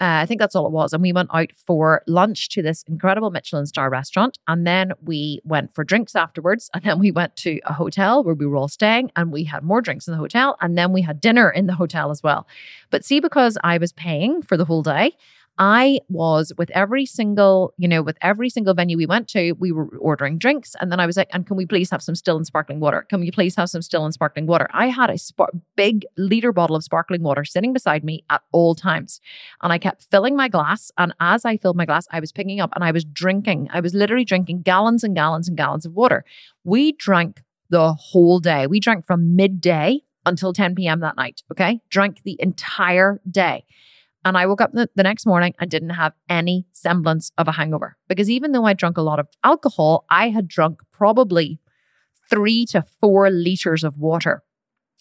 Uh, 0.00 0.22
I 0.22 0.26
think 0.26 0.40
that's 0.40 0.56
all 0.56 0.66
it 0.66 0.72
was. 0.72 0.92
And 0.92 1.02
we 1.02 1.12
went 1.12 1.30
out 1.32 1.52
for 1.52 2.02
lunch 2.08 2.48
to 2.50 2.62
this 2.62 2.82
incredible 2.88 3.30
Michelin 3.30 3.64
star 3.64 3.88
restaurant. 3.88 4.38
And 4.48 4.66
then 4.66 4.92
we 5.00 5.40
went 5.44 5.72
for 5.72 5.84
drinks 5.84 6.16
afterwards. 6.16 6.68
And 6.74 6.82
then 6.82 6.98
we 6.98 7.12
went 7.12 7.36
to 7.36 7.60
a 7.64 7.72
hotel 7.72 8.24
where 8.24 8.34
we 8.34 8.44
were 8.44 8.56
all 8.56 8.66
staying 8.66 9.12
and 9.14 9.30
we 9.30 9.44
had 9.44 9.62
more 9.62 9.80
drinks 9.80 10.08
in 10.08 10.12
the 10.12 10.18
hotel. 10.18 10.56
And 10.60 10.76
then 10.76 10.92
we 10.92 11.02
had 11.02 11.20
dinner 11.20 11.48
in 11.48 11.66
the 11.66 11.76
hotel 11.76 12.10
as 12.10 12.24
well. 12.24 12.48
But 12.90 13.04
see, 13.04 13.20
because 13.20 13.56
I 13.62 13.78
was 13.78 13.92
paying 13.92 14.42
for 14.42 14.56
the 14.56 14.64
whole 14.64 14.82
day, 14.82 15.12
I 15.58 16.00
was 16.08 16.52
with 16.58 16.70
every 16.70 17.06
single, 17.06 17.74
you 17.78 17.86
know, 17.86 18.02
with 18.02 18.18
every 18.20 18.50
single 18.50 18.74
venue 18.74 18.96
we 18.96 19.06
went 19.06 19.28
to, 19.28 19.52
we 19.52 19.70
were 19.70 19.86
ordering 19.98 20.36
drinks. 20.36 20.74
And 20.80 20.90
then 20.90 20.98
I 20.98 21.06
was 21.06 21.16
like, 21.16 21.28
and 21.32 21.46
can 21.46 21.56
we 21.56 21.64
please 21.64 21.90
have 21.90 22.02
some 22.02 22.16
still 22.16 22.36
and 22.36 22.44
sparkling 22.44 22.80
water? 22.80 23.06
Can 23.08 23.20
we 23.20 23.30
please 23.30 23.54
have 23.54 23.70
some 23.70 23.82
still 23.82 24.04
and 24.04 24.12
sparkling 24.12 24.46
water? 24.46 24.68
I 24.72 24.88
had 24.88 25.10
a 25.10 25.18
sp- 25.18 25.54
big 25.76 26.04
liter 26.16 26.52
bottle 26.52 26.74
of 26.74 26.82
sparkling 26.82 27.22
water 27.22 27.44
sitting 27.44 27.72
beside 27.72 28.02
me 28.02 28.24
at 28.30 28.42
all 28.50 28.74
times. 28.74 29.20
And 29.62 29.72
I 29.72 29.78
kept 29.78 30.02
filling 30.10 30.34
my 30.34 30.48
glass. 30.48 30.90
And 30.98 31.14
as 31.20 31.44
I 31.44 31.56
filled 31.56 31.76
my 31.76 31.86
glass, 31.86 32.08
I 32.10 32.18
was 32.18 32.32
picking 32.32 32.60
up 32.60 32.72
and 32.74 32.82
I 32.82 32.90
was 32.90 33.04
drinking. 33.04 33.68
I 33.72 33.80
was 33.80 33.94
literally 33.94 34.24
drinking 34.24 34.62
gallons 34.62 35.04
and 35.04 35.14
gallons 35.14 35.46
and 35.46 35.56
gallons 35.56 35.86
of 35.86 35.94
water. 35.94 36.24
We 36.64 36.92
drank 36.92 37.42
the 37.70 37.92
whole 37.94 38.40
day. 38.40 38.66
We 38.66 38.80
drank 38.80 39.06
from 39.06 39.36
midday 39.36 40.00
until 40.26 40.52
10 40.52 40.74
p.m. 40.74 41.00
that 41.00 41.16
night. 41.16 41.42
Okay. 41.52 41.80
Drank 41.90 42.22
the 42.24 42.36
entire 42.40 43.20
day. 43.30 43.64
And 44.24 44.36
I 44.38 44.46
woke 44.46 44.60
up 44.60 44.72
the, 44.72 44.88
the 44.94 45.02
next 45.02 45.26
morning 45.26 45.54
and 45.60 45.70
didn't 45.70 45.90
have 45.90 46.14
any 46.28 46.66
semblance 46.72 47.30
of 47.36 47.48
a 47.48 47.52
hangover 47.52 47.96
because 48.08 48.30
even 48.30 48.52
though 48.52 48.64
I 48.64 48.72
drank 48.72 48.96
a 48.96 49.02
lot 49.02 49.18
of 49.18 49.28
alcohol, 49.42 50.04
I 50.10 50.30
had 50.30 50.48
drunk 50.48 50.80
probably 50.92 51.60
three 52.30 52.64
to 52.66 52.82
four 53.00 53.30
liters 53.30 53.84
of 53.84 53.98
water. 53.98 54.42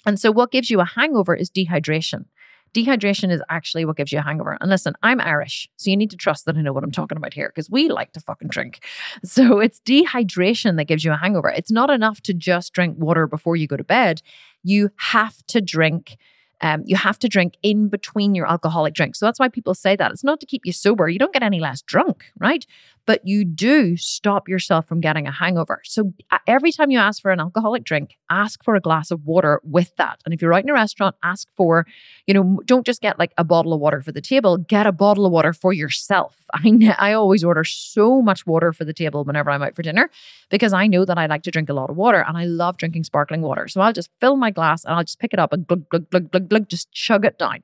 And 0.05 0.19
so, 0.19 0.31
what 0.31 0.51
gives 0.51 0.69
you 0.69 0.81
a 0.81 0.85
hangover 0.85 1.33
is 1.33 1.49
dehydration. 1.49 2.25
Dehydration 2.73 3.31
is 3.31 3.41
actually 3.49 3.85
what 3.85 3.97
gives 3.97 4.11
you 4.11 4.17
a 4.17 4.23
hangover. 4.23 4.57
And 4.59 4.69
listen, 4.69 4.95
I'm 5.03 5.21
Irish, 5.21 5.69
so 5.77 5.91
you 5.91 5.97
need 5.97 6.09
to 6.09 6.17
trust 6.17 6.45
that 6.45 6.57
I 6.57 6.61
know 6.61 6.73
what 6.73 6.83
I'm 6.83 6.91
talking 6.91 7.17
about 7.17 7.33
here 7.33 7.49
because 7.49 7.69
we 7.69 7.87
like 7.87 8.13
to 8.13 8.19
fucking 8.19 8.47
drink. 8.49 8.83
So 9.23 9.59
it's 9.59 9.79
dehydration 9.81 10.75
that 10.77 10.85
gives 10.85 11.05
you 11.05 11.11
a 11.11 11.17
hangover. 11.17 11.49
It's 11.49 11.71
not 11.71 11.89
enough 11.89 12.21
to 12.21 12.33
just 12.33 12.73
drink 12.73 12.97
water 12.99 13.27
before 13.27 13.55
you 13.55 13.67
go 13.67 13.77
to 13.77 13.83
bed. 13.83 14.21
You 14.63 14.89
have 14.97 15.45
to 15.47 15.61
drink 15.61 16.17
um, 16.63 16.81
you 16.85 16.95
have 16.95 17.19
to 17.19 17.27
drink 17.27 17.57
in 17.61 17.89
between 17.89 18.33
your 18.33 18.49
alcoholic 18.49 18.93
drinks. 18.93 19.19
So 19.19 19.25
that's 19.25 19.37
why 19.37 19.49
people 19.49 19.75
say 19.75 19.97
that. 19.97 20.11
It's 20.11 20.23
not 20.23 20.39
to 20.39 20.45
keep 20.45 20.65
you 20.65 20.71
sober. 20.71 21.09
You 21.09 21.19
don't 21.19 21.33
get 21.33 21.43
any 21.43 21.59
less 21.59 21.81
drunk, 21.81 22.31
right? 22.39 22.65
But 23.05 23.27
you 23.27 23.43
do 23.43 23.97
stop 23.97 24.47
yourself 24.47 24.87
from 24.87 25.01
getting 25.01 25.27
a 25.27 25.31
hangover. 25.31 25.81
So 25.83 26.13
uh, 26.31 26.37
every 26.47 26.71
time 26.71 26.89
you 26.89 26.99
ask 26.99 27.21
for 27.21 27.31
an 27.31 27.39
alcoholic 27.39 27.83
drink, 27.83 28.17
ask 28.29 28.63
for 28.63 28.75
a 28.75 28.79
glass 28.79 29.11
of 29.11 29.25
water 29.25 29.59
with 29.63 29.93
that. 29.97 30.21
And 30.23 30.33
if 30.33 30.41
you're 30.41 30.53
out 30.53 30.63
in 30.63 30.69
a 30.69 30.73
restaurant, 30.73 31.15
ask 31.21 31.47
for, 31.57 31.85
you 32.27 32.33
know, 32.33 32.61
don't 32.65 32.85
just 32.85 33.01
get 33.01 33.19
like 33.19 33.33
a 33.37 33.43
bottle 33.43 33.73
of 33.73 33.81
water 33.81 34.01
for 34.01 34.13
the 34.13 34.21
table, 34.21 34.57
get 34.57 34.87
a 34.87 34.91
bottle 34.93 35.25
of 35.25 35.33
water 35.33 35.51
for 35.51 35.73
yourself. 35.73 36.37
I, 36.53 36.95
I 36.97 37.13
always 37.13 37.43
order 37.43 37.63
so 37.63 38.21
much 38.21 38.45
water 38.45 38.71
for 38.71 38.85
the 38.85 38.93
table 38.93 39.23
whenever 39.25 39.49
I'm 39.51 39.63
out 39.63 39.75
for 39.75 39.81
dinner 39.81 40.09
because 40.49 40.71
I 40.71 40.87
know 40.87 41.03
that 41.03 41.17
I 41.17 41.25
like 41.25 41.43
to 41.43 41.51
drink 41.51 41.69
a 41.69 41.73
lot 41.73 41.89
of 41.89 41.97
water 41.97 42.23
and 42.25 42.37
I 42.37 42.45
love 42.45 42.77
drinking 42.77 43.03
sparkling 43.03 43.41
water. 43.41 43.67
So 43.67 43.81
I'll 43.81 43.93
just 43.93 44.09
fill 44.21 44.37
my 44.37 44.51
glass 44.51 44.85
and 44.85 44.93
I'll 44.93 45.03
just 45.03 45.19
pick 45.19 45.33
it 45.33 45.39
up 45.39 45.51
and 45.51 45.67
glug, 45.67 45.89
glug, 45.89 46.09
glug, 46.09 46.31
glug, 46.31 46.49
glug, 46.49 46.69
just 46.69 46.91
chug 46.91 47.25
it 47.25 47.37
down. 47.37 47.63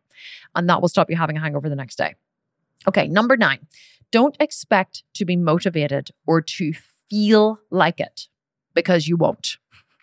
And 0.55 0.69
that 0.69 0.81
will 0.81 0.89
stop 0.89 1.09
you 1.09 1.15
having 1.15 1.37
a 1.37 1.39
hangover 1.39 1.69
the 1.69 1.75
next 1.75 1.97
day. 1.97 2.15
Okay, 2.87 3.07
number 3.07 3.35
nine, 3.35 3.59
don't 4.11 4.35
expect 4.39 5.03
to 5.15 5.25
be 5.25 5.35
motivated 5.35 6.09
or 6.25 6.41
to 6.41 6.73
feel 7.09 7.59
like 7.69 7.99
it 7.99 8.27
because 8.73 9.07
you 9.07 9.17
won't. 9.17 9.57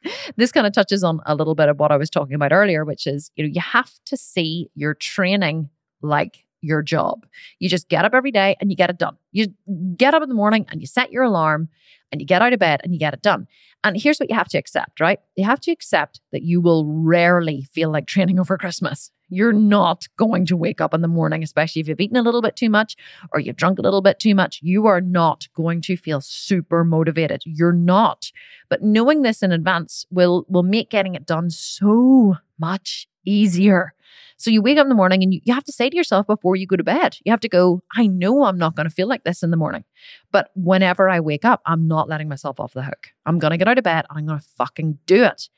This 0.36 0.52
kind 0.52 0.68
of 0.68 0.72
touches 0.72 1.02
on 1.02 1.18
a 1.26 1.34
little 1.34 1.57
bit 1.57 1.68
of 1.68 1.80
what 1.80 1.90
I 1.90 1.96
was 1.96 2.11
talking 2.11 2.36
about 2.36 2.52
earlier, 2.52 2.84
which 2.84 3.09
is, 3.09 3.32
you 3.34 3.42
know, 3.42 3.50
you 3.52 3.61
have 3.61 3.90
to 4.04 4.16
see 4.16 4.70
your 4.76 4.94
training 4.94 5.68
like 6.00 6.44
your 6.61 6.80
job. 6.80 7.26
You 7.59 7.68
just 7.68 7.88
get 7.88 8.04
up 8.04 8.14
every 8.14 8.30
day 8.30 8.57
and 8.61 8.70
you 8.70 8.76
get 8.76 8.88
it 8.88 8.98
done. 8.98 9.16
You 9.32 9.48
get 9.96 10.14
up 10.14 10.22
in 10.22 10.28
the 10.28 10.34
morning 10.34 10.66
and 10.70 10.80
you 10.80 10.86
set 10.86 11.11
your 11.11 11.24
alarm 11.24 11.68
and 12.12 12.20
you 12.20 12.26
get 12.26 12.40
out 12.42 12.52
of 12.52 12.59
bed 12.59 12.80
and 12.84 12.92
you 12.92 13.00
get 13.00 13.14
it 13.14 13.22
done. 13.22 13.46
And 13.82 14.00
here's 14.00 14.18
what 14.18 14.30
you 14.30 14.36
have 14.36 14.48
to 14.48 14.59
accept, 14.59 15.00
right? 15.00 15.18
You 15.36 15.44
have 15.44 15.61
to 15.61 15.72
accept 15.72 16.20
that 16.32 16.42
you 16.42 16.61
will 16.61 16.86
rarely 16.86 17.66
feel 17.72 17.90
like 17.90 18.07
training 18.07 18.38
over 18.38 18.57
Christmas. 18.57 19.11
You're 19.29 19.53
not 19.53 20.07
going 20.16 20.47
to 20.47 20.57
wake 20.57 20.81
up 20.81 20.95
in 20.95 21.03
the 21.03 21.09
morning, 21.09 21.43
especially 21.43 21.81
if 21.81 21.89
you've 21.89 22.01
eaten 22.01 22.16
a 22.16 22.22
little 22.22 22.43
bit 22.43 22.57
too 22.57 22.70
much 22.70 22.97
or 23.33 23.41
you've 23.41 23.57
drunk 23.57 23.79
a 23.79 23.83
little 23.83 24.03
bit 24.03 24.20
too 24.20 24.35
much. 24.35 24.61
You 24.62 24.87
are 24.87 25.01
not 25.01 25.49
going 25.55 25.81
to 25.83 25.97
feel 25.97 26.20
super 26.20 26.85
motivated. 26.85 27.43
You're 27.45 27.72
not. 27.72 28.31
But 28.68 28.83
knowing 28.83 29.22
this 29.22 29.43
in 29.43 29.53
advance 29.53 30.07
will 30.11 30.47
will 30.49 30.62
make 30.62 30.91
getting 30.91 31.14
it 31.14 31.27
done 31.27 31.51
so 31.51 32.37
much 32.59 33.09
easier. 33.24 33.95
So 34.39 34.51
you 34.51 34.61
wake 34.61 34.79
up 34.79 34.85
in 34.85 34.89
the 34.91 34.95
morning 34.95 35.22
and 35.22 35.33
you, 35.33 35.41
you 35.45 35.55
have 35.55 35.64
to 35.64 35.72
say 35.72 35.89
to 35.89 35.97
yourself 35.97 36.27
before 36.27 36.57
you 36.57 36.66
go 36.66 36.77
to 36.77 36.85
bed, 36.85 37.16
you 37.24 37.33
have 37.33 37.41
to 37.41 37.49
go, 37.49 37.83
I 37.97 38.07
know 38.07 38.45
I'm 38.45 38.59
not 38.59 38.77
going 38.77 38.89
to 38.89 38.95
feel 38.95 39.09
like 39.09 39.24
this 39.24 39.43
in 39.43 39.51
the 39.51 39.57
morning. 39.57 39.85
But 40.31 40.51
whenever 40.55 41.09
I 41.09 41.20
wake 41.20 41.45
up, 41.45 41.62
I'm 41.64 41.89
not 41.89 42.09
letting 42.09 42.29
myself 42.29 42.61
off 42.61 42.74
the 42.74 42.83
hook. 42.83 43.09
I'm 43.24 43.39
going 43.39 43.53
to 43.53 43.57
get 43.57 43.68
out 43.68 43.79
of 43.79 43.85
bed 43.85 44.05
I'm 44.11 44.27
going 44.27 44.39
to 44.39 44.47
fucking 44.57 44.99
do 45.07 45.24
it. 45.24 45.49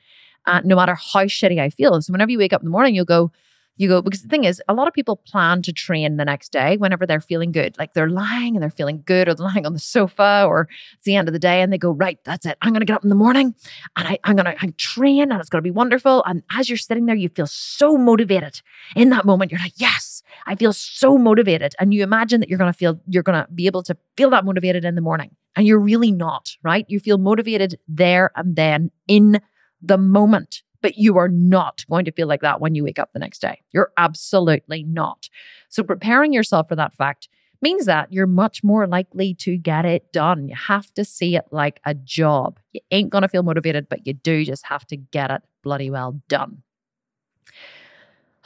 Uh, 0.47 0.61
no 0.65 0.77
matter 0.77 0.95
how 0.95 1.25
shitty 1.25 1.61
I 1.61 1.69
feel. 1.69 2.01
So 2.01 2.13
whenever 2.13 2.31
you 2.31 2.39
wake 2.39 2.53
up 2.53 2.63
in 2.63 2.65
the 2.65 2.71
morning, 2.71 2.95
you'll 2.95 3.05
go, 3.05 3.33
you 3.79 3.89
go 3.89 4.03
because 4.03 4.23
the 4.23 4.29
thing 4.29 4.45
is 4.45 4.61
a 4.69 4.75
lot 4.75 4.89
of 4.89 4.93
people 4.93 5.17
plan 5.17 5.63
to 5.63 5.73
train 5.73 6.17
the 6.17 6.25
next 6.25 6.51
day 6.51 6.77
whenever 6.77 7.07
they're 7.07 7.21
feeling 7.21 7.53
good. 7.53 7.79
Like 7.79 7.95
they're 7.95 8.11
lying 8.11 8.55
and 8.55 8.63
they're 8.63 8.71
feeling 8.71 9.03
good 9.07 9.29
or 9.29 9.35
they're 9.35 9.47
lying 9.47 9.65
on 9.65 9.73
the 9.73 9.79
sofa 9.79 10.45
or 10.47 10.69
it's 10.95 11.05
the 11.05 11.15
end 11.15 11.29
of 11.29 11.33
the 11.33 11.39
day 11.39 11.63
and 11.63 11.73
they 11.73 11.79
go 11.79 11.93
right 11.93 12.19
that's 12.25 12.45
it. 12.45 12.59
I'm 12.61 12.73
going 12.73 12.81
to 12.81 12.87
get 12.87 12.97
up 12.97 13.05
in 13.05 13.09
the 13.09 13.15
morning 13.15 13.55
and 13.97 14.09
I, 14.09 14.19
i'm 14.25 14.37
going 14.37 14.53
to 14.55 14.73
train 14.73 15.31
and 15.31 15.41
it's 15.41 15.49
going 15.49 15.63
to 15.63 15.67
be 15.67 15.71
wonderful. 15.71 16.23
And 16.27 16.43
as 16.53 16.69
you're 16.69 16.77
sitting 16.77 17.07
there 17.07 17.17
you 17.17 17.29
feel 17.29 17.47
so 17.47 17.97
motivated 17.97 18.61
in 18.97 19.11
that 19.11 19.25
moment. 19.25 19.51
You're 19.53 19.61
like 19.61 19.75
yes 19.77 20.23
i 20.47 20.55
feel 20.55 20.73
so 20.73 21.17
motivated. 21.17 21.75
And 21.79 21.95
you 21.95 22.03
imagine 22.03 22.41
that 22.41 22.49
you're 22.49 22.59
going 22.59 22.73
to 22.73 22.79
feel 22.79 23.01
you're 23.07 23.23
going 23.23 23.43
to 23.43 23.51
be 23.53 23.67
able 23.67 23.83
to 23.85 23.97
feel 24.17 24.31
that 24.31 24.45
motivated 24.45 24.85
in 24.85 24.97
the 24.97 25.01
morning. 25.01 25.35
And 25.57 25.67
you're 25.67 25.81
really 25.81 26.13
not 26.13 26.57
right? 26.63 26.85
You 26.89 27.01
feel 27.01 27.19
motivated 27.19 27.79
there 27.87 28.33
and 28.35 28.57
then 28.57 28.91
in 29.07 29.41
the 29.81 29.99
moment 29.99 30.63
but 30.83 30.97
you 30.97 31.19
are 31.19 31.29
not 31.29 31.85
going 31.89 32.05
to 32.05 32.13
feel 32.13 32.29
like 32.29 32.43
that 32.43 32.61
when 32.61 32.75
you 32.75 32.85
wake 32.85 32.99
up 32.99 33.11
the 33.13 33.19
next 33.19 33.41
day. 33.41 33.61
You're 33.73 33.93
absolutely 33.97 34.85
not. 34.85 35.29
So, 35.69 35.83
preparing 35.83 36.33
yourself 36.33 36.69
for 36.69 36.77
that 36.77 36.95
fact 36.95 37.29
means 37.61 37.87
that 37.87 38.13
you're 38.13 38.27
much 38.27 38.63
more 38.63 38.87
likely 38.87 39.35
to 39.35 39.57
get 39.57 39.85
it 39.85 40.13
done. 40.13 40.49
You 40.49 40.55
have 40.55 40.93
to 40.95 41.05
see 41.05 41.37
it 41.37 41.47
like 41.51 41.81
a 41.85 41.95
job. 41.95 42.61
You 42.73 42.81
ain't 42.91 43.11
going 43.11 43.23
to 43.23 43.29
feel 43.29 43.43
motivated, 43.43 43.89
but 43.89 44.07
you 44.07 44.13
do 44.13 44.45
just 44.45 44.67
have 44.67 44.87
to 44.89 44.97
get 44.97 45.31
it 45.31 45.43
bloody 45.63 45.91
well 45.91 46.21
done. 46.29 46.63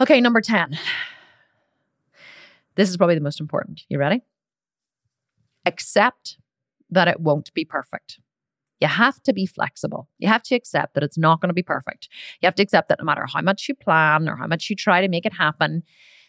Okay, 0.01 0.20
number 0.20 0.41
10. 0.41 0.78
This 2.74 2.89
is 2.89 2.97
probably 2.97 3.14
the 3.14 3.20
most 3.20 3.41
important. 3.41 3.83
You 3.89 3.99
ready? 3.99 4.22
Accept 5.66 6.39
that 6.91 7.07
it 7.07 7.20
won't 7.20 7.53
be 7.55 7.64
perfect. 7.64 8.18
You 8.83 8.89
have 8.89 9.22
to 9.22 9.33
be 9.33 9.47
flexible. 9.47 10.09
You 10.18 10.26
have 10.26 10.43
to 10.43 10.57
accept 10.57 10.95
that 10.95 11.05
it's 11.05 11.16
not 11.16 11.41
going 11.41 11.51
to 11.51 11.55
be 11.55 11.62
perfect. 11.62 12.09
You 12.41 12.49
have 12.49 12.57
to 12.57 12.64
accept 12.64 12.89
that 12.89 12.99
no 12.99 13.05
matter 13.05 13.24
how 13.33 13.41
much 13.41 13.68
you 13.68 13.76
plan 13.76 14.28
or 14.28 14.35
how 14.35 14.49
much 14.49 14.68
you 14.68 14.74
try 14.74 15.01
to 15.01 15.07
make 15.07 15.24
it 15.24 15.35
happen, 15.35 15.85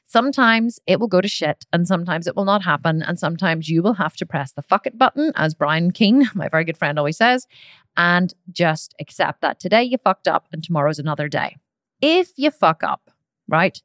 sometimes 0.06 0.80
it 0.86 0.99
will 0.99 1.08
go 1.08 1.20
to 1.20 1.28
shit 1.28 1.66
and 1.74 1.88
sometimes 1.88 2.28
it 2.28 2.36
will 2.36 2.45
not 2.45 2.62
happen. 2.62 3.01
And 3.01 3.18
sometimes 3.18 3.70
you 3.70 3.82
will 3.82 3.95
have 3.95 4.16
to 4.18 4.28
press 4.28 4.51
the 4.51 4.62
fuck 4.62 4.86
it 4.86 4.99
button, 4.99 5.32
as 5.36 5.56
Brian 5.56 5.89
Keane, 5.89 6.30
my 6.36 6.47
very 6.47 6.64
good 6.64 6.78
friend, 6.78 6.99
always 6.99 7.18
says, 7.18 7.47
and 7.97 8.32
just 8.51 8.93
accept 8.99 9.41
that 9.41 9.60
today 9.60 9.82
you 9.82 9.97
fucked 9.97 10.28
up 10.28 10.47
and 10.51 10.64
tomorrow's 10.64 10.99
another 10.99 11.28
day. 11.28 11.58
If 12.01 12.34
you 12.36 12.51
fuck 12.51 12.84
up, 12.84 13.10
right, 13.47 13.82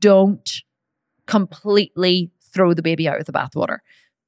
don't 0.00 0.50
completely 1.26 2.30
throw 2.52 2.74
the 2.74 2.82
baby 2.82 3.08
out 3.08 3.16
with 3.16 3.26
the 3.26 3.32
bathwater 3.32 3.78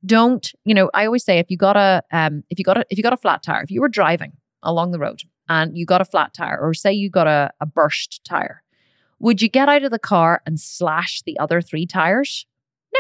don't 0.07 0.53
you 0.65 0.75
know 0.75 0.91
i 0.95 1.05
always 1.05 1.25
say 1.25 1.39
if 1.39 1.51
you 1.51 1.57
got 1.57 1.77
a 1.77 2.03
um 2.13 2.45
if 2.51 2.59
you 2.59 2.65
got 2.65 2.77
a 2.77 2.85
if 2.91 2.97
you 2.97 3.03
got 3.03 3.13
a 3.13 3.17
flat 3.17 3.43
tire 3.43 3.63
if 3.63 3.71
you 3.71 3.81
were 3.81 3.89
driving 3.89 4.33
along 4.63 4.93
the 4.93 4.99
road 4.99 5.21
and 5.49 5.77
you 5.77 5.85
got 5.85 6.01
a 6.01 6.05
flat 6.05 6.33
tire 6.35 6.59
or 6.61 6.73
say 6.73 6.93
you 6.93 7.11
got 7.11 7.27
a, 7.27 7.51
a 7.61 7.67
burst 7.67 8.21
tire 8.25 8.63
would 9.19 9.43
you 9.43 9.49
get 9.49 9.69
out 9.69 9.83
of 9.83 9.91
the 9.91 9.99
car 9.99 10.43
and 10.47 10.61
slash 10.61 11.23
the 11.23 11.39
other 11.39 11.61
three 11.61 11.87
tires? 11.87 12.47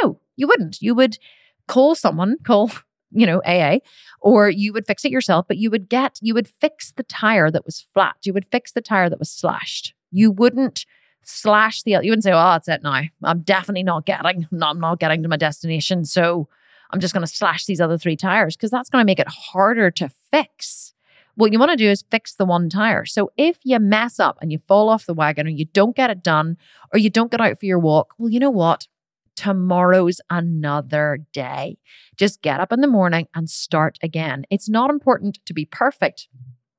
No 0.02 0.20
you 0.36 0.46
wouldn't. 0.46 0.80
You 0.80 0.94
would 0.94 1.18
call 1.66 1.94
someone 1.94 2.36
call 2.44 2.70
you 3.10 3.26
know 3.26 3.40
aa 3.46 3.78
or 4.20 4.50
you 4.50 4.72
would 4.72 4.86
fix 4.86 5.04
it 5.04 5.10
yourself 5.10 5.46
but 5.48 5.56
you 5.56 5.70
would 5.70 5.88
get 5.88 6.18
you 6.20 6.34
would 6.34 6.48
fix 6.48 6.92
the 6.92 7.02
tire 7.02 7.50
that 7.50 7.64
was 7.64 7.86
flat. 7.94 8.16
You 8.24 8.32
would 8.32 8.46
fix 8.50 8.72
the 8.72 8.80
tire 8.80 9.08
that 9.08 9.18
was 9.18 9.30
slashed. 9.30 9.94
You 10.10 10.30
wouldn't 10.30 10.86
slash 11.22 11.82
the 11.82 11.92
you 11.92 12.10
wouldn't 12.10 12.24
say 12.24 12.32
oh 12.32 12.52
that's 12.52 12.68
it 12.68 12.82
now. 12.82 13.02
I'm 13.22 13.40
definitely 13.42 13.84
not 13.84 14.06
getting 14.06 14.46
no, 14.50 14.66
i'm 14.68 14.80
not 14.80 15.00
getting 15.00 15.22
to 15.22 15.28
my 15.28 15.36
destination. 15.36 16.04
So 16.04 16.48
I'm 16.90 17.00
just 17.00 17.14
going 17.14 17.26
to 17.26 17.32
slash 17.32 17.66
these 17.66 17.80
other 17.80 17.98
three 17.98 18.16
tires 18.16 18.56
because 18.56 18.70
that's 18.70 18.88
going 18.88 19.02
to 19.02 19.06
make 19.06 19.20
it 19.20 19.28
harder 19.28 19.90
to 19.92 20.08
fix. 20.30 20.94
What 21.34 21.52
you 21.52 21.58
want 21.58 21.70
to 21.70 21.76
do 21.76 21.88
is 21.88 22.04
fix 22.10 22.34
the 22.34 22.44
one 22.44 22.68
tire. 22.68 23.04
So 23.04 23.30
if 23.36 23.58
you 23.62 23.78
mess 23.78 24.18
up 24.18 24.38
and 24.40 24.50
you 24.50 24.58
fall 24.66 24.88
off 24.88 25.06
the 25.06 25.14
wagon 25.14 25.46
or 25.46 25.50
you 25.50 25.66
don't 25.66 25.94
get 25.94 26.10
it 26.10 26.22
done 26.22 26.56
or 26.92 26.98
you 26.98 27.10
don't 27.10 27.30
get 27.30 27.40
out 27.40 27.60
for 27.60 27.66
your 27.66 27.78
walk, 27.78 28.14
well, 28.18 28.30
you 28.30 28.40
know 28.40 28.50
what? 28.50 28.88
Tomorrow's 29.36 30.20
another 30.30 31.20
day. 31.32 31.78
Just 32.16 32.42
get 32.42 32.58
up 32.58 32.72
in 32.72 32.80
the 32.80 32.88
morning 32.88 33.28
and 33.36 33.48
start 33.48 33.96
again. 34.02 34.46
It's 34.50 34.68
not 34.68 34.90
important 34.90 35.38
to 35.46 35.54
be 35.54 35.64
perfect. 35.64 36.26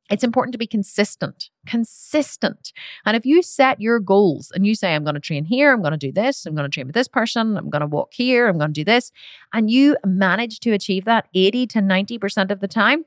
It's 0.09 0.23
important 0.23 0.53
to 0.53 0.57
be 0.57 0.67
consistent, 0.67 1.49
consistent. 1.67 2.73
And 3.05 3.15
if 3.15 3.25
you 3.25 3.41
set 3.43 3.79
your 3.79 3.99
goals 3.99 4.51
and 4.53 4.65
you 4.65 4.73
say, 4.73 4.95
I'm 4.95 5.03
going 5.03 5.13
to 5.15 5.19
train 5.19 5.45
here, 5.45 5.71
I'm 5.71 5.81
going 5.81 5.91
to 5.91 5.97
do 5.97 6.11
this, 6.11 6.45
I'm 6.45 6.55
going 6.55 6.69
to 6.69 6.73
train 6.73 6.87
with 6.87 6.95
this 6.95 7.07
person, 7.07 7.57
I'm 7.57 7.69
going 7.69 7.81
to 7.81 7.87
walk 7.87 8.13
here, 8.13 8.47
I'm 8.47 8.57
going 8.57 8.73
to 8.73 8.81
do 8.81 8.85
this, 8.85 9.11
and 9.53 9.69
you 9.69 9.95
manage 10.05 10.59
to 10.61 10.71
achieve 10.71 11.05
that 11.05 11.27
80 11.33 11.67
to 11.67 11.79
90% 11.79 12.51
of 12.51 12.59
the 12.59 12.67
time, 12.67 13.05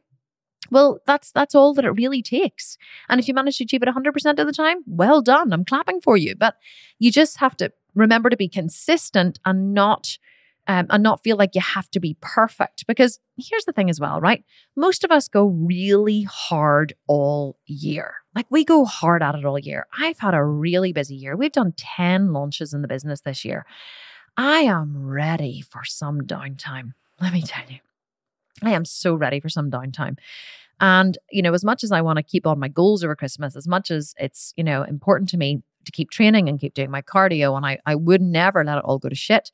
well, 0.71 1.01
that's 1.07 1.33
that's 1.33 1.55
all 1.55 1.75
that 1.75 1.85
it 1.85 1.91
really 1.91 2.23
takes. 2.23 2.79
And 3.09 3.21
if 3.21 3.29
you 3.29 3.35
manage 3.35 3.59
to 3.59 3.65
achieve 3.65 3.83
it 3.83 3.89
100% 3.89 4.39
of 4.39 4.47
the 4.47 4.53
time, 4.53 4.79
well 4.87 5.21
done. 5.21 5.53
I'm 5.53 5.65
clapping 5.65 6.01
for 6.01 6.17
you. 6.17 6.35
But 6.35 6.55
you 6.99 7.11
just 7.11 7.39
have 7.39 7.57
to 7.59 7.73
remember 7.95 8.31
to 8.31 8.37
be 8.37 8.49
consistent 8.49 9.39
and 9.45 9.75
not 9.75 10.19
um, 10.67 10.87
and 10.91 11.03
not 11.03 11.23
feel 11.23 11.37
like 11.37 11.55
you 11.55 11.61
have 11.61 11.91
to 11.91 12.01
be 12.01 12.17
perfect. 12.21 12.87
Because 12.87 13.19
here's 13.37 13.65
the 13.65 13.73
thing 13.73 13.91
as 13.91 14.01
well, 14.01 14.21
right? 14.21 14.45
Most 14.77 15.05
of 15.05 15.11
us 15.11 15.29
go 15.29 15.47
really 15.47 16.23
hard 16.23 16.95
all 17.07 17.59
year. 17.67 18.15
Like 18.35 18.47
we 18.51 18.65
go 18.65 18.85
hard 18.85 19.23
at 19.23 19.35
it 19.35 19.45
all 19.45 19.59
year. 19.59 19.87
I've 19.99 20.21
had 20.21 20.35
a 20.35 20.45
really 20.45 20.93
busy 20.93 21.17
year. 21.17 21.37
We've 21.37 21.53
done 21.53 21.75
10 21.77 22.33
launches 22.33 22.73
in 22.73 22.83
the 22.83 22.89
business 22.89 23.23
this 23.23 23.45
year. 23.45 23.67
I 24.37 24.61
am 24.61 25.05
ready 25.05 25.61
for 25.61 25.85
some 25.85 26.23
downtime. 26.23 26.93
Let 27.21 27.33
me 27.33 27.43
tell 27.43 27.65
you, 27.69 27.79
I 28.63 28.71
am 28.71 28.85
so 28.85 29.15
ready 29.15 29.41
for 29.41 29.49
some 29.49 29.71
downtime. 29.71 30.17
And, 30.81 31.19
you 31.31 31.43
know, 31.43 31.53
as 31.53 31.65
much 31.65 31.85
as 31.85 31.93
I 31.93 32.01
want 32.01 32.17
to 32.17 32.23
keep 32.23 32.47
on 32.47 32.59
my 32.59 32.69
goals 32.69 33.05
over 33.05 33.15
Christmas, 33.15 33.57
as 33.57 33.69
much 33.69 33.91
as 33.91 34.15
it's, 34.19 34.55
you 34.57 34.65
know, 34.65 34.83
important 34.83 35.29
to 35.31 35.37
me 35.37 35.63
to 35.85 35.93
keep 35.93 36.11
training 36.11 36.49
and 36.49 36.59
keep 36.59 36.75
doing 36.75 36.91
my 36.91 37.03
cardio, 37.03 37.57
and 37.57 37.67
I, 37.67 37.79
I 37.85 37.95
would 37.95 38.23
never 38.23 38.65
let 38.65 38.79
it 38.79 38.85
all 38.85 38.99
go 38.99 39.09
to 39.09 39.15
shit 39.15 39.53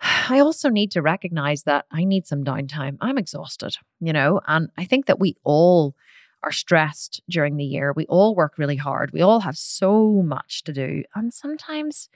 I 0.30 0.40
also 0.40 0.68
need 0.68 0.90
to 0.92 1.02
recognize 1.02 1.64
that 1.64 1.86
I 1.90 2.04
need 2.04 2.26
some 2.26 2.44
downtime. 2.44 2.96
I'm 3.00 3.18
exhausted, 3.18 3.76
you 4.00 4.12
know, 4.12 4.40
and 4.46 4.70
I 4.76 4.84
think 4.84 5.06
that 5.06 5.20
we 5.20 5.36
all 5.44 5.94
are 6.42 6.52
stressed 6.52 7.20
during 7.28 7.56
the 7.56 7.64
year. 7.64 7.92
We 7.92 8.06
all 8.06 8.34
work 8.34 8.58
really 8.58 8.76
hard. 8.76 9.12
We 9.12 9.22
all 9.22 9.40
have 9.40 9.56
so 9.56 10.22
much 10.24 10.62
to 10.64 10.72
do. 10.72 11.02
And 11.14 11.34
sometimes 11.34 12.08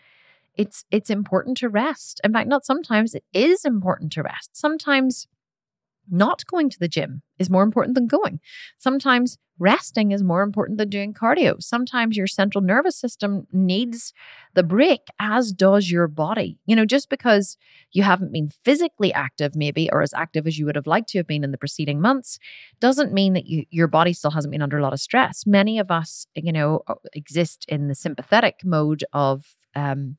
it's 0.54 0.84
it's 0.90 1.10
important 1.10 1.56
to 1.58 1.68
rest. 1.68 2.20
In 2.22 2.32
fact, 2.32 2.48
not 2.48 2.64
sometimes 2.64 3.14
it 3.14 3.24
is 3.32 3.64
important 3.64 4.12
to 4.12 4.22
rest. 4.22 4.56
Sometimes 4.56 5.26
not 6.10 6.46
going 6.46 6.68
to 6.70 6.78
the 6.78 6.88
gym 6.88 7.22
is 7.38 7.50
more 7.50 7.62
important 7.62 7.94
than 7.94 8.06
going. 8.06 8.40
Sometimes 8.78 9.38
resting 9.62 10.10
is 10.10 10.24
more 10.24 10.42
important 10.42 10.76
than 10.76 10.88
doing 10.88 11.14
cardio. 11.14 11.62
Sometimes 11.62 12.16
your 12.16 12.26
central 12.26 12.62
nervous 12.62 12.96
system 12.96 13.46
needs 13.52 14.12
the 14.54 14.64
break, 14.64 15.02
as 15.20 15.52
does 15.52 15.88
your 15.88 16.08
body. 16.08 16.58
You 16.66 16.74
know, 16.74 16.84
just 16.84 17.08
because 17.08 17.56
you 17.92 18.02
haven't 18.02 18.32
been 18.32 18.50
physically 18.64 19.12
active, 19.12 19.54
maybe, 19.54 19.88
or 19.92 20.02
as 20.02 20.12
active 20.12 20.48
as 20.48 20.58
you 20.58 20.66
would 20.66 20.74
have 20.74 20.88
liked 20.88 21.10
to 21.10 21.18
have 21.18 21.28
been 21.28 21.44
in 21.44 21.52
the 21.52 21.58
preceding 21.58 22.00
months, 22.00 22.40
doesn't 22.80 23.12
mean 23.12 23.34
that 23.34 23.46
you, 23.46 23.64
your 23.70 23.86
body 23.86 24.12
still 24.12 24.32
hasn't 24.32 24.50
been 24.50 24.62
under 24.62 24.78
a 24.78 24.82
lot 24.82 24.92
of 24.92 25.00
stress. 25.00 25.46
Many 25.46 25.78
of 25.78 25.90
us, 25.90 26.26
you 26.34 26.52
know, 26.52 26.82
exist 27.12 27.64
in 27.68 27.86
the 27.86 27.94
sympathetic 27.94 28.60
mode 28.64 29.04
of 29.12 29.44
um, 29.74 30.16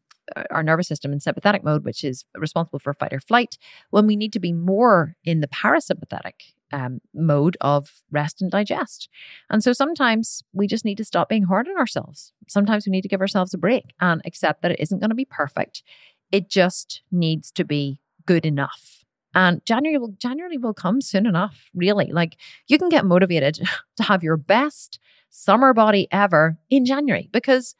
our 0.49 0.63
nervous 0.63 0.87
system 0.87 1.13
in 1.13 1.19
sympathetic 1.19 1.63
mode, 1.63 1.85
which 1.85 2.03
is 2.03 2.25
responsible 2.35 2.79
for 2.79 2.93
fight 2.93 3.13
or 3.13 3.19
flight, 3.19 3.57
when 3.89 4.07
we 4.07 4.15
need 4.15 4.33
to 4.33 4.39
be 4.39 4.53
more 4.53 5.15
in 5.23 5.41
the 5.41 5.47
parasympathetic 5.47 6.53
um, 6.71 6.99
mode 7.13 7.55
of 7.61 8.01
rest 8.11 8.41
and 8.41 8.49
digest. 8.51 9.07
And 9.49 9.63
so 9.63 9.73
sometimes 9.73 10.43
we 10.53 10.67
just 10.67 10.83
need 10.83 10.97
to 10.97 11.05
stop 11.05 11.29
being 11.29 11.43
hard 11.43 11.67
on 11.67 11.77
ourselves. 11.77 12.33
Sometimes 12.47 12.85
we 12.85 12.91
need 12.91 13.03
to 13.03 13.07
give 13.07 13.21
ourselves 13.21 13.53
a 13.53 13.57
break 13.57 13.93
and 14.01 14.21
accept 14.25 14.61
that 14.61 14.71
it 14.71 14.79
isn't 14.79 14.99
going 14.99 15.11
to 15.11 15.15
be 15.15 15.25
perfect. 15.25 15.83
It 16.31 16.49
just 16.49 17.03
needs 17.11 17.51
to 17.51 17.63
be 17.63 18.01
good 18.25 18.45
enough. 18.45 19.05
And 19.35 19.63
January 19.65 19.97
will 19.97 20.15
January 20.19 20.57
will 20.57 20.73
come 20.73 21.01
soon 21.01 21.25
enough, 21.25 21.69
really. 21.73 22.11
Like 22.11 22.37
you 22.67 22.77
can 22.77 22.89
get 22.89 23.05
motivated 23.05 23.55
to 23.97 24.03
have 24.03 24.23
your 24.23 24.37
best 24.37 24.99
summer 25.29 25.73
body 25.73 26.07
ever 26.11 26.57
in 26.69 26.85
January 26.85 27.29
because 27.31 27.75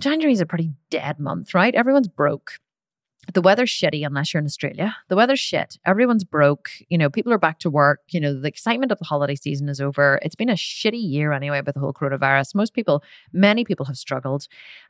January 0.00 0.32
is 0.32 0.40
a 0.40 0.46
pretty 0.46 0.72
dead 0.90 1.18
month, 1.18 1.54
right? 1.54 1.74
Everyone's 1.74 2.08
broke. 2.08 2.58
The 3.34 3.40
weather's 3.40 3.70
shitty 3.70 4.04
unless 4.04 4.34
you're 4.34 4.40
in 4.40 4.46
Australia. 4.46 4.96
The 5.08 5.14
weather's 5.14 5.38
shit. 5.38 5.78
Everyone's 5.86 6.24
broke. 6.24 6.70
You 6.88 6.98
know, 6.98 7.08
people 7.08 7.32
are 7.32 7.38
back 7.38 7.60
to 7.60 7.70
work. 7.70 8.00
You 8.10 8.18
know, 8.18 8.34
the 8.34 8.48
excitement 8.48 8.90
of 8.90 8.98
the 8.98 9.04
holiday 9.04 9.36
season 9.36 9.68
is 9.68 9.80
over. 9.80 10.18
It's 10.22 10.34
been 10.34 10.48
a 10.48 10.54
shitty 10.54 11.00
year 11.00 11.32
anyway 11.32 11.60
with 11.64 11.74
the 11.74 11.80
whole 11.80 11.92
coronavirus. 11.92 12.56
Most 12.56 12.74
people, 12.74 13.04
many 13.32 13.64
people 13.64 13.86
have 13.86 13.96
struggled. 13.96 14.48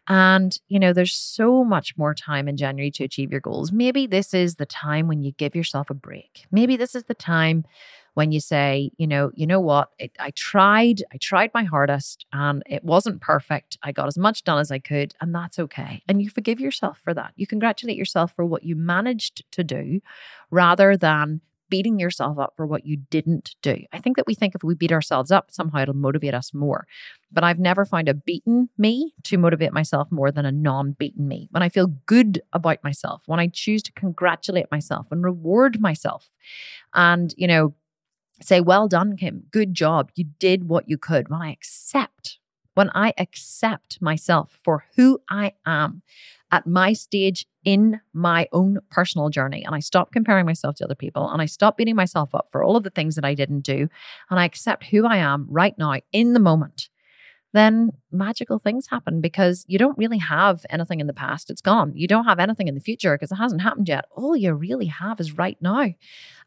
And, 0.08 0.58
you 0.68 0.78
know, 0.78 0.94
there's 0.94 1.14
so 1.14 1.62
much 1.62 1.98
more 1.98 2.14
time 2.14 2.48
in 2.48 2.56
January 2.56 2.90
to 2.92 3.04
achieve 3.04 3.30
your 3.30 3.40
goals. 3.40 3.70
Maybe 3.70 4.06
this 4.06 4.32
is 4.32 4.54
the 4.54 4.66
time 4.66 5.08
when 5.08 5.22
you 5.22 5.32
give 5.32 5.54
yourself 5.54 5.90
a 5.90 5.94
break. 5.94 6.46
Maybe 6.50 6.76
this 6.76 6.94
is 6.94 7.04
the 7.04 7.14
time 7.14 7.66
when 8.14 8.30
you 8.32 8.40
say, 8.40 8.90
you 8.98 9.06
know, 9.06 9.30
you 9.34 9.46
know 9.46 9.60
what, 9.60 9.88
it, 9.98 10.12
I 10.18 10.30
tried, 10.32 11.02
I 11.12 11.16
tried 11.16 11.50
my 11.54 11.64
hardest 11.64 12.26
and 12.32 12.62
it 12.66 12.84
wasn't 12.84 13.20
perfect. 13.20 13.78
I 13.82 13.92
got 13.92 14.06
as 14.06 14.18
much 14.18 14.44
done 14.44 14.58
as 14.58 14.70
I 14.70 14.78
could, 14.78 15.14
and 15.20 15.34
that's 15.34 15.58
okay. 15.58 16.02
And 16.08 16.20
you 16.20 16.28
forgive 16.28 16.60
yourself 16.60 16.98
for 17.02 17.14
that. 17.14 17.32
You 17.36 17.46
congratulate 17.46 17.96
yourself 17.96 18.34
for 18.34 18.44
what 18.44 18.64
you 18.64 18.76
managed 18.76 19.50
to 19.52 19.64
do 19.64 20.00
rather 20.50 20.96
than 20.96 21.40
beating 21.72 21.98
yourself 21.98 22.38
up 22.38 22.52
for 22.54 22.66
what 22.66 22.84
you 22.84 22.98
didn't 23.08 23.54
do. 23.62 23.78
I 23.94 23.98
think 23.98 24.18
that 24.18 24.26
we 24.26 24.34
think 24.34 24.54
if 24.54 24.62
we 24.62 24.74
beat 24.74 24.92
ourselves 24.92 25.30
up, 25.30 25.50
somehow 25.50 25.80
it'll 25.80 25.94
motivate 25.94 26.34
us 26.34 26.52
more. 26.52 26.86
But 27.32 27.44
I've 27.44 27.58
never 27.58 27.86
found 27.86 28.10
a 28.10 28.14
beaten 28.14 28.68
me 28.76 29.14
to 29.24 29.38
motivate 29.38 29.72
myself 29.72 30.12
more 30.12 30.30
than 30.30 30.44
a 30.44 30.52
non 30.52 30.92
beaten 30.92 31.26
me. 31.26 31.48
When 31.50 31.62
I 31.62 31.70
feel 31.70 31.86
good 32.04 32.42
about 32.52 32.84
myself, 32.84 33.22
when 33.24 33.40
I 33.40 33.46
choose 33.46 33.82
to 33.84 33.92
congratulate 33.92 34.70
myself 34.70 35.06
and 35.10 35.24
reward 35.24 35.80
myself, 35.80 36.28
and, 36.92 37.34
you 37.38 37.46
know, 37.46 37.72
say, 38.44 38.60
Well 38.60 38.88
done, 38.88 39.16
Kim. 39.16 39.44
Good 39.50 39.74
job. 39.74 40.10
You 40.14 40.24
did 40.38 40.68
what 40.68 40.88
you 40.88 40.98
could. 40.98 41.28
When 41.28 41.40
I 41.40 41.50
accept, 41.52 42.38
when 42.74 42.90
I 42.94 43.12
accept 43.18 44.00
myself 44.00 44.58
for 44.64 44.84
who 44.96 45.20
I 45.30 45.52
am 45.66 46.02
at 46.50 46.66
my 46.66 46.92
stage 46.92 47.46
in 47.64 48.00
my 48.12 48.46
own 48.52 48.78
personal 48.90 49.30
journey, 49.30 49.64
and 49.64 49.74
I 49.74 49.80
stop 49.80 50.12
comparing 50.12 50.44
myself 50.44 50.76
to 50.76 50.84
other 50.84 50.94
people, 50.94 51.30
and 51.30 51.40
I 51.40 51.46
stop 51.46 51.76
beating 51.76 51.96
myself 51.96 52.34
up 52.34 52.48
for 52.52 52.62
all 52.62 52.76
of 52.76 52.82
the 52.82 52.90
things 52.90 53.14
that 53.14 53.24
I 53.24 53.34
didn't 53.34 53.60
do, 53.60 53.88
and 54.30 54.40
I 54.40 54.44
accept 54.44 54.84
who 54.84 55.06
I 55.06 55.16
am 55.16 55.46
right 55.48 55.76
now 55.78 55.94
in 56.12 56.32
the 56.34 56.40
moment, 56.40 56.88
then 57.52 57.90
magical 58.10 58.58
things 58.58 58.86
happen 58.88 59.20
because 59.20 59.64
you 59.68 59.78
don't 59.78 59.98
really 59.98 60.18
have 60.18 60.64
anything 60.70 61.00
in 61.00 61.06
the 61.06 61.12
past. 61.12 61.50
It's 61.50 61.60
gone. 61.60 61.92
You 61.94 62.08
don't 62.08 62.24
have 62.24 62.38
anything 62.38 62.68
in 62.68 62.74
the 62.74 62.80
future 62.80 63.14
because 63.14 63.30
it 63.30 63.36
hasn't 63.36 63.62
happened 63.62 63.88
yet. 63.88 64.06
All 64.10 64.36
you 64.36 64.54
really 64.54 64.86
have 64.86 65.20
is 65.20 65.36
right 65.36 65.58
now. 65.60 65.92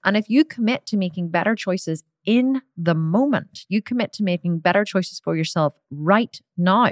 And 0.04 0.18
if 0.18 0.30
you 0.30 0.46
commit 0.46 0.86
to 0.88 0.98
making 0.98 1.30
better 1.30 1.56
choices 1.56 2.04
in 2.26 2.62
the 2.76 2.96
moment, 2.96 3.66
you 3.70 3.82
commit 3.82 4.14
to 4.14 4.24
making 4.24 4.60
better 4.60 4.84
choices 4.84 5.20
for 5.20 5.36
yourself 5.36 5.74
right 5.92 6.40
now, 6.58 6.92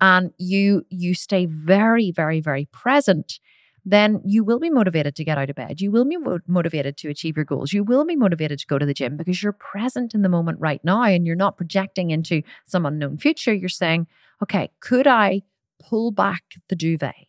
and 0.00 0.32
you 0.38 0.84
you 0.88 1.14
stay 1.14 1.46
very 1.46 2.10
very 2.10 2.40
very 2.40 2.66
present 2.66 3.38
then 3.84 4.20
you 4.24 4.44
will 4.44 4.60
be 4.60 4.70
motivated 4.70 5.16
to 5.16 5.24
get 5.24 5.38
out 5.38 5.50
of 5.50 5.56
bed. 5.56 5.80
You 5.80 5.90
will 5.90 6.04
be 6.04 6.16
mo- 6.16 6.38
motivated 6.46 6.96
to 6.98 7.08
achieve 7.08 7.36
your 7.36 7.44
goals. 7.44 7.72
You 7.72 7.82
will 7.82 8.04
be 8.04 8.16
motivated 8.16 8.58
to 8.60 8.66
go 8.66 8.78
to 8.78 8.86
the 8.86 8.94
gym 8.94 9.16
because 9.16 9.42
you're 9.42 9.52
present 9.52 10.14
in 10.14 10.22
the 10.22 10.28
moment 10.28 10.60
right 10.60 10.82
now 10.84 11.02
and 11.02 11.26
you're 11.26 11.34
not 11.34 11.56
projecting 11.56 12.10
into 12.10 12.42
some 12.66 12.86
unknown 12.86 13.18
future. 13.18 13.52
You're 13.52 13.68
saying, 13.68 14.06
okay, 14.42 14.70
could 14.80 15.06
I 15.06 15.42
pull 15.80 16.12
back 16.12 16.44
the 16.68 16.76
duvet? 16.76 17.26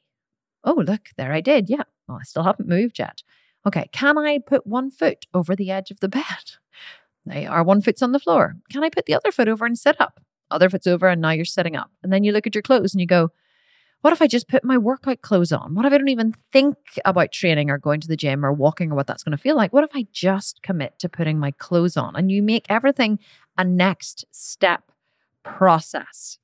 Oh, 0.63 0.83
look, 0.85 1.09
there 1.17 1.33
I 1.33 1.41
did. 1.41 1.69
Yeah. 1.69 1.83
Well, 2.07 2.19
I 2.21 2.23
still 2.23 2.43
haven't 2.43 2.69
moved 2.69 2.99
yet. 2.99 3.23
Okay, 3.65 3.89
can 3.91 4.17
I 4.17 4.39
put 4.39 4.67
one 4.67 4.91
foot 4.91 5.25
over 5.33 5.55
the 5.55 5.71
edge 5.71 5.91
of 5.91 5.99
the 5.99 6.09
bed? 6.09 6.23
They 7.25 7.45
are 7.45 7.63
one 7.63 7.81
foot's 7.81 8.01
on 8.01 8.11
the 8.11 8.19
floor. 8.19 8.57
Can 8.69 8.83
I 8.83 8.89
put 8.89 9.05
the 9.05 9.13
other 9.13 9.31
foot 9.31 9.47
over 9.47 9.65
and 9.65 9.79
sit 9.79 9.95
up? 10.01 10.19
Other 10.51 10.69
foot's 10.69 10.87
over, 10.87 11.07
and 11.07 11.21
now 11.21 11.29
you're 11.29 11.45
sitting 11.45 11.73
up. 11.73 11.89
And 12.03 12.11
then 12.11 12.25
you 12.25 12.33
look 12.33 12.45
at 12.45 12.53
your 12.53 12.61
clothes 12.61 12.93
and 12.93 12.99
you 12.99 13.07
go, 13.07 13.31
what 14.03 14.11
if 14.11 14.21
I 14.21 14.27
just 14.27 14.49
put 14.49 14.65
my 14.65 14.77
workout 14.77 15.21
clothes 15.21 15.53
on? 15.53 15.75
What 15.75 15.85
if 15.85 15.93
I 15.93 15.97
don't 15.97 16.09
even 16.09 16.35
think 16.51 16.75
about 17.05 17.31
training 17.31 17.69
or 17.69 17.77
going 17.77 18.01
to 18.01 18.07
the 18.09 18.17
gym 18.17 18.45
or 18.45 18.51
walking 18.51 18.91
or 18.91 18.95
what 18.95 19.07
that's 19.07 19.23
going 19.23 19.31
to 19.31 19.41
feel 19.41 19.55
like? 19.55 19.71
What 19.71 19.85
if 19.85 19.91
I 19.95 20.05
just 20.11 20.61
commit 20.61 20.99
to 20.99 21.07
putting 21.07 21.39
my 21.39 21.51
clothes 21.51 21.95
on? 21.95 22.13
And 22.17 22.29
you 22.29 22.43
make 22.43 22.65
everything 22.67 23.17
a 23.57 23.63
next 23.63 24.25
step 24.29 24.91
process. 25.43 26.37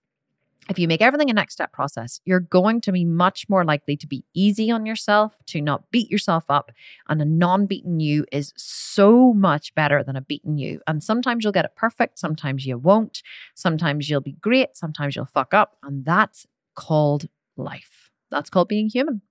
If 0.70 0.80
you 0.80 0.88
make 0.88 1.01
everything 1.01 1.30
a 1.30 1.34
next 1.34 1.55
step 1.55 1.74
process, 1.74 2.22
you're 2.24 2.39
going 2.39 2.80
to 2.80 2.93
be 2.93 3.03
much 3.03 3.49
more 3.49 3.66
likely 3.66 3.97
to 3.97 4.07
be 4.07 4.24
easy 4.34 4.72
on 4.72 4.86
yourself, 4.86 5.36
to 5.47 5.60
not 5.60 5.91
beat 5.91 6.10
yourself 6.10 6.45
up. 6.47 6.72
And 7.10 7.22
a 7.22 7.26
non 7.26 7.66
beaten 7.66 7.99
you 7.99 8.26
is 8.32 8.53
so 8.55 9.34
much 9.34 9.76
better 9.76 10.01
than 10.01 10.16
a 10.16 10.22
beaten 10.22 10.57
you. 10.57 10.80
And 10.88 11.03
sometimes 11.03 11.43
you'll 11.43 11.51
get 11.51 11.66
it 11.66 11.76
perfect, 11.76 12.20
sometimes 12.20 12.66
you 12.66 12.78
won't. 12.78 13.22
Sometimes 13.53 14.10
you'll 14.10 14.22
be 14.22 14.38
great, 14.39 14.78
sometimes 14.78 15.18
you'll 15.18 15.26
fuck 15.26 15.53
up. 15.53 15.76
And 15.84 16.05
that's 16.05 16.47
called 16.74 17.28
life. 17.60 18.12
That's 18.32 18.49
called 18.49 18.68
being 18.68 18.89
human. 18.89 19.22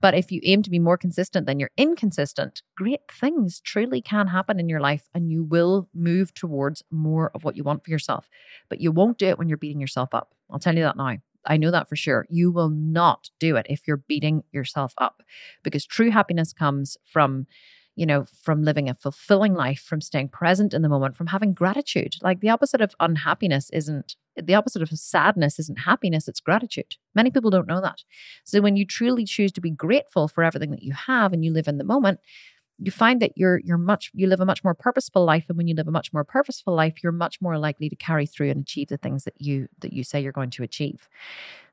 But 0.00 0.14
if 0.14 0.32
you 0.32 0.40
aim 0.44 0.62
to 0.62 0.70
be 0.70 0.78
more 0.78 0.96
consistent 0.96 1.46
than 1.46 1.60
you're 1.60 1.70
inconsistent, 1.76 2.62
great 2.76 3.00
things 3.10 3.60
truly 3.60 4.00
can 4.00 4.28
happen 4.28 4.58
in 4.58 4.68
your 4.68 4.80
life 4.80 5.08
and 5.14 5.30
you 5.30 5.44
will 5.44 5.88
move 5.94 6.34
towards 6.34 6.82
more 6.90 7.30
of 7.34 7.44
what 7.44 7.56
you 7.56 7.62
want 7.62 7.84
for 7.84 7.90
yourself. 7.90 8.28
But 8.68 8.80
you 8.80 8.90
won't 8.90 9.18
do 9.18 9.26
it 9.26 9.38
when 9.38 9.48
you're 9.48 9.58
beating 9.58 9.80
yourself 9.80 10.14
up. 10.14 10.34
I'll 10.50 10.58
tell 10.58 10.74
you 10.74 10.82
that 10.82 10.96
now. 10.96 11.18
I 11.44 11.56
know 11.56 11.70
that 11.70 11.88
for 11.88 11.96
sure. 11.96 12.26
You 12.28 12.52
will 12.52 12.70
not 12.70 13.30
do 13.40 13.56
it 13.56 13.66
if 13.68 13.86
you're 13.86 13.96
beating 13.96 14.44
yourself 14.52 14.94
up 14.98 15.22
because 15.62 15.84
true 15.84 16.10
happiness 16.10 16.52
comes 16.52 16.96
from 17.04 17.46
you 17.94 18.06
know, 18.06 18.24
from 18.42 18.62
living 18.62 18.88
a 18.88 18.94
fulfilling 18.94 19.54
life, 19.54 19.80
from 19.80 20.00
staying 20.00 20.28
present 20.28 20.72
in 20.72 20.82
the 20.82 20.88
moment, 20.88 21.16
from 21.16 21.28
having 21.28 21.52
gratitude. 21.52 22.14
Like 22.22 22.40
the 22.40 22.48
opposite 22.48 22.80
of 22.80 22.94
unhappiness 23.00 23.68
isn't, 23.70 24.16
the 24.36 24.54
opposite 24.54 24.82
of 24.82 24.88
sadness 24.90 25.58
isn't 25.58 25.80
happiness, 25.80 26.26
it's 26.26 26.40
gratitude. 26.40 26.96
Many 27.14 27.30
people 27.30 27.50
don't 27.50 27.68
know 27.68 27.82
that. 27.82 27.98
So 28.44 28.60
when 28.60 28.76
you 28.76 28.86
truly 28.86 29.24
choose 29.24 29.52
to 29.52 29.60
be 29.60 29.70
grateful 29.70 30.26
for 30.26 30.42
everything 30.42 30.70
that 30.70 30.82
you 30.82 30.92
have 30.92 31.32
and 31.32 31.44
you 31.44 31.52
live 31.52 31.68
in 31.68 31.78
the 31.78 31.84
moment, 31.84 32.20
you 32.84 32.90
find 32.90 33.20
that 33.20 33.32
you're 33.36 33.58
you're 33.58 33.78
much 33.78 34.10
you 34.14 34.26
live 34.26 34.40
a 34.40 34.46
much 34.46 34.62
more 34.64 34.74
purposeful 34.74 35.24
life 35.24 35.46
and 35.48 35.56
when 35.56 35.66
you 35.66 35.74
live 35.74 35.88
a 35.88 35.92
much 35.92 36.12
more 36.12 36.24
purposeful 36.24 36.74
life 36.74 37.02
you're 37.02 37.12
much 37.12 37.40
more 37.40 37.58
likely 37.58 37.88
to 37.88 37.96
carry 37.96 38.26
through 38.26 38.50
and 38.50 38.62
achieve 38.62 38.88
the 38.88 38.96
things 38.96 39.24
that 39.24 39.34
you 39.38 39.68
that 39.80 39.92
you 39.92 40.04
say 40.04 40.20
you're 40.20 40.32
going 40.32 40.50
to 40.50 40.62
achieve 40.62 41.08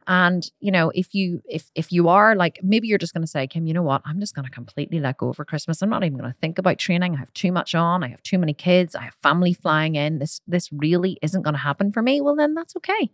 and 0.10 0.50
you 0.60 0.72
know, 0.72 0.92
if 0.96 1.14
you 1.14 1.44
if 1.48 1.70
if 1.76 1.92
you 1.92 2.08
are 2.10 2.36
like 2.36 2.60
maybe 2.64 2.88
you're 2.88 2.98
just 2.98 3.14
going 3.14 3.22
to 3.22 3.28
say, 3.28 3.46
Kim, 3.46 3.68
you 3.68 3.76
know 3.76 3.84
what? 3.84 4.02
I'm 4.06 4.20
just 4.20 4.34
going 4.34 4.46
to 4.46 4.52
completely 4.52 5.00
let 5.00 5.18
go 5.18 5.34
for 5.34 5.46
Christmas. 5.46 5.84
I'm 5.84 5.90
not 5.92 6.04
even 6.04 6.18
going 6.18 6.32
to 6.32 6.38
think 6.40 6.58
about 6.58 6.80
training. 6.80 7.14
I 7.14 7.20
have 7.20 7.32
too 7.34 7.52
much 7.52 7.76
on. 7.76 8.04
I 8.04 8.08
have 8.08 8.24
too 8.24 8.40
many 8.40 8.56
kids. 8.56 8.96
I 8.96 9.04
have 9.04 9.14
family 9.22 9.54
flying 9.54 9.94
in. 9.94 10.18
This 10.18 10.42
this 10.48 10.72
really 10.72 11.20
isn't 11.22 11.44
going 11.44 11.54
to 11.54 11.60
happen 11.60 11.92
for 11.92 12.02
me. 12.02 12.22
Well, 12.22 12.36
then 12.36 12.56
that's 12.56 12.76
okay. 12.78 13.12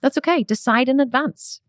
That's 0.00 0.18
okay. 0.18 0.42
Decide 0.42 0.88
in 0.88 0.98
advance. 0.98 1.60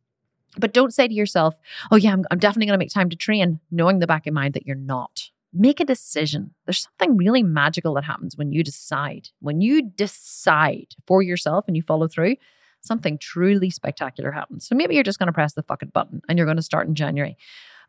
But 0.58 0.74
don't 0.74 0.94
say 0.94 1.08
to 1.08 1.14
yourself, 1.14 1.60
oh, 1.92 1.98
yeah, 1.98 2.14
I'm, 2.14 2.24
I'm 2.32 2.40
definitely 2.40 2.68
going 2.68 2.80
to 2.80 2.84
make 2.84 2.94
time 2.94 3.10
to 3.10 3.16
train, 3.16 3.60
knowing 3.72 4.00
the 4.00 4.08
back 4.08 4.26
in 4.26 4.34
mind 4.34 4.54
that 4.56 4.66
you're 4.66 4.76
not. 4.76 5.30
Make 5.58 5.80
a 5.80 5.86
decision. 5.86 6.54
There's 6.66 6.82
something 6.84 7.16
really 7.16 7.42
magical 7.42 7.94
that 7.94 8.04
happens 8.04 8.36
when 8.36 8.52
you 8.52 8.62
decide. 8.62 9.30
When 9.40 9.62
you 9.62 9.82
decide 9.82 10.96
for 11.08 11.22
yourself 11.22 11.66
and 11.68 11.78
you 11.78 11.82
follow 11.82 12.10
through, 12.10 12.36
something 12.82 13.18
truly 13.18 13.70
spectacular 13.70 14.32
happens. 14.32 14.68
So 14.68 14.76
maybe 14.76 14.96
you're 14.96 15.04
just 15.04 15.18
going 15.18 15.28
to 15.28 15.34
press 15.34 15.54
the 15.54 15.64
fucking 15.64 15.90
button 15.94 16.22
and 16.28 16.38
you're 16.38 16.46
going 16.46 16.58
to 16.58 16.64
start 16.64 16.88
in 16.88 16.96
January. 16.96 17.38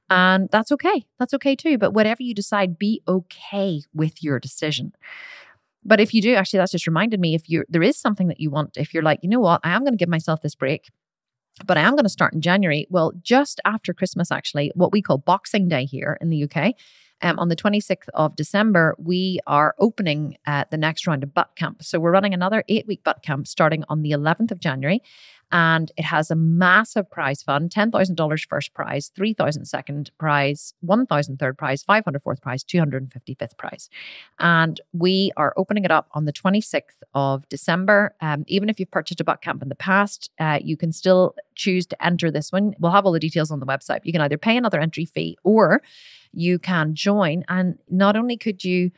And 0.09 0.49
that's 0.53 0.71
okay. 0.73 1.07
That's 1.19 1.35
okay 1.35 1.57
too. 1.57 1.77
But 1.77 1.93
whatever 1.93 2.23
you 2.23 2.35
decide, 2.35 2.79
be 2.79 3.03
okay 3.09 3.81
with 3.93 4.23
your 4.23 4.39
decision. 4.39 4.93
But 5.85 6.01
if 6.01 6.15
you 6.15 6.23
do, 6.23 6.35
actually, 6.35 6.59
that's 6.59 6.73
just 6.73 6.87
reminded 6.87 7.21
me 7.21 7.35
if 7.35 7.49
you 7.49 7.65
there 7.69 7.83
is 7.83 7.97
something 7.97 8.29
that 8.29 8.41
you 8.41 8.51
want, 8.51 8.77
if 8.77 8.95
you're 8.95 9.03
like, 9.03 9.21
you 9.23 9.29
know 9.29 9.41
what, 9.41 9.61
I 9.65 9.71
am 9.71 9.83
going 9.83 9.93
to 9.93 9.99
give 9.99 10.09
myself 10.09 10.43
this 10.43 10.55
break, 10.55 10.91
but 11.65 11.77
I 11.77 11.83
am 11.83 11.95
going 11.95 12.05
to 12.05 12.11
start 12.11 12.35
in 12.35 12.41
January. 12.41 12.87
Well, 12.91 13.13
just 13.23 13.61
after 13.65 13.93
Christmas, 13.93 14.33
actually, 14.33 14.73
what 14.75 14.93
we 14.93 15.03
call 15.03 15.19
Boxing 15.19 15.69
Day 15.69 15.85
here 15.85 16.19
in 16.21 16.31
the 16.31 16.45
UK, 16.45 16.75
um, 17.23 17.39
on 17.39 17.49
the 17.49 17.57
26th 17.57 18.09
of 18.15 18.37
December, 18.37 18.95
we 18.99 19.41
are 19.47 19.75
opening 19.79 20.37
uh, 20.47 20.65
the 20.71 20.77
next 20.77 21.07
round 21.07 21.23
of 21.23 21.33
butt 21.33 21.51
camp. 21.57 21.83
So 21.83 21.99
we're 21.99 22.13
running 22.13 22.35
another 22.35 22.63
eight 22.69 22.87
week 22.87 23.03
butt 23.05 23.23
camp 23.23 23.47
starting 23.47 23.85
on 23.89 24.03
the 24.03 24.11
11th 24.11 24.51
of 24.51 24.61
January 24.61 25.03
and 25.53 25.93
it 25.97 26.05
has 26.05 26.31
a 26.31 26.35
massive 26.35 27.11
prize 27.11 27.43
fund 27.43 27.71
$10,000 27.71 28.49
first 28.49 28.75
prize, 28.75 29.11
3,000 29.15 29.65
second 29.65 30.11
prize, 30.19 30.75
1,000 30.81 31.39
third 31.39 31.57
prize, 31.57 31.85
500 31.85 32.23
fourth 32.23 32.41
prize, 32.41 32.65
250 32.65 33.35
fifth 33.35 33.57
prize. 33.57 33.89
And 34.41 34.81
we 34.93 35.31
are 35.37 35.55
opening 35.57 35.85
it 35.85 35.91
up 35.91 36.09
on 36.13 36.25
the 36.25 36.33
26th 36.33 37.03
of 37.15 37.49
December. 37.49 38.15
Um, 38.21 38.45
even 38.49 38.69
if 38.69 38.81
you've 38.81 38.91
purchased 38.91 39.21
a 39.21 39.25
butt 39.25 39.41
camp 39.41 39.63
in 39.63 39.69
the 39.69 39.77
past, 39.77 40.31
uh, 40.41 40.59
you 40.63 40.77
can 40.77 40.91
still 40.93 41.37
choose 41.55 41.87
to 41.87 42.05
enter 42.05 42.31
this 42.31 42.51
one. 42.51 42.75
We'll 42.81 42.93
have 42.93 43.07
all 43.07 43.13
the 43.13 43.21
details 43.21 43.51
on 43.51 43.61
the 43.61 43.67
website. 43.67 44.01
You 44.03 44.13
can 44.13 44.23
either 44.23 44.39
pay 44.39 44.57
another 44.57 44.81
entry 44.81 45.05
fee 45.05 45.39
or 45.45 45.81
you 46.33 46.59
can 46.59 46.95
join. 46.95 47.45
And 47.49 47.79
not 47.89 48.17
only 48.17 48.37
could 48.37 48.65
you, 48.65 48.91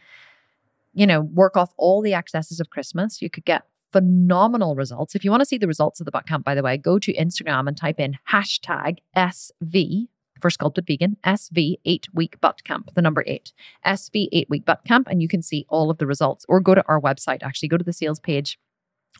you 0.94 1.06
know, 1.06 1.20
work 1.20 1.56
off 1.56 1.74
all 1.76 2.00
the 2.00 2.14
excesses 2.14 2.58
of 2.58 2.70
Christmas, 2.70 3.20
you 3.20 3.28
could 3.28 3.44
get 3.44 3.64
phenomenal 3.92 4.74
results. 4.74 5.14
If 5.14 5.24
you 5.24 5.30
want 5.30 5.40
to 5.40 5.46
see 5.46 5.58
the 5.58 5.66
results 5.66 6.00
of 6.00 6.04
the 6.04 6.12
butt 6.12 6.26
camp, 6.26 6.44
by 6.44 6.54
the 6.54 6.62
way, 6.62 6.76
go 6.76 6.98
to 6.98 7.14
Instagram 7.14 7.68
and 7.68 7.76
type 7.76 8.00
in 8.00 8.18
hashtag 8.30 8.98
SV 9.16 10.08
for 10.40 10.50
sculpted 10.50 10.86
vegan 10.86 11.16
SV 11.24 11.76
eight 11.84 12.06
week 12.14 12.40
butt 12.40 12.62
camp, 12.64 12.90
the 12.94 13.02
number 13.02 13.24
eight 13.26 13.52
SV 13.84 14.28
eight 14.32 14.48
week 14.48 14.64
butt 14.64 14.84
camp, 14.84 15.08
and 15.10 15.20
you 15.20 15.28
can 15.28 15.42
see 15.42 15.66
all 15.68 15.90
of 15.90 15.98
the 15.98 16.06
results. 16.06 16.44
Or 16.48 16.60
go 16.60 16.74
to 16.74 16.84
our 16.86 17.00
website. 17.00 17.42
Actually, 17.42 17.68
go 17.68 17.76
to 17.76 17.84
the 17.84 17.92
sales 17.92 18.20
page 18.20 18.58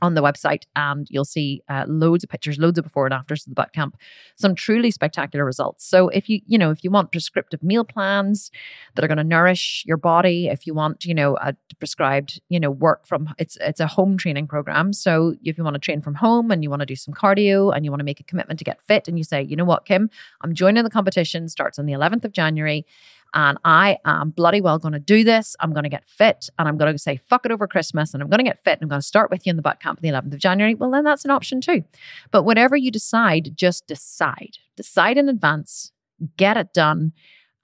on 0.01 0.15
the 0.15 0.23
website 0.23 0.65
and 0.77 1.07
you'll 1.11 1.25
see 1.25 1.63
uh, 1.69 1.85
loads 1.89 2.23
of 2.23 2.31
pictures 2.31 2.59
loads 2.59 2.79
of 2.79 2.85
before 2.85 3.07
and 3.07 3.15
afters 3.15 3.43
of 3.43 3.51
the 3.51 3.55
butt 3.55 3.73
camp. 3.73 3.97
Some 4.37 4.55
truly 4.55 4.91
spectacular 4.91 5.45
results. 5.45 5.85
So 5.85 6.09
if 6.09 6.29
you 6.29 6.41
you 6.47 6.59
know 6.59 6.71
if 6.71 6.85
you 6.85 6.91
want 6.91 7.13
prescriptive 7.13 7.63
meal 7.63 7.85
plans 7.85 8.51
that 8.95 9.05
are 9.05 9.09
going 9.09 9.19
to 9.19 9.25
nourish 9.25 9.85
your 9.87 9.97
body 9.97 10.49
if 10.49 10.67
you 10.67 10.75
want 10.75 11.05
you 11.05 11.15
know 11.15 11.37
a 11.37 11.55
prescribed 11.79 12.41
you 12.49 12.61
know 12.61 12.71
work 12.71 13.07
from 13.07 13.35
it's 13.39 13.59
it's 13.61 13.81
a 13.81 13.87
home 13.87 14.17
training 14.17 14.47
program. 14.47 14.93
So 14.93 15.35
if 15.43 15.59
you 15.59 15.65
want 15.65 15.75
to 15.75 15.81
train 15.81 16.01
from 16.01 16.15
home 16.15 16.51
and 16.51 16.63
you 16.63 16.71
want 16.71 16.81
to 16.81 16.87
do 16.87 16.97
some 16.97 17.15
cardio 17.15 17.75
and 17.75 17.85
you 17.85 17.91
want 17.91 18.01
to 18.01 18.05
make 18.05 18.21
a 18.21 18.25
commitment 18.25 18.59
to 18.59 18.65
get 18.65 18.83
fit 18.83 19.09
and 19.09 19.19
you 19.19 19.25
say 19.25 19.43
you 19.43 19.57
know 19.57 19.65
what 19.65 19.85
kim? 19.85 20.11
I'm 20.43 20.55
joining 20.55 20.85
the 20.85 20.91
competition 20.91 21.49
starts 21.49 21.79
on 21.79 21.87
the 21.87 21.93
11th 21.93 22.25
of 22.25 22.33
january 22.33 22.87
and 23.35 23.59
I 23.65 23.99
am 24.05 24.31
bloody 24.31 24.61
well 24.61 24.79
going 24.79 24.93
to 24.93 24.99
do 24.99 25.25
this. 25.25 25.57
I'm 25.61 25.73
going 25.73 25.85
to 25.85 25.89
get 25.89 26.07
fit 26.07 26.49
and 26.59 26.69
I'm 26.69 26.79
going 26.79 26.93
to 26.93 26.99
say 26.99 27.21
fuck 27.29 27.45
it 27.45 27.53
over 27.53 27.67
Christmas 27.67 28.15
and 28.15 28.23
I'm 28.23 28.29
going 28.29 28.39
to 28.39 28.45
get 28.45 28.63
fit 28.63 28.75
and 28.75 28.83
I'm 28.83 28.89
going 28.89 29.01
to 29.01 29.07
start 29.07 29.31
with 29.31 29.47
you 29.47 29.51
in 29.51 29.57
the 29.57 29.63
butt 29.63 29.81
camp 29.81 29.99
on 29.99 30.03
the 30.03 30.17
11th 30.17 30.35
of 30.35 30.39
January. 30.39 30.75
Well, 30.75 30.91
then 30.91 31.05
that's 31.05 31.25
an 31.25 31.31
option 31.31 31.61
too. 31.61 31.85
But 32.31 32.45
whatever 32.45 32.77
you 32.77 32.91
decide, 32.91 33.53
just 33.55 33.87
decide. 33.87 34.59
Decide 34.77 35.19
in 35.19 35.29
advance, 35.29 35.93
get 36.37 36.57
it 36.57 36.73
done 36.73 37.13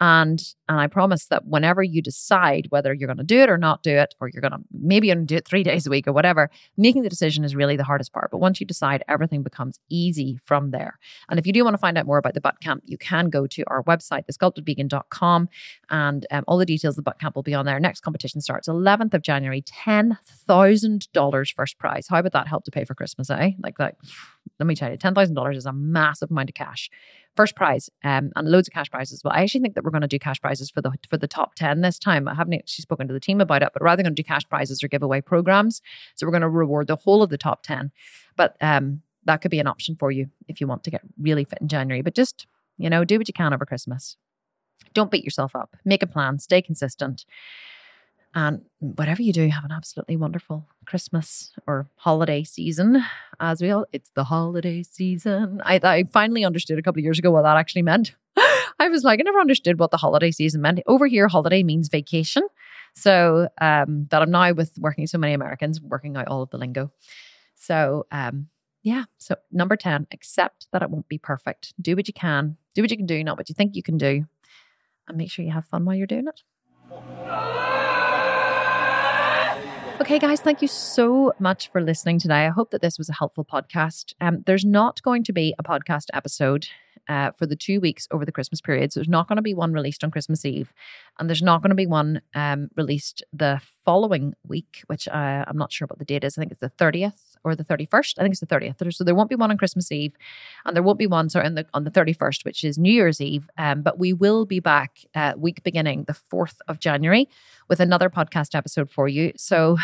and 0.01 0.43
and 0.69 0.81
I 0.81 0.87
promise 0.87 1.27
that 1.27 1.47
whenever 1.47 1.83
you 1.83 2.01
decide 2.01 2.67
whether 2.71 2.95
you're 2.95 3.07
going 3.07 3.19
to 3.19 3.23
do 3.23 3.41
it 3.41 3.51
or 3.51 3.59
not 3.59 3.83
do 3.83 3.95
it, 3.95 4.15
or 4.19 4.29
you're 4.29 4.41
going 4.41 4.53
to 4.53 4.61
maybe 4.73 5.09
to 5.09 5.15
do 5.17 5.37
it 5.37 5.47
three 5.47 5.63
days 5.71 5.87
a 5.87 5.91
week 5.91 6.09
or 6.09 6.13
whatever, 6.13 6.51
making 6.77 7.03
the 7.03 7.11
decision 7.11 7.45
is 7.45 7.55
really 7.55 7.77
the 7.77 7.85
hardest 7.85 8.13
part. 8.13 8.31
But 8.31 8.39
once 8.39 8.61
you 8.61 8.67
decide, 8.67 9.05
everything 9.09 9.43
becomes 9.43 9.79
easy 9.91 10.41
from 10.45 10.71
there. 10.71 10.99
And 11.29 11.39
if 11.39 11.47
you 11.47 11.53
do 11.53 11.65
want 11.65 11.75
to 11.75 11.79
find 11.79 11.99
out 11.99 12.07
more 12.07 12.19
about 12.19 12.35
the 12.35 12.41
butt 12.41 12.61
camp, 12.61 12.83
you 12.87 12.97
can 12.97 13.29
go 13.29 13.47
to 13.47 13.63
our 13.67 13.83
website, 13.85 14.25
thesculptedvegan.com, 14.27 15.49
and 15.91 16.27
um, 16.31 16.45
all 16.49 16.59
the 16.59 16.67
details 16.67 16.93
of 16.93 16.97
the 16.97 17.03
butt 17.03 17.21
camp 17.21 17.37
will 17.37 17.43
be 17.43 17.55
on 17.55 17.67
there. 17.67 17.79
Next 17.79 18.01
competition 18.01 18.41
starts 18.41 18.69
11th 18.69 19.15
of 19.15 19.23
January, 19.23 19.63
$10,000 19.63 21.55
first 21.55 21.79
prize. 21.79 22.09
How 22.09 22.19
about 22.19 22.33
that 22.33 22.49
help 22.49 22.65
to 22.65 22.71
pay 22.71 22.85
for 22.85 22.95
Christmas, 22.95 23.29
eh? 23.31 23.51
Like 23.63 23.77
that. 23.79 23.97
Let 24.59 24.67
me 24.67 24.75
tell 24.75 24.91
you, 24.91 24.97
$10,000 24.97 25.57
is 25.57 25.67
a 25.67 25.73
massive 25.73 26.31
amount 26.31 26.51
of 26.51 26.55
cash 26.55 26.91
first 27.37 27.57
prize 27.57 27.91
um, 28.03 28.31
and 28.37 28.49
loads 28.49 28.69
of 28.69 28.75
cash 28.75 28.91
prizes. 28.91 29.23
Well, 29.25 29.33
I 29.35 29.43
actually 29.43 29.61
think 29.63 29.75
that 29.75 29.85
we're 29.85 29.91
going 29.91 30.03
to 30.03 30.09
do 30.09 30.19
cash 30.19 30.41
prizes 30.41 30.71
for 30.71 30.81
the 30.81 30.93
for 31.09 31.17
the 31.17 31.29
top 31.29 31.55
ten 31.55 31.81
this 31.81 31.99
time. 31.99 32.29
I 32.29 32.35
haven't 32.35 32.55
actually 32.55 32.83
spoken 32.83 33.09
to 33.09 33.15
the 33.15 33.21
team 33.21 33.41
about 33.41 33.63
it, 33.63 33.71
but 33.73 33.83
rather 33.83 34.03
going 34.03 34.15
to 34.15 34.23
do 34.23 34.27
cash 34.27 34.49
prizes 34.49 34.83
or 34.83 34.89
giveaway 34.89 35.21
programs. 35.21 35.83
So 36.15 36.27
we're 36.27 36.33
going 36.33 36.43
to 36.43 36.49
reward 36.49 36.87
the 36.87 36.97
whole 36.97 37.23
of 37.23 37.31
the 37.31 37.39
top 37.39 37.63
ten. 37.63 37.93
But 38.37 38.57
um, 38.61 39.03
that 39.25 39.41
could 39.41 39.51
be 39.51 39.61
an 39.61 39.67
option 39.67 39.97
for 39.97 40.11
you 40.11 40.29
if 40.49 40.61
you 40.61 40.67
want 40.67 40.85
to 40.85 40.91
get 40.91 41.03
really 41.21 41.45
fit 41.45 41.61
in 41.61 41.69
January. 41.69 42.03
But 42.03 42.15
just 42.15 42.47
you 42.79 42.91
know, 42.91 43.05
do 43.05 43.19
what 43.19 43.29
you 43.29 43.35
can 43.35 43.53
over 43.53 43.67
Christmas. 43.67 44.17
Don't 44.93 45.11
beat 45.11 45.25
yourself 45.25 45.55
up. 45.57 45.77
Make 45.85 46.03
a 46.03 46.07
plan. 46.07 46.39
Stay 46.39 46.63
consistent. 46.63 47.25
And 48.35 48.63
whatever 48.81 49.23
you 49.23 49.33
do, 49.33 49.49
have 49.49 49.65
an 49.65 49.71
absolutely 49.71 50.17
wonderful 50.17 50.67
Christmas 50.87 51.53
or 51.69 51.89
holiday 51.97 52.43
season. 52.43 53.05
As 53.39 53.63
we 53.63 53.71
all, 53.71 53.87
it's 53.93 54.11
the 54.15 54.25
holiday 54.25 54.83
season. 54.83 55.63
I, 55.65 55.81
I 55.83 56.05
finally 56.13 56.45
understood 56.45 56.79
a 56.79 56.83
couple 56.83 56.99
of 56.99 57.05
years 57.05 57.19
ago 57.19 57.31
what 57.31 57.43
that 57.43 57.57
actually 57.57 57.83
meant. 57.83 58.17
I 58.81 58.89
was 58.89 59.05
like, 59.05 59.21
I 59.21 59.23
never 59.23 59.39
understood 59.39 59.79
what 59.79 59.93
the 59.93 59.97
holiday 59.97 60.33
season 60.33 60.63
meant. 60.63 60.81
Over 60.87 61.07
here, 61.07 61.29
holiday 61.29 61.63
means 61.63 61.89
vacation. 61.89 62.43
So 62.95 63.49
um, 63.61 64.09
that 64.11 64.21
I'm 64.21 64.33
now 64.33 64.53
with 64.53 64.73
working 64.79 65.07
so 65.07 65.19
many 65.19 65.33
Americans, 65.33 65.81
working 65.81 66.17
out 66.17 66.27
all 66.27 66.43
of 66.43 66.51
the 66.51 66.59
lingo. 66.59 66.91
So 67.55 68.07
um, 68.11 68.49
yeah. 68.83 69.05
So 69.19 69.37
number 69.53 69.77
10, 69.77 70.09
accept 70.13 70.67
that 70.73 70.83
it 70.83 70.91
won't 70.91 71.09
be 71.09 71.19
perfect. 71.19 71.73
Do 71.81 71.95
what 71.95 72.09
you 72.09 72.15
can. 72.15 72.57
Do 72.75 72.83
what 72.83 72.91
you 72.91 72.97
can 72.97 73.07
do, 73.07 73.23
not 73.23 73.39
what 73.39 73.49
you 73.49 73.55
think 73.55 73.77
you 73.77 73.83
can 73.83 73.97
do. 73.97 74.27
And 75.07 75.17
make 75.17 75.31
sure 75.31 75.45
you 75.45 75.53
have 75.53 75.67
fun 75.67 75.85
while 75.85 75.95
you're 75.95 76.07
doing 76.07 76.27
it. 76.27 76.43
Okay, 80.01 80.19
guys, 80.19 80.41
thank 80.41 80.61
you 80.61 80.67
so 80.67 81.33
much 81.39 81.71
for 81.71 81.81
listening 81.81 82.19
today. 82.19 82.47
I 82.47 82.49
hope 82.49 82.73
that 82.73 82.83
this 82.83 82.99
was 82.99 83.09
a 83.09 83.13
helpful 83.13 83.45
podcast. 83.45 84.13
Um, 84.21 84.43
there's 84.45 84.65
not 84.65 85.01
going 85.03 85.23
to 85.23 85.33
be 85.33 85.55
a 85.57 85.63
podcast 85.63 86.07
episode 86.13 86.67
uh, 87.09 87.31
for 87.31 87.47
the 87.47 87.55
two 87.55 87.81
weeks 87.81 88.09
over 88.11 88.25
the 88.25 88.33
Christmas 88.33 88.61
period. 88.61 88.93
So 88.93 88.99
there's 89.01 89.09
not 89.09 89.29
going 89.29 89.37
to 89.37 89.43
be 89.43 89.55
one 89.55 89.73
released 89.73 90.03
on 90.03 90.11
Christmas 90.11 90.45
Eve, 90.45 90.75
and 91.19 91.29
there's 91.29 91.43
not 91.43 91.63
going 91.63 91.71
to 91.71 91.77
be 91.77 91.87
one 91.87 92.21
um, 92.35 92.71
released 92.77 93.23
the 93.33 93.61
following 93.85 94.35
week, 94.47 94.83
which 94.89 95.07
uh, 95.07 95.45
I'm 95.47 95.57
not 95.57 95.73
sure 95.73 95.87
what 95.87 96.01
the 96.01 96.05
date 96.05 96.25
is. 96.25 96.37
I 96.37 96.43
think 96.43 96.51
it's 96.51 96.61
the 96.61 96.71
30th 96.71 97.34
or 97.45 97.55
the 97.55 97.65
31st. 97.65 98.15
I 98.19 98.23
think 98.23 98.33
it's 98.33 98.41
the 98.41 98.47
30th. 98.47 98.93
So 98.95 99.05
there 99.05 99.15
won't 99.15 99.29
be 99.29 99.37
one 99.37 99.51
on 99.51 99.59
Christmas 99.59 99.93
Eve, 99.93 100.15
and 100.65 100.75
there 100.75 100.83
won't 100.83 100.99
be 100.99 101.07
one 101.07 101.29
sorry, 101.29 101.47
on 101.47 101.55
the 101.55 101.67
on 101.75 101.85
the 101.85 101.91
31st, 101.91 102.45
which 102.45 102.65
is 102.65 102.79
New 102.79 102.93
Year's 102.93 103.21
Eve. 103.21 103.49
Um, 103.59 103.83
but 103.83 103.99
we 103.99 104.13
will 104.13 104.47
be 104.47 104.61
back 104.61 104.99
uh, 105.15 105.35
week 105.37 105.63
beginning 105.63 106.05
the 106.05 106.15
4th 106.15 106.57
of 106.69 106.81
January 106.81 107.29
with 107.69 107.81
another 107.81 108.11
podcast 108.11 108.55
episode 108.55 108.91
for 108.91 109.09
you. 109.09 109.33
So 109.37 109.77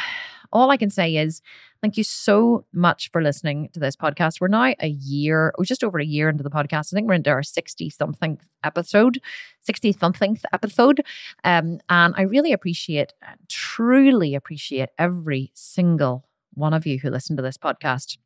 all 0.53 0.71
I 0.71 0.77
can 0.77 0.91
say 0.91 1.17
is 1.17 1.43
thank 1.81 1.97
you 1.97 2.05
so 2.05 2.65
much 2.73 3.11
for 3.11 3.23
listening 3.23 3.71
to 3.73 3.81
this 3.81 3.97
podcast. 3.97 4.41
We're 4.41 4.49
now 4.49 4.75
a 4.81 4.89
year, 4.89 5.53
or 5.57 5.65
just 5.65 5.85
over 5.85 5.99
a 5.99 6.05
year 6.05 6.29
into 6.29 6.43
the 6.43 6.51
podcast. 6.51 6.93
I 6.93 6.97
think 6.97 7.09
we're 7.09 7.15
into 7.15 7.31
our 7.31 7.43
60 7.43 7.91
something 7.91 8.39
episode, 8.65 9.21
60 9.61 9.93
something 9.93 10.39
episode. 10.53 11.03
Um, 11.45 11.81
and 11.89 12.15
I 12.17 12.23
really 12.23 12.53
appreciate, 12.53 13.13
truly 13.49 14.35
appreciate 14.35 14.91
every 14.99 15.53
single 15.55 16.27
one 16.55 16.75
of 16.75 16.87
you 16.87 16.99
who 16.99 17.11
listen 17.11 17.37
to 17.37 17.43
this 17.43 17.57
podcast. 17.57 18.19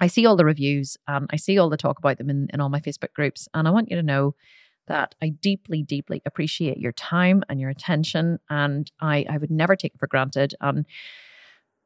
I 0.00 0.08
see 0.08 0.26
all 0.26 0.36
the 0.36 0.44
reviews, 0.44 0.96
and 1.06 1.28
I 1.30 1.36
see 1.36 1.58
all 1.58 1.70
the 1.70 1.76
talk 1.76 1.98
about 1.98 2.18
them 2.18 2.30
in, 2.30 2.48
in 2.52 2.60
all 2.60 2.68
my 2.68 2.80
Facebook 2.80 3.12
groups, 3.14 3.48
and 3.54 3.68
I 3.68 3.70
want 3.70 3.90
you 3.90 3.96
to 3.96 4.02
know 4.02 4.34
that 4.86 5.14
I 5.22 5.30
deeply, 5.30 5.82
deeply 5.82 6.20
appreciate 6.26 6.78
your 6.78 6.92
time 6.92 7.42
and 7.48 7.60
your 7.60 7.70
attention, 7.70 8.38
and 8.50 8.90
I, 9.00 9.24
I 9.28 9.38
would 9.38 9.50
never 9.50 9.76
take 9.76 9.94
it 9.94 10.00
for 10.00 10.06
granted. 10.06 10.54
And 10.60 10.84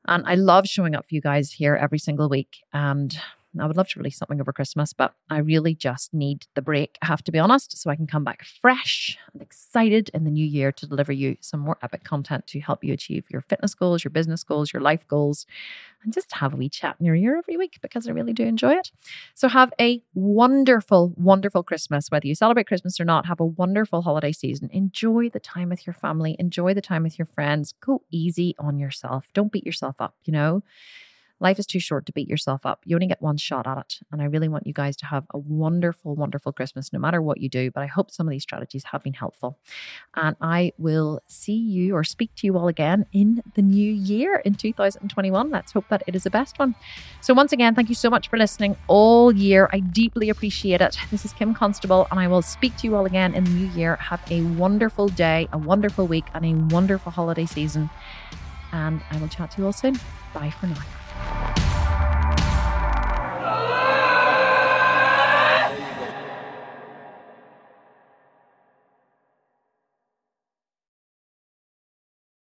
and 0.06 0.26
I 0.26 0.36
love 0.36 0.66
showing 0.66 0.94
up 0.94 1.06
for 1.06 1.14
you 1.14 1.20
guys 1.20 1.52
here 1.52 1.76
every 1.76 1.98
single 1.98 2.30
week. 2.30 2.58
And 2.72 3.18
I 3.58 3.66
would 3.66 3.76
love 3.76 3.88
to 3.88 3.98
release 3.98 4.18
something 4.18 4.40
over 4.40 4.52
Christmas, 4.52 4.92
but 4.92 5.14
I 5.30 5.38
really 5.38 5.74
just 5.74 6.12
need 6.12 6.46
the 6.54 6.62
break, 6.62 6.98
I 7.02 7.06
have 7.06 7.24
to 7.24 7.32
be 7.32 7.38
honest, 7.38 7.76
so 7.78 7.90
I 7.90 7.96
can 7.96 8.06
come 8.06 8.22
back 8.22 8.44
fresh 8.44 9.18
and 9.32 9.42
excited 9.42 10.10
in 10.12 10.24
the 10.24 10.30
new 10.30 10.44
year 10.44 10.70
to 10.72 10.86
deliver 10.86 11.12
you 11.12 11.36
some 11.40 11.60
more 11.60 11.78
epic 11.82 12.04
content 12.04 12.46
to 12.48 12.60
help 12.60 12.84
you 12.84 12.92
achieve 12.92 13.26
your 13.30 13.40
fitness 13.40 13.74
goals, 13.74 14.04
your 14.04 14.10
business 14.10 14.44
goals, 14.44 14.72
your 14.72 14.82
life 14.82 15.06
goals, 15.08 15.46
and 16.02 16.12
just 16.12 16.32
have 16.34 16.52
a 16.52 16.56
wee 16.56 16.68
chat 16.68 16.96
in 17.00 17.06
your 17.06 17.14
ear 17.14 17.36
every 17.36 17.56
week 17.56 17.78
because 17.80 18.06
I 18.06 18.12
really 18.12 18.32
do 18.32 18.44
enjoy 18.44 18.74
it. 18.74 18.92
So 19.34 19.48
have 19.48 19.72
a 19.80 20.02
wonderful, 20.14 21.14
wonderful 21.16 21.62
Christmas. 21.62 22.10
Whether 22.10 22.28
you 22.28 22.34
celebrate 22.34 22.66
Christmas 22.66 23.00
or 23.00 23.04
not, 23.04 23.26
have 23.26 23.40
a 23.40 23.46
wonderful 23.46 24.02
holiday 24.02 24.32
season. 24.32 24.68
Enjoy 24.72 25.28
the 25.28 25.40
time 25.40 25.70
with 25.70 25.86
your 25.86 25.94
family, 25.94 26.36
enjoy 26.38 26.74
the 26.74 26.80
time 26.80 27.02
with 27.02 27.18
your 27.18 27.26
friends. 27.26 27.74
Go 27.80 28.02
easy 28.10 28.54
on 28.58 28.78
yourself. 28.78 29.30
Don't 29.32 29.50
beat 29.50 29.66
yourself 29.66 29.96
up, 30.00 30.14
you 30.24 30.32
know? 30.32 30.62
Life 31.40 31.58
is 31.58 31.66
too 31.66 31.78
short 31.78 32.04
to 32.06 32.12
beat 32.12 32.28
yourself 32.28 32.66
up. 32.66 32.80
You 32.84 32.96
only 32.96 33.06
get 33.06 33.22
one 33.22 33.36
shot 33.36 33.66
at 33.66 33.78
it. 33.78 33.98
And 34.10 34.20
I 34.20 34.24
really 34.24 34.48
want 34.48 34.66
you 34.66 34.72
guys 34.72 34.96
to 34.96 35.06
have 35.06 35.24
a 35.32 35.38
wonderful, 35.38 36.16
wonderful 36.16 36.52
Christmas, 36.52 36.92
no 36.92 36.98
matter 36.98 37.22
what 37.22 37.40
you 37.40 37.48
do. 37.48 37.70
But 37.70 37.82
I 37.82 37.86
hope 37.86 38.10
some 38.10 38.26
of 38.26 38.32
these 38.32 38.42
strategies 38.42 38.84
have 38.84 39.04
been 39.04 39.14
helpful. 39.14 39.58
And 40.16 40.34
I 40.40 40.72
will 40.78 41.20
see 41.26 41.56
you 41.56 41.94
or 41.94 42.02
speak 42.02 42.34
to 42.36 42.46
you 42.46 42.58
all 42.58 42.66
again 42.66 43.06
in 43.12 43.42
the 43.54 43.62
new 43.62 43.92
year 43.92 44.36
in 44.44 44.54
2021. 44.54 45.50
Let's 45.50 45.72
hope 45.72 45.88
that 45.90 46.02
it 46.06 46.16
is 46.16 46.24
the 46.24 46.30
best 46.30 46.58
one. 46.58 46.74
So, 47.20 47.34
once 47.34 47.52
again, 47.52 47.74
thank 47.74 47.88
you 47.88 47.94
so 47.94 48.10
much 48.10 48.28
for 48.28 48.36
listening 48.36 48.76
all 48.88 49.32
year. 49.32 49.68
I 49.72 49.80
deeply 49.80 50.30
appreciate 50.30 50.80
it. 50.80 50.98
This 51.10 51.24
is 51.24 51.32
Kim 51.32 51.54
Constable, 51.54 52.08
and 52.10 52.18
I 52.18 52.26
will 52.26 52.42
speak 52.42 52.76
to 52.78 52.86
you 52.86 52.96
all 52.96 53.06
again 53.06 53.34
in 53.34 53.44
the 53.44 53.50
new 53.50 53.68
year. 53.68 53.96
Have 53.96 54.20
a 54.30 54.42
wonderful 54.42 55.08
day, 55.08 55.48
a 55.52 55.58
wonderful 55.58 56.06
week, 56.06 56.26
and 56.34 56.44
a 56.44 56.74
wonderful 56.74 57.12
holiday 57.12 57.46
season. 57.46 57.90
And 58.72 59.00
I 59.10 59.18
will 59.18 59.28
chat 59.28 59.52
to 59.52 59.60
you 59.60 59.66
all 59.66 59.72
soon. 59.72 59.98
Bye 60.34 60.50
for 60.50 60.66
now. 60.66 60.97
Bye. 61.18 61.67